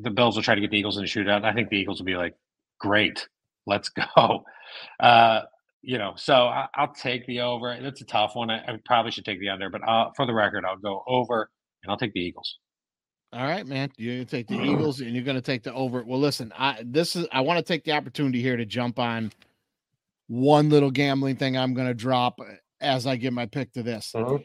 the 0.02 0.10
Bills 0.10 0.34
will 0.34 0.42
try 0.42 0.56
to 0.56 0.60
get 0.60 0.70
the 0.70 0.78
Eagles 0.78 0.98
in 0.98 1.04
a 1.04 1.06
shootout. 1.06 1.44
I 1.44 1.52
think 1.52 1.68
the 1.68 1.76
Eagles 1.76 2.00
will 2.00 2.06
be 2.06 2.16
like, 2.16 2.34
"Great, 2.80 3.28
let's 3.66 3.88
go." 4.16 4.44
Uh, 4.98 5.42
you 5.82 5.98
know, 5.98 6.14
so 6.16 6.34
I, 6.34 6.66
will 6.76 6.88
take 6.88 7.26
the 7.26 7.40
over. 7.40 7.72
It's 7.72 8.00
a 8.00 8.04
tough 8.04 8.34
one. 8.34 8.50
I, 8.50 8.58
I, 8.58 8.78
probably 8.84 9.12
should 9.12 9.24
take 9.24 9.38
the 9.38 9.48
under, 9.48 9.70
but 9.70 9.82
I'll, 9.86 10.12
for 10.16 10.26
the 10.26 10.34
record, 10.34 10.64
I'll 10.64 10.76
go 10.76 11.04
over 11.06 11.48
and 11.82 11.90
I'll 11.90 11.96
take 11.98 12.12
the 12.12 12.20
Eagles. 12.20 12.58
All 13.32 13.44
right, 13.44 13.66
man. 13.66 13.90
You're 13.96 14.16
gonna 14.16 14.24
take 14.24 14.46
the 14.46 14.54
Eagles 14.62 15.00
and 15.00 15.14
you're 15.14 15.24
gonna 15.24 15.40
take 15.40 15.62
the 15.62 15.72
over. 15.74 16.02
Well, 16.02 16.18
listen, 16.18 16.52
I 16.56 16.82
this 16.84 17.16
is 17.16 17.26
I 17.32 17.40
want 17.40 17.58
to 17.58 17.64
take 17.64 17.84
the 17.84 17.92
opportunity 17.92 18.40
here 18.40 18.56
to 18.56 18.64
jump 18.64 18.98
on 18.98 19.32
one 20.28 20.68
little 20.68 20.90
gambling 20.90 21.36
thing 21.36 21.56
I'm 21.56 21.74
gonna 21.74 21.94
drop 21.94 22.40
as 22.80 23.06
I 23.06 23.16
give 23.16 23.32
my 23.32 23.46
pick 23.46 23.72
to 23.72 23.82
this. 23.82 24.14
Uh-huh. 24.14 24.38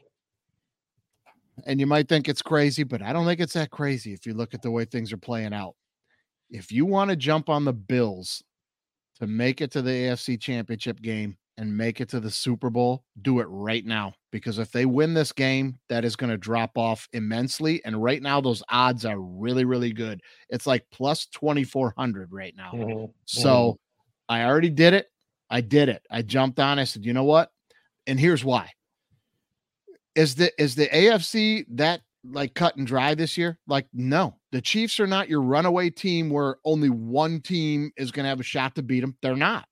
And 1.65 1.79
you 1.79 1.85
might 1.85 2.09
think 2.09 2.27
it's 2.27 2.41
crazy, 2.41 2.83
but 2.83 3.01
I 3.01 3.13
don't 3.13 3.25
think 3.25 3.39
it's 3.39 3.53
that 3.53 3.69
crazy 3.69 4.11
if 4.13 4.25
you 4.25 4.33
look 4.33 4.53
at 4.53 4.63
the 4.63 4.71
way 4.71 4.85
things 4.85 5.13
are 5.13 5.17
playing 5.17 5.53
out. 5.53 5.75
If 6.49 6.71
you 6.71 6.85
want 6.85 7.11
to 7.11 7.15
jump 7.15 7.47
on 7.47 7.63
the 7.63 7.73
Bills 7.73 8.43
to 9.19 9.27
make 9.27 9.61
it 9.61 9.71
to 9.71 9.81
the 9.81 9.91
AFC 9.91 10.41
championship 10.41 10.99
game 11.01 11.37
and 11.57 11.75
make 11.75 12.01
it 12.01 12.09
to 12.09 12.19
the 12.19 12.31
Super 12.31 12.69
Bowl, 12.69 13.03
do 13.21 13.39
it 13.39 13.47
right 13.49 13.85
now. 13.85 14.13
Because 14.31 14.57
if 14.57 14.71
they 14.71 14.85
win 14.85 15.13
this 15.13 15.31
game, 15.31 15.77
that 15.89 16.03
is 16.03 16.15
going 16.15 16.31
to 16.31 16.37
drop 16.37 16.77
off 16.77 17.07
immensely. 17.13 17.83
And 17.85 18.01
right 18.01 18.21
now, 18.21 18.41
those 18.41 18.63
odds 18.69 19.05
are 19.05 19.19
really, 19.19 19.65
really 19.65 19.91
good. 19.91 20.21
It's 20.49 20.65
like 20.65 20.85
plus 20.91 21.27
2,400 21.27 22.31
right 22.31 22.55
now. 22.57 22.71
Mm-hmm. 22.73 23.05
So 23.25 23.49
mm-hmm. 23.49 24.33
I 24.33 24.45
already 24.45 24.69
did 24.69 24.93
it. 24.93 25.07
I 25.49 25.61
did 25.61 25.89
it. 25.89 26.03
I 26.09 26.23
jumped 26.23 26.59
on. 26.59 26.79
I 26.79 26.83
said, 26.83 27.05
you 27.05 27.13
know 27.13 27.25
what? 27.25 27.51
And 28.07 28.19
here's 28.19 28.43
why. 28.43 28.69
Is 30.15 30.35
the 30.35 30.51
is 30.61 30.75
the 30.75 30.87
AFC 30.87 31.65
that 31.71 32.01
like 32.23 32.53
cut 32.53 32.75
and 32.75 32.87
dry 32.87 33.15
this 33.15 33.37
year? 33.37 33.59
Like, 33.67 33.87
no, 33.93 34.35
the 34.51 34.61
Chiefs 34.61 34.99
are 34.99 35.07
not 35.07 35.29
your 35.29 35.41
runaway 35.41 35.89
team 35.89 36.29
where 36.29 36.57
only 36.65 36.89
one 36.89 37.41
team 37.41 37.91
is 37.97 38.11
going 38.11 38.23
to 38.23 38.29
have 38.29 38.39
a 38.39 38.43
shot 38.43 38.75
to 38.75 38.83
beat 38.83 39.01
them. 39.01 39.15
They're 39.21 39.35
not. 39.35 39.67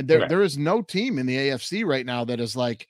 And 0.00 0.08
there, 0.08 0.26
there 0.26 0.40
is 0.40 0.56
no 0.56 0.80
team 0.80 1.18
in 1.18 1.26
the 1.26 1.36
AFC 1.36 1.84
right 1.84 2.06
now 2.06 2.24
that 2.24 2.40
is 2.40 2.56
like 2.56 2.88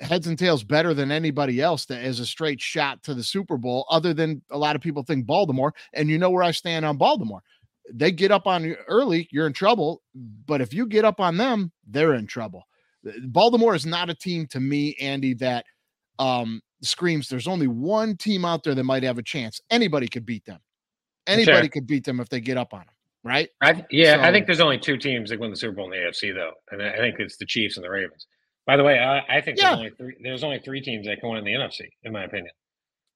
heads 0.00 0.28
and 0.28 0.38
tails 0.38 0.62
better 0.62 0.94
than 0.94 1.10
anybody 1.10 1.60
else 1.60 1.86
that 1.86 2.04
is 2.04 2.20
a 2.20 2.26
straight 2.26 2.60
shot 2.60 3.02
to 3.02 3.14
the 3.14 3.24
Super 3.24 3.56
Bowl, 3.56 3.84
other 3.90 4.14
than 4.14 4.40
a 4.52 4.56
lot 4.56 4.76
of 4.76 4.80
people 4.82 5.02
think 5.02 5.26
Baltimore. 5.26 5.74
And 5.92 6.08
you 6.08 6.18
know 6.18 6.30
where 6.30 6.44
I 6.44 6.52
stand 6.52 6.84
on 6.84 6.98
Baltimore. 6.98 7.42
They 7.92 8.12
get 8.12 8.30
up 8.30 8.46
on 8.46 8.62
you 8.62 8.76
early, 8.86 9.28
you're 9.32 9.48
in 9.48 9.54
trouble. 9.54 10.02
But 10.14 10.60
if 10.60 10.72
you 10.72 10.86
get 10.86 11.04
up 11.04 11.18
on 11.18 11.36
them, 11.36 11.72
they're 11.84 12.14
in 12.14 12.28
trouble. 12.28 12.62
Baltimore 13.24 13.74
is 13.74 13.84
not 13.84 14.08
a 14.08 14.14
team 14.14 14.46
to 14.50 14.60
me, 14.60 14.94
Andy, 15.00 15.34
that 15.34 15.64
um, 16.20 16.62
screams 16.80 17.28
there's 17.28 17.48
only 17.48 17.66
one 17.66 18.16
team 18.16 18.44
out 18.44 18.62
there 18.62 18.76
that 18.76 18.84
might 18.84 19.02
have 19.02 19.18
a 19.18 19.22
chance. 19.22 19.60
Anybody 19.68 20.06
could 20.06 20.24
beat 20.24 20.44
them. 20.44 20.60
Anybody 21.26 21.62
sure. 21.62 21.68
could 21.70 21.86
beat 21.88 22.04
them 22.04 22.20
if 22.20 22.28
they 22.28 22.40
get 22.40 22.56
up 22.56 22.72
on 22.72 22.80
them, 22.80 22.94
right? 23.26 23.48
I, 23.60 23.84
yeah, 23.90 24.16
so, 24.16 24.22
I 24.22 24.32
think 24.32 24.46
there's 24.46 24.60
only 24.60 24.78
two 24.78 24.96
teams 24.96 25.30
that 25.30 25.40
win 25.40 25.50
the 25.50 25.56
Super 25.56 25.76
Bowl 25.76 25.86
in 25.86 25.90
the 25.90 25.96
AFC 25.96 26.34
though, 26.34 26.52
and 26.70 26.82
I 26.82 26.96
think 26.96 27.16
it's 27.18 27.36
the 27.36 27.46
Chiefs 27.46 27.76
and 27.76 27.84
the 27.84 27.90
Ravens. 27.90 28.26
By 28.66 28.76
the 28.76 28.84
way, 28.84 28.98
I, 28.98 29.38
I 29.38 29.40
think 29.40 29.58
yeah. 29.58 29.70
there's 29.70 29.78
only 29.78 29.90
three. 29.90 30.16
There's 30.22 30.44
only 30.44 30.58
three 30.60 30.80
teams 30.80 31.06
that 31.06 31.20
can 31.20 31.28
win 31.28 31.38
in 31.38 31.44
the 31.44 31.52
NFC, 31.52 31.88
in 32.04 32.12
my 32.12 32.24
opinion, 32.24 32.52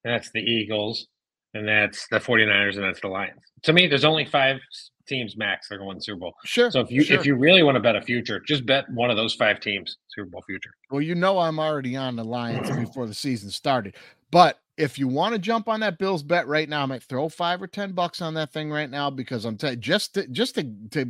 and 0.05 0.15
that's 0.15 0.31
the 0.33 0.41
Eagles, 0.41 1.07
and 1.55 1.67
that's 1.67 2.07
the 2.11 2.19
49ers, 2.19 2.75
and 2.75 2.85
that's 2.85 3.01
the 3.01 3.09
Lions. 3.09 3.41
To 3.63 3.73
me, 3.73 3.87
there's 3.87 4.05
only 4.05 4.25
five 4.25 4.59
teams 5.07 5.37
max 5.37 5.69
that 5.69 5.75
are 5.75 5.79
going 5.79 5.87
to 5.87 5.89
win 5.89 5.97
the 5.99 6.03
Super 6.03 6.19
Bowl. 6.21 6.35
Sure. 6.45 6.71
So 6.71 6.81
if 6.81 6.91
you 6.91 7.03
sure. 7.03 7.19
if 7.19 7.27
you 7.27 7.35
really 7.35 7.63
want 7.63 7.77
to 7.77 7.81
bet 7.81 7.97
a 7.97 8.03
future, 8.03 8.41
just 8.41 8.65
bet 8.67 8.89
one 8.91 9.11
of 9.11 9.17
those 9.17 9.35
five 9.35 9.61
teams 9.61 9.99
Super 10.09 10.31
Bowl 10.31 10.43
future. 10.47 10.71
Well, 10.91 11.03
you 11.03 11.15
know 11.15 11.39
I'm 11.39 11.59
already 11.59 11.97
on 11.97 12.17
the 12.17 12.25
Lions 12.25 12.71
before 12.71 13.07
the 13.07 13.15
season 13.15 13.51
started. 13.51 13.95
But 14.31 14.61
if 14.81 14.99
you 14.99 15.07
want 15.07 15.35
to 15.35 15.39
jump 15.39 15.69
on 15.69 15.81
that 15.81 15.99
Bills 15.99 16.23
bet 16.23 16.47
right 16.47 16.69
now, 16.69 16.83
I 16.83 16.87
might 16.87 17.03
throw 17.03 17.29
five 17.29 17.63
or 17.63 17.67
ten 17.67 17.93
bucks 17.93 18.23
on 18.23 18.35
that 18.35 18.53
thing 18.53 18.71
right 18.71 18.91
now 18.91 19.11
because 19.11 19.45
I'm 19.45 19.57
telling 19.57 19.81
just 19.81 20.15
to, 20.15 20.27
just 20.29 20.55
to, 20.57 20.73
to 20.93 21.07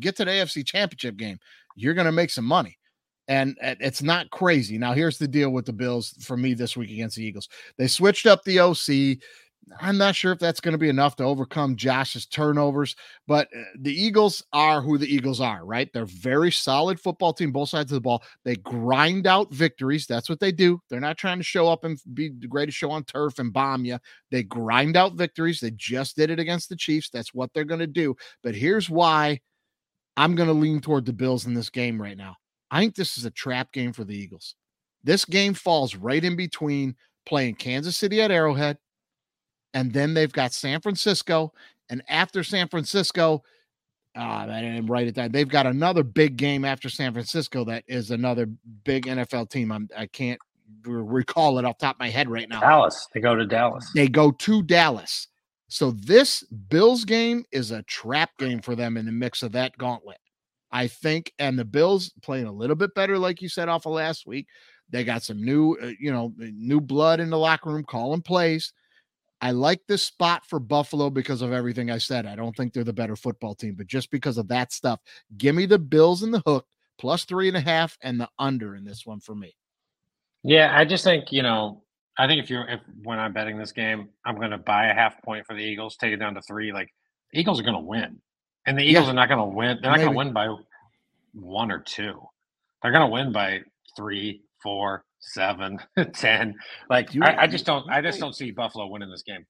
get 0.00 0.16
to 0.16 0.24
the 0.24 0.30
AFC 0.30 0.66
Championship 0.66 1.16
game, 1.16 1.38
you're 1.76 1.94
going 1.94 2.06
to 2.06 2.12
make 2.12 2.30
some 2.30 2.44
money 2.44 2.78
and 3.28 3.56
it's 3.62 4.02
not 4.02 4.30
crazy. 4.30 4.78
Now, 4.78 4.92
here's 4.94 5.18
the 5.18 5.28
deal 5.28 5.50
with 5.50 5.64
the 5.64 5.72
Bills 5.72 6.14
for 6.20 6.36
me 6.36 6.54
this 6.54 6.76
week 6.76 6.90
against 6.90 7.16
the 7.16 7.24
Eagles. 7.24 7.48
They 7.78 7.86
switched 7.86 8.26
up 8.26 8.42
the 8.44 8.60
OC. 8.60 9.18
I'm 9.80 9.96
not 9.96 10.14
sure 10.14 10.32
if 10.32 10.38
that's 10.38 10.60
going 10.60 10.72
to 10.72 10.78
be 10.78 10.88
enough 10.88 11.16
to 11.16 11.24
overcome 11.24 11.76
Josh's 11.76 12.26
turnovers, 12.26 12.96
but 13.26 13.48
uh, 13.56 13.62
the 13.78 13.92
Eagles 13.92 14.44
are 14.52 14.82
who 14.82 14.98
the 14.98 15.12
Eagles 15.12 15.40
are, 15.40 15.64
right? 15.64 15.88
They're 15.92 16.04
very 16.04 16.50
solid 16.50 17.00
football 17.00 17.32
team, 17.32 17.52
both 17.52 17.68
sides 17.68 17.92
of 17.92 17.96
the 17.96 18.00
ball. 18.00 18.22
They 18.44 18.56
grind 18.56 19.26
out 19.26 19.52
victories. 19.52 20.06
That's 20.06 20.28
what 20.28 20.40
they 20.40 20.52
do. 20.52 20.80
They're 20.90 21.00
not 21.00 21.16
trying 21.16 21.38
to 21.38 21.44
show 21.44 21.68
up 21.68 21.84
and 21.84 21.98
be 22.12 22.30
the 22.30 22.48
greatest 22.48 22.76
show 22.76 22.90
on 22.90 23.04
turf 23.04 23.38
and 23.38 23.52
bomb 23.52 23.84
you. 23.84 23.98
They 24.30 24.42
grind 24.42 24.96
out 24.96 25.14
victories. 25.14 25.60
They 25.60 25.70
just 25.70 26.16
did 26.16 26.30
it 26.30 26.40
against 26.40 26.68
the 26.68 26.76
Chiefs. 26.76 27.08
That's 27.10 27.32
what 27.32 27.50
they're 27.54 27.64
going 27.64 27.80
to 27.80 27.86
do. 27.86 28.16
But 28.42 28.54
here's 28.54 28.90
why 28.90 29.40
I'm 30.16 30.34
going 30.34 30.48
to 30.48 30.54
lean 30.54 30.80
toward 30.80 31.06
the 31.06 31.12
Bills 31.12 31.46
in 31.46 31.54
this 31.54 31.70
game 31.70 32.00
right 32.00 32.16
now. 32.16 32.36
I 32.70 32.80
think 32.80 32.94
this 32.94 33.16
is 33.16 33.24
a 33.24 33.30
trap 33.30 33.72
game 33.72 33.92
for 33.92 34.04
the 34.04 34.16
Eagles. 34.16 34.54
This 35.04 35.24
game 35.24 35.54
falls 35.54 35.94
right 35.94 36.22
in 36.22 36.36
between 36.36 36.96
playing 37.26 37.54
Kansas 37.54 37.96
City 37.96 38.20
at 38.20 38.30
Arrowhead 38.30 38.78
and 39.74 39.92
then 39.92 40.14
they've 40.14 40.32
got 40.32 40.52
San 40.52 40.80
Francisco, 40.80 41.52
and 41.88 42.02
after 42.08 42.42
San 42.42 42.68
Francisco, 42.68 43.42
uh, 44.16 44.20
I 44.20 44.60
didn't 44.60 44.86
write 44.86 45.06
it 45.06 45.14
down. 45.14 45.32
They've 45.32 45.48
got 45.48 45.66
another 45.66 46.02
big 46.02 46.36
game 46.36 46.64
after 46.64 46.88
San 46.88 47.12
Francisco 47.12 47.64
that 47.64 47.84
is 47.86 48.10
another 48.10 48.46
big 48.84 49.06
NFL 49.06 49.50
team. 49.50 49.72
I'm, 49.72 49.88
I 49.96 50.06
can't 50.06 50.38
recall 50.84 51.58
it 51.58 51.64
off 51.64 51.78
top 51.78 51.96
of 51.96 52.00
my 52.00 52.10
head 52.10 52.28
right 52.28 52.48
now. 52.48 52.60
Dallas. 52.60 53.08
They 53.14 53.20
go 53.20 53.34
to 53.34 53.46
Dallas. 53.46 53.90
They 53.94 54.08
go 54.08 54.30
to 54.30 54.62
Dallas. 54.62 55.28
So 55.68 55.92
this 55.92 56.42
Bills 56.44 57.04
game 57.04 57.44
is 57.50 57.70
a 57.70 57.82
trap 57.84 58.30
game 58.38 58.60
for 58.60 58.76
them 58.76 58.98
in 58.98 59.06
the 59.06 59.12
mix 59.12 59.42
of 59.42 59.52
that 59.52 59.76
gauntlet. 59.78 60.18
I 60.70 60.86
think, 60.86 61.32
and 61.38 61.58
the 61.58 61.64
Bills 61.64 62.12
playing 62.22 62.46
a 62.46 62.52
little 62.52 62.76
bit 62.76 62.94
better, 62.94 63.18
like 63.18 63.40
you 63.40 63.48
said, 63.48 63.68
off 63.68 63.86
of 63.86 63.92
last 63.92 64.26
week. 64.26 64.46
They 64.90 65.04
got 65.04 65.22
some 65.22 65.42
new, 65.42 65.76
uh, 65.82 65.92
you 65.98 66.12
know, 66.12 66.32
new 66.36 66.80
blood 66.80 67.20
in 67.20 67.30
the 67.30 67.38
locker 67.38 67.70
room 67.70 67.84
calling 67.84 68.20
plays. 68.20 68.72
I 69.42 69.50
like 69.50 69.80
this 69.88 70.04
spot 70.04 70.46
for 70.46 70.60
Buffalo 70.60 71.10
because 71.10 71.42
of 71.42 71.52
everything 71.52 71.90
I 71.90 71.98
said. 71.98 72.26
I 72.26 72.36
don't 72.36 72.56
think 72.56 72.72
they're 72.72 72.84
the 72.84 72.92
better 72.92 73.16
football 73.16 73.56
team, 73.56 73.74
but 73.74 73.88
just 73.88 74.12
because 74.12 74.38
of 74.38 74.46
that 74.48 74.72
stuff, 74.72 75.00
give 75.36 75.56
me 75.56 75.66
the 75.66 75.80
Bills 75.80 76.22
and 76.22 76.32
the 76.32 76.42
hook 76.46 76.64
plus 76.96 77.24
three 77.24 77.48
and 77.48 77.56
a 77.56 77.60
half 77.60 77.98
and 78.02 78.20
the 78.20 78.28
under 78.38 78.76
in 78.76 78.84
this 78.84 79.04
one 79.04 79.18
for 79.18 79.34
me. 79.34 79.56
Yeah, 80.44 80.72
I 80.72 80.84
just 80.84 81.02
think 81.02 81.32
you 81.32 81.42
know, 81.42 81.82
I 82.16 82.28
think 82.28 82.42
if 82.42 82.50
you're 82.50 82.68
if 82.68 82.80
when 83.02 83.18
I'm 83.18 83.32
betting 83.32 83.58
this 83.58 83.72
game, 83.72 84.10
I'm 84.24 84.36
going 84.36 84.52
to 84.52 84.58
buy 84.58 84.86
a 84.86 84.94
half 84.94 85.20
point 85.22 85.44
for 85.44 85.54
the 85.54 85.62
Eagles, 85.62 85.96
take 85.96 86.12
it 86.12 86.18
down 86.18 86.34
to 86.34 86.42
three. 86.42 86.72
Like 86.72 86.94
Eagles 87.34 87.58
are 87.58 87.64
going 87.64 87.74
to 87.74 87.80
win, 87.80 88.20
and 88.66 88.78
the 88.78 88.84
Eagles 88.84 89.06
yeah. 89.06 89.10
are 89.10 89.14
not 89.14 89.28
going 89.28 89.40
to 89.40 89.56
win. 89.56 89.78
They're 89.82 89.90
not 89.90 89.98
going 89.98 90.12
to 90.12 90.16
win 90.16 90.32
by 90.32 90.54
one 91.34 91.72
or 91.72 91.80
two. 91.80 92.20
They're 92.80 92.92
going 92.92 93.08
to 93.08 93.12
win 93.12 93.32
by 93.32 93.60
three, 93.96 94.42
four, 94.62 95.04
seven, 95.22 95.78
ten. 96.14 96.54
Like 96.90 97.14
you, 97.14 97.22
I, 97.22 97.42
I, 97.42 97.46
just 97.46 97.64
don't. 97.64 97.88
I 97.90 98.02
just 98.02 98.20
don't 98.20 98.34
see 98.34 98.50
Buffalo 98.50 98.86
winning 98.88 99.10
this 99.10 99.22
game. 99.22 99.46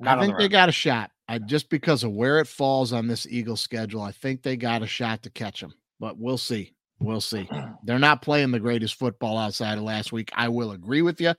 Not 0.00 0.18
I 0.18 0.22
think 0.22 0.36
the 0.36 0.44
they 0.44 0.48
got 0.48 0.68
a 0.68 0.72
shot. 0.72 1.10
I 1.28 1.38
just 1.38 1.70
because 1.70 2.02
of 2.02 2.12
where 2.12 2.40
it 2.40 2.48
falls 2.48 2.92
on 2.92 3.06
this 3.06 3.26
Eagles 3.26 3.60
schedule, 3.60 4.02
I 4.02 4.10
think 4.10 4.42
they 4.42 4.56
got 4.56 4.82
a 4.82 4.86
shot 4.86 5.22
to 5.22 5.30
catch 5.30 5.60
them. 5.60 5.72
But 6.00 6.18
we'll 6.18 6.38
see. 6.38 6.72
We'll 6.98 7.20
see. 7.20 7.48
They're 7.84 7.98
not 7.98 8.22
playing 8.22 8.50
the 8.50 8.60
greatest 8.60 8.96
football 8.96 9.38
outside 9.38 9.78
of 9.78 9.84
last 9.84 10.12
week. 10.12 10.30
I 10.34 10.48
will 10.48 10.72
agree 10.72 11.02
with 11.02 11.20
you. 11.20 11.34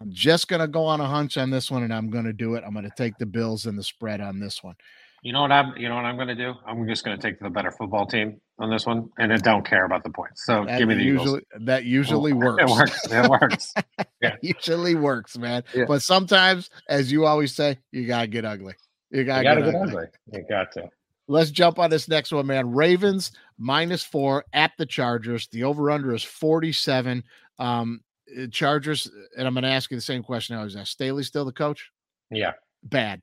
I'm 0.00 0.12
just 0.12 0.48
going 0.48 0.60
to 0.60 0.68
go 0.68 0.84
on 0.84 1.00
a 1.00 1.06
hunch 1.06 1.38
on 1.38 1.50
this 1.50 1.70
one, 1.70 1.82
and 1.82 1.92
I'm 1.92 2.10
going 2.10 2.26
to 2.26 2.32
do 2.32 2.54
it. 2.54 2.64
I'm 2.66 2.74
going 2.74 2.84
to 2.84 2.96
take 2.96 3.16
the 3.16 3.26
Bills 3.26 3.66
and 3.66 3.78
the 3.78 3.82
spread 3.82 4.20
on 4.20 4.38
this 4.38 4.62
one. 4.62 4.74
You 5.22 5.32
know 5.32 5.42
what 5.42 5.52
I'm 5.52 5.76
you 5.76 5.88
know 5.88 5.96
what 5.96 6.04
I'm 6.04 6.16
gonna 6.16 6.34
do? 6.34 6.54
I'm 6.66 6.86
just 6.86 7.04
gonna 7.04 7.18
take 7.18 7.40
the 7.40 7.50
better 7.50 7.70
football 7.70 8.06
team 8.06 8.40
on 8.58 8.70
this 8.70 8.86
one 8.86 9.08
and 9.18 9.32
I 9.32 9.36
don't 9.36 9.66
care 9.66 9.84
about 9.84 10.04
the 10.04 10.10
points. 10.10 10.44
So 10.44 10.64
that 10.64 10.78
give 10.78 10.88
me 10.88 10.94
the 10.94 11.02
usually 11.02 11.42
Eagles. 11.54 11.66
that 11.66 11.84
usually 11.84 12.32
oh, 12.34 12.36
works. 12.36 12.62
It 12.62 12.70
works. 12.70 13.06
It 13.12 13.30
works. 13.30 13.74
Yeah. 14.20 14.36
usually 14.40 14.94
works, 14.94 15.36
man. 15.36 15.64
Yeah. 15.74 15.84
But 15.88 16.02
sometimes, 16.02 16.70
as 16.88 17.10
you 17.10 17.26
always 17.26 17.54
say, 17.54 17.78
you 17.92 18.06
gotta 18.06 18.26
get 18.26 18.44
ugly. 18.44 18.74
You 19.10 19.24
gotta, 19.24 19.42
you 19.42 19.48
gotta 19.48 19.62
get, 19.62 19.72
get 19.72 19.82
ugly. 19.82 19.94
ugly. 19.94 20.06
You 20.32 20.44
got 20.48 20.72
to. 20.72 20.88
Let's 21.28 21.50
jump 21.50 21.78
on 21.78 21.90
this 21.90 22.08
next 22.08 22.32
one, 22.32 22.46
man. 22.46 22.72
Ravens 22.72 23.32
minus 23.58 24.04
four 24.04 24.44
at 24.52 24.72
the 24.78 24.86
Chargers. 24.86 25.48
The 25.48 25.64
over 25.64 25.90
under 25.90 26.14
is 26.14 26.22
47. 26.22 27.24
Um, 27.58 28.00
uh, 28.38 28.46
Chargers, 28.52 29.10
and 29.36 29.46
I'm 29.46 29.54
going 29.54 29.64
to 29.64 29.70
ask 29.70 29.90
you 29.90 29.96
the 29.96 30.02
same 30.02 30.22
question 30.22 30.54
I 30.54 30.60
always 30.60 30.76
ask. 30.76 30.92
Staley 30.92 31.24
still 31.24 31.44
the 31.44 31.52
coach? 31.52 31.90
Yeah. 32.30 32.52
Bad 32.84 33.22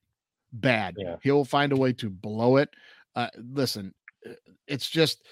bad. 0.54 0.95
Yeah. 0.97 1.18
He'll 1.24 1.45
find 1.45 1.72
a 1.74 1.76
way 1.76 1.91
to 1.93 2.10
blow 2.10 2.58
it. 2.58 2.70
Uh, 3.16 3.28
listen, 3.51 3.93
uh, 4.26 4.34
it's 4.68 4.89
just 4.89 5.24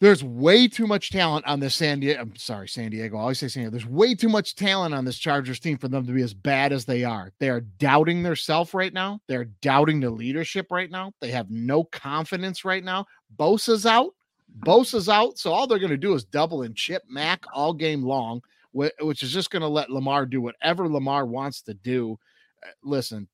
There's 0.00 0.24
way 0.24 0.66
too 0.66 0.86
much 0.86 1.10
talent 1.10 1.46
on 1.46 1.60
this 1.60 1.74
San 1.74 2.00
Diego. 2.00 2.22
I'm 2.22 2.34
sorry, 2.34 2.66
San 2.68 2.90
Diego. 2.90 3.18
I 3.18 3.20
always 3.20 3.38
say 3.38 3.48
San 3.48 3.64
Diego. 3.64 3.72
There's 3.72 3.86
way 3.86 4.14
too 4.14 4.30
much 4.30 4.56
talent 4.56 4.94
on 4.94 5.04
this 5.04 5.18
Chargers 5.18 5.60
team 5.60 5.76
for 5.76 5.88
them 5.88 6.06
to 6.06 6.12
be 6.12 6.22
as 6.22 6.32
bad 6.32 6.72
as 6.72 6.86
they 6.86 7.04
are. 7.04 7.32
They 7.38 7.50
are 7.50 7.60
doubting 7.60 8.22
their 8.22 8.36
self 8.36 8.72
right 8.72 8.94
now. 8.94 9.20
They're 9.26 9.50
doubting 9.60 10.00
the 10.00 10.08
leadership 10.08 10.68
right 10.70 10.90
now. 10.90 11.12
They 11.20 11.30
have 11.32 11.50
no 11.50 11.84
confidence 11.84 12.64
right 12.64 12.82
now. 12.82 13.04
Bosa's 13.36 13.84
out. 13.84 14.14
Bosa's 14.60 15.10
out. 15.10 15.38
So 15.38 15.52
all 15.52 15.66
they're 15.66 15.78
going 15.78 15.90
to 15.90 15.98
do 15.98 16.14
is 16.14 16.24
double 16.24 16.62
and 16.62 16.74
chip 16.74 17.02
Mack 17.06 17.44
all 17.52 17.74
game 17.74 18.02
long, 18.02 18.40
which 18.72 19.22
is 19.22 19.30
just 19.30 19.50
going 19.50 19.62
to 19.62 19.68
let 19.68 19.90
Lamar 19.90 20.24
do 20.24 20.40
whatever 20.40 20.88
Lamar 20.88 21.26
wants 21.26 21.60
to 21.62 21.74
do. 21.74 22.18
Uh, 22.66 22.70
listen, 22.82 23.28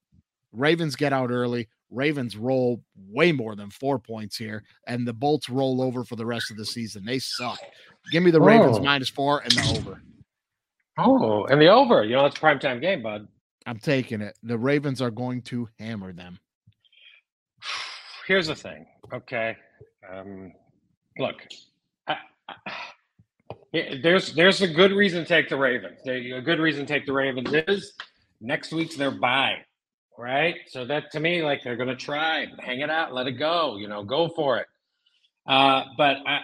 Ravens 0.56 0.96
get 0.96 1.12
out 1.12 1.30
early. 1.30 1.68
Ravens 1.90 2.36
roll 2.36 2.82
way 3.08 3.30
more 3.30 3.54
than 3.54 3.70
four 3.70 3.98
points 3.98 4.36
here, 4.36 4.64
and 4.88 5.06
the 5.06 5.12
Bolts 5.12 5.48
roll 5.48 5.80
over 5.80 6.02
for 6.02 6.16
the 6.16 6.26
rest 6.26 6.50
of 6.50 6.56
the 6.56 6.64
season. 6.64 7.04
They 7.04 7.18
suck. 7.20 7.58
Give 8.10 8.22
me 8.22 8.30
the 8.32 8.40
Ravens 8.40 8.78
Oh. 8.78 8.82
minus 8.82 9.08
four 9.08 9.40
and 9.40 9.52
the 9.52 9.76
over. 9.78 10.02
Oh, 10.98 11.44
and 11.44 11.60
the 11.60 11.68
over. 11.68 12.04
You 12.04 12.16
know, 12.16 12.26
it's 12.26 12.36
a 12.36 12.40
primetime 12.40 12.80
game, 12.80 13.02
bud. 13.02 13.28
I'm 13.66 13.78
taking 13.78 14.20
it. 14.20 14.36
The 14.42 14.58
Ravens 14.58 15.00
are 15.02 15.10
going 15.10 15.42
to 15.42 15.68
hammer 15.78 16.12
them. 16.12 16.38
Here's 18.26 18.46
the 18.48 18.54
thing. 18.54 18.86
Okay. 19.12 19.56
Um, 20.10 20.52
look, 21.18 21.36
I, 22.06 22.16
I, 22.48 22.54
there's 24.02 24.32
there's 24.34 24.62
a 24.62 24.68
good 24.68 24.92
reason 24.92 25.22
to 25.22 25.28
take 25.28 25.48
the 25.48 25.56
Ravens. 25.56 26.00
There- 26.04 26.36
A 26.36 26.40
good 26.42 26.58
reason 26.58 26.86
to 26.86 26.92
take 26.92 27.06
the 27.06 27.12
Ravens 27.12 27.52
is 27.68 27.92
next 28.40 28.72
week's 28.72 28.96
their 28.96 29.10
bye, 29.12 29.58
right? 30.18 30.56
So 30.68 30.84
that 30.86 31.12
to 31.12 31.20
me, 31.20 31.42
like 31.42 31.62
they're 31.62 31.76
gonna 31.76 31.96
try, 31.96 32.46
hang 32.58 32.80
it 32.80 32.90
out, 32.90 33.14
let 33.14 33.26
it 33.26 33.32
go, 33.32 33.76
you 33.76 33.88
know, 33.88 34.04
go 34.04 34.28
for 34.28 34.58
it. 34.58 34.66
Uh, 35.46 35.84
but 35.96 36.16
I, 36.26 36.40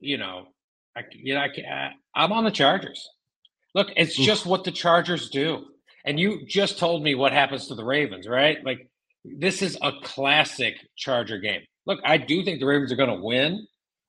you 0.00 0.18
know, 0.18 0.48
I 0.96 1.02
you 1.12 1.34
know 1.34 1.40
I, 1.40 1.46
I, 1.46 1.90
I'm 2.14 2.32
on 2.32 2.44
the 2.44 2.50
Chargers. 2.50 3.08
Look, 3.74 3.88
it's 3.96 4.16
just 4.16 4.46
what 4.46 4.64
the 4.64 4.70
Chargers 4.70 5.28
do, 5.30 5.66
and 6.04 6.18
you 6.18 6.46
just 6.46 6.78
told 6.78 7.02
me 7.02 7.14
what 7.14 7.32
happens 7.32 7.68
to 7.68 7.74
the 7.74 7.84
Ravens, 7.84 8.26
right? 8.26 8.64
Like 8.64 8.88
this 9.24 9.62
is 9.62 9.76
a 9.82 9.92
classic 10.02 10.74
Charger 10.96 11.38
game. 11.38 11.62
Look, 11.86 12.00
I 12.04 12.16
do 12.16 12.44
think 12.44 12.60
the 12.60 12.66
Ravens 12.66 12.92
are 12.92 12.96
going 12.96 13.16
to 13.16 13.22
win, 13.22 13.66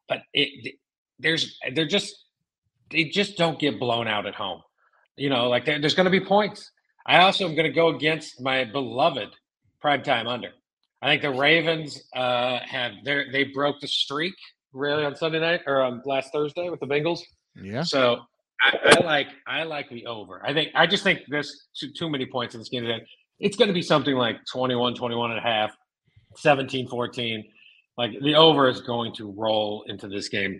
but 0.08 0.20
it 0.34 0.76
there's 1.20 1.58
they're 1.74 1.88
just 1.88 2.16
they 2.91 3.05
just 3.05 3.38
don't 3.38 3.60
get 3.60 3.80
blown 3.80 4.08
out 4.08 4.26
at 4.26 4.36
home. 4.36 4.62
You 5.16 5.30
know, 5.30 5.49
like 5.49 5.66
there's 5.66 5.95
going 5.95 6.05
to 6.05 6.12
be 6.12 6.20
points. 6.20 6.72
I 7.08 7.20
also 7.20 7.45
am 7.47 7.55
going 7.55 7.68
to 7.68 7.74
go 7.74 7.88
against 7.89 8.41
my 8.41 8.66
beloved 8.66 9.30
primetime 9.84 10.28
under. 10.28 10.49
I 11.01 11.08
think 11.08 11.22
the 11.22 11.32
Ravens 11.32 12.03
uh, 12.16 12.60
have 12.66 12.91
they 13.05 13.26
they 13.32 13.43
broke 13.45 13.80
the 13.80 13.88
streak 13.88 14.34
really 14.74 15.05
on 15.05 15.16
Sunday 15.16 15.39
night 15.39 15.62
or 15.66 15.82
on 15.82 16.01
last 16.05 16.32
Thursday 16.34 16.70
with 16.70 16.80
the 16.80 16.88
Bengals. 16.88 17.20
Yeah. 17.55 17.84
So 17.84 18.22
I, 18.62 18.78
I 18.84 19.03
like 19.03 19.28
I 19.45 19.64
like 19.64 19.89
the 19.89 20.05
over. 20.05 20.41
I 20.45 20.53
think 20.53 20.72
I 20.76 20.88
just 20.88 21.03
think 21.03 21.22
there's 21.28 21.68
too, 21.80 21.91
too 21.91 22.10
many 22.10 22.26
points 22.26 22.55
in 22.55 22.62
this 22.62 22.70
game 22.70 22.84
today. 22.84 23.05
It's 23.39 23.55
going 23.55 23.68
to 23.68 23.74
be 23.74 23.84
something 23.84 24.16
like 24.16 24.38
21, 24.51 24.95
21 24.95 25.32
and 25.32 25.39
a 25.39 25.43
half, 25.43 25.72
17, 26.38 26.88
14. 26.88 27.43
Like 27.97 28.12
the 28.22 28.36
over 28.36 28.68
is 28.68 28.82
going 28.82 29.14
to 29.16 29.32
roll 29.32 29.84
into 29.88 30.08
this 30.08 30.28
game. 30.30 30.60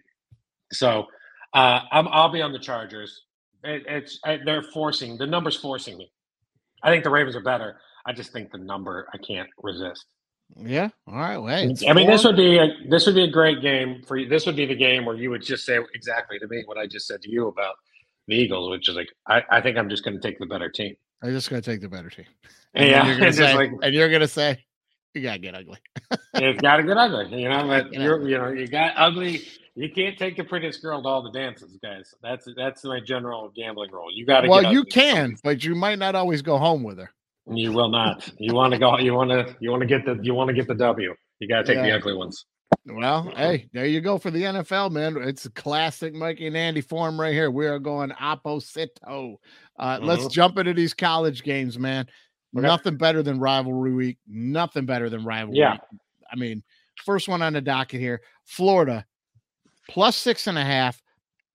So 0.72 1.08
uh, 1.54 1.82
I'm, 1.92 2.08
I'll 2.10 2.30
be 2.30 2.42
on 2.42 2.52
the 2.52 2.60
Chargers. 2.60 3.24
It, 3.64 3.84
it's 3.88 4.20
I, 4.24 4.40
they're 4.46 4.64
forcing 4.64 5.18
the 5.18 5.26
numbers 5.26 5.56
forcing 5.56 5.98
me. 5.98 6.12
I 6.84 6.92
think 6.92 7.04
the 7.04 7.10
Ravens 7.10 7.36
are 7.36 7.44
better. 7.44 7.80
I 8.06 8.14
just 8.14 8.32
think 8.32 8.52
the 8.52 8.58
number 8.58 9.08
I 9.14 9.18
can't 9.18 9.50
resist. 9.62 10.06
Yeah. 10.56 10.90
All 11.08 11.16
right. 11.16 11.70
It's 11.70 11.86
I 11.86 11.94
mean, 11.94 12.08
this 12.08 12.24
would 12.24 12.38
be 12.38 12.58
a, 12.58 12.68
this 12.90 13.06
would 13.06 13.16
be 13.16 13.24
a 13.24 13.30
great 13.30 13.62
game 13.62 14.02
for 14.08 14.16
you. 14.18 14.30
This 14.30 14.46
would 14.46 14.56
be 14.56 14.66
the 14.66 14.76
game 14.76 15.06
where 15.06 15.16
you 15.16 15.30
would 15.30 15.42
just 15.42 15.66
say 15.66 15.78
exactly 15.94 16.40
to 16.40 16.48
me 16.48 16.64
what 16.66 16.78
I 16.78 16.88
just 16.88 17.08
said 17.08 17.22
to 17.24 17.30
you 17.30 17.48
about 17.48 17.76
the 18.28 18.36
Eagles, 18.36 18.70
which 18.70 18.88
is 18.88 18.96
like 18.96 19.10
I, 19.28 19.44
I 19.50 19.62
think 19.62 19.78
I'm 19.78 19.90
just 19.90 20.06
going 20.06 20.20
to 20.20 20.26
take 20.26 20.40
the 20.40 20.46
better 20.46 20.70
team. 20.70 20.96
I'm 21.22 21.32
just 21.32 21.50
going 21.50 21.62
to 21.62 21.70
take 21.70 21.82
the 21.82 21.90
better 21.90 22.10
team. 22.10 22.26
Yeah, 22.74 23.00
And 23.00 23.08
you're 23.08 23.18
going 23.20 23.32
to 23.32 23.38
say, 23.38 23.56
like 23.56 23.72
and 23.82 23.94
you're 23.94 24.10
going 24.10 24.22
to 24.22 24.28
say, 24.28 24.64
you 25.14 25.22
got 25.24 25.34
to 25.34 25.40
get 25.40 25.56
ugly. 25.56 25.80
it's 26.36 26.62
got 26.62 26.78
to 26.78 26.84
get 26.84 26.98
ugly, 26.98 27.42
you 27.42 27.50
know. 27.50 27.68
But 27.68 27.94
you're, 27.94 28.28
you 28.28 28.38
know, 28.38 28.50
you 28.50 28.68
got 28.68 28.94
ugly. 28.96 29.42
You 29.78 29.92
can't 29.92 30.18
take 30.18 30.36
the 30.36 30.44
prettiest 30.44 30.82
girl 30.82 31.04
to 31.04 31.08
all 31.08 31.22
the 31.22 31.30
dances, 31.30 31.78
guys. 31.84 32.12
That's 32.24 32.48
that's 32.58 32.84
my 32.84 33.00
general 33.00 33.52
gambling 33.56 33.92
rule. 33.92 34.08
You 34.12 34.26
got 34.26 34.42
to. 34.42 34.50
Well, 34.50 34.74
you 34.74 34.84
can, 34.84 35.36
but 35.44 35.64
you 35.64 35.76
might 35.76 36.00
not 36.00 36.16
always 36.16 36.42
go 36.42 36.58
home 36.58 36.82
with 36.82 36.98
her. 36.98 37.12
You 37.46 37.72
will 37.72 37.90
not. 37.90 38.28
You 38.40 38.56
want 38.56 38.74
to 38.74 38.80
go. 38.80 38.98
You 38.98 39.14
want 39.14 39.30
to. 39.30 39.56
You 39.60 39.70
want 39.70 39.82
to 39.82 39.86
get 39.88 40.04
the. 40.04 40.18
You 40.24 40.34
want 40.34 40.48
to 40.48 40.56
get 40.56 40.68
the 40.68 40.74
W. 40.74 41.14
You 41.40 41.48
got 41.48 41.68
to 41.68 41.76
take 41.76 41.84
the 41.84 41.92
ugly 41.92 42.16
ones. 42.16 42.44
Well, 42.88 43.32
hey, 43.36 43.70
there 43.72 43.86
you 43.86 44.02
go 44.02 44.18
for 44.18 44.32
the 44.32 44.42
NFL, 44.42 44.92
man. 44.92 45.16
It's 45.18 45.46
a 45.46 45.52
classic 45.52 46.16
Mikey 46.16 46.48
and 46.48 46.58
Andy 46.58 46.82
form 46.82 47.22
right 47.22 47.34
here. 47.34 47.52
We 47.52 47.68
are 47.68 47.78
going 47.80 48.10
opposito. 48.12 49.36
Uh, 49.78 50.00
Let's 50.02 50.24
Mhm. 50.26 50.32
jump 50.32 50.58
into 50.58 50.74
these 50.74 50.96
college 50.96 51.44
games, 51.44 51.78
man. 51.78 52.08
Okay. 52.58 52.66
Nothing 52.66 52.98
better 52.98 53.22
than 53.22 53.40
rivalry 53.40 53.94
week. 53.94 54.18
Nothing 54.28 54.86
better 54.88 55.10
than 55.10 55.24
rivalry. 55.24 55.60
Yeah. 55.60 55.74
week. 55.74 56.00
I 56.32 56.36
mean, 56.36 56.64
first 57.06 57.28
one 57.28 57.42
on 57.42 57.54
the 57.54 57.62
docket 57.62 58.00
here 58.02 58.22
Florida 58.46 59.06
plus 59.90 60.16
six 60.16 60.48
and 60.48 60.58
a 60.58 60.64
half 60.64 61.02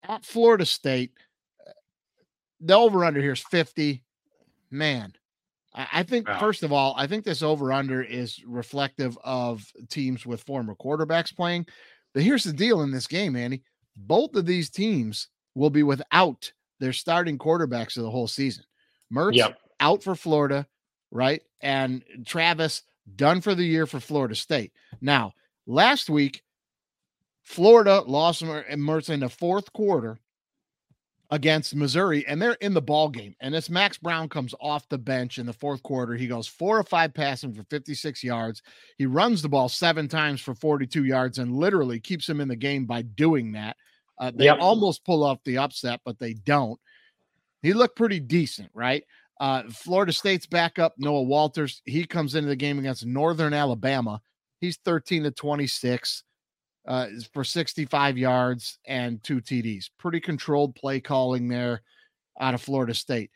at 0.09 0.25
Florida 0.25 0.67
State. 0.67 1.13
Uh, 1.67 1.71
the 2.61 2.75
over 2.75 3.05
under 3.05 3.21
here 3.21 3.33
is 3.33 3.45
50. 3.51 4.03
Man, 4.71 5.13
I, 5.75 5.87
I 5.93 6.03
think, 6.03 6.29
Wow. 6.29 6.39
first 6.41 6.63
of 6.63 6.73
all, 6.73 6.95
I 6.97 7.07
think 7.07 7.25
this 7.25 7.43
over 7.43 7.73
under 7.73 8.03
is 8.03 8.43
reflective 8.47 9.19
of 9.25 9.65
teams 9.89 10.25
with 10.27 10.43
former 10.45 10.75
quarterbacks 10.75 11.35
playing. 11.35 11.67
But 12.15 12.23
here's 12.23 12.45
the 12.45 12.53
deal 12.53 12.83
in 12.83 12.91
this 12.91 13.07
game, 13.07 13.37
Andy. 13.37 13.63
Both 13.97 14.35
of 14.37 14.47
these 14.47 14.71
teams 14.71 15.29
will 15.55 15.71
be 15.71 15.83
without 15.83 16.51
their 16.81 16.93
starting 16.93 17.39
quarterbacks 17.39 17.97
of 17.97 18.03
the 18.03 18.11
whole 18.11 18.29
season. 18.29 18.65
Mertz 19.13 19.37
Yep. 19.37 19.59
out 19.81 20.03
for 20.03 20.15
Florida, 20.15 20.67
right? 21.11 21.43
And 21.61 22.03
Travis 22.27 22.83
done 23.17 23.41
for 23.41 23.55
the 23.55 23.65
year 23.65 23.87
for 23.87 24.01
Florida 24.01 24.35
State. 24.35 24.73
Now, 25.01 25.33
last 25.67 26.09
week, 26.09 26.43
Florida 27.43 28.01
lost 28.07 28.43
Mer- 28.45 28.65
Mertz 28.73 29.11
in 29.11 29.21
the 29.21 29.29
fourth 29.29 29.73
quarter 29.73 30.19
against 31.31 31.75
Missouri, 31.75 32.27
and 32.27 32.41
they're 32.41 32.59
in 32.61 32.75
the 32.75 32.83
ball 32.83 33.09
game. 33.09 33.35
And 33.41 33.55
this 33.55 33.71
Max 33.71 33.97
Brown 33.97 34.29
comes 34.29 34.55
off 34.61 34.89
the 34.89 34.99
bench 34.99 35.39
in 35.39 35.47
the 35.47 35.53
fourth 35.53 35.83
quarter. 35.83 36.15
He 36.15 36.27
goes 36.27 36.47
four 36.47 36.79
or 36.79 36.85
five 36.85 37.15
passing 37.15 37.55
for 37.55 37.65
56 37.65 38.23
yards. 38.23 38.63
He 38.99 39.07
runs 39.07 39.41
the 39.41 39.49
ball 39.49 39.69
seven 39.71 40.09
times 40.09 40.41
for 40.43 40.55
42 40.55 41.05
yards 41.05 41.39
and 41.39 41.57
literally 41.57 41.99
keeps 42.01 42.29
him 42.29 42.41
in 42.41 42.49
the 42.49 42.57
game 42.57 42.85
by 42.85 43.03
doing 43.03 43.53
that. 43.53 43.77
Uh, 44.19 44.31
they 44.35 44.45
Yep. 44.45 44.59
almost 44.61 45.05
pull 45.05 45.25
off 45.25 45.43
the 45.45 45.57
upset, 45.59 46.01
but 46.05 46.19
they 46.19 46.35
don't. 46.35 46.79
He 47.63 47.73
looked 47.73 47.97
pretty 47.97 48.21
decent, 48.21 48.71
right? 48.75 49.05
Uh, 49.41 49.63
Florida 49.71 50.13
State's 50.13 50.47
backup, 50.47 50.95
Noah 50.99 51.23
Walters, 51.23 51.81
he 51.87 52.05
comes 52.05 52.35
into 52.35 52.49
the 52.51 52.57
game 52.57 52.79
against 52.79 53.07
Northern 53.07 53.55
Alabama. 53.55 54.21
He's 54.61 54.77
13 54.85 55.23
to 55.25 55.31
26 55.31 56.23
uh, 56.87 57.07
for 57.33 57.45
65 57.45 58.19
yards 58.19 58.79
and 58.87 59.23
two 59.23 59.41
TDs. 59.41 59.91
Pretty 59.99 60.21
controlled 60.21 60.75
play 60.75 61.01
calling 61.01 61.49
there 61.49 61.83
out 62.41 62.55
of 62.55 62.63
Florida 62.63 62.95
State. 62.95 63.31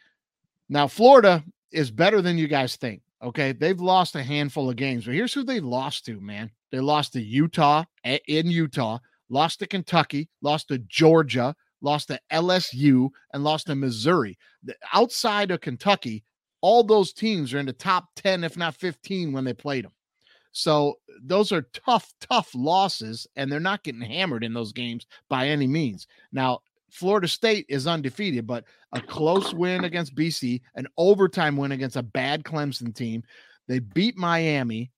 Now, 0.69 0.89
Florida 0.89 1.45
is 1.73 1.91
better 1.91 2.21
than 2.21 2.39
you 2.39 2.49
guys 2.49 2.77
think. 2.77 3.03
Okay. 3.23 3.53
They've 3.53 3.81
lost 3.81 4.17
a 4.17 4.23
handful 4.23 4.69
of 4.69 4.77
games, 4.77 5.05
but 5.05 5.15
here's 5.15 5.33
who 5.33 5.43
they 5.43 5.61
lost 5.61 6.05
to, 6.07 6.21
man. 6.21 6.51
They 6.71 6.81
lost 6.81 7.13
to 7.13 7.23
Utah 7.23 7.85
in 8.05 8.51
Utah, 8.51 8.99
lost 9.29 9.61
to 9.61 9.67
Kentucky, 9.67 10.29
lost 10.43 10.69
to 10.69 10.79
Georgia, 10.79 11.55
lost 11.81 12.09
to 12.09 12.21
LSU, 12.33 13.09
and 13.33 13.45
lost 13.45 13.67
to 13.67 13.75
Missouri. 13.75 14.37
Outside 14.93 15.51
of 15.51 15.61
Kentucky, 15.61 16.25
all 16.61 16.83
those 16.83 17.13
teams 17.13 17.55
are 17.55 17.59
in 17.59 17.67
the 17.67 17.73
top 17.73 18.09
10, 18.17 18.45
if 18.45 18.57
not 18.57 18.75
15, 18.75 19.33
when 19.33 19.45
they 19.45 19.55
played 19.55 19.85
them. 19.85 19.93
So 20.57 20.95
those 21.23 21.53
are 21.53 21.69
tough, 21.85 22.15
tough 22.19 22.51
losses, 22.55 23.27
and 23.37 23.53
they're 23.53 23.61
not 23.61 23.83
getting 23.83 24.01
hammered 24.01 24.43
in 24.43 24.55
those 24.55 24.73
games 24.73 25.07
by 25.29 25.49
any 25.49 25.67
means. 25.67 26.07
Now, 26.33 26.61
Florida 26.91 27.29
State 27.29 27.67
is 27.69 27.87
undefeated, 27.87 28.47
but 28.47 28.65
a 28.95 29.03
close 29.03 29.53
win 29.53 29.85
against 29.85 30.15
BC, 30.15 30.63
an 30.75 30.87
overtime 30.97 31.59
win 31.59 31.73
against 31.73 31.97
a 31.97 32.03
bad 32.03 32.43
Clemson 32.43 32.95
team. 32.95 33.23
They 33.69 33.81
beat 33.81 34.17
Miami, 34.17 34.93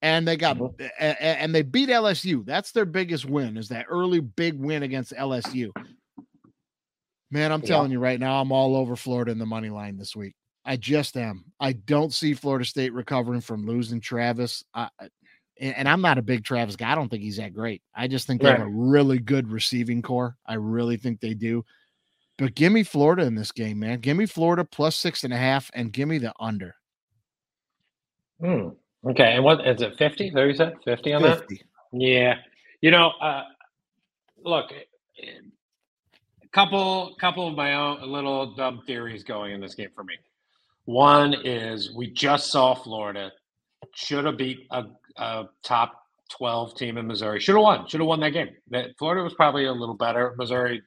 and 0.00 0.28
they 0.28 0.36
got 0.36 0.58
mm-hmm. 0.58 0.80
a- 0.80 1.22
and 1.22 1.52
they 1.52 1.62
beat 1.62 1.88
LSU. 1.88 2.46
That's 2.46 2.70
their 2.70 2.84
biggest 2.84 3.24
win, 3.24 3.56
is 3.56 3.70
that 3.70 3.86
early 3.88 4.20
big 4.20 4.54
win 4.54 4.84
against 4.84 5.12
LSU. 5.12 5.72
Man, 7.32 7.50
I'm 7.50 7.62
Yeah. 7.62 7.66
telling 7.66 7.90
you 7.90 7.98
right 7.98 8.20
now, 8.20 8.40
I'm 8.40 8.52
all 8.52 8.76
over 8.76 8.94
Florida 8.94 9.32
in 9.32 9.38
the 9.38 9.44
money 9.44 9.70
line 9.70 9.96
this 9.96 10.14
week. 10.14 10.36
I 10.66 10.76
just 10.76 11.16
am. 11.16 11.44
I 11.60 11.72
don't 11.72 12.12
see 12.12 12.34
Florida 12.34 12.64
State 12.64 12.92
recovering 12.92 13.40
from 13.40 13.66
losing 13.66 14.00
Travis. 14.00 14.64
I, 14.74 14.88
and, 15.60 15.88
I'm 15.88 16.02
not 16.02 16.18
a 16.18 16.22
big 16.22 16.44
Travis 16.44 16.76
guy. 16.76 16.92
I 16.92 16.94
don't 16.94 17.08
think 17.08 17.22
he's 17.22 17.36
that 17.38 17.54
great. 17.54 17.82
I 17.94 18.08
just 18.08 18.26
think 18.26 18.42
they 18.42 18.50
have 18.50 18.60
a 18.60 18.66
really 18.66 19.18
good 19.18 19.50
receiving 19.50 20.02
corps. 20.02 20.36
I 20.44 20.54
really 20.54 20.96
think 20.96 21.20
they 21.20 21.34
do. 21.34 21.64
But 22.36 22.54
give 22.54 22.72
me 22.72 22.82
Florida 22.82 23.22
in 23.22 23.34
this 23.34 23.52
game, 23.52 23.78
man. 23.78 24.00
Give 24.00 24.16
me 24.16 24.26
Florida 24.26 24.64
plus 24.64 24.96
six 24.96 25.24
and 25.24 25.32
a 25.32 25.38
half 25.38 25.70
and 25.72 25.92
give 25.92 26.08
me 26.08 26.18
the 26.18 26.34
under 26.38 26.74
Hmm. 28.40 28.68
Okay, 29.08 29.34
and 29.34 29.44
what 29.44 29.66
is 29.66 29.80
it? 29.80 29.96
Fifty? 29.96 30.30
There 30.30 30.48
you 30.48 30.54
said 30.54 30.74
fifty 30.84 31.12
on 31.12 31.22
that. 31.22 31.44
Yeah, 31.92 32.34
you 32.80 32.90
know, 32.90 33.12
uh, 33.22 33.44
look, 34.44 34.72
a 35.22 36.48
couple 36.52 37.14
couple 37.20 37.48
of 37.48 37.54
my 37.54 37.74
own 37.74 38.02
little 38.10 38.54
dumb 38.54 38.82
theories 38.86 39.24
going 39.24 39.52
in 39.52 39.60
this 39.60 39.74
game 39.74 39.90
for 39.94 40.04
me. 40.04 40.14
One 40.86 41.34
is 41.44 41.94
we 41.94 42.10
just 42.10 42.50
saw 42.50 42.74
Florida 42.74 43.30
should 43.94 44.24
have 44.24 44.36
beat 44.36 44.66
a, 44.70 44.84
a 45.16 45.44
top 45.62 46.02
12 46.30 46.76
team 46.76 46.96
in 46.96 47.06
Missouri. 47.06 47.40
Should 47.40 47.54
have 47.54 47.62
won. 47.62 47.88
Should 47.88 48.00
have 48.00 48.08
won 48.08 48.20
that 48.20 48.30
game. 48.30 48.50
That 48.70 48.90
Florida 48.98 49.22
was 49.22 49.34
probably 49.34 49.66
a 49.66 49.72
little 49.72 49.96
better. 49.96 50.34
Missouri 50.38 50.82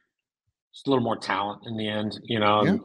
just 0.72 0.86
a 0.86 0.90
little 0.90 1.04
more 1.04 1.16
talent 1.16 1.62
in 1.66 1.76
the 1.76 1.88
end, 1.88 2.20
you 2.24 2.38
know. 2.38 2.64
Yeah. 2.64 2.76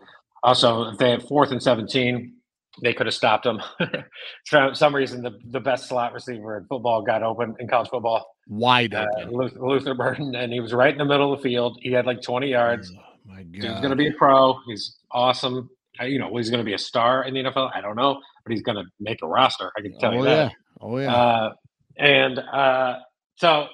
Also, 0.44 0.84
if 0.90 0.98
they 0.98 1.12
had 1.12 1.24
fourth 1.24 1.52
and 1.52 1.62
17, 1.62 2.34
they 2.82 2.94
could 2.94 3.06
have 3.06 3.14
stopped 3.14 3.46
them. 3.46 3.62
For 4.46 4.72
some 4.74 4.96
reason, 4.96 5.22
the, 5.22 5.38
the 5.52 5.60
best 5.60 5.88
slot 5.88 6.14
receiver 6.14 6.58
in 6.58 6.66
football 6.66 7.02
got 7.02 7.24
open 7.24 7.56
in 7.60 7.68
college 7.68 7.90
football, 7.90 8.36
Wide 8.48 8.94
uh, 8.94 9.08
open. 9.18 9.34
Luther, 9.34 9.60
Luther 9.60 9.94
Burden, 9.94 10.36
and 10.36 10.52
he 10.52 10.60
was 10.60 10.74
right 10.74 10.92
in 10.92 10.98
the 10.98 11.06
middle 11.06 11.34
of 11.34 11.40
the 11.40 11.44
field. 11.44 11.80
He 11.82 11.92
had 11.92 12.06
like 12.06 12.22
20 12.22 12.48
yards. 12.48 12.92
Oh, 12.94 13.02
my 13.26 13.46
He's 13.52 13.64
going 13.64 13.90
to 13.90 13.96
be 13.96 14.08
a 14.08 14.14
pro. 14.14 14.60
He's 14.68 14.98
awesome. 15.12 15.70
You 16.02 16.20
know, 16.20 16.36
he's 16.36 16.50
going 16.50 16.60
to 16.60 16.66
be 16.66 16.74
a 16.74 16.80
star 16.80 17.24
in 17.24 17.34
the 17.34 17.44
NFL. 17.44 17.72
I 17.74 17.82
don't 17.82 17.96
know, 17.96 18.22
but 18.44 18.52
he's 18.52 18.62
going 18.62 18.78
to 18.78 18.84
make 19.00 19.20
a 19.24 19.28
roster. 19.28 19.72
I 19.78 19.82
can 19.82 19.98
tell 20.00 20.12
oh, 20.12 20.18
you 20.18 20.26
yeah. 20.26 20.36
that. 20.36 20.54
Oh, 20.82 20.98
yeah. 20.98 21.16
Uh, 21.16 21.54
and 21.98 22.40
uh, 22.40 23.00
so, 23.36 23.68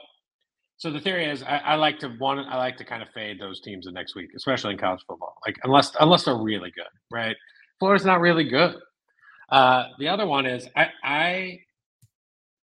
so 0.78 0.92
the 0.92 1.00
theory 1.00 1.26
is, 1.26 1.44
I, 1.44 1.58
I 1.58 1.76
like 1.76 2.00
to 2.00 2.10
one, 2.10 2.40
I 2.40 2.58
like 2.58 2.78
to 2.78 2.86
kind 2.86 3.02
of 3.02 3.10
fade 3.10 3.40
those 3.40 3.62
teams 3.62 3.86
the 3.86 3.92
next 3.92 4.16
week, 4.16 4.32
especially 4.36 4.74
in 4.74 4.80
college 4.80 5.02
football. 5.08 5.36
Like 5.46 5.58
unless 5.64 5.92
unless 6.00 6.24
they're 6.24 6.38
really 6.38 6.72
good, 6.72 6.86
right? 7.12 7.36
Florida's 7.80 8.06
not 8.06 8.20
really 8.20 8.44
good. 8.44 8.76
Uh, 9.50 9.86
the 10.00 10.08
other 10.08 10.26
one 10.26 10.46
is 10.46 10.68
I, 10.76 10.90
I 11.04 11.60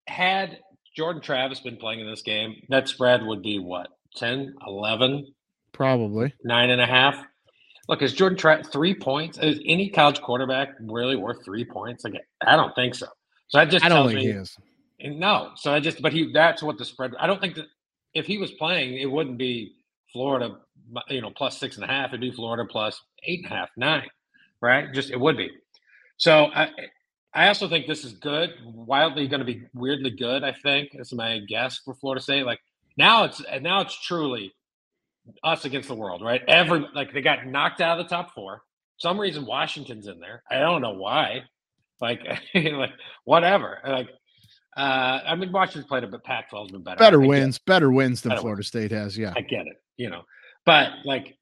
had 0.08 0.60
Jordan 0.96 1.22
Travis 1.22 1.62
been 1.62 1.78
playing 1.78 2.02
in 2.02 2.10
this 2.10 2.22
game, 2.22 2.56
that 2.70 2.88
spread 2.88 3.24
would 3.24 3.42
be 3.42 3.60
what 3.60 3.88
10, 4.16 4.56
11, 4.68 5.34
Probably. 5.72 6.34
nine 6.44 6.70
and 6.70 6.82
a 6.82 6.86
half. 6.86 7.16
Look, 7.92 8.02
is 8.02 8.14
Jordan 8.14 8.38
Travis 8.38 8.70
three 8.70 8.94
points? 8.96 9.38
Is 9.38 9.60
any 9.66 9.90
college 9.90 10.22
quarterback 10.22 10.70
really 10.80 11.18
worth 11.18 11.44
three 11.44 11.66
points? 11.66 12.06
Like, 12.06 12.14
I 12.48 12.56
don't 12.56 12.74
think 12.74 12.96
so. 12.96 13.08
So 13.50 13.58
that 13.58 13.70
just 13.70 13.84
I 13.84 13.90
don't 13.90 14.08
think 14.08 14.20
me 14.20 14.28
he 14.28 14.30
is. 14.30 14.58
and 15.02 15.20
No, 15.20 15.52
so 15.58 15.74
I 15.74 15.82
just, 15.82 16.02
but 16.02 16.14
he, 16.14 16.32
that's 16.32 16.64
what 16.64 16.78
the 16.78 16.86
spread. 16.86 17.12
I 17.20 17.28
don't 17.28 17.42
think 17.42 17.56
that 17.56 17.66
if 18.14 18.26
he 18.26 18.38
was 18.38 18.52
playing, 18.52 18.98
it 18.98 19.12
wouldn't 19.12 19.38
be 19.38 19.74
Florida, 20.14 20.56
you 21.10 21.20
know, 21.22 21.32
plus 21.32 21.60
six 21.60 21.76
and 21.76 21.84
a 21.84 21.88
half. 21.88 22.12
It'd 22.12 22.22
be 22.22 22.32
Florida 22.32 22.64
plus 22.66 23.02
eight 23.24 23.44
and 23.44 23.52
a 23.52 23.56
half, 23.56 23.70
nine, 23.76 24.08
right? 24.62 24.94
Just 24.94 25.12
it 25.12 25.20
would 25.20 25.36
be. 25.36 25.50
So 26.16 26.46
I, 26.56 26.70
I 27.34 27.50
also 27.50 27.68
think 27.68 27.88
this 27.88 28.06
is 28.06 28.14
good, 28.14 28.52
wildly 28.64 29.28
going 29.28 29.42
to 29.42 29.46
be 29.46 29.64
weirdly 29.74 30.12
good. 30.12 30.46
I 30.46 30.54
think 30.54 30.92
is 30.94 31.12
my 31.12 31.40
guess 31.40 31.80
for 31.80 31.94
Florida 31.94 32.22
State. 32.22 32.46
Like 32.46 32.62
now, 32.96 33.26
it's 33.26 33.44
and 33.52 33.66
now 33.66 33.82
it's 33.82 34.00
truly 34.02 34.54
us 35.44 35.66
against 35.66 35.88
the 35.88 35.96
world, 35.96 36.22
right? 36.24 36.42
Every 36.48 36.86
like 36.94 37.14
they 37.14 37.22
got 37.22 37.46
knocked 37.46 37.82
out 37.82 38.00
of 38.00 38.06
the 38.06 38.10
top 38.10 38.34
four. 38.34 38.62
Some 38.98 39.20
reason 39.20 39.46
Washington's 39.46 40.08
in 40.08 40.20
there. 40.20 40.44
I 40.50 40.60
don't 40.60 40.82
know 40.82 40.94
why. 40.94 41.42
Like, 42.00 42.22
like 42.56 42.92
whatever. 43.26 43.80
Like 43.86 44.10
uh, 44.78 45.20
I 45.26 45.36
mean, 45.36 45.52
Washington's 45.52 45.88
played 45.88 46.04
a 46.04 46.08
bit. 46.08 46.24
Pac-12's 46.24 46.72
been 46.72 46.84
better. 46.84 46.98
Better 46.98 47.20
wins. 47.20 47.60
Better 47.60 47.92
wins 47.92 48.22
than 48.22 48.32
Better 48.32 48.42
Florida 48.42 48.64
State 48.64 48.92
has. 48.92 49.18
Yeah. 49.18 49.34
I 49.36 49.42
get 49.42 49.68
it, 49.68 49.82
you 49.98 50.10
know, 50.10 50.22
but 50.66 50.92
like 51.04 51.38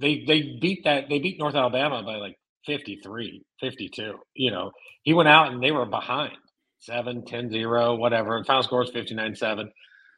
they 0.00 0.24
they 0.26 0.58
beat 0.60 0.84
that 0.84 1.08
they 1.08 1.18
beat 1.18 1.38
North 1.38 1.54
Alabama 1.54 2.02
by 2.02 2.16
like 2.16 2.38
53, 2.66 3.44
52. 3.60 4.14
You 4.34 4.50
know, 4.50 4.70
he 5.02 5.14
went 5.14 5.28
out 5.28 5.52
and 5.52 5.62
they 5.62 5.72
were 5.72 5.86
behind 5.86 6.36
7, 6.78 7.24
10, 7.24 7.50
0, 7.50 7.96
whatever. 7.96 8.36
And 8.36 8.46
final 8.46 8.62
score 8.62 8.84
is 8.84 8.90
59 8.90 9.34
7. 9.34 9.70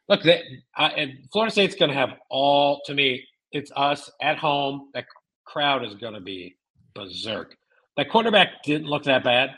Look, 0.09 0.23
they, 0.23 0.43
uh, 0.77 0.89
and 0.97 1.13
Florida 1.31 1.51
State's 1.51 1.75
going 1.75 1.89
to 1.89 1.97
have 1.97 2.11
all, 2.29 2.81
to 2.85 2.93
me, 2.93 3.25
it's 3.51 3.71
us 3.75 4.11
at 4.21 4.37
home. 4.37 4.89
That 4.93 5.05
crowd 5.45 5.85
is 5.85 5.95
going 5.95 6.13
to 6.13 6.19
be 6.19 6.55
berserk. 6.93 7.55
That 7.97 8.09
quarterback 8.09 8.63
didn't 8.63 8.87
look 8.87 9.03
that 9.03 9.23
bad. 9.23 9.51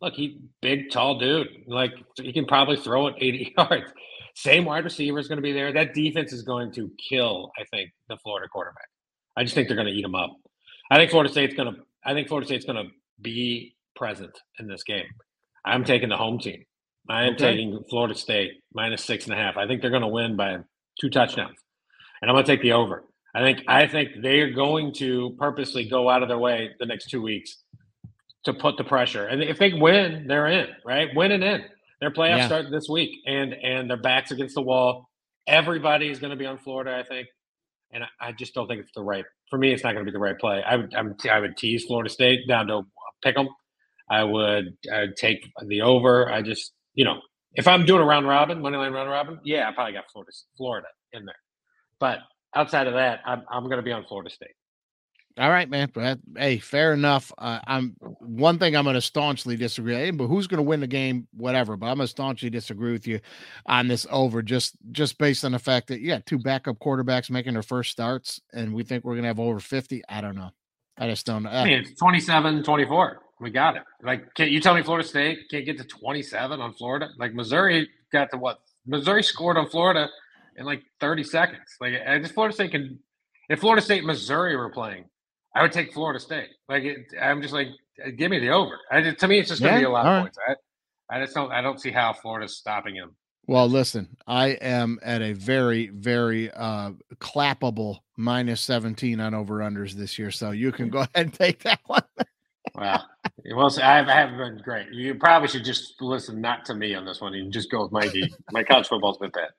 Look, 0.00 0.14
he 0.14 0.40
big, 0.62 0.90
tall 0.90 1.18
dude. 1.18 1.48
Like 1.66 1.92
he 2.16 2.32
can 2.32 2.46
probably 2.46 2.76
throw 2.76 3.08
it 3.08 3.14
80 3.18 3.54
yards. 3.58 3.92
Same 4.34 4.66
wide 4.66 4.84
receiver 4.84 5.18
is 5.18 5.28
going 5.28 5.38
to 5.38 5.42
be 5.42 5.52
there. 5.52 5.72
That 5.72 5.94
defense 5.94 6.32
is 6.32 6.42
going 6.42 6.70
to 6.72 6.90
kill, 7.08 7.50
I 7.58 7.64
think, 7.70 7.90
the 8.08 8.18
Florida 8.18 8.48
quarterback. 8.48 8.88
I 9.36 9.42
just 9.42 9.54
think 9.54 9.68
they're 9.68 9.76
going 9.76 9.88
to 9.88 9.94
eat 9.94 10.04
him 10.04 10.14
up. 10.14 10.36
I 10.90 10.96
think 10.96 11.10
Florida 11.10 11.30
State's 11.30 11.54
going 11.54 11.74
to. 11.74 11.80
I 12.04 12.12
think 12.12 12.28
Florida 12.28 12.46
State's 12.46 12.64
going 12.64 12.84
to 12.84 12.90
be 13.20 13.74
present 13.96 14.38
in 14.60 14.68
this 14.68 14.82
game. 14.84 15.06
I'm 15.64 15.84
taking 15.84 16.10
the 16.10 16.16
home 16.16 16.38
team. 16.38 16.64
I 17.08 17.24
am 17.26 17.34
Okay. 17.34 17.56
taking 17.56 17.84
Florida 17.90 18.14
State 18.14 18.62
minus 18.74 19.04
six 19.04 19.26
and 19.26 19.34
a 19.34 19.36
half. 19.36 19.56
I 19.56 19.66
think 19.66 19.80
they're 19.82 19.90
going 19.90 20.02
to 20.02 20.08
win 20.08 20.36
by 20.36 20.58
two 21.00 21.10
touchdowns, 21.10 21.58
and 22.22 22.30
I'm 22.30 22.34
going 22.34 22.44
to 22.46 22.52
take 22.52 22.62
the 22.62 22.72
over. 22.72 23.04
I 23.34 23.40
think 23.40 23.64
I 23.68 23.86
think 23.86 24.10
they 24.22 24.40
are 24.40 24.52
going 24.52 24.92
to 24.94 25.36
purposely 25.38 25.88
go 25.88 26.08
out 26.10 26.22
of 26.22 26.28
their 26.28 26.38
way 26.38 26.70
the 26.80 26.86
next 26.86 27.10
two 27.10 27.22
weeks 27.22 27.58
to 28.44 28.54
put 28.54 28.76
the 28.78 28.84
pressure. 28.84 29.26
And 29.26 29.42
if 29.42 29.58
they 29.58 29.72
win, 29.74 30.26
they're 30.28 30.46
in. 30.48 30.68
Right, 30.84 31.08
win 31.14 31.32
and 31.32 31.44
in. 31.44 31.64
Their 32.00 32.10
playoffs 32.10 32.38
Yeah. 32.38 32.46
start 32.46 32.66
this 32.70 32.88
week, 32.88 33.10
and 33.26 33.54
and 33.54 33.90
their 33.90 33.98
backs 33.98 34.30
against 34.32 34.54
the 34.54 34.62
wall. 34.62 35.08
Everybody 35.46 36.08
is 36.10 36.18
going 36.18 36.30
to 36.32 36.36
be 36.36 36.46
on 36.46 36.58
Florida, 36.58 36.96
I 36.96 37.04
think, 37.04 37.28
and 37.92 38.04
I, 38.04 38.08
I 38.20 38.32
just 38.32 38.54
don't 38.54 38.68
think 38.68 38.80
it's 38.82 38.92
the 38.94 39.02
right. 39.02 39.24
For 39.50 39.58
me, 39.58 39.72
it's 39.72 39.84
not 39.84 39.92
going 39.94 40.04
to 40.04 40.10
be 40.10 40.14
the 40.14 40.20
right 40.20 40.38
play. 40.38 40.62
I 40.62 40.76
would 40.76 40.94
I'm, 40.94 41.16
I 41.30 41.40
would 41.40 41.56
tease 41.56 41.84
Florida 41.84 42.10
State 42.10 42.48
down 42.48 42.68
to 42.68 42.82
pick 43.22 43.36
them. 43.36 43.48
I 44.10 44.24
would 44.24 44.76
I 44.92 45.00
would 45.02 45.16
take 45.16 45.40
the 45.66 45.82
over. 45.82 46.30
I 46.30 46.42
just 46.42 46.72
you 46.96 47.04
know 47.04 47.20
if 47.54 47.66
I'm 47.66 47.86
doing 47.86 48.02
a 48.02 48.04
round 48.04 48.26
robin, 48.26 48.60
money 48.60 48.76
line 48.76 48.92
round 48.92 49.08
robin, 49.08 49.40
yeah, 49.44 49.68
I 49.68 49.72
probably 49.72 49.94
got 49.94 50.04
Florida 50.12 50.32
Florida 50.56 50.88
in 51.12 51.24
there. 51.24 51.38
But 51.98 52.18
outside 52.54 52.86
of 52.86 52.94
that, 52.94 53.20
I'm 53.24 53.44
I'm 53.50 53.64
going 53.64 53.76
to 53.76 53.82
be 53.82 53.92
on 53.92 54.04
Florida 54.04 54.30
State. 54.30 54.54
All 55.38 55.50
right, 55.50 55.68
man. 55.68 55.90
Hey, 56.34 56.56
fair 56.56 56.94
enough. 56.94 57.30
Uh, 57.36 57.58
I'm 57.66 57.94
one 58.20 58.58
thing 58.58 58.74
I'm 58.74 58.84
going 58.84 58.94
to 58.94 59.02
staunchly 59.02 59.54
disagree. 59.54 60.10
But 60.10 60.28
who's 60.28 60.46
going 60.46 60.58
to 60.58 60.62
win 60.62 60.80
the 60.80 60.86
game? 60.86 61.28
Whatever. 61.34 61.76
But 61.76 61.88
I'm 61.88 61.96
going 61.96 62.06
to 62.06 62.10
staunchly 62.10 62.48
disagree 62.48 62.92
with 62.92 63.06
you 63.06 63.20
on 63.66 63.86
this 63.86 64.06
over, 64.10 64.42
just 64.42 64.76
just 64.92 65.18
based 65.18 65.44
on 65.44 65.52
the 65.52 65.58
fact 65.58 65.88
that 65.88 66.00
you 66.00 66.08
got 66.08 66.24
two 66.24 66.38
backup 66.38 66.78
quarterbacks 66.78 67.28
making 67.30 67.52
their 67.52 67.62
first 67.62 67.90
starts, 67.90 68.40
and 68.54 68.72
we 68.74 68.82
think 68.82 69.04
we're 69.04 69.12
going 69.12 69.24
to 69.24 69.28
have 69.28 69.40
over 69.40 69.60
50. 69.60 70.02
I 70.08 70.22
don't 70.22 70.36
know. 70.36 70.50
I 70.98 71.08
just 71.08 71.26
don't 71.26 71.42
know. 71.42 71.50
I 71.50 71.64
mean, 71.64 71.80
it's 71.80 71.98
27 71.98 72.62
24. 72.62 73.20
We 73.40 73.50
got 73.50 73.76
it. 73.76 73.82
Like, 74.02 74.34
can 74.34 74.48
you 74.48 74.60
tell 74.60 74.74
me 74.74 74.82
Florida 74.82 75.06
State 75.06 75.40
can't 75.50 75.66
get 75.66 75.78
to 75.78 75.84
27 75.84 76.60
on 76.60 76.72
Florida? 76.74 77.08
Like, 77.18 77.34
Missouri 77.34 77.88
got 78.12 78.30
to 78.30 78.38
what? 78.38 78.58
Missouri 78.86 79.22
scored 79.22 79.58
on 79.58 79.68
Florida 79.68 80.08
in 80.56 80.64
like 80.64 80.82
30 81.00 81.22
seconds. 81.24 81.76
Like, 81.80 81.94
I 82.06 82.18
just 82.18 82.34
Florida 82.34 82.54
State 82.54 82.70
can. 82.70 82.98
If 83.48 83.60
Florida 83.60 83.82
State 83.82 83.98
and 83.98 84.06
Missouri 84.06 84.56
were 84.56 84.70
playing, 84.70 85.04
I 85.54 85.62
would 85.62 85.72
take 85.72 85.92
Florida 85.92 86.18
State. 86.18 86.48
Like, 86.68 86.84
it, 86.84 86.98
I'm 87.20 87.42
just 87.42 87.52
like, 87.54 87.68
give 88.16 88.30
me 88.30 88.38
the 88.40 88.50
over. 88.50 88.78
I, 88.90 89.02
to 89.02 89.28
me, 89.28 89.38
it's 89.38 89.50
just 89.50 89.62
going 89.62 89.74
to 89.74 89.74
Yeah, 89.74 89.80
be 89.80 89.84
a 89.84 89.90
lot 89.90 90.06
of 90.06 90.12
right. 90.12 90.20
points. 90.22 90.38
I, 90.48 90.54
I 91.16 91.20
just 91.22 91.34
don't. 91.34 91.52
I 91.52 91.60
don't 91.60 91.80
see 91.80 91.90
how 91.90 92.14
Florida's 92.14 92.56
stopping 92.56 92.94
him. 92.96 93.16
Well, 93.48 93.68
listen, 93.68 94.16
I 94.26 94.48
am 94.50 94.98
at 95.02 95.22
a 95.22 95.32
very, 95.32 95.88
very 95.88 96.50
uh 96.50 96.92
clappable 97.16 98.00
minus 98.16 98.60
17 98.62 99.20
on 99.20 99.34
over 99.34 99.58
unders 99.58 99.92
this 99.92 100.18
year. 100.18 100.30
So 100.32 100.50
you 100.50 100.72
can 100.72 100.90
go 100.90 100.98
ahead 101.14 101.26
and 101.26 101.32
take 101.32 101.62
that 101.62 101.80
one. 101.86 102.02
Wow. 102.74 103.04
Well, 103.54 103.70
I 103.82 103.96
have, 103.96 104.08
I 104.08 104.14
have 104.14 104.36
been 104.36 104.60
great. 104.62 104.92
You 104.92 105.14
probably 105.14 105.48
should 105.48 105.64
just 105.64 106.00
listen 106.00 106.40
not 106.40 106.64
to 106.66 106.74
me 106.74 106.94
on 106.94 107.04
this 107.04 107.20
one 107.20 107.34
and 107.34 107.52
just 107.52 107.70
go 107.70 107.82
with 107.82 107.92
Mikey. 107.92 108.32
My 108.52 108.62
college 108.62 108.88
football's 108.88 109.18
been 109.18 109.30
bad. 109.30 109.50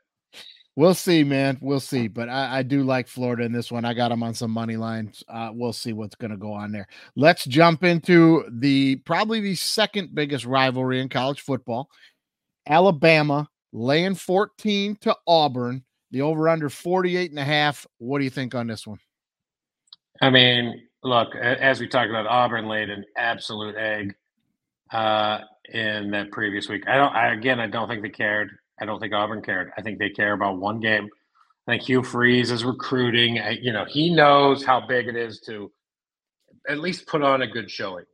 We'll 0.75 0.93
see, 0.93 1.23
man. 1.23 1.57
We'll 1.59 1.80
see. 1.80 2.07
But 2.07 2.30
I, 2.30 2.59
I 2.59 2.63
do 2.63 2.84
like 2.84 3.07
Florida 3.07 3.43
in 3.43 3.51
this 3.51 3.71
one. 3.71 3.84
I 3.84 3.95
got 3.95 4.09
them 4.09 4.21
on 4.21 4.36
some 4.36 4.51
money 4.51 4.78
lines. 4.78 5.23
Uh, 5.28 5.49
we'll 5.51 5.73
see 5.73 5.91
what's 5.91 6.15
going 6.15 6.30
to 6.30 6.38
go 6.38 6.53
on 6.53 6.71
there. 6.71 6.88
Let's 7.15 7.45
jump 7.45 7.84
into 7.84 8.45
the 8.51 8.97
probably 8.97 9.41
the 9.41 9.55
second 9.55 10.13
biggest 10.13 10.45
rivalry 10.45 11.01
in 11.01 11.09
college 11.09 11.41
football. 11.41 11.89
Alabama 12.67 13.49
laying 13.73 14.13
14 14.13 14.97
to 15.01 15.17
Auburn. 15.25 15.84
The 16.11 16.21
over 16.21 16.47
under 16.47 16.69
48 16.69 17.32
and 17.32 17.39
a 17.39 17.43
half. 17.43 17.88
What 17.97 18.19
do 18.19 18.23
you 18.23 18.30
think 18.30 18.53
on 18.53 18.67
this 18.67 18.86
one? 18.86 18.99
I 20.21 20.30
mean, 20.30 20.86
look, 21.08 21.36
as 21.36 21.80
we 21.80 21.88
talked 21.88 22.10
about, 22.10 22.28
Auburn 22.28 22.68
laid 22.68 22.89
an 22.89 23.05
absolute 23.16 23.76
egg 23.76 24.16
uh, 24.91 25.39
in 25.70 26.12
that 26.12 26.32
previous 26.32 26.70
week. 26.70 26.84
I 26.88 26.97
don't. 26.97 27.16
I, 27.16 27.34
again, 27.34 27.60
I 27.60 27.68
don't 27.68 27.88
think 27.88 28.01
they 28.01 28.10
cared. 28.10 28.49
I 28.80 28.86
don't 28.86 28.99
think 28.99 29.14
Auburn 29.14 29.41
cared. 29.41 29.72
I 29.78 29.82
think 29.82 29.99
they 29.99 30.10
care 30.10 30.34
about 30.34 30.58
one 30.58 30.80
game. 30.80 31.10
I 31.68 31.72
think 31.72 31.84
Hugh 31.84 32.03
Freeze 32.03 32.51
is 32.51 32.64
recruiting. 32.64 33.39
I, 33.39 33.51
you 33.62 33.74
know, 33.74 33.86
he 33.86 34.14
knows 34.14 34.64
how 34.64 34.86
big 34.86 35.08
it 35.08 35.16
is 35.16 35.39
to 35.41 35.72
at 36.70 36.80
least 36.80 37.08
put 37.08 37.24
on 37.24 37.41
a 37.41 37.47
good 37.47 37.72
showing 37.72 38.05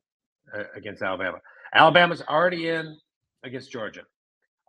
uh, 0.55 0.63
against 0.75 1.01
Alabama. 1.01 1.39
Alabama's 1.73 2.21
already 2.21 2.69
in 2.69 2.97
against 3.43 3.71
Georgia. 3.71 4.03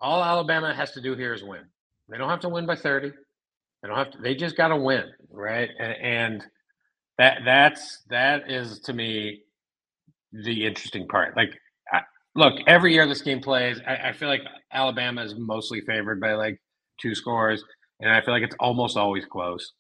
All 0.01 0.23
Alabama 0.23 0.75
has 0.75 0.93
to 0.93 1.01
do 1.01 1.15
here 1.15 1.35
is 1.35 1.43
win. 1.43 1.65
They 2.09 2.19
don't 2.19 2.29
have 2.29 2.41
to 2.41 2.49
win 2.49 2.67
by 2.67 2.77
thirty. 2.77 3.11
They 3.83 3.89
don't 3.89 3.97
have 3.97 4.11
to. 4.13 4.19
They 4.19 4.35
just 4.35 4.57
got 4.57 4.69
to 4.69 4.77
win, 4.77 5.05
right? 5.31 5.71
And, 5.79 5.93
and 6.03 6.47
that 7.19 7.41
that's 7.45 8.03
that 8.11 8.51
is 8.51 8.81
to 8.81 8.93
me 8.93 9.43
the 10.33 10.67
interesting 10.67 11.07
part. 11.07 11.37
Like, 11.37 11.51
I, 11.93 12.01
look, 12.35 12.55
every 12.67 12.93
year 12.93 13.07
this 13.07 13.23
game 13.23 13.41
plays, 13.41 13.81
I, 13.87 14.09
I 14.09 14.13
feel 14.13 14.29
like 14.29 14.43
Alabama 14.73 15.23
is 15.23 15.35
mostly 15.37 15.81
favored 15.83 16.21
by 16.21 16.35
like 16.35 16.61
two 17.01 17.15
scores. 17.15 17.63
and 18.01 18.11
I 18.13 18.21
feel 18.21 18.35
like 18.35 18.43
it's 18.43 18.57
almost 18.59 18.97
always 18.97 19.25
close. 19.25 19.73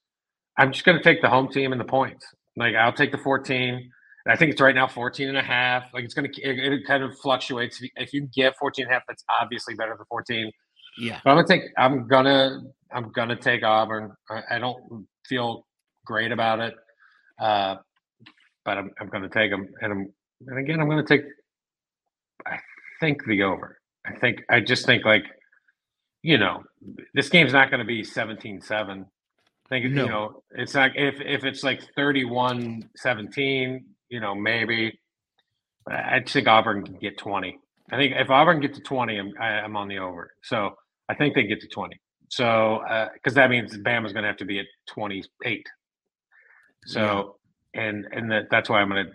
I'm 0.56 0.72
just 0.72 0.84
going 0.84 0.96
to 0.96 1.02
take 1.02 1.20
the 1.20 1.28
home 1.28 1.48
team 1.48 1.72
and 1.72 1.80
the 1.80 1.84
points. 1.86 2.24
Like 2.56 2.76
I'll 2.76 2.92
take 2.92 3.10
the 3.10 3.18
14. 3.18 3.90
I 4.26 4.36
think 4.36 4.52
it's 4.52 4.60
right 4.60 4.74
now 4.74 4.86
14 4.86 5.28
and 5.28 5.36
a 5.36 5.42
half. 5.42 5.84
Like 5.92 6.04
it's 6.04 6.14
going 6.14 6.32
to, 6.32 6.42
it, 6.42 6.72
it 6.72 6.86
kind 6.86 7.02
of 7.02 7.18
fluctuates. 7.18 7.82
If 7.96 8.12
you 8.12 8.28
get 8.34 8.56
14 8.58 8.84
and 8.84 8.90
a 8.92 8.94
half, 8.94 9.02
that's 9.08 9.24
obviously 9.40 9.74
better 9.74 9.94
than 9.96 10.06
14. 10.08 10.50
Yeah. 10.98 11.20
But 11.24 11.30
I'm 11.30 11.36
gonna 11.36 11.48
take. 11.48 11.62
I'm 11.76 12.06
gonna. 12.06 12.60
I'm 12.92 13.10
gonna 13.10 13.36
take 13.36 13.64
Auburn. 13.64 14.12
I, 14.30 14.42
I 14.52 14.58
don't 14.58 15.06
feel 15.26 15.66
great 16.06 16.32
about 16.32 16.60
it, 16.60 16.74
uh, 17.40 17.76
but 18.64 18.78
I'm, 18.78 18.90
I'm 19.00 19.08
gonna 19.08 19.28
take 19.28 19.50
them. 19.50 19.68
And 19.80 19.92
I'm. 19.92 20.12
And 20.46 20.58
again, 20.58 20.80
I'm 20.80 20.88
gonna 20.88 21.04
take. 21.06 21.22
I 22.46 22.58
think 23.00 23.24
the 23.26 23.42
over. 23.42 23.78
I 24.06 24.14
think. 24.14 24.42
I 24.50 24.60
just 24.60 24.86
think 24.86 25.04
like, 25.04 25.24
you 26.22 26.38
know, 26.38 26.62
this 27.14 27.28
game's 27.28 27.52
not 27.52 27.70
going 27.70 27.80
to 27.80 27.86
be 27.86 28.02
17-7. 28.02 29.04
I 29.66 29.68
think 29.68 29.86
No. 29.92 30.02
you 30.02 30.08
know 30.08 30.42
it's 30.52 30.74
not 30.74 30.90
if 30.96 31.20
if 31.20 31.44
it's 31.44 31.62
like 31.64 31.80
31-17, 31.98 33.80
you 34.10 34.20
know 34.20 34.34
maybe. 34.34 34.98
But 35.86 35.94
I 35.96 36.20
just 36.20 36.34
think 36.34 36.48
Auburn 36.48 36.84
can 36.84 36.96
get 36.98 37.18
20. 37.18 37.58
I 37.92 37.96
think 37.96 38.14
if 38.16 38.30
Auburn 38.30 38.60
get 38.60 38.74
to 38.74 38.80
20, 38.80 39.18
I'm 39.18 39.32
I, 39.40 39.46
I'm 39.60 39.76
on 39.76 39.88
the 39.88 39.98
over. 39.98 40.32
So 40.42 40.74
I 41.08 41.14
think 41.14 41.34
they 41.34 41.44
get 41.44 41.60
to 41.62 41.68
20. 41.68 41.96
So 42.30 42.80
because 43.14 43.34
that 43.34 43.50
means 43.50 43.76
Bama's 43.78 44.12
going 44.12 44.22
to 44.24 44.28
have 44.28 44.36
to 44.38 44.44
be 44.44 44.58
at 44.58 44.66
28. 44.88 45.66
So 46.86 47.36
and 47.74 48.06
and 48.12 48.30
that, 48.30 48.44
that's 48.50 48.68
why 48.68 48.80
I'm 48.80 48.88
going 48.88 49.06
to 49.06 49.12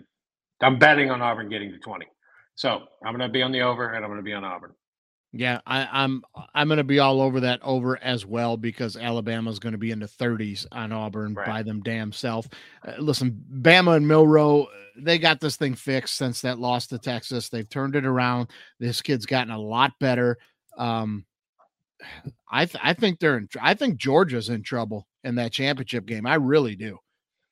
I'm 0.66 0.78
betting 0.78 1.10
on 1.10 1.22
Auburn 1.22 1.48
getting 1.48 1.70
to 1.72 1.78
20. 1.78 2.06
So 2.54 2.82
I'm 3.04 3.16
going 3.16 3.26
to 3.26 3.32
be 3.32 3.42
on 3.42 3.52
the 3.52 3.62
over 3.62 3.92
and 3.94 4.04
I'm 4.04 4.10
going 4.10 4.18
to 4.20 4.24
be 4.24 4.34
on 4.34 4.44
Auburn. 4.44 4.72
Yeah, 5.32 5.60
I, 5.64 5.88
I'm 5.92 6.22
I'm 6.54 6.66
going 6.66 6.78
to 6.78 6.84
be 6.84 6.98
all 6.98 7.20
over 7.22 7.40
that 7.40 7.60
over 7.62 7.96
as 8.02 8.26
well 8.26 8.56
because 8.56 8.96
Alabama's 8.96 9.60
going 9.60 9.72
to 9.72 9.78
be 9.78 9.92
in 9.92 10.00
the 10.00 10.06
30s 10.08 10.66
on 10.72 10.90
Auburn 10.92 11.34
Right. 11.34 11.46
by 11.46 11.62
them 11.62 11.80
damn 11.82 12.10
self. 12.12 12.48
Uh, 12.86 12.94
listen, 12.98 13.40
Bama 13.60 13.96
and 13.96 14.08
Milroe, 14.08 14.66
they 14.98 15.18
got 15.18 15.38
this 15.40 15.54
thing 15.56 15.74
fixed 15.76 16.16
since 16.16 16.40
that 16.40 16.58
loss 16.58 16.88
to 16.88 16.98
Texas. 16.98 17.48
They've 17.48 17.68
turned 17.68 17.94
it 17.94 18.04
around. 18.04 18.48
This 18.80 19.00
kid's 19.00 19.24
gotten 19.24 19.52
a 19.52 19.58
lot 19.60 19.92
better. 20.00 20.36
Um, 20.76 21.24
I 22.50 22.66
th- 22.66 22.82
I 22.82 22.92
think 22.94 23.20
they're 23.20 23.38
in. 23.38 23.46
tr- 23.46 23.58
I 23.62 23.74
think 23.74 23.96
Georgia's 23.98 24.48
in 24.48 24.62
trouble 24.64 25.06
in 25.22 25.36
that 25.36 25.52
championship 25.52 26.06
game. 26.06 26.26
I 26.26 26.34
really 26.34 26.74
do. 26.74 26.98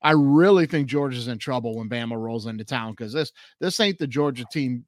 I 0.02 0.12
really 0.12 0.66
think 0.66 0.88
Georgia's 0.88 1.28
in 1.28 1.38
trouble 1.38 1.76
when 1.76 1.88
Bama 1.88 2.16
rolls 2.16 2.46
into 2.46 2.64
town 2.64 2.92
because 2.92 3.12
this 3.12 3.32
this 3.60 3.80
ain't 3.80 3.98
the 3.98 4.06
Georgia 4.06 4.44
team 4.50 4.84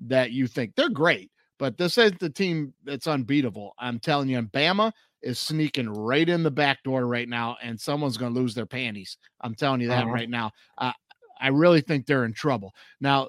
that 0.00 0.32
you 0.32 0.46
think 0.46 0.74
they're 0.74 0.88
great, 0.88 1.30
but 1.58 1.76
this 1.78 1.98
ain't 1.98 2.18
the 2.18 2.30
team 2.30 2.74
that's 2.84 3.06
unbeatable. 3.06 3.74
I'm 3.78 3.98
telling 4.00 4.28
you, 4.28 4.38
and 4.38 4.50
Bama 4.52 4.92
is 5.22 5.38
sneaking 5.38 5.88
right 5.90 6.28
in 6.28 6.42
the 6.42 6.50
back 6.50 6.82
door 6.84 7.06
right 7.06 7.28
now, 7.28 7.56
and 7.62 7.80
someone's 7.80 8.16
going 8.16 8.32
to 8.34 8.40
lose 8.40 8.54
their 8.54 8.66
panties. 8.66 9.16
I'm 9.40 9.54
telling 9.54 9.80
you 9.80 9.88
that 9.88 10.04
Uh-huh. 10.04 10.12
right 10.12 10.30
now. 10.30 10.52
Uh, 10.76 10.92
I 11.40 11.48
really 11.48 11.80
think 11.80 12.06
they're 12.06 12.24
in 12.24 12.32
trouble 12.32 12.74
now. 13.00 13.28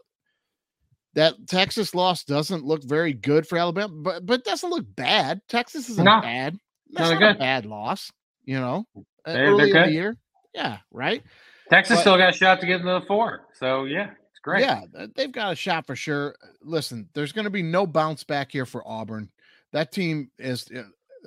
That 1.15 1.33
Texas 1.47 1.95
loss 1.95 2.23
doesn't 2.23 2.63
look 2.65 2.83
very 2.83 3.13
good 3.13 3.47
for 3.47 3.57
Alabama, 3.57 3.93
but 3.93 4.25
but 4.25 4.39
it 4.41 4.45
doesn't 4.45 4.69
look 4.69 4.85
bad. 4.95 5.41
Texas 5.49 5.89
isn't 5.89 6.05
No, 6.05 6.21
bad. 6.21 6.57
That's 6.91 7.09
not 7.11 7.23
a 7.23 7.39
bad 7.39 7.65
loss, 7.65 8.11
you 8.45 8.59
know. 8.59 8.85
They're- 9.25 9.33
they're 9.33 9.45
early 9.47 9.71
in 9.71 9.81
the 9.87 9.91
year, 9.91 10.17
yeah, 10.53 10.77
right. 10.91 11.23
Texas 11.69 11.97
But- 11.97 12.01
still 12.01 12.17
got 12.17 12.33
a 12.33 12.37
shot 12.37 12.59
to 12.61 12.65
get 12.65 12.81
into 12.81 12.99
the 12.99 13.05
four. 13.05 13.47
So 13.53 13.85
yeah, 13.85 14.11
it's 14.31 14.39
great. 14.41 14.61
Yeah, 14.61 14.81
they've 15.15 15.31
got 15.31 15.53
a 15.53 15.55
shot 15.55 15.85
for 15.85 15.95
sure. 15.95 16.35
Listen, 16.61 17.07
there's 17.13 17.31
going 17.31 17.45
to 17.45 17.51
be 17.51 17.63
no 17.63 17.85
bounce 17.85 18.23
back 18.23 18.51
here 18.51 18.65
for 18.65 18.87
Auburn. 18.87 19.29
That 19.71 19.91
team 19.91 20.31
is. 20.39 20.67
uh, 20.75 20.83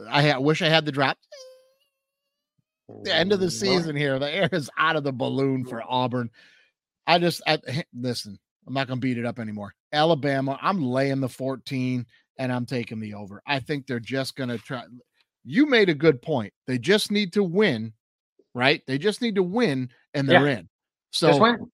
I 0.09 0.39
wish 0.39 0.63
I 0.63 0.69
had 0.69 0.85
the 0.85 0.93
drop. 0.93 1.19
The 3.05 3.15
end 3.15 3.33
of 3.33 3.41
the 3.41 3.51
season 3.51 3.97
here, 3.97 4.19
the 4.19 4.35
air 4.35 4.49
is 4.53 4.69
out 4.77 4.97
of 4.97 5.05
the 5.05 5.13
balloon 5.13 5.65
for 5.65 5.83
Auburn. 5.87 6.31
I 7.07 7.19
just 7.19 7.43
I, 7.47 7.59
listen. 7.95 8.39
I'm 8.67 8.75
not 8.75 8.87
going 8.87 9.01
to 9.01 9.05
beat 9.05 9.19
it 9.19 9.25
up 9.27 9.39
anymore. 9.41 9.75
Alabama, 9.93 10.59
I'm 10.63 10.83
laying 10.85 11.21
the 11.21 11.29
14 11.29 12.07
and 12.39 12.53
I'm 12.53 12.65
taking 12.65 13.01
the 13.01 13.15
over. 13.15 13.43
I 13.47 13.59
think 13.59 13.87
they're 13.87 13.99
just 13.99 14.37
going 14.37 14.51
to 14.51 14.59
try. 14.59 14.85
You 15.45 15.67
made 15.67 15.89
a 15.89 15.95
good 15.95 16.23
point. 16.23 16.53
They 16.67 16.79
just 16.79 17.11
need 17.11 17.33
to 17.33 17.43
win, 17.43 17.93
right? 18.55 18.83
They 18.87 18.99
just 18.99 19.23
need 19.23 19.37
to 19.37 19.43
win 19.43 19.91
and 20.15 20.29
they're 20.29 20.49
in. 20.49 20.69
So 21.11 21.29
just 21.29 21.41
win. 21.41 21.71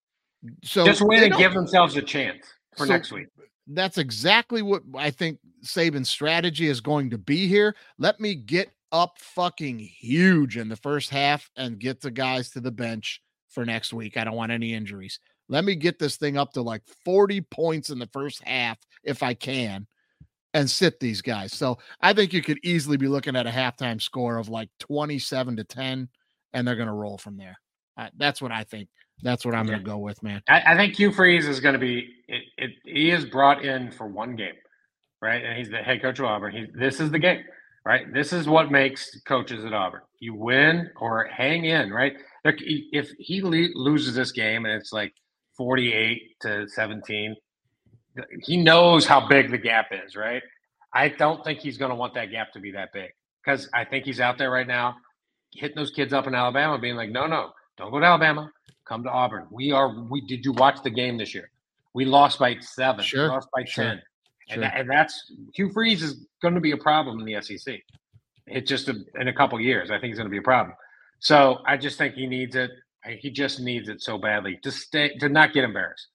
so 0.64 0.84
just 0.84 1.02
win 1.02 1.24
and 1.24 1.34
give 1.36 1.54
themselves 1.54 1.96
a 1.96 2.02
chance 2.02 2.46
for 2.76 2.86
So- 2.86 2.92
next 2.92 3.12
week. 3.12 3.26
that's 3.68 3.98
exactly 3.98 4.62
what 4.62 4.82
I 4.96 5.10
think 5.10 5.38
Saban's 5.64 6.08
strategy 6.08 6.68
is 6.68 6.80
going 6.80 7.10
to 7.10 7.18
be 7.18 7.46
here. 7.48 7.74
Let 7.98 8.20
me 8.20 8.34
get 8.34 8.70
up 8.92 9.18
fucking 9.18 9.78
huge 9.78 10.56
in 10.56 10.68
the 10.68 10.76
first 10.76 11.10
half 11.10 11.50
and 11.56 11.78
get 11.78 12.00
the 12.00 12.10
guys 12.10 12.50
to 12.50 12.60
the 12.60 12.70
bench 12.70 13.20
for 13.50 13.66
next 13.66 13.92
week. 13.92 14.16
I 14.16 14.24
don't 14.24 14.36
want 14.36 14.52
any 14.52 14.72
injuries. 14.72 15.20
Let 15.50 15.64
me 15.64 15.74
get 15.74 15.98
this 15.98 16.16
thing 16.16 16.36
up 16.36 16.52
to 16.52 16.62
like 16.62 16.82
40 17.04 17.40
points 17.42 17.90
in 17.90 17.98
the 17.98 18.08
first 18.12 18.42
half 18.44 18.78
if 19.02 19.22
I 19.22 19.34
can 19.34 19.86
and 20.54 20.68
sit 20.70 21.00
these 21.00 21.20
guys. 21.20 21.52
So 21.52 21.78
I 22.00 22.12
think 22.12 22.32
you 22.32 22.42
could 22.42 22.58
easily 22.62 22.96
be 22.96 23.08
looking 23.08 23.36
at 23.36 23.46
a 23.46 23.50
halftime 23.50 24.00
score 24.00 24.38
of 24.38 24.48
like 24.48 24.70
27 24.80 25.56
to 25.56 25.64
10 25.64 26.08
and 26.52 26.66
they're 26.66 26.76
going 26.76 26.88
to 26.88 26.94
roll 26.94 27.18
from 27.18 27.36
there. 27.36 27.58
Uh, 27.96 28.08
that's 28.16 28.40
what 28.40 28.52
I 28.52 28.64
think. 28.64 28.88
That's 29.22 29.44
what 29.44 29.54
I'm 29.54 29.66
going 29.66 29.78
to 29.78 29.84
go 29.84 29.98
with, 29.98 30.22
man. 30.22 30.42
I, 30.48 30.62
I 30.74 30.76
think 30.76 30.96
Hugh 30.96 31.12
Freeze 31.12 31.48
is 31.48 31.58
going 31.58 31.72
to 31.72 31.78
be. 31.78 32.08
It, 32.28 32.42
it, 32.56 32.70
he 32.84 33.10
is 33.10 33.24
brought 33.24 33.64
in 33.64 33.90
for 33.90 34.06
one 34.06 34.36
game, 34.36 34.54
right? 35.20 35.44
And 35.44 35.58
he's 35.58 35.70
the 35.70 35.78
head 35.78 36.00
coach 36.00 36.20
of 36.20 36.26
Auburn. 36.26 36.52
He, 36.52 36.66
this 36.78 37.00
is 37.00 37.10
the 37.10 37.18
game, 37.18 37.42
right? 37.84 38.12
This 38.12 38.32
is 38.32 38.46
what 38.46 38.70
makes 38.70 39.20
coaches 39.22 39.64
at 39.64 39.74
Auburn. 39.74 40.02
You 40.20 40.34
win 40.34 40.90
or 41.00 41.24
hang 41.26 41.64
in, 41.64 41.90
right? 41.90 42.14
If 42.44 43.10
he 43.18 43.42
le- 43.42 43.74
loses 43.74 44.14
this 44.14 44.30
game 44.30 44.64
and 44.64 44.74
it's 44.74 44.92
like 44.92 45.12
forty-eight 45.56 46.38
to 46.42 46.68
seventeen, 46.68 47.34
he 48.42 48.56
knows 48.56 49.04
how 49.04 49.26
big 49.26 49.50
the 49.50 49.58
gap 49.58 49.86
is, 49.90 50.14
right? 50.14 50.42
I 50.94 51.08
don't 51.08 51.44
think 51.44 51.58
he's 51.58 51.76
going 51.76 51.90
to 51.90 51.96
want 51.96 52.14
that 52.14 52.30
gap 52.30 52.52
to 52.52 52.60
be 52.60 52.70
that 52.72 52.92
big 52.92 53.10
because 53.44 53.68
I 53.74 53.84
think 53.84 54.04
he's 54.04 54.20
out 54.20 54.38
there 54.38 54.50
right 54.50 54.66
now 54.66 54.96
hitting 55.52 55.76
those 55.76 55.90
kids 55.90 56.12
up 56.12 56.26
in 56.26 56.34
Alabama, 56.34 56.78
being 56.78 56.96
like, 56.96 57.10
no, 57.10 57.26
no, 57.26 57.52
don't 57.76 57.90
go 57.90 58.00
to 58.00 58.06
Alabama. 58.06 58.50
Come 58.84 59.02
to 59.04 59.10
Auburn. 59.10 59.46
We 59.50 59.70
are. 59.72 59.94
We 60.08 60.22
did 60.22 60.44
you 60.44 60.52
watch 60.52 60.82
the 60.82 60.90
game 60.90 61.18
this 61.18 61.34
year? 61.34 61.50
We 61.92 62.04
lost 62.04 62.38
by 62.38 62.58
seven. 62.60 63.04
Sure, 63.04 63.28
lost 63.28 63.48
by 63.54 63.64
sure, 63.64 63.84
ten. 63.84 63.92
And, 63.92 64.02
sure. 64.48 64.60
that, 64.62 64.80
and 64.80 64.90
that's 64.90 65.30
Hugh 65.54 65.70
Freeze 65.72 66.02
is 66.02 66.26
going 66.40 66.54
to 66.54 66.60
be 66.60 66.72
a 66.72 66.76
problem 66.76 67.20
in 67.20 67.26
the 67.26 67.40
SEC. 67.42 67.80
It's 68.46 68.68
just 68.68 68.88
a, 68.88 68.94
in 69.20 69.28
a 69.28 69.32
couple 69.32 69.60
years. 69.60 69.90
I 69.90 69.98
think 69.98 70.12
it's 70.12 70.18
going 70.18 70.28
to 70.28 70.30
be 70.30 70.38
a 70.38 70.42
problem. 70.42 70.74
So 71.18 71.58
I 71.66 71.76
just 71.76 71.98
think 71.98 72.14
he 72.14 72.26
needs 72.26 72.56
it. 72.56 72.70
He 73.04 73.30
just 73.30 73.60
needs 73.60 73.88
it 73.88 74.02
so 74.02 74.16
badly 74.16 74.58
to 74.62 74.70
stay 74.70 75.16
to 75.18 75.28
not 75.28 75.52
get 75.52 75.64
embarrassed. 75.64 76.08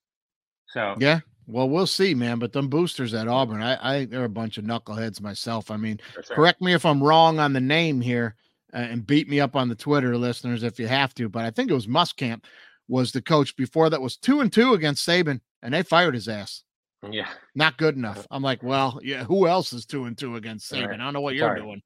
So 0.68 0.96
Yeah. 1.00 1.20
Well, 1.46 1.70
we'll 1.70 1.88
see, 1.88 2.14
man. 2.14 2.40
But 2.40 2.54
them 2.54 2.70
boosters 2.70 3.14
at 3.14 3.28
Auburn, 3.28 3.62
I, 3.62 3.78
I 3.82 4.00
think 4.00 4.12
they're 4.12 4.24
a 4.24 4.30
bunch 4.30 4.58
of 4.58 4.64
knuckleheads 4.64 5.22
myself. 5.22 5.72
I 5.72 5.78
mean, 5.78 6.00
sure. 6.14 6.24
correct 6.36 6.62
me 6.62 6.74
if 6.74 6.86
I'm 6.86 7.04
wrong 7.04 7.40
on 7.40 7.54
the 7.54 7.62
name 7.62 8.00
here, 8.00 8.36
and 8.74 9.06
beat 9.06 9.30
me 9.30 9.40
up 9.40 9.56
on 9.56 9.70
the 9.70 9.76
Twitter, 9.76 10.18
listeners, 10.18 10.64
if 10.64 10.80
you 10.80 10.88
have 10.88 11.14
to. 11.16 11.30
But 11.30 11.46
I 11.46 11.52
think 11.52 11.70
it 11.72 11.76
was 11.76 11.88
Muschamp 11.88 12.44
was 12.88 13.12
the 13.12 13.22
coach 13.22 13.56
before 13.56 13.90
that 13.90 14.02
was 14.02 14.18
two 14.18 14.42
and 14.42 14.52
two 14.52 14.74
against 14.74 15.08
Saban, 15.08 15.40
and 15.62 15.74
they 15.74 15.84
fired 15.84 16.16
his 16.16 16.28
ass. 16.28 16.64
Yeah. 17.10 17.28
Not 17.56 17.78
good 17.78 17.96
enough. 17.96 18.26
I'm 18.32 18.42
like, 18.44 18.64
well, 18.64 19.00
yeah. 19.04 19.24
Who 19.26 19.48
else 19.48 19.74
is 19.74 19.86
two 19.86 20.06
and 20.06 20.18
two 20.18 20.36
against 20.38 20.72
Saban? 20.72 20.88
Right. 20.88 21.00
I 21.00 21.04
don't 21.04 21.14
know 21.14 21.22
what 21.22 21.36
you're 21.36 21.56
doing. 21.56 21.82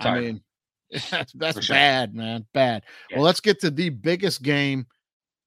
I 0.00 0.20
mean, 0.20 0.40
that's, 1.10 1.32
that's 1.32 1.64
sure. 1.64 1.74
bad, 1.74 2.14
man. 2.14 2.46
Bad. 2.54 2.82
Yeah. 3.10 3.16
Well, 3.16 3.24
let's 3.24 3.40
get 3.40 3.60
to 3.60 3.70
the 3.70 3.88
biggest 3.90 4.42
game 4.42 4.86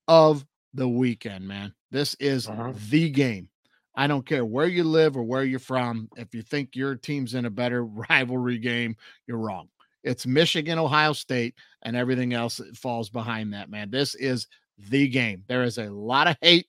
of 0.08 0.46
the 0.74 0.88
weekend, 0.88 1.48
man. 1.48 1.74
This 1.92 2.16
is 2.20 2.48
Mhm. 2.48 2.90
the 2.90 3.10
game. 3.10 3.50
I 3.96 4.08
don't 4.08 4.26
care 4.26 4.44
where 4.44 4.68
you 4.68 4.84
live 4.84 5.16
or 5.16 5.24
where 5.24 5.46
you're 5.46 5.60
from. 5.60 6.10
If 6.18 6.36
you 6.36 6.42
think 6.42 6.76
your 6.76 6.96
team's 6.96 7.34
in 7.34 7.46
a 7.46 7.50
better 7.50 7.86
rivalry 8.10 8.58
game, 8.58 8.98
you're 9.28 9.38
wrong. 9.38 9.70
It's 10.06 10.28
Michigan, 10.28 10.78
Ohio 10.78 11.14
State, 11.14 11.56
and 11.82 11.96
everything 11.98 12.34
else 12.34 12.58
that 12.58 12.78
falls 12.78 13.10
behind 13.10 13.54
that, 13.54 13.72
man. 13.72 13.90
This 13.90 14.14
is 14.16 14.48
the 14.78 15.08
game. 15.08 15.44
There 15.48 15.64
is 15.64 15.80
a 15.80 15.90
lot 15.90 16.28
of 16.28 16.38
hate. 16.42 16.68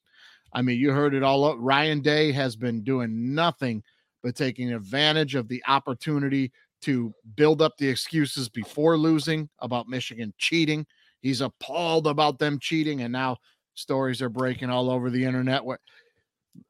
I 0.54 0.62
mean, 0.62 0.78
you 0.78 0.90
heard 0.90 1.14
it 1.14 1.22
all. 1.22 1.44
up. 1.44 1.56
Ryan 1.60 2.00
Day 2.00 2.32
has 2.32 2.56
been 2.56 2.82
doing 2.82 3.34
nothing 3.34 3.82
but 4.22 4.34
taking 4.34 4.72
advantage 4.72 5.34
of 5.34 5.48
the 5.48 5.62
opportunity 5.68 6.50
to 6.82 7.12
build 7.34 7.60
up 7.60 7.76
the 7.76 7.88
excuses 7.88 8.48
before 8.48 8.96
losing 8.96 9.50
about 9.60 9.88
Michigan 9.88 10.32
cheating. 10.38 10.86
He's 11.20 11.42
appalled 11.42 12.06
about 12.06 12.38
them 12.38 12.58
cheating, 12.58 13.02
and 13.02 13.12
now 13.12 13.36
stories 13.74 14.22
are 14.22 14.30
breaking 14.30 14.70
all 14.70 14.90
over 14.90 15.10
the 15.10 15.24
internet. 15.24 15.62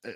Uh, 0.05 0.11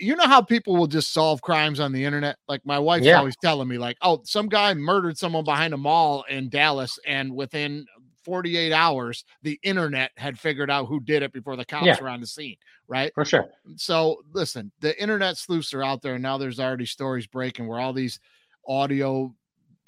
you 0.00 0.16
know 0.16 0.26
how 0.26 0.42
people 0.42 0.76
will 0.76 0.86
just 0.86 1.12
solve 1.12 1.40
crimes 1.42 1.80
on 1.80 1.92
the 1.92 2.04
internet? 2.04 2.36
Like 2.48 2.64
my 2.64 2.78
wife's 2.78 3.06
Yeah. 3.06 3.18
always 3.18 3.36
telling 3.36 3.68
me, 3.68 3.78
like, 3.78 3.96
oh, 4.02 4.20
some 4.24 4.48
guy 4.48 4.72
murdered 4.74 5.16
someone 5.18 5.44
behind 5.44 5.74
a 5.74 5.76
mall 5.78 6.24
in 6.28 6.48
Dallas, 6.48 6.98
and 7.06 7.34
within 7.34 7.86
48 8.24 8.72
hours, 8.72 9.24
the 9.42 9.58
internet 9.62 10.10
had 10.16 10.38
figured 10.38 10.70
out 10.70 10.86
who 10.86 11.00
did 11.00 11.22
it 11.22 11.32
before 11.32 11.56
the 11.56 11.64
cops 11.64 11.86
Yeah. 11.86 11.96
were 12.00 12.08
on 12.08 12.20
the 12.20 12.26
scene, 12.26 12.56
right? 12.88 13.12
For 13.14 13.24
sure. 13.24 13.48
so 13.76 14.22
listen, 14.32 14.72
the 14.80 15.00
internet 15.00 15.36
sleuths 15.36 15.72
are 15.74 15.82
out 15.82 16.02
there, 16.02 16.14
and 16.14 16.22
now 16.22 16.38
there's 16.38 16.60
already 16.60 16.86
stories 16.86 17.26
breaking 17.26 17.66
where 17.66 17.80
all 17.80 17.92
these 17.92 18.18
audio 18.66 19.34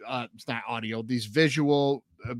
uh, 0.06 0.26
it's 0.34 0.48
not 0.48 0.62
audio, 0.66 1.02
these 1.02 1.26
visual, 1.26 2.02
uh, 2.28 2.34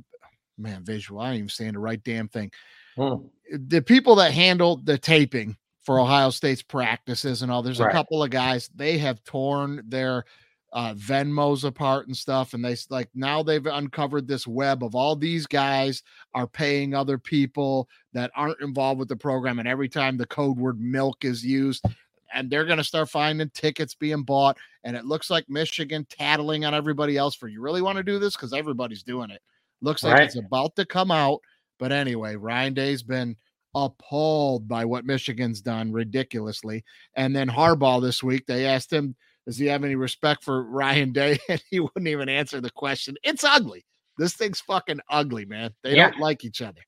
man, 0.57 0.85
visual. 0.85 1.21
I 1.21 1.31
ain't 1.31 1.39
even 1.39 1.49
saying 1.49 1.73
the 1.75 1.79
right 1.79 2.03
damn 2.03 2.29
thing. 2.29 2.51
Hmm. 2.97 3.27
The 3.53 3.83
people 3.83 4.15
that 4.17 4.33
handle 4.33 4.77
the 4.77 4.97
taping 4.99 5.57
for 5.82 5.98
Ohio 5.98 6.31
State's 6.31 6.62
practices 6.62 7.43
and 7.43 7.51
all, 7.51 7.62
there's 7.62 7.81
a 7.81 7.85
Right. 7.85 7.93
couple 7.93 8.23
of 8.23 8.31
guys, 8.31 8.69
they 8.74 8.98
have 8.98 9.23
torn 9.24 9.82
their 9.86 10.24
uh, 10.73 10.94
Venmos 10.94 11.65
apart 11.65 12.07
and 12.07 12.16
stuff. 12.16 12.55
And 12.55 12.65
they 12.65 12.77
like 12.90 13.09
now 13.15 13.43
they've 13.43 13.66
uncovered 13.66 14.28
this 14.28 14.47
web 14.47 14.85
of 14.85 14.94
all 14.94 15.16
these 15.16 15.47
guys 15.47 16.02
are 16.32 16.47
paying 16.47 16.94
other 16.94 17.19
people 17.19 17.89
that 18.12 18.31
aren't 18.36 18.61
involved 18.61 19.01
with 19.01 19.09
the 19.09 19.16
program. 19.16 19.59
And 19.59 19.66
every 19.66 19.89
time 19.89 20.16
the 20.16 20.27
code 20.27 20.59
word 20.59 20.81
milk 20.81 21.24
is 21.24 21.44
used, 21.44 21.85
and 22.32 22.48
they're 22.48 22.65
going 22.66 22.78
to 22.78 22.85
start 22.85 23.11
finding 23.11 23.51
tickets 23.51 23.97
being 23.97 24.23
bought. 24.23 24.57
And 24.85 24.97
it 24.97 25.05
looks 25.05 25.28
like 25.31 25.48
Michigan 25.48 26.07
tattling 26.09 26.65
on 26.65 26.73
everybody 26.74 27.16
else 27.16 27.35
for 27.35 27.48
you 27.48 27.61
really 27.61 27.82
want 27.82 27.97
to 27.97 28.05
do 28.05 28.20
this 28.20 28.36
because 28.36 28.52
everybody's 28.52 29.02
doing 29.02 29.31
it. 29.31 29.43
Looks 29.82 30.05
like 30.05 30.15
Right. 30.15 30.23
it's 30.27 30.36
about 30.36 30.77
to 30.77 30.86
come 30.86 31.11
out. 31.11 31.40
But 31.81 31.90
anyway, 31.90 32.36
Ryan 32.36 32.74
Day's 32.74 33.02
been 33.02 33.35
appalled 33.75 34.67
by 34.69 34.85
what 34.85 35.05
Michigan's 35.05 35.61
done 35.61 35.93
ridiculously. 35.93 36.85
And 37.17 37.35
then 37.35 37.49
Harbaugh 37.49 38.01
this 38.03 38.23
week, 38.23 38.47
they 38.47 38.67
asked 38.67 38.93
him, 38.93 39.15
does 39.47 39.57
he 39.59 39.67
have 39.67 39.85
any 39.85 39.95
respect 39.97 40.45
for 40.45 40.65
Ryan 40.65 41.13
Day? 41.13 41.39
And 41.49 41.63
he 41.71 41.81
wouldn't 41.81 42.09
even 42.09 42.29
answer 42.29 42.61
the 42.61 42.71
question. 42.71 43.17
It's 43.23 43.45
ugly. 43.45 43.85
This 44.19 44.35
thing's 44.35 44.61
fucking 44.61 45.01
ugly, 45.09 45.45
man. 45.47 45.73
They 45.83 45.97
Yeah. 45.97 46.11
don't 46.11 46.21
like 46.21 46.45
each 46.45 46.61
other. 46.63 46.81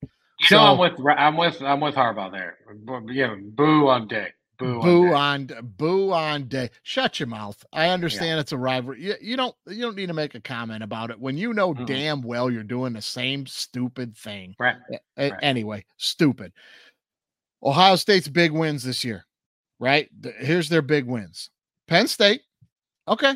You 0.51 0.57
know, 0.57 0.73
I'm 0.73 0.79
with 0.79 0.93
I'm 1.17 1.37
with 1.37 1.63
I'm 1.63 1.81
with 1.81 1.95
Harbaugh 1.95 2.33
there. 2.33 2.59
Yeah, 3.13 3.37
boo 3.41 3.89
on 3.89 4.09
day. 4.09 4.29
Boo. 4.63 4.81
Boo 4.81 5.13
on 5.15 5.47
day. 5.47 5.57
on 5.57 5.67
boo 5.77 6.13
on 6.13 6.45
day. 6.49 6.71
Shut 6.83 7.19
your 7.21 7.27
mouth. 7.27 7.65
I 7.73 7.89
understand 7.89 8.41
it's 8.41 8.53
a 8.53 8.59
rivalry. 8.59 9.03
You, 9.03 9.15
you 9.21 9.37
don't 9.37 9.55
you 9.67 9.81
don't 9.83 9.97
need 9.97 10.07
to 10.07 10.15
make 10.15 10.35
a 10.35 10.41
comment 10.41 10.83
about 10.83 11.11
it 11.11 11.19
when 11.21 11.37
you 11.37 11.53
know 11.53 11.75
Mm-mm. 11.75 11.87
damn 11.87 12.23
well 12.23 12.51
you're 12.51 12.63
doing 12.63 12.93
the 12.93 13.03
same 13.03 13.47
stupid 13.47 14.17
thing. 14.17 14.55
Right. 14.59 14.77
A- 15.19 15.31
Right. 15.31 15.33
Anyway, 15.43 15.85
stupid. 15.97 16.53
Ohio 17.63 17.97
State's 17.97 18.29
big 18.29 18.53
wins 18.53 18.83
this 18.83 19.05
year, 19.05 19.25
right? 19.79 20.09
The- 20.21 20.33
here's 20.33 20.69
their 20.69 20.83
big 20.83 21.07
wins. 21.07 21.51
Penn 21.89 22.09
State. 22.09 22.43
Okay. 23.09 23.35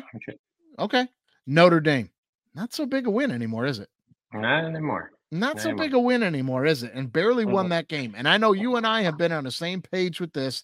Okay. 0.79 1.07
Notre 1.45 1.79
Dame. 1.79 2.09
Not 2.55 2.73
so 2.73 2.85
big 2.85 3.05
a 3.07 3.09
win 3.11 3.31
anymore, 3.31 3.65
is 3.65 3.79
it? 3.79 3.89
Not 4.33 4.65
anymore. 4.65 5.11
Not 5.31 5.39
Not 5.55 5.61
so 5.61 5.69
anymore. 5.69 5.85
big 5.85 5.93
a 5.93 5.99
win 5.99 6.23
anymore, 6.23 6.65
is 6.65 6.83
it? 6.83 6.91
And 6.93 7.11
barely 7.11 7.45
won 7.45 7.67
Mhm. 7.67 7.69
that 7.69 7.87
game. 7.87 8.15
And 8.17 8.27
I 8.27 8.37
know 8.37 8.53
you 8.53 8.75
and 8.77 8.87
I 8.87 9.01
have 9.01 9.17
been 9.17 9.31
on 9.31 9.43
the 9.43 9.51
same 9.51 9.81
page 9.81 10.19
with 10.21 10.33
this. 10.33 10.63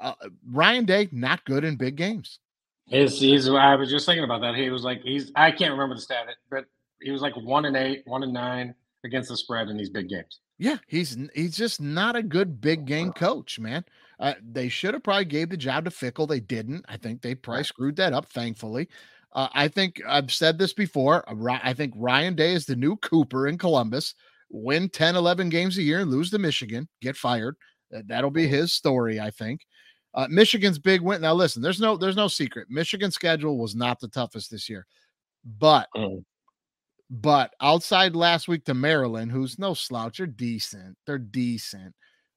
Uh, 0.00 0.14
Ryan 0.48 0.84
Day, 0.84 1.08
not 1.12 1.44
good 1.44 1.64
in 1.64 1.76
big 1.76 1.96
games. 1.96 2.38
He's, 2.86 3.20
he's 3.20 3.48
I 3.48 3.74
was 3.74 3.90
just 3.90 4.06
thinking 4.06 4.24
about 4.24 4.40
that. 4.40 4.54
He 4.54 4.70
was 4.70 4.82
like 4.82 5.02
he's 5.02 5.30
I 5.36 5.50
can't 5.50 5.72
remember 5.72 5.94
the 5.94 6.00
stat, 6.00 6.26
but 6.50 6.64
he 7.00 7.10
was 7.10 7.20
like 7.20 7.36
one 7.36 7.64
and 7.66 7.76
eight, 7.76 8.02
one 8.06 8.22
and 8.22 8.32
nine 8.32 8.74
against 9.04 9.28
the 9.28 9.36
spread 9.36 9.68
in 9.68 9.76
these 9.76 9.90
big 9.90 10.08
games. 10.08 10.40
Yeah, 10.58 10.78
he's 10.86 11.16
he's 11.34 11.56
just 11.56 11.80
not 11.80 12.16
a 12.16 12.22
good 12.22 12.60
big 12.60 12.86
game 12.86 13.12
coach, 13.12 13.60
man. 13.60 13.84
Uh, 14.18 14.34
they 14.42 14.68
should 14.68 14.94
have 14.94 15.04
probably 15.04 15.26
gave 15.26 15.50
the 15.50 15.56
job 15.56 15.84
to 15.84 15.90
Fickell. 15.90 16.28
They 16.28 16.40
didn't. 16.40 16.84
I 16.88 16.96
think 16.96 17.22
they 17.22 17.34
probably 17.34 17.64
screwed 17.64 17.96
that 17.96 18.12
up. 18.12 18.26
Thankfully, 18.26 18.88
uh, 19.32 19.48
I 19.52 19.68
think 19.68 20.00
I've 20.06 20.32
said 20.32 20.58
this 20.58 20.72
before. 20.72 21.28
uh, 21.28 21.58
I 21.62 21.74
think 21.74 21.92
Ryan 21.96 22.34
Day 22.34 22.54
is 22.54 22.66
the 22.66 22.74
new 22.74 22.96
Cooper 22.96 23.46
in 23.46 23.58
Columbus. 23.58 24.14
Win 24.50 24.88
10, 24.88 25.14
11 25.14 25.50
games 25.50 25.76
a 25.76 25.82
year, 25.82 26.00
and 26.00 26.10
lose 26.10 26.30
to 26.30 26.38
Michigan, 26.38 26.88
get 27.02 27.16
fired. 27.16 27.54
That'll 27.90 28.30
be 28.30 28.48
his 28.48 28.72
story, 28.72 29.20
I 29.20 29.30
think. 29.30 29.60
Uh, 30.18 30.26
Michigan's 30.28 30.80
big 30.80 31.00
win. 31.00 31.20
Now, 31.20 31.32
listen, 31.32 31.62
there's 31.62 31.80
no 31.80 31.96
there's 31.96 32.16
no 32.16 32.26
secret. 32.26 32.66
Michigan's 32.68 33.14
schedule 33.14 33.56
was 33.56 33.76
not 33.76 34.00
the 34.00 34.08
toughest 34.08 34.50
this 34.50 34.68
year, 34.68 34.84
but 35.44 35.88
Mm. 35.96 36.24
but 37.08 37.54
outside 37.60 38.16
last 38.16 38.48
week 38.48 38.64
to 38.64 38.74
Maryland, 38.74 39.30
who's 39.30 39.60
no 39.60 39.74
slouch, 39.74 40.18
they're 40.18 40.26
decent. 40.26 40.98
They're 41.06 41.18
decent. 41.18 41.94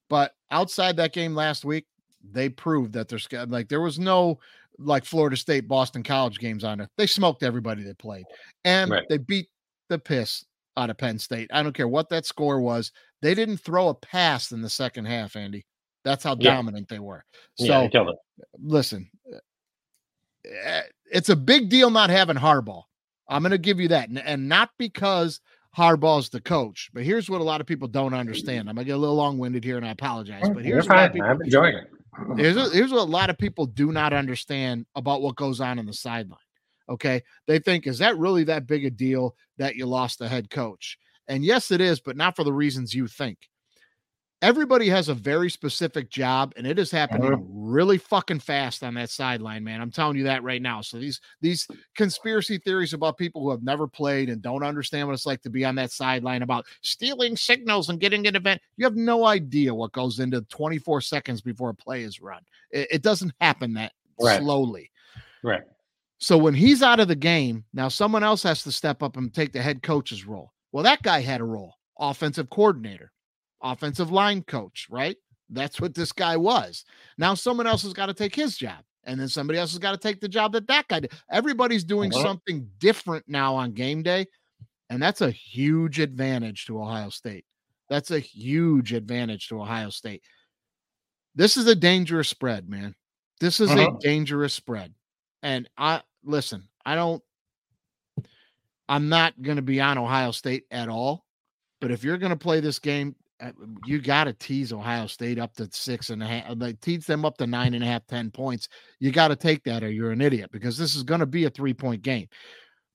But 0.10 0.34
outside 0.52 0.96
that 0.98 1.12
game 1.14 1.34
last 1.34 1.66
week, 1.66 1.88
they 2.24 2.50
proved 2.50 2.94
that 2.94 3.08
they're 3.08 3.46
like 3.48 3.68
there 3.68 3.82
was 3.82 3.98
no 3.98 4.40
like 4.78 5.04
Florida 5.04 5.36
State, 5.36 5.68
Boston 5.68 6.04
College 6.04 6.38
games 6.38 6.64
on 6.64 6.82
it. 6.82 6.90
They 6.98 7.08
smoked 7.08 7.42
everybody 7.42 7.82
they 7.82 7.96
played, 7.96 8.26
and 8.64 8.92
Right. 8.92 9.10
they 9.10 9.18
beat 9.18 9.50
the 9.90 9.98
piss 9.98 10.46
out 10.78 10.92
of 10.92 10.98
Penn 11.00 11.18
State. 11.18 11.50
I 11.52 11.64
don't 11.64 11.74
care 11.74 11.88
what 11.88 12.10
that 12.10 12.28
score 12.28 12.62
was. 12.62 12.92
They 13.24 13.34
didn't 13.34 13.58
throw 13.58 13.90
a 13.90 13.96
pass 13.96 14.52
in 14.52 14.62
the 14.62 14.70
second 14.70 15.06
half, 15.06 15.36
Andy. 15.36 15.66
That's 16.04 16.24
how 16.24 16.36
Yeah. 16.40 16.56
dominant 16.56 16.88
they 16.90 17.00
were. 17.00 17.24
So 17.56 17.66
yeah, 17.66 17.84
he 17.84 17.90
killed 17.90 18.10
it. 18.10 18.16
listen, 18.60 19.10
eh, 20.46 20.82
it's 21.12 21.30
a 21.30 21.36
big 21.36 21.70
deal 21.70 21.90
not 21.90 22.10
having 22.10 22.38
Harbaugh. 22.38 22.84
I'm 23.28 23.42
going 23.44 23.52
to 23.52 23.58
give 23.58 23.80
you 23.80 23.88
that, 23.90 24.10
and, 24.10 24.20
and 24.20 24.50
not 24.50 24.72
because 24.78 25.40
Harbaugh's 25.78 26.30
the 26.30 26.42
coach, 26.42 26.90
but 26.94 27.04
here's 27.04 27.30
what 27.30 27.40
a 27.40 27.44
lot 27.46 27.62
of 27.62 27.68
people 27.68 27.88
don't 27.88 28.14
understand. 28.14 28.68
I'm 28.68 28.76
going 28.76 28.86
to 28.86 28.90
get 28.90 28.96
a 28.96 29.00
little 29.00 29.16
long 29.16 29.38
winded 29.38 29.64
here, 29.64 29.78
and 29.78 29.86
I 29.86 29.92
apologize. 29.92 30.42
But 30.42 30.64
You're 30.66 30.76
here's 30.76 30.90
what 30.90 30.98
a 30.98 31.02
lot 31.02 31.06
of 31.06 31.12
fine. 31.12 31.14
people, 31.14 31.30
I'm 31.30 31.42
enjoying 31.42 31.76
it. 31.78 31.88
here's, 32.38 32.74
here's 32.74 32.92
what 32.92 33.00
a 33.00 33.04
lot 33.04 33.30
of 33.30 33.38
people 33.38 33.66
do 33.68 33.92
not 33.94 34.12
understand 34.12 34.86
about 34.96 35.22
what 35.22 35.36
goes 35.38 35.62
on 35.62 35.80
in 35.80 35.86
the 35.86 35.94
sideline. 35.94 36.40
Okay, 36.90 37.22
they 37.48 37.58
think 37.60 37.88
is 37.88 38.00
that 38.00 38.18
really 38.18 38.44
that 38.46 38.68
big 38.68 38.84
a 38.84 38.90
deal 38.90 39.36
that 39.58 39.76
you 39.76 39.86
lost 39.86 40.20
the 40.20 40.28
head 40.28 40.50
coach? 40.50 40.98
And 41.30 41.46
yes, 41.46 41.72
it 41.72 41.80
is, 41.80 42.02
but 42.02 42.18
not 42.18 42.36
for 42.36 42.44
the 42.44 42.52
reasons 42.52 42.94
you 42.94 43.08
think. 43.08 43.38
Everybody 44.42 44.90
has 44.90 45.08
a 45.08 45.14
very 45.14 45.52
specific 45.52 46.10
job, 46.10 46.54
and 46.58 46.66
it 46.66 46.80
is 46.80 46.90
happening 46.90 47.30
Mhm. 47.32 47.46
really 47.52 48.00
fucking 48.00 48.40
fast 48.40 48.84
on 48.84 48.96
that 48.96 49.12
sideline, 49.12 49.64
man. 49.64 49.80
I'm 49.82 49.92
telling 49.92 50.18
you 50.18 50.24
that 50.24 50.42
right 50.42 50.62
now. 50.62 50.82
So 50.82 50.98
these 50.98 51.22
these 51.42 51.68
conspiracy 51.96 52.58
theories 52.58 52.94
about 52.94 53.18
people 53.18 53.42
who 53.44 53.52
have 53.52 53.62
never 53.62 53.88
played 53.88 54.30
and 54.30 54.42
don't 54.42 54.64
understand 54.64 55.08
what 55.08 55.14
it's 55.14 55.28
like 55.28 55.44
to 55.44 55.52
be 55.52 55.64
on 55.64 55.76
that 55.76 55.92
sideline 55.92 56.42
about 56.42 56.66
stealing 56.82 57.38
signals 57.38 57.90
and 57.90 58.00
getting 58.00 58.26
an 58.26 58.36
event, 58.36 58.62
you 58.78 58.86
have 58.86 58.96
no 58.96 59.26
idea 59.26 59.74
what 59.76 59.92
goes 59.92 60.20
into 60.20 60.42
24 60.44 61.02
seconds 61.02 61.42
before 61.42 61.70
a 61.70 61.76
play 61.76 62.02
is 62.02 62.20
run. 62.20 62.42
It, 62.72 62.88
it 62.92 63.02
doesn't 63.04 63.34
happen 63.40 63.74
that 63.76 63.94
Right. 64.20 64.40
slowly. 64.42 64.90
Right. 65.44 65.64
So 66.18 66.36
when 66.38 66.54
he's 66.56 66.82
out 66.82 67.00
of 67.00 67.08
the 67.08 67.16
game, 67.16 67.64
now 67.74 67.90
someone 67.90 68.24
else 68.24 68.42
has 68.44 68.64
to 68.64 68.72
step 68.72 69.04
up 69.04 69.18
and 69.18 69.32
take 69.34 69.52
the 69.54 69.62
head 69.62 69.84
coach's 69.84 70.26
role. 70.26 70.52
Well, 70.72 70.84
that 70.84 71.02
guy 71.04 71.22
had 71.22 71.42
a 71.42 71.44
role, 71.46 71.76
offensive 72.00 72.50
coordinator, 72.50 73.12
offensive 73.64 74.12
line 74.12 74.44
coach, 74.44 74.88
right? 74.90 75.18
That's 75.50 75.82
what 75.82 75.94
this 75.96 76.12
guy 76.12 76.38
was. 76.38 76.86
Now 77.18 77.34
someone 77.34 77.68
else 77.68 77.84
has 77.84 77.94
got 77.94 78.08
to 78.08 78.14
take 78.14 78.36
his 78.36 78.58
job. 78.58 78.84
And 79.04 79.20
then 79.20 79.28
somebody 79.28 79.58
else 79.58 79.72
has 79.72 79.80
got 79.80 79.92
to 79.94 79.98
take 79.98 80.22
the 80.22 80.30
job 80.30 80.54
that 80.54 80.68
that 80.68 80.88
guy 80.88 81.00
did. 81.02 81.12
Everybody's 81.32 81.84
doing 81.84 82.14
Uh-huh. 82.14 82.24
something 82.24 82.70
different 82.78 83.26
now 83.28 83.56
on 83.56 83.72
game 83.74 84.04
day. 84.04 84.28
And 84.90 85.02
that's 85.02 85.22
a 85.22 85.32
huge 85.32 86.00
advantage 86.00 86.66
to 86.66 86.80
Ohio 86.80 87.10
State. 87.10 87.46
That's 87.90 88.12
a 88.12 88.20
huge 88.20 88.94
advantage 88.94 89.48
to 89.48 89.60
Ohio 89.62 89.90
State. 89.90 90.24
This 91.34 91.58
is 91.58 91.66
a 91.68 91.76
dangerous 91.76 92.30
spread, 92.30 92.70
man. 92.70 92.94
This 93.40 93.60
is 93.60 93.72
Uh-huh. 93.72 93.96
a 93.98 94.00
dangerous 94.00 94.54
spread. 94.54 94.94
And 95.42 95.68
I 95.78 96.02
listen, 96.24 96.68
I 96.86 96.94
don't 96.96 97.24
I'm 98.88 99.10
not 99.10 99.42
going 99.42 99.56
to 99.56 99.62
be 99.62 99.80
on 99.82 99.98
Ohio 99.98 100.32
State 100.32 100.66
at 100.70 100.90
all. 100.90 101.26
But 101.80 101.92
if 101.92 102.04
you're 102.04 102.18
going 102.18 102.32
to 102.32 102.36
play 102.36 102.60
this 102.60 102.78
game, 102.78 103.16
you 103.86 104.00
got 104.00 104.26
to 104.26 104.34
tease 104.34 104.72
Ohio 104.72 105.08
State 105.08 105.40
up 105.40 105.54
to 105.56 105.68
six 105.72 106.10
and 106.10 106.22
a 106.22 106.28
half, 106.28 106.54
like 106.58 106.80
tease 106.82 107.06
them 107.06 107.26
up 107.26 107.38
to 107.38 107.48
nine 107.48 107.74
and 107.74 107.84
a 107.84 107.88
half, 107.88 108.06
ten 108.08 108.32
points. 108.32 108.70
You 109.00 109.12
got 109.12 109.30
to 109.30 109.36
take 109.36 109.64
that, 109.64 109.84
or 109.84 109.90
you're 109.90 110.12
an 110.12 110.22
idiot 110.22 110.52
because 110.52 110.78
this 110.78 110.96
is 110.96 111.04
going 111.04 111.20
to 111.20 111.26
be 111.26 111.46
a 111.46 111.50
three 111.50 111.74
point 111.74 112.02
game. 112.02 112.28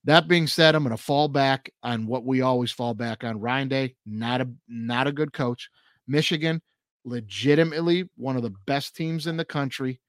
That 0.05 0.28
being 0.28 0.47
said, 0.47 0.74
I'm 0.74 0.85
going 0.85 0.97
to 0.97 1.02
fall 1.02 1.28
back 1.28 1.70
on 1.82 2.06
what 2.06 2.24
we 2.24 2.43
always 2.43 2.70
fall 2.70 2.94
back 2.94 3.24
on. 3.24 3.40
Ryan 3.40 3.68
Day, 3.68 3.94
not 4.06 4.40
a 4.40 4.48
not 4.68 5.06
a 5.06 5.12
good 5.12 5.32
coach. 5.32 5.68
Michigan, 6.06 6.62
legitimately 7.05 8.09
one 8.16 8.36
of 8.36 8.43
the 8.43 8.55
best 8.66 8.94
teams 8.94 9.27
in 9.27 9.36
the 9.36 9.44
country. 9.44 10.01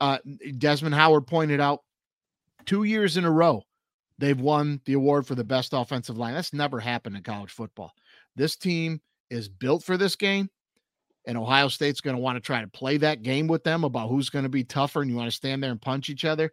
Uh, 0.00 0.18
Desmond 0.56 0.94
Howard 0.94 1.26
pointed 1.26 1.60
out 1.60 1.80
two 2.64 2.84
years 2.84 3.16
in 3.18 3.24
a 3.24 3.30
row 3.30 3.62
they've 4.20 4.40
won 4.40 4.80
the 4.84 4.92
award 4.92 5.26
for 5.26 5.34
the 5.34 5.42
best 5.42 5.72
offensive 5.72 6.18
line. 6.18 6.34
That's 6.34 6.52
never 6.52 6.78
happened 6.78 7.16
in 7.16 7.22
college 7.22 7.50
football. 7.50 7.92
This 8.36 8.54
team 8.54 9.00
is 9.30 9.48
built 9.48 9.82
for 9.84 9.96
this 9.96 10.16
game, 10.16 10.48
and 11.26 11.36
Ohio 11.36 11.68
State's 11.68 12.00
going 12.00 12.16
to 12.16 12.22
want 12.22 12.36
to 12.36 12.40
try 12.40 12.60
to 12.60 12.68
play 12.68 12.96
that 12.98 13.22
game 13.22 13.46
with 13.46 13.64
them 13.64 13.84
about 13.84 14.08
who's 14.08 14.30
going 14.30 14.44
to 14.44 14.48
be 14.48 14.64
tougher, 14.64 15.02
and 15.02 15.10
you 15.10 15.16
want 15.16 15.30
to 15.30 15.36
stand 15.36 15.62
there 15.62 15.70
and 15.70 15.80
punch 15.80 16.08
each 16.08 16.24
other, 16.24 16.52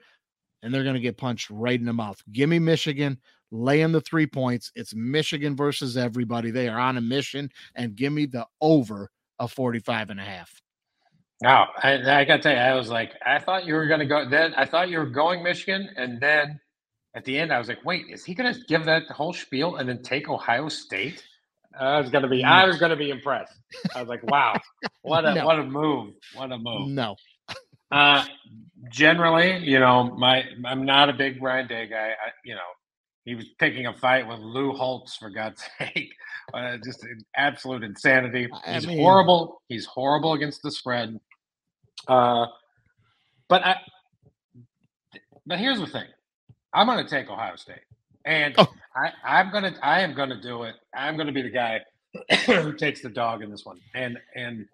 and 0.62 0.74
they're 0.74 0.84
going 0.84 0.96
to 0.96 1.02
get 1.02 1.18
punched 1.18 1.50
right 1.50 1.80
in 1.80 1.86
the 1.86 1.94
mouth. 1.94 2.22
Give 2.32 2.50
me 2.50 2.60
Michigan, 2.60 3.18
lay 3.52 3.82
in 3.82 3.92
the 3.92 4.02
three 4.02 4.28
points. 4.28 4.72
It's 4.76 4.94
Michigan 4.94 5.56
versus 5.56 5.98
everybody. 5.98 6.52
They 6.52 6.68
are 6.68 6.80
on 6.80 6.98
a 6.98 7.02
mission, 7.02 7.50
and 7.76 7.96
give 7.96 8.14
me 8.14 8.26
the 8.26 8.46
over 8.62 9.10
of 9.40 9.52
45 9.52 10.10
and 10.10 10.20
a 10.20 10.24
half. 10.24 10.62
Now, 11.42 11.68
I, 11.84 12.22
I 12.22 12.26
got 12.26 12.38
to 12.38 12.42
tell 12.42 12.54
you, 12.54 12.58
I 12.58 12.74
was 12.74 12.90
like, 12.90 13.14
I 13.26 13.38
thought 13.38 13.66
you 13.66 13.76
were 13.76 13.86
going 13.86 14.00
to 14.00 14.08
go. 14.08 14.28
Then 14.28 14.54
I 14.56 14.66
thought 14.66 14.90
you 14.90 14.98
were 14.98 15.06
going 15.06 15.44
Michigan, 15.44 15.90
and 15.96 16.20
then 16.20 16.60
at 17.16 17.26
the 17.26 17.38
end, 17.38 17.54
I 17.54 17.60
was 17.60 17.68
like, 17.68 17.84
wait, 17.86 18.06
is 18.10 18.26
he 18.26 18.34
going 18.34 18.54
to 18.54 18.60
give 18.68 18.86
that 18.86 19.04
whole 19.10 19.34
spiel 19.34 19.78
and 19.78 19.88
then 19.88 20.02
take 20.02 20.30
Ohio 20.30 20.68
State? 20.68 21.24
I 21.80 22.00
was 22.00 22.10
going 22.10 22.24
to 22.24 22.28
be, 22.30 22.44
I 22.44 22.66
was 22.66 22.78
going 22.78 22.90
to 22.90 22.96
be 22.96 23.10
impressed. 23.10 23.54
I 23.96 24.00
was 24.02 24.10
like, 24.10 24.24
wow, 24.24 24.60
what 25.02 25.26
a 25.26 25.34
No. 25.36 25.46
what 25.46 25.60
a 25.60 25.64
move, 25.64 26.14
what 26.36 26.52
a 26.52 26.58
move. 26.58 26.90
No. 26.90 27.16
Uh, 27.92 28.26
generally, 28.92 29.58
you 29.60 29.80
know, 29.80 30.04
my 30.18 30.44
I'm 30.66 30.86
not 30.86 31.10
a 31.10 31.14
big 31.14 31.42
Ryan 31.42 31.68
Day 31.68 31.88
guy. 31.88 32.10
I, 32.10 32.32
you 32.44 32.54
know, 32.56 32.62
He 33.26 33.36
was 33.36 33.46
picking 33.60 33.86
a 33.88 33.94
fight 33.94 34.28
with 34.28 34.40
Lou 34.40 34.74
Holtz 34.74 35.16
for 35.18 35.30
God's 35.30 35.64
sake. 35.78 36.14
Uh, 36.54 36.78
just 36.84 37.06
absolute 37.36 37.84
insanity. 37.84 38.50
He's 38.66 38.88
mean, 38.88 39.00
horrible. 39.00 39.62
He's 39.70 39.86
horrible 39.86 40.34
against 40.34 40.62
the 40.64 40.72
spread. 40.72 41.20
Uh, 42.08 42.48
but 43.50 43.66
I, 43.66 43.76
but 45.46 45.60
here's 45.60 45.80
the 45.80 45.88
thing. 45.88 46.06
I'm 46.74 46.88
going 46.88 47.04
to 47.04 47.10
take 47.10 47.30
Ohio 47.30 47.56
State, 47.56 47.80
and 48.28 48.54
oh. 48.58 48.68
I, 48.96 49.12
I'm 49.26 49.52
going 49.52 49.64
to 49.64 49.86
I 49.86 50.02
am 50.02 50.14
going 50.14 50.30
to 50.30 50.40
do 50.40 50.64
it. 50.64 50.76
I'm 50.94 51.16
going 51.16 51.28
to 51.28 51.34
be 51.34 51.42
the 51.42 51.50
guy 51.50 51.80
who 52.46 52.74
takes 52.74 53.02
the 53.02 53.10
dog 53.10 53.42
in 53.42 53.50
this 53.50 53.66
one, 53.66 53.80
and 53.96 54.18
and 54.36 54.66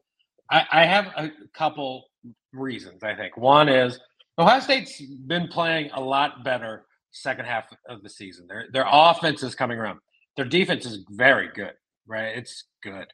I, 0.49 0.65
I 0.71 0.85
have 0.85 1.05
a 1.15 1.31
couple 1.53 2.05
reasons. 2.51 3.03
I 3.03 3.15
think 3.15 3.37
one 3.37 3.69
is 3.69 3.99
Ohio 4.37 4.59
State's 4.59 4.99
been 5.01 5.47
playing 5.47 5.91
a 5.93 6.01
lot 6.01 6.43
better 6.43 6.85
second 7.11 7.45
half 7.45 7.65
of 7.87 8.01
the 8.01 8.09
season. 8.09 8.47
Their 8.47 8.65
their 8.73 8.85
offense 8.87 9.43
is 9.43 9.55
coming 9.55 9.77
around. 9.77 9.99
Their 10.35 10.45
defense 10.45 10.85
is 10.85 11.05
very 11.09 11.49
good, 11.53 11.73
right? 12.07 12.35
It's 12.35 12.65
good. 12.81 13.05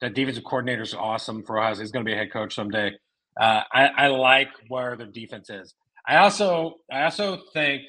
The 0.00 0.10
defensive 0.10 0.44
coordinator 0.44 0.82
is 0.82 0.92
awesome 0.92 1.44
for 1.44 1.58
Ohio 1.58 1.74
State. 1.74 1.84
He's 1.84 1.92
going 1.92 2.04
to 2.04 2.08
be 2.08 2.14
a 2.14 2.18
head 2.18 2.32
coach 2.32 2.54
someday. 2.54 2.92
Uh, 3.40 3.62
I, 3.72 3.86
I 3.86 4.06
like 4.08 4.48
where 4.68 4.96
their 4.96 5.06
defense 5.06 5.50
is. 5.50 5.74
I 6.06 6.16
also 6.16 6.76
I 6.90 7.04
also 7.04 7.38
think 7.52 7.82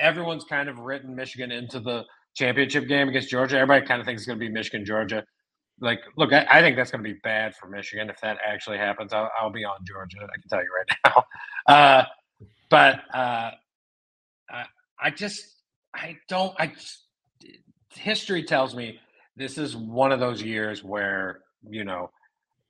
everyone's 0.00 0.44
kind 0.44 0.68
of 0.68 0.78
written 0.78 1.14
Michigan 1.14 1.52
into 1.52 1.78
the 1.80 2.04
championship 2.34 2.88
game 2.88 3.08
against 3.08 3.28
Georgia. 3.28 3.56
Everybody 3.56 3.86
kind 3.86 4.00
of 4.00 4.06
thinks 4.06 4.22
it's 4.22 4.26
going 4.26 4.38
to 4.38 4.44
be 4.44 4.50
Michigan 4.50 4.84
Georgia. 4.84 5.24
Like, 5.80 6.00
look, 6.16 6.32
I, 6.32 6.46
I 6.50 6.60
think 6.60 6.76
that's 6.76 6.90
going 6.90 7.04
to 7.04 7.08
be 7.08 7.18
bad 7.22 7.54
for 7.54 7.68
Michigan 7.68 8.10
if 8.10 8.20
that 8.20 8.38
actually 8.46 8.78
happens. 8.78 9.12
I'll, 9.12 9.30
I'll, 9.40 9.50
be 9.50 9.64
on 9.64 9.78
Georgia. 9.84 10.18
I 10.22 10.40
can 10.40 10.48
tell 10.48 10.60
you 10.60 10.70
right 10.76 11.14
now. 11.68 11.74
Uh, 11.74 12.04
but 12.68 13.00
uh, 13.14 13.50
I, 14.50 14.64
I 15.02 15.10
just 15.10 15.44
I 15.94 16.18
don't 16.28 16.54
I 16.58 16.72
history 17.94 18.44
tells 18.44 18.74
me 18.74 19.00
this 19.36 19.58
is 19.58 19.76
one 19.76 20.12
of 20.12 20.20
those 20.20 20.42
years 20.42 20.84
where 20.84 21.40
you 21.68 21.84
know 21.84 22.10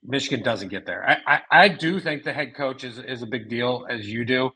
Michigan 0.03 0.43
doesn't 0.43 0.69
get 0.69 0.87
there. 0.87 1.09
I, 1.09 1.35
I, 1.35 1.65
I 1.65 1.69
do 1.69 2.01
think 2.01 2.23
the 2.23 2.33
head 2.33 2.55
coach 2.55 2.85
is, 2.85 2.99
is 2.99 3.23
a 3.23 3.27
big 3.27 3.49
deal, 3.51 3.87
as 3.91 4.09
you 4.09 4.25
do. 4.25 4.51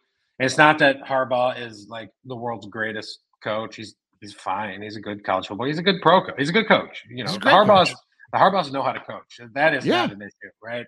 It's 0.44 0.58
not 0.58 0.78
that 0.78 1.02
Harbaugh 1.02 1.60
is 1.60 1.86
like 1.88 2.10
the 2.24 2.36
world's 2.36 2.66
greatest 2.66 3.20
coach. 3.42 3.76
He's 3.76 3.94
he's 4.20 4.34
fine. 4.34 4.82
He's 4.82 4.96
a 4.96 5.00
good 5.00 5.24
college 5.24 5.46
football. 5.46 5.66
He's 5.66 5.78
a 5.78 5.82
good 5.82 6.00
pro 6.02 6.24
coach. 6.24 6.34
He's 6.38 6.50
a 6.50 6.52
good 6.52 6.68
coach. 6.68 7.04
You 7.08 7.24
know, 7.24 7.32
the 7.32 7.38
Harbaugh's 7.38 7.90
coach. 7.90 7.98
the 8.32 8.38
Harbaugh's 8.38 8.72
know 8.72 8.82
how 8.82 8.92
to 8.92 9.00
coach. 9.00 9.40
That 9.54 9.74
is 9.74 9.84
yeah. 9.84 10.06
not 10.06 10.12
an 10.12 10.22
issue, 10.22 10.50
right? 10.62 10.86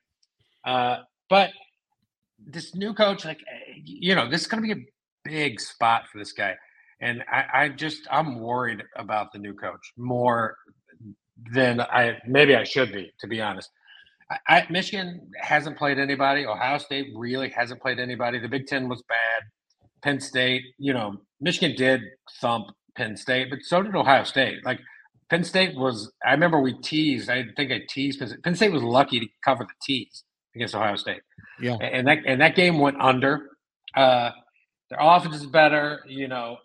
Uh, 0.65 1.03
but 1.29 1.51
this 2.45 2.75
new 2.75 2.95
coach, 2.95 3.25
like 3.25 3.41
you 3.85 4.15
know, 4.15 4.29
this 4.29 4.43
is 4.43 4.47
going 4.47 4.63
to 4.63 4.75
be 4.75 4.81
a 4.81 4.85
big 5.25 5.61
spot 5.61 6.05
for 6.11 6.19
this 6.19 6.33
guy. 6.33 6.57
And 7.01 7.23
I, 7.31 7.45
I 7.53 7.69
just 7.69 8.07
I'm 8.11 8.41
worried 8.41 8.83
about 8.97 9.33
the 9.33 9.39
new 9.39 9.55
coach 9.55 9.93
more 9.97 10.57
than 11.53 11.81
I 11.81 12.19
maybe 12.27 12.57
I 12.57 12.65
should 12.65 12.93
be, 12.93 13.13
to 13.21 13.27
be 13.27 13.41
honest. 13.41 13.71
I, 14.31 14.39
I, 14.49 14.67
Michigan 14.71 15.31
hasn't 15.41 15.77
played 15.77 15.99
anybody. 15.99 16.47
Ohio 16.47 16.79
State 16.79 17.09
really 17.15 17.49
hasn't 17.51 17.81
played 17.81 17.99
anybody. 17.99 18.39
The 18.39 18.49
Big 18.49 18.67
Ten 18.67 18.89
was 18.89 19.03
bad. 19.09 19.43
Penn 20.03 20.21
State, 20.21 20.63
you 20.79 20.93
know, 20.93 21.17
Michigan 21.41 21.77
did 21.77 22.01
thump 22.41 22.69
Penn 22.97 23.17
State, 23.17 23.51
but 23.51 23.61
so 23.63 23.83
did 23.83 23.95
Ohio 23.95 24.25
State. 24.25 24.65
Like 24.65 24.81
Penn 25.31 25.45
State 25.45 25.77
was, 25.77 26.13
I 26.25 26.33
remember 26.33 26.61
we 26.61 26.75
teased. 26.81 27.31
I 27.31 27.45
think 27.57 27.73
I 27.73 27.83
teased 27.89 28.19
Penn 28.19 28.29
State. 28.29 28.43
Penn 28.43 28.55
State 28.55 28.73
was 28.73 28.83
lucky 28.83 29.21
to 29.21 29.27
cover 29.45 29.65
the 29.65 29.75
tease 29.83 30.25
against 30.55 30.75
Ohio 30.75 30.97
State. 30.97 31.23
Yeah, 31.61 31.77
and 31.77 32.07
that 32.07 32.19
and 32.27 32.41
that 32.41 32.55
game 32.55 32.79
went 32.79 33.01
under. 33.01 33.49
Uh, 33.95 34.31
their 34.91 34.99
offense 35.01 35.37
is 35.37 35.47
better. 35.47 36.01
You 36.07 36.29
know, 36.29 36.59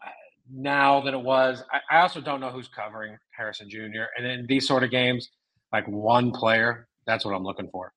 now 0.53 1.01
than 1.01 1.13
it 1.13 1.21
was. 1.21 1.63
I, 1.71 1.97
I 1.97 2.01
also 2.01 2.21
don't 2.21 2.39
know 2.39 2.49
who's 2.49 2.67
covering 2.67 3.17
Harrison 3.35 3.69
Jr. 3.69 4.05
And 4.17 4.25
in 4.25 4.45
these 4.47 4.67
sort 4.67 4.83
of 4.83 4.91
games, 4.91 5.29
like 5.71 5.87
one 5.87 6.31
player, 6.31 6.87
that's 7.05 7.25
what 7.25 7.33
I'm 7.33 7.43
looking 7.43 7.69
for. 7.71 7.93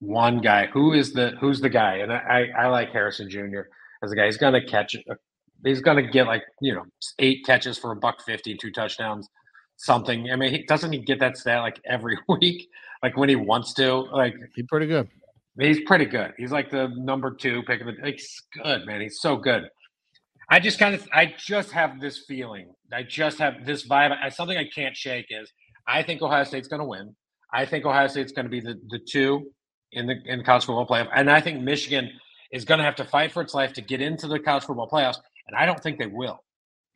One 0.00 0.40
guy. 0.40 0.66
Who 0.66 0.92
is 0.92 1.12
the 1.12 1.32
who's 1.40 1.60
the 1.60 1.68
guy? 1.68 1.96
And 1.96 2.12
I, 2.12 2.48
I 2.56 2.66
like 2.68 2.90
Harrison 2.90 3.28
Jr. 3.28 3.62
as 4.02 4.12
a 4.12 4.16
guy. 4.16 4.26
He's 4.26 4.36
gonna 4.36 4.64
catch 4.64 4.94
uh, 4.94 5.14
he's 5.64 5.80
gonna 5.80 6.02
get 6.02 6.26
like, 6.26 6.42
you 6.60 6.74
know, 6.74 6.84
eight 7.18 7.44
catches 7.44 7.78
for 7.78 7.92
a 7.92 7.96
buck 7.96 8.24
fifty, 8.24 8.56
two 8.56 8.70
touchdowns, 8.70 9.28
something. 9.76 10.30
I 10.30 10.36
mean, 10.36 10.52
he 10.52 10.62
doesn't 10.64 10.92
he 10.92 10.98
get 11.00 11.18
that 11.20 11.36
stat 11.36 11.62
like 11.62 11.80
every 11.84 12.16
week? 12.28 12.68
Like 13.02 13.16
when 13.16 13.28
he 13.28 13.36
wants 13.36 13.74
to? 13.74 13.92
Like 14.12 14.36
he's 14.54 14.66
pretty 14.68 14.86
good. 14.86 15.08
He's 15.58 15.80
pretty 15.80 16.04
good. 16.04 16.34
He's 16.38 16.52
like 16.52 16.70
the 16.70 16.88
number 16.96 17.34
two 17.34 17.62
pick 17.64 17.80
of 17.80 17.88
the. 17.88 17.94
He's 18.04 18.40
good, 18.62 18.86
man. 18.86 19.00
He's 19.00 19.20
so 19.20 19.36
good. 19.36 19.68
I 20.50 20.60
just 20.60 20.78
kind 20.78 20.94
of, 20.94 21.06
I 21.12 21.34
just 21.36 21.72
have 21.72 22.00
this 22.00 22.24
feeling. 22.26 22.72
I 22.92 23.02
just 23.02 23.38
have 23.38 23.66
this 23.66 23.86
vibe. 23.86 24.16
I, 24.22 24.30
something 24.30 24.56
I 24.56 24.66
can't 24.74 24.96
shake 24.96 25.26
is 25.28 25.52
I 25.86 26.02
think 26.02 26.22
Ohio 26.22 26.44
State's 26.44 26.68
going 26.68 26.80
to 26.80 26.86
win. 26.86 27.14
I 27.52 27.64
think 27.64 27.84
Ohio 27.84 28.06
State's 28.08 28.32
going 28.32 28.46
to 28.46 28.50
be 28.50 28.60
the, 28.60 28.80
the 28.90 28.98
two 28.98 29.50
in 29.92 30.06
the 30.06 30.16
in 30.26 30.38
the 30.38 30.44
college 30.44 30.64
football 30.64 30.86
playoff, 30.86 31.08
and 31.14 31.30
I 31.30 31.40
think 31.40 31.62
Michigan 31.62 32.10
is 32.52 32.64
going 32.64 32.78
to 32.78 32.84
have 32.84 32.96
to 32.96 33.04
fight 33.04 33.32
for 33.32 33.42
its 33.42 33.54
life 33.54 33.72
to 33.74 33.80
get 33.80 34.00
into 34.00 34.26
the 34.26 34.38
college 34.38 34.64
football 34.64 34.88
playoffs, 34.88 35.18
and 35.46 35.56
I 35.56 35.66
don't 35.66 35.82
think 35.82 35.98
they 35.98 36.06
will. 36.06 36.42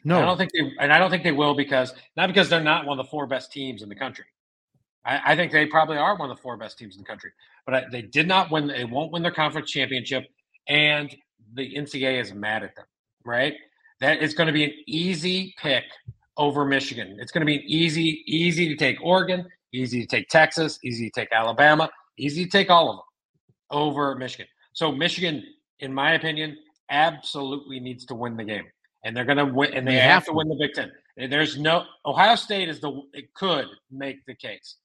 No, 0.04 0.20
I 0.20 0.24
don't 0.24 0.36
think 0.36 0.50
they, 0.52 0.72
and 0.80 0.92
I 0.92 0.98
don't 0.98 1.10
think 1.10 1.22
they 1.22 1.32
will 1.32 1.54
because 1.54 1.94
not 2.16 2.26
because 2.26 2.48
they're 2.48 2.60
not 2.60 2.86
one 2.86 2.98
of 2.98 3.06
the 3.06 3.10
four 3.10 3.26
best 3.26 3.52
teams 3.52 3.82
in 3.82 3.88
the 3.88 3.94
country. 3.94 4.24
I, 5.04 5.32
I 5.32 5.36
think 5.36 5.52
they 5.52 5.66
probably 5.66 5.96
are 5.96 6.16
one 6.16 6.30
of 6.30 6.36
the 6.36 6.42
four 6.42 6.56
best 6.56 6.78
teams 6.78 6.96
in 6.96 7.02
the 7.02 7.06
country, 7.06 7.30
but 7.64 7.74
I, 7.74 7.84
they 7.90 8.02
did 8.02 8.28
not 8.28 8.50
win. 8.50 8.66
They 8.66 8.84
won't 8.84 9.12
win 9.12 9.22
their 9.22 9.32
conference 9.32 9.70
championship, 9.70 10.24
and 10.68 11.14
the 11.54 11.74
NCAA 11.74 12.20
is 12.20 12.34
mad 12.34 12.62
at 12.62 12.74
them 12.76 12.86
right? 13.24 13.54
That 14.00 14.22
is 14.22 14.34
going 14.34 14.46
to 14.48 14.52
be 14.52 14.64
an 14.64 14.72
easy 14.86 15.54
pick 15.58 15.84
over 16.36 16.64
Michigan. 16.64 17.18
It's 17.20 17.32
going 17.32 17.42
to 17.42 17.46
be 17.46 17.56
an 17.56 17.64
easy, 17.66 18.22
easy 18.26 18.68
to 18.68 18.76
take 18.76 18.98
Oregon, 19.02 19.46
easy 19.72 20.00
to 20.02 20.06
take 20.06 20.28
Texas, 20.28 20.78
easy 20.84 21.10
to 21.10 21.20
take 21.20 21.28
Alabama, 21.32 21.90
easy 22.18 22.44
to 22.44 22.50
take 22.50 22.70
all 22.70 22.90
of 22.90 22.96
them 22.96 23.04
over 23.70 24.14
Michigan. 24.14 24.46
So 24.72 24.92
Michigan, 24.92 25.42
in 25.80 25.92
my 25.92 26.14
opinion, 26.14 26.56
absolutely 26.90 27.80
needs 27.80 28.04
to 28.06 28.14
win 28.14 28.36
the 28.36 28.44
game, 28.44 28.64
and 29.04 29.16
they're 29.16 29.24
going 29.24 29.38
to 29.38 29.46
win, 29.46 29.74
and 29.74 29.86
they, 29.86 29.92
they 29.92 29.98
have, 29.98 30.10
have 30.10 30.24
to 30.26 30.32
win 30.32 30.48
the 30.48 30.56
Big 30.56 30.74
Ten. 30.74 30.90
There's 31.16 31.58
no 31.58 31.84
Ohio 32.06 32.36
State 32.36 32.68
is 32.68 32.80
the 32.80 33.02
it 33.12 33.32
could 33.34 33.66
make 33.90 34.24
the 34.26 34.34
case. 34.34 34.76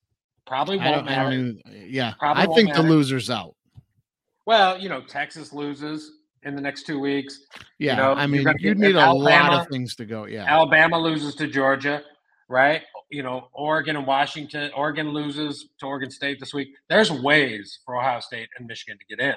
Probably 0.46 0.78
won't 0.78 1.06
matter. 1.06 1.32
Even, 1.32 1.62
yeah, 1.88 2.14
Probably 2.20 2.44
I 2.44 2.46
think 2.56 2.70
matter. 2.70 2.82
the 2.82 2.90
losers 2.90 3.30
out. 3.30 3.56
Well, 4.46 4.78
you 4.78 4.88
know, 4.88 5.02
Texas 5.02 5.52
loses 5.52 6.12
in 6.44 6.56
the 6.56 6.62
next 6.62 6.86
two 6.86 7.00
weeks. 7.00 7.42
Yeah, 7.80 7.92
you 7.92 7.98
know, 7.98 8.14
I 8.14 8.28
mean, 8.28 8.48
you 8.60 8.76
need 8.76 8.96
a 8.96 9.12
lot 9.12 9.54
of 9.54 9.68
things 9.68 9.96
to 9.96 10.06
go. 10.06 10.26
Yeah, 10.26 10.46
Alabama 10.48 10.98
loses 10.98 11.36
to 11.36 11.48
Georgia, 11.48 12.02
right? 12.50 12.82
You 13.10 13.24
know, 13.24 13.50
Oregon 13.54 13.96
and 13.96 14.06
Washington. 14.06 14.72
Oregon 14.76 15.10
loses 15.10 15.70
to 15.80 15.86
Oregon 15.86 16.12
State 16.12 16.40
this 16.40 16.54
week. 16.54 16.70
There's 16.90 17.12
ways 17.12 17.80
for 17.86 17.98
Ohio 17.98 18.20
State 18.20 18.50
and 18.58 18.68
Michigan 18.68 18.98
to 19.00 19.16
get 19.16 19.24
in, 19.24 19.36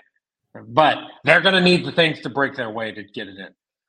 but 0.69 0.99
they're 1.25 1.41
going 1.41 1.55
to 1.55 1.61
need 1.61 1.85
the 1.85 1.93
things 1.93 2.21
to 2.21 2.29
break 2.29 2.55
their 2.57 2.71
way 2.71 2.93
to 2.93 3.03
get 3.03 3.29
it 3.29 3.39
in. 3.39 3.49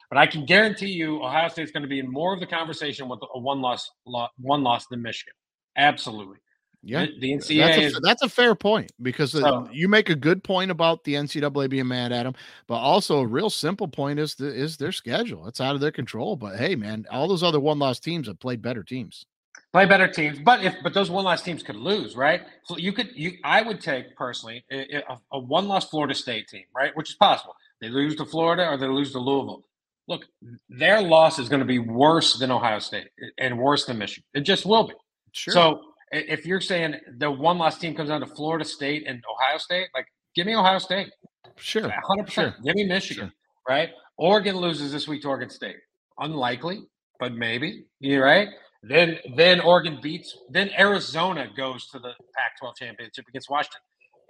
But 0.10 0.18
I 0.18 0.28
can 0.28 0.46
guarantee 0.46 0.92
you, 0.92 1.24
Ohio 1.24 1.48
State's 1.48 1.72
going 1.72 1.84
to 1.84 1.90
be 1.90 2.00
in 2.00 2.12
more 2.12 2.34
of 2.34 2.42
the 2.42 2.46
conversation 2.46 3.08
with 3.08 3.20
a 3.34 3.40
one 3.40 3.62
loss, 3.62 3.90
one 4.06 4.62
loss 4.62 4.86
than 4.88 5.02
Michigan. 5.02 5.34
Absolutely. 5.78 6.38
Yeah, 6.84 7.06
the, 7.20 7.34
NCAA 7.34 7.60
that's 7.60 7.78
a, 7.78 7.82
is, 7.82 8.00
that's 8.02 8.22
a 8.24 8.30
fair 8.30 8.56
point 8.56 8.92
because 9.04 9.36
uh, 9.36 9.42
so, 9.42 9.70
you 9.72 9.88
make 9.88 10.10
a 10.10 10.16
good 10.16 10.44
point 10.44 10.72
about 10.72 11.04
the 11.04 11.14
NCAA 11.14 11.70
being 11.70 11.88
mad 11.88 12.12
at 12.12 12.24
them, 12.24 12.34
but 12.66 12.76
also 12.76 13.20
a 13.20 13.26
real 13.26 13.52
simple 13.52 13.88
point 13.88 14.18
is 14.18 14.34
the, 14.34 14.48
is 14.48 14.78
their 14.78 14.92
schedule. 14.92 15.48
It's 15.48 15.62
out 15.62 15.76
of 15.76 15.82
their 15.82 15.92
control. 15.92 16.36
But 16.36 16.58
hey, 16.58 16.76
man, 16.76 17.06
all 17.12 17.28
those 17.28 17.44
other 17.44 17.60
one 17.60 17.78
loss 17.78 18.00
teams 18.00 18.28
have 18.28 18.40
played 18.40 18.64
better 18.64 18.84
teams. 18.84 19.26
Play 19.74 19.86
better 19.86 20.08
teams, 20.08 20.40
but 20.40 20.66
if 20.66 20.76
but 20.84 20.94
those 20.94 21.12
one 21.12 21.24
loss 21.24 21.44
teams 21.44 21.62
could 21.62 21.76
lose, 21.76 22.16
right? 22.16 22.42
So 22.64 22.78
you 22.78 22.92
could 22.92 23.12
you 23.16 23.34
I 23.44 23.62
would 23.62 23.80
take 23.80 24.16
personally 24.18 24.66
a, 24.72 25.04
a 25.32 25.40
one 25.40 25.68
loss 25.68 25.88
Florida 25.88 26.16
State 26.16 26.48
team, 26.48 26.66
right, 26.76 26.96
which 26.98 27.12
is 27.12 27.16
possible. 27.16 27.56
They 27.80 27.90
lose 27.90 28.16
to 28.18 28.26
Florida 28.26 28.68
or 28.68 28.78
they 28.78 28.88
lose 28.88 29.12
to 29.12 29.20
Louisville. 29.20 29.64
Look, 30.08 30.26
their 30.68 31.02
loss 31.02 31.40
is 31.40 31.48
going 31.48 31.62
to 31.62 31.66
be 31.66 31.80
worse 31.80 32.38
than 32.38 32.52
Ohio 32.52 32.80
State 32.80 33.10
and 33.38 33.58
worse 33.58 33.86
than 33.86 33.98
Michigan. 33.98 34.26
It 34.34 34.42
just 34.42 34.66
will 34.66 34.88
be. 34.88 34.94
Sure. 35.32 35.54
So 35.54 35.82
if 36.12 36.46
you're 36.46 36.62
saying 36.62 36.96
the 37.18 37.32
one 37.32 37.58
loss 37.58 37.78
team 37.78 37.96
comes 37.96 38.10
down 38.10 38.22
to 38.22 38.28
Florida 38.28 38.66
State 38.66 39.06
and 39.08 39.24
Ohio 39.32 39.58
State, 39.58 39.88
like 39.96 40.08
give 40.36 40.46
me 40.46 40.56
Ohio 40.56 40.78
State. 40.78 41.10
Sure. 41.58 41.84
100%. 41.84 42.30
Sure. 42.30 42.56
Give 42.64 42.76
me 42.76 42.86
Michigan, 42.86 43.28
sure. 43.28 43.34
right? 43.68 43.90
Oregon 44.18 44.58
loses 44.58 44.92
this 44.92 45.08
week 45.08 45.22
to 45.24 45.30
Oregon 45.30 45.50
State. 45.50 45.78
Unlikely, 46.20 46.84
but 47.20 47.34
maybe. 47.34 47.86
You 48.00 48.22
right? 48.24 48.50
Then 48.84 49.18
then 49.36 49.62
Oregon 49.62 50.00
beats 50.02 50.36
then 50.50 50.72
Arizona 50.78 51.48
goes 51.56 51.88
to 51.90 52.00
the 52.00 52.14
Pac-12 52.36 52.76
championship 52.78 53.26
against 53.28 53.50
Washington. 53.50 53.82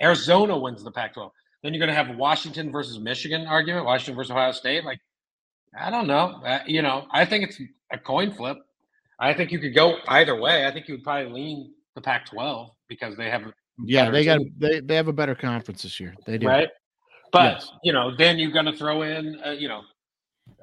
Arizona 0.02 0.58
wins 0.58 0.84
the 0.84 0.92
Pac-12. 0.92 1.30
Then 1.64 1.74
you're 1.74 1.80
going 1.80 1.96
to 1.96 2.04
have 2.06 2.18
Washington 2.18 2.72
versus 2.72 3.00
Michigan 3.00 3.46
argument, 3.46 3.86
Washington 3.86 4.16
versus 4.16 4.32
Ohio 4.32 4.52
State. 4.52 4.84
Like, 4.84 5.00
I 5.80 5.90
don't 5.92 6.08
know. 6.08 6.42
Uh, 6.44 6.60
you 6.66 6.82
know, 6.82 7.06
I 7.12 7.24
think 7.26 7.44
it's 7.44 7.62
a 7.92 7.98
coin 8.00 8.32
flip. 8.32 8.58
I 9.22 9.36
think 9.36 9.52
you 9.52 9.60
could 9.60 9.76
go 9.76 10.00
either 10.08 10.36
way. 10.36 10.66
I 10.66 10.72
think 10.72 10.88
you 10.88 10.96
would 10.96 11.04
probably 11.04 11.32
lean 11.32 11.74
the 11.94 12.02
Pac-12 12.02 12.72
because 12.90 13.16
they 13.16 13.30
have. 13.30 13.44
Yeah, 13.86 14.10
they 14.10 14.26
got 14.26 14.42
they 14.58 14.80
they 14.80 14.96
have 14.96 15.08
a 15.08 15.14
better 15.14 15.36
conference 15.36 15.84
this 15.84 16.00
year. 16.00 16.16
They 16.26 16.38
do, 16.38 16.48
right? 16.48 16.68
But 17.32 17.54
yes. 17.54 17.72
you 17.84 17.94
know, 17.94 18.16
then 18.18 18.38
you're 18.38 18.52
going 18.52 18.66
to 18.66 18.76
throw 18.76 19.04
in, 19.04 19.40
uh, 19.46 19.52
you 19.52 19.68
know, 19.68 19.82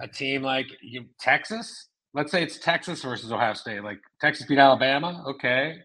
a 0.01 0.09
team 0.09 0.43
like 0.43 0.66
you, 0.82 1.06
Texas. 1.18 1.89
let's 2.14 2.30
say 2.30 2.43
it's 2.43 2.59
Texas 2.59 3.02
versus 3.02 3.32
Ohio 3.32 3.55
State. 3.55 3.82
Like 3.82 3.98
Texas 4.20 4.47
beat 4.47 4.59
Alabama. 4.59 5.24
Okay, 5.26 5.76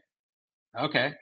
okay. 0.80 1.14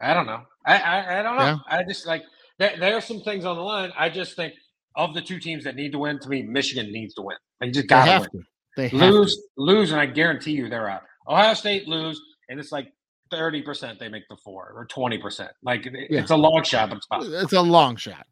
I 0.00 0.14
don't 0.14 0.26
know. 0.26 0.42
I 0.66 0.76
I, 0.76 1.20
I 1.20 1.22
don't 1.22 1.36
know. 1.36 1.42
Yeah. 1.42 1.58
I 1.68 1.82
just 1.82 2.06
like 2.06 2.22
there, 2.58 2.76
there 2.78 2.94
are 2.96 3.00
some 3.00 3.22
things 3.22 3.44
on 3.44 3.56
the 3.56 3.62
line. 3.62 3.92
I 3.98 4.10
just 4.10 4.36
think 4.36 4.54
of 4.94 5.14
the 5.14 5.22
two 5.22 5.40
teams 5.40 5.64
that 5.64 5.74
need 5.74 5.92
to 5.92 5.98
win. 5.98 6.18
To 6.20 6.28
me, 6.28 6.42
Michigan 6.42 6.92
needs 6.92 7.14
to 7.14 7.22
win. 7.22 7.36
They 7.60 7.70
just 7.70 7.88
got 7.88 8.04
to 8.04 8.28
win. 8.32 8.46
They 8.78 8.88
Lose, 8.90 9.34
to. 9.36 9.42
lose, 9.56 9.90
and 9.90 10.00
I 10.00 10.06
guarantee 10.06 10.52
you 10.52 10.68
they're 10.68 10.88
out. 10.88 11.02
Ohio 11.28 11.52
State 11.54 11.88
lose, 11.88 12.20
and 12.48 12.60
it's 12.60 12.70
like 12.72 12.92
thirty 13.30 13.60
percent 13.60 13.98
they 13.98 14.08
make 14.08 14.22
the 14.30 14.36
four 14.44 14.72
or 14.74 14.86
twenty 14.86 15.18
percent. 15.18 15.50
Like 15.64 15.84
Yeah. 15.84 16.20
it's 16.20 16.30
a 16.30 16.36
long 16.36 16.62
shot, 16.62 16.90
but 16.90 16.98
it's 16.98 17.06
possible. 17.06 17.34
It's 17.34 17.52
a 17.52 17.60
long 17.60 17.96
shot. 17.96 18.24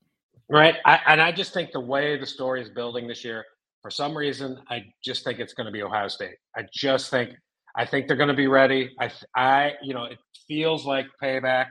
Right. 0.48 0.76
I, 0.84 1.00
and 1.08 1.20
I 1.20 1.32
just 1.32 1.52
think 1.52 1.72
the 1.72 1.80
way 1.80 2.16
the 2.16 2.26
story 2.26 2.62
is 2.62 2.68
building 2.68 3.08
this 3.08 3.24
year, 3.24 3.44
for 3.82 3.90
some 3.90 4.16
reason, 4.16 4.56
I 4.70 4.84
just 5.04 5.24
think 5.24 5.40
it's 5.40 5.52
going 5.54 5.66
to 5.66 5.72
be 5.72 5.82
Ohio 5.82 6.06
State. 6.06 6.36
I 6.56 6.62
just 6.72 7.10
think, 7.10 7.30
I 7.76 7.84
think 7.84 8.06
they're 8.06 8.16
going 8.16 8.28
to 8.28 8.34
be 8.34 8.46
ready. 8.46 8.90
I, 9.00 9.10
I, 9.36 9.72
you 9.82 9.92
know, 9.92 10.04
it 10.04 10.18
feels 10.46 10.86
like 10.86 11.06
payback 11.20 11.66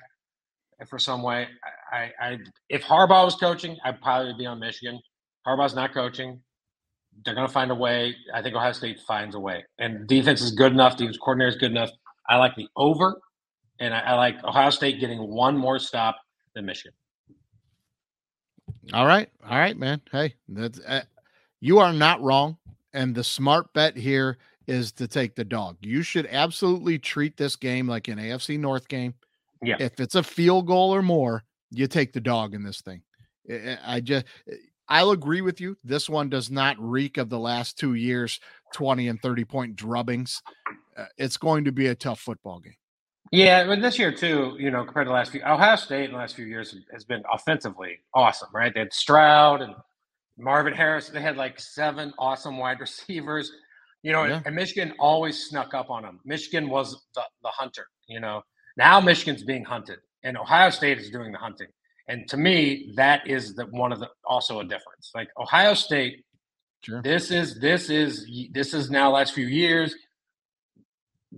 for 0.89 0.99
some 0.99 1.23
way. 1.23 1.47
I, 1.93 1.97
I, 1.97 2.27
I 2.31 2.37
if 2.69 2.83
Harbaugh 2.83 3.23
was 3.23 3.35
coaching, 3.35 3.77
I'd 3.85 4.01
probably 4.01 4.33
be 4.37 4.45
on 4.45 4.59
Michigan. 4.59 4.99
Harbaugh's 5.47 5.73
not 5.75 5.93
coaching. 5.93 6.41
They're 7.23 7.33
going 7.35 7.47
to 7.47 7.53
find 7.53 7.71
a 7.71 7.75
way. 7.75 8.15
I 8.33 8.41
think 8.41 8.55
Ohio 8.55 8.71
State 8.73 8.99
finds 9.07 9.35
a 9.35 9.39
way. 9.39 9.63
And 9.79 10.07
defense 10.07 10.41
is 10.41 10.51
good 10.51 10.71
enough. 10.71 10.97
Defense 10.97 11.17
coordinator 11.17 11.49
is 11.49 11.55
good 11.55 11.71
enough. 11.71 11.89
I 12.29 12.37
like 12.37 12.55
the 12.55 12.67
over, 12.75 13.21
and 13.79 13.93
I, 13.93 13.99
I 13.99 14.13
like 14.15 14.43
Ohio 14.43 14.69
State 14.69 14.99
getting 14.99 15.19
one 15.19 15.55
more 15.57 15.79
stop 15.79 16.17
than 16.55 16.65
Michigan. 16.65 16.93
All 18.93 19.05
right. 19.05 19.29
All 19.49 19.57
right, 19.57 19.77
man. 19.77 20.01
Hey, 20.11 20.35
that's 20.49 20.79
uh, 20.79 21.01
you 21.61 21.79
are 21.79 21.93
not 21.93 22.21
wrong. 22.21 22.57
And 22.93 23.13
the 23.13 23.23
smart 23.23 23.73
bet 23.73 23.97
here 23.97 24.37
is 24.67 24.91
to 24.93 25.07
take 25.07 25.35
the 25.35 25.43
dog. 25.43 25.77
You 25.81 26.01
should 26.01 26.27
absolutely 26.31 26.97
treat 26.97 27.37
this 27.37 27.55
game 27.55 27.87
like 27.87 28.07
an 28.07 28.17
AFC 28.17 28.57
North 28.59 28.87
game. 28.87 29.13
Yeah. 29.61 29.75
If 29.79 29.99
it's 29.99 30.15
a 30.15 30.23
field 30.23 30.67
goal 30.67 30.93
or 30.93 31.01
more, 31.01 31.43
you 31.71 31.87
take 31.87 32.13
the 32.13 32.21
dog 32.21 32.53
in 32.53 32.63
this 32.63 32.81
thing. 32.81 33.01
I- 33.49 33.77
I 33.85 33.99
just 33.99 34.25
I'll 34.87 35.11
agree 35.11 35.41
with 35.41 35.59
you. 35.59 35.77
This 35.83 36.09
one 36.09 36.29
does 36.29 36.51
not 36.51 36.75
reek 36.79 37.17
of 37.17 37.29
the 37.29 37.39
last 37.39 37.77
2 37.79 37.95
years 37.95 38.39
20 38.73 39.07
and 39.07 39.21
30 39.21 39.45
point 39.45 39.75
drubbings. 39.75 40.41
Uh, 40.97 41.05
it's 41.17 41.37
going 41.37 41.65
to 41.65 41.71
be 41.71 41.87
a 41.87 41.95
tough 41.95 42.19
football 42.19 42.59
game. 42.59 42.75
Yeah, 43.31 43.65
but 43.65 43.81
this 43.81 43.97
year 43.97 44.11
too, 44.11 44.55
you 44.59 44.69
know, 44.69 44.83
compared 44.85 45.07
to 45.07 45.09
the 45.09 45.15
last 45.15 45.31
few, 45.31 45.41
Ohio 45.43 45.75
State 45.75 46.05
in 46.05 46.11
the 46.11 46.17
last 46.17 46.35
few 46.35 46.45
years 46.45 46.75
has 46.93 47.03
been 47.03 47.23
offensively 47.33 47.99
awesome, 48.13 48.49
right? 48.53 48.71
They 48.73 48.81
had 48.81 48.93
Stroud 48.93 49.61
and 49.61 49.73
Marvin 50.37 50.73
Harris. 50.73 51.09
They 51.09 51.21
had 51.21 51.35
like 51.35 51.59
seven 51.59 52.13
awesome 52.19 52.57
wide 52.57 52.79
receivers, 52.81 53.51
you 54.03 54.11
know, 54.11 54.25
Yeah. 54.25 54.41
and 54.45 54.55
Michigan 54.55 54.93
always 54.99 55.47
snuck 55.49 55.73
up 55.73 55.89
on 55.89 56.03
them. 56.03 56.19
Michigan 56.23 56.69
was 56.69 56.91
the, 57.15 57.23
the 57.41 57.49
hunter, 57.49 57.87
you 58.07 58.19
know. 58.19 58.41
Now 58.77 58.99
Michigan's 58.99 59.43
being 59.43 59.63
hunted, 59.65 59.99
and 60.23 60.37
Ohio 60.37 60.69
State 60.69 60.99
is 60.99 61.09
doing 61.09 61.31
the 61.31 61.37
hunting. 61.39 61.67
And 62.07 62.27
to 62.29 62.37
me, 62.37 62.93
that 62.95 63.27
is 63.27 63.55
the 63.55 63.65
one 63.65 63.91
of 63.91 63.99
the 63.99 64.09
also 64.25 64.59
a 64.59 64.63
difference. 64.63 65.11
Like 65.15 65.29
Ohio 65.37 65.73
State, 65.73 66.23
Sure. 66.83 67.01
this 67.01 67.31
is 67.31 67.59
this 67.59 67.89
is 67.89 68.29
this 68.51 68.73
is 68.73 68.91
now 68.91 69.11
last 69.11 69.33
few 69.33 69.47
years 69.47 69.95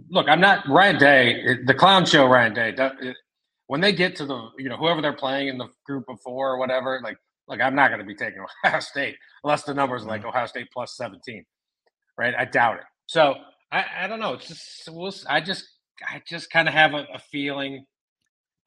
look, 0.09 0.27
I'm 0.27 0.41
not 0.41 0.67
Ryan 0.67 0.97
Day. 0.97 1.57
The 1.65 1.73
clown 1.73 2.05
show 2.05 2.25
Ryan 2.25 2.53
Day. 2.53 2.75
When 3.67 3.81
they 3.81 3.91
get 3.91 4.15
to 4.17 4.25
the, 4.25 4.49
you 4.57 4.69
know, 4.69 4.77
whoever 4.77 5.01
they're 5.01 5.13
playing 5.13 5.49
in 5.49 5.57
the 5.57 5.67
group 5.85 6.05
of 6.09 6.19
four 6.21 6.51
or 6.51 6.57
whatever, 6.57 6.99
like, 7.03 7.17
look, 7.47 7.59
I'm 7.61 7.75
not 7.75 7.89
going 7.89 7.99
to 7.99 8.05
be 8.05 8.15
taking 8.15 8.39
Ohio 8.65 8.79
State 8.79 9.15
unless 9.43 9.63
the 9.63 9.73
numbers 9.73 10.03
are 10.03 10.07
like 10.07 10.21
mm-hmm. 10.21 10.29
Ohio 10.29 10.45
State 10.45 10.67
plus 10.71 10.95
17, 10.95 11.43
right? 12.17 12.33
I 12.37 12.45
doubt 12.45 12.77
it. 12.77 12.83
So 13.07 13.35
I, 13.71 13.85
I 14.01 14.07
don't 14.07 14.19
know. 14.19 14.33
It's 14.33 14.47
just, 14.47 14.89
we'll, 14.89 15.13
I 15.29 15.41
just, 15.41 15.65
I 16.07 16.21
just 16.27 16.49
kind 16.49 16.67
of 16.67 16.73
have 16.73 16.93
a, 16.93 17.05
a 17.13 17.19
feeling. 17.31 17.85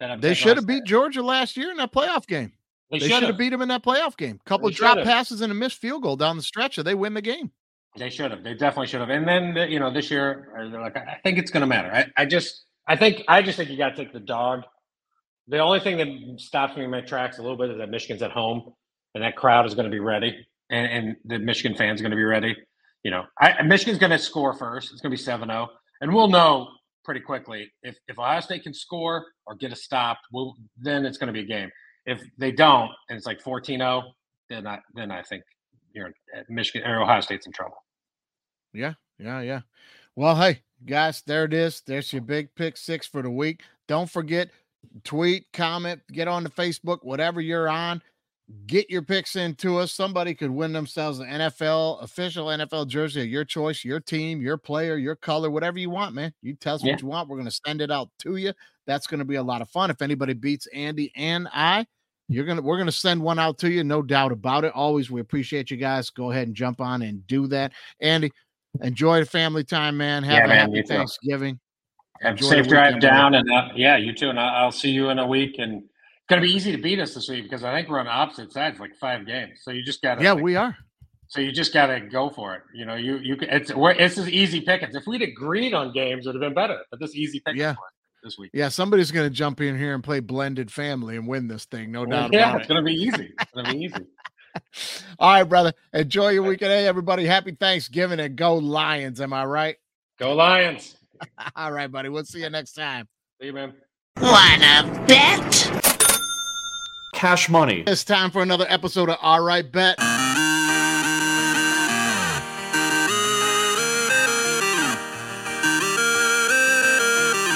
They 0.01 0.35
should 0.35 0.57
have 0.57 0.67
beat 0.67 0.85
Georgia 0.85 1.23
last 1.23 1.57
year 1.57 1.71
in 1.71 1.77
that 1.77 1.93
playoff 1.93 2.27
game. 2.27 2.53
State. 2.89 3.01
They 3.01 3.09
should 3.09 3.23
have 3.25 3.39
beat 3.39 3.51
them 3.51 3.63
in 3.63 3.69
that 3.69 3.85
playoff 3.85 4.17
game. 4.17 4.41
A 4.45 4.49
Couple 4.49 4.69
They 4.69 4.73
of 4.73 4.77
drop 4.79 4.95
should've. 4.97 5.05
passes 5.07 5.41
and 5.43 5.53
a 5.53 5.55
missed 5.55 5.79
field 5.79 6.03
goal 6.03 6.17
down 6.17 6.37
the 6.37 6.43
stretch, 6.43 6.79
and 6.79 6.87
they 6.87 6.95
win 6.95 7.15
the 7.15 7.23
game. 7.23 7.51
They 7.97 8.11
should 8.11 8.31
have. 8.31 8.43
They 8.43 8.55
definitely 8.55 8.87
should 8.87 9.01
have. 9.01 9.11
And 9.11 9.27
then 9.29 9.71
you 9.71 9.79
know, 9.79 9.93
this 9.93 10.11
year, 10.11 10.53
uh, 10.59 10.71
they're 10.71 10.81
like, 10.81 10.97
I 10.97 11.01
I 11.01 11.21
think 11.23 11.39
it's 11.39 11.51
going 11.51 11.61
to 11.61 11.67
matter. 11.67 11.93
I, 11.93 12.07
I 12.23 12.25
just, 12.25 12.65
I 12.89 12.97
think, 12.97 13.23
I 13.29 13.43
just 13.43 13.57
think 13.59 13.69
you 13.71 13.77
got 13.77 13.91
to 13.91 13.97
take 13.97 14.13
the 14.13 14.21
dog. 14.21 14.63
The 15.49 15.59
only 15.59 15.81
thing 15.81 15.99
that 15.99 16.41
stops 16.41 16.77
me 16.77 16.85
in 16.85 16.91
my 16.91 17.01
tracks 17.01 17.39
a 17.39 17.43
little 17.43 17.57
bit 17.57 17.71
is 17.71 17.79
that 17.79 17.91
Michigan's 17.91 18.23
at 18.23 18.31
home, 18.31 18.73
and 19.15 19.23
that 19.25 19.37
crowd 19.37 19.67
is 19.67 19.75
going 19.75 19.87
to 19.87 19.91
be 19.91 19.99
ready, 20.01 20.47
and, 20.71 20.87
and 20.93 21.17
the 21.25 21.39
Michigan 21.39 21.77
fans 21.77 22.01
are 22.01 22.05
going 22.05 22.11
to 22.13 22.17
be 22.17 22.25
ready. 22.25 22.57
You 23.03 23.11
know, 23.11 23.25
I, 23.41 23.63
Michigan's 23.63 23.99
going 23.99 24.11
to 24.11 24.19
score 24.19 24.53
first. 24.55 24.93
It's 24.93 25.01
going 25.01 25.17
to 25.17 25.17
be 25.17 25.31
7-0, 25.31 25.69
and 26.01 26.15
we'll 26.15 26.29
know 26.29 26.69
pretty 27.05 27.21
quickly 27.21 27.71
if 27.83 27.97
if 28.09 28.19
Ohio 28.19 28.41
State 28.41 28.63
can 28.63 28.75
score 28.75 29.27
or 29.47 29.55
get 29.55 29.73
a 29.73 29.77
stop. 29.77 30.19
We'll, 30.33 30.55
then 30.77 31.05
it's 31.05 31.19
going 31.19 31.29
to 31.29 31.33
be 31.33 31.41
a 31.41 31.47
game. 31.47 31.71
If 32.07 32.23
they 32.39 32.53
don't, 32.53 32.91
and 33.09 33.17
it's 33.17 33.27
like 33.27 33.43
14-0, 33.43 34.03
then 34.49 34.67
I 34.67 34.79
then 34.95 35.11
I 35.11 35.23
think 35.23 35.45
you're 35.93 36.13
Michigan 36.49 36.89
or 36.89 37.03
Ohio 37.03 37.21
State's 37.21 37.47
in 37.47 37.53
trouble. 37.53 37.77
Yeah, 38.73 38.95
yeah, 39.19 39.41
yeah. 39.41 39.61
Well, 40.17 40.37
hey, 40.37 40.63
guys, 40.85 41.23
there 41.27 41.45
it 41.45 41.55
is. 41.55 41.83
There's 41.87 42.13
your 42.13 42.23
big 42.23 42.55
pick 42.55 42.77
six 42.77 43.07
for 43.07 43.23
the 43.23 43.31
week. 43.31 43.63
Don't 43.87 44.11
forget, 44.11 44.51
tweet, 45.05 45.47
comment, 45.53 46.01
get 46.13 46.29
on 46.29 46.45
the 46.45 46.51
Facebook, 46.51 46.99
whatever 47.03 47.41
you're 47.41 47.69
on. 47.69 48.03
Get 48.67 48.91
your 48.91 49.03
picks 49.03 49.37
into 49.37 49.79
us. 49.79 49.93
Somebody 49.93 50.35
could 50.35 50.51
win 50.51 50.73
themselves 50.73 51.19
an 51.21 51.27
NFL 51.27 52.03
official 52.03 52.47
NFL 52.47 52.89
jersey 52.89 53.23
of 53.23 53.27
your 53.29 53.45
choice, 53.45 53.85
your 53.85 54.01
team, 54.01 54.41
your 54.41 54.57
player, 54.57 54.97
your 54.97 55.17
color, 55.17 55.51
whatever 55.51 55.79
you 55.79 55.91
want, 55.91 56.15
man. 56.15 56.33
You 56.43 56.55
tell 56.55 56.75
us 56.77 56.85
Yeah. 56.85 56.93
what 56.93 57.03
you 57.03 57.09
want. 57.09 57.29
We're 57.29 57.37
going 57.37 57.49
to 57.51 57.61
send 57.67 57.81
it 57.81 57.91
out 57.91 58.09
to 58.21 58.37
you. 58.37 58.53
That's 58.87 59.07
going 59.07 59.19
to 59.19 59.25
be 59.25 59.37
a 59.37 59.43
lot 59.43 59.63
of 59.63 59.71
fun. 59.71 59.91
If 59.91 60.03
anybody 60.03 60.35
beats 60.35 60.67
Andy 60.75 61.13
and 61.15 61.49
I, 61.53 61.87
you're 62.29 62.45
gonna 62.45 62.63
we're 62.63 62.79
gonna 62.79 62.93
send 62.93 63.21
one 63.21 63.41
out 63.41 63.59
to 63.59 63.69
you, 63.69 63.83
no 63.83 64.03
doubt 64.03 64.31
about 64.31 64.65
it. 64.65 64.73
Always, 64.73 65.11
we 65.11 65.21
appreciate 65.21 65.69
you 65.69 65.77
guys. 65.77 66.11
Go 66.11 66.31
ahead 66.31 66.47
and 66.47 66.55
jump 66.55 66.81
on 66.81 67.03
and 67.03 67.27
do 67.27 67.49
that. 67.49 67.73
Andy, 68.01 68.31
enjoy 68.83 69.19
the 69.19 69.27
family 69.27 69.65
time, 69.65 69.97
man. 69.97 70.23
Have 70.23 70.39
Yeah, 70.39 70.45
a 70.45 70.49
man, 70.49 70.59
happy. 70.73 70.83
Thanksgiving. 70.83 71.59
Have 72.21 72.33
Enjoy 72.35 72.49
safe 72.51 72.69
drive 72.69 73.01
down, 73.01 73.35
and 73.35 73.51
uh, 73.51 73.71
yeah, 73.75 73.97
you 73.97 74.13
too. 74.13 74.31
And 74.31 74.39
I'll, 74.39 74.67
I'll 74.67 74.73
see 74.73 74.91
you 74.91 75.11
in 75.11 75.19
a 75.19 75.27
week. 75.27 75.57
And 75.59 75.83
it's 76.31 76.37
gonna 76.37 76.43
be 76.43 76.55
easy 76.55 76.71
to 76.71 76.79
beat 76.79 77.01
us 77.01 77.13
this 77.15 77.29
week 77.29 77.43
because 77.43 77.65
I 77.65 77.75
think 77.75 77.89
we're 77.89 77.99
on 77.99 78.05
the 78.07 78.13
opposite 78.13 78.53
sides, 78.53 78.79
like 78.79 78.95
five 78.97 79.27
games. 79.27 79.61
So 79.63 79.73
you 79.73 79.83
just 79.83 80.01
gotta, 80.01 80.23
Yeah, 80.23 80.35
we 80.35 80.55
are. 80.55 80.77
so 81.27 81.41
you 81.41 81.51
just 81.51 81.75
gotta 81.75 82.01
go 82.01 82.31
for 82.31 82.55
it. 82.55 82.63
You 82.73 82.85
know, 82.87 82.95
you 82.95 83.17
you 83.19 83.37
it's 83.41 83.75
we're, 83.75 83.91
it's 83.93 84.15
just 84.15 84.29
easy 84.29 84.61
pickings. 84.61 84.95
If 84.95 85.07
we'd 85.09 85.23
agreed 85.23 85.75
on 85.75 85.93
games, 85.93 86.27
it'd 86.29 86.41
have 86.41 86.49
been 86.49 86.55
better. 86.55 86.79
But 86.91 87.01
this 87.01 87.17
easy 87.17 87.41
pickings 87.41 87.59
Yeah. 87.61 87.73
for 87.75 87.85
us 87.85 87.93
this 88.23 88.39
week. 88.39 88.51
Yeah, 88.55 88.69
somebody's 88.69 89.11
gonna 89.11 89.29
jump 89.31 89.61
in 89.61 89.77
here 89.77 89.93
and 89.95 90.05
play 90.05 90.21
blended 90.21 90.71
family 90.71 91.17
and 91.17 91.27
win 91.27 91.49
this 91.49 91.65
thing, 91.65 91.91
no 91.91 92.07
doubt 92.07 92.33
yeah, 92.33 92.51
about 92.51 92.61
it's 92.61 92.67
it. 92.71 92.75
gonna 92.75 92.85
be 92.87 92.95
easy. 92.95 93.33
It's 93.41 93.51
gonna 93.53 93.73
be 93.73 93.79
easy. 93.79 94.07
All 95.19 95.33
right, 95.33 95.45
brother. 95.45 95.73
Enjoy 95.93 96.29
your 96.29 96.43
weekend. 96.45 96.71
Hey, 96.73 96.87
everybody, 96.87 97.25
happy 97.25 97.53
Thanksgiving 97.53 98.21
and 98.21 98.37
go 98.37 98.55
Lions. 98.57 99.21
Am 99.21 99.33
I 99.33 99.45
right? 99.45 99.77
Go 100.19 100.35
Lions. 100.35 100.97
All 101.57 101.73
right, 101.73 101.91
buddy. 101.91 102.09
We'll 102.09 102.25
see 102.25 102.41
you 102.43 102.51
next 102.51 102.73
time. 102.75 103.09
See 103.41 103.47
you, 103.49 103.53
man. 103.53 103.75
Wanna 104.21 105.05
bet? 105.07 105.80
Cash 107.21 107.51
money. 107.51 107.85
It's 107.87 108.03
time 108.03 108.31
for 108.31 108.41
another 108.41 108.65
episode 108.71 109.11
of 109.11 109.19
Alright 109.19 109.71
Bet. 109.71 109.99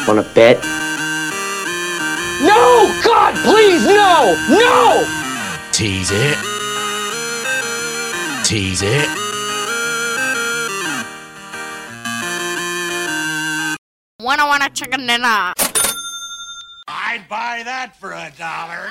Wanna 0.06 0.28
bet? 0.34 0.62
No! 2.42 2.92
God, 3.02 3.34
please, 3.42 3.86
no! 3.86 4.36
No! 4.50 5.02
Tease 5.72 6.10
it. 6.12 6.36
Tease 8.44 8.82
it. 8.82 9.08
Wanna 14.20 14.44
wanna 14.44 14.68
chicken 14.74 15.06
dinner. 15.06 15.54
I'd 16.86 17.24
buy 17.30 17.62
that 17.64 17.96
for 17.98 18.12
a 18.12 18.30
dollar. 18.36 18.82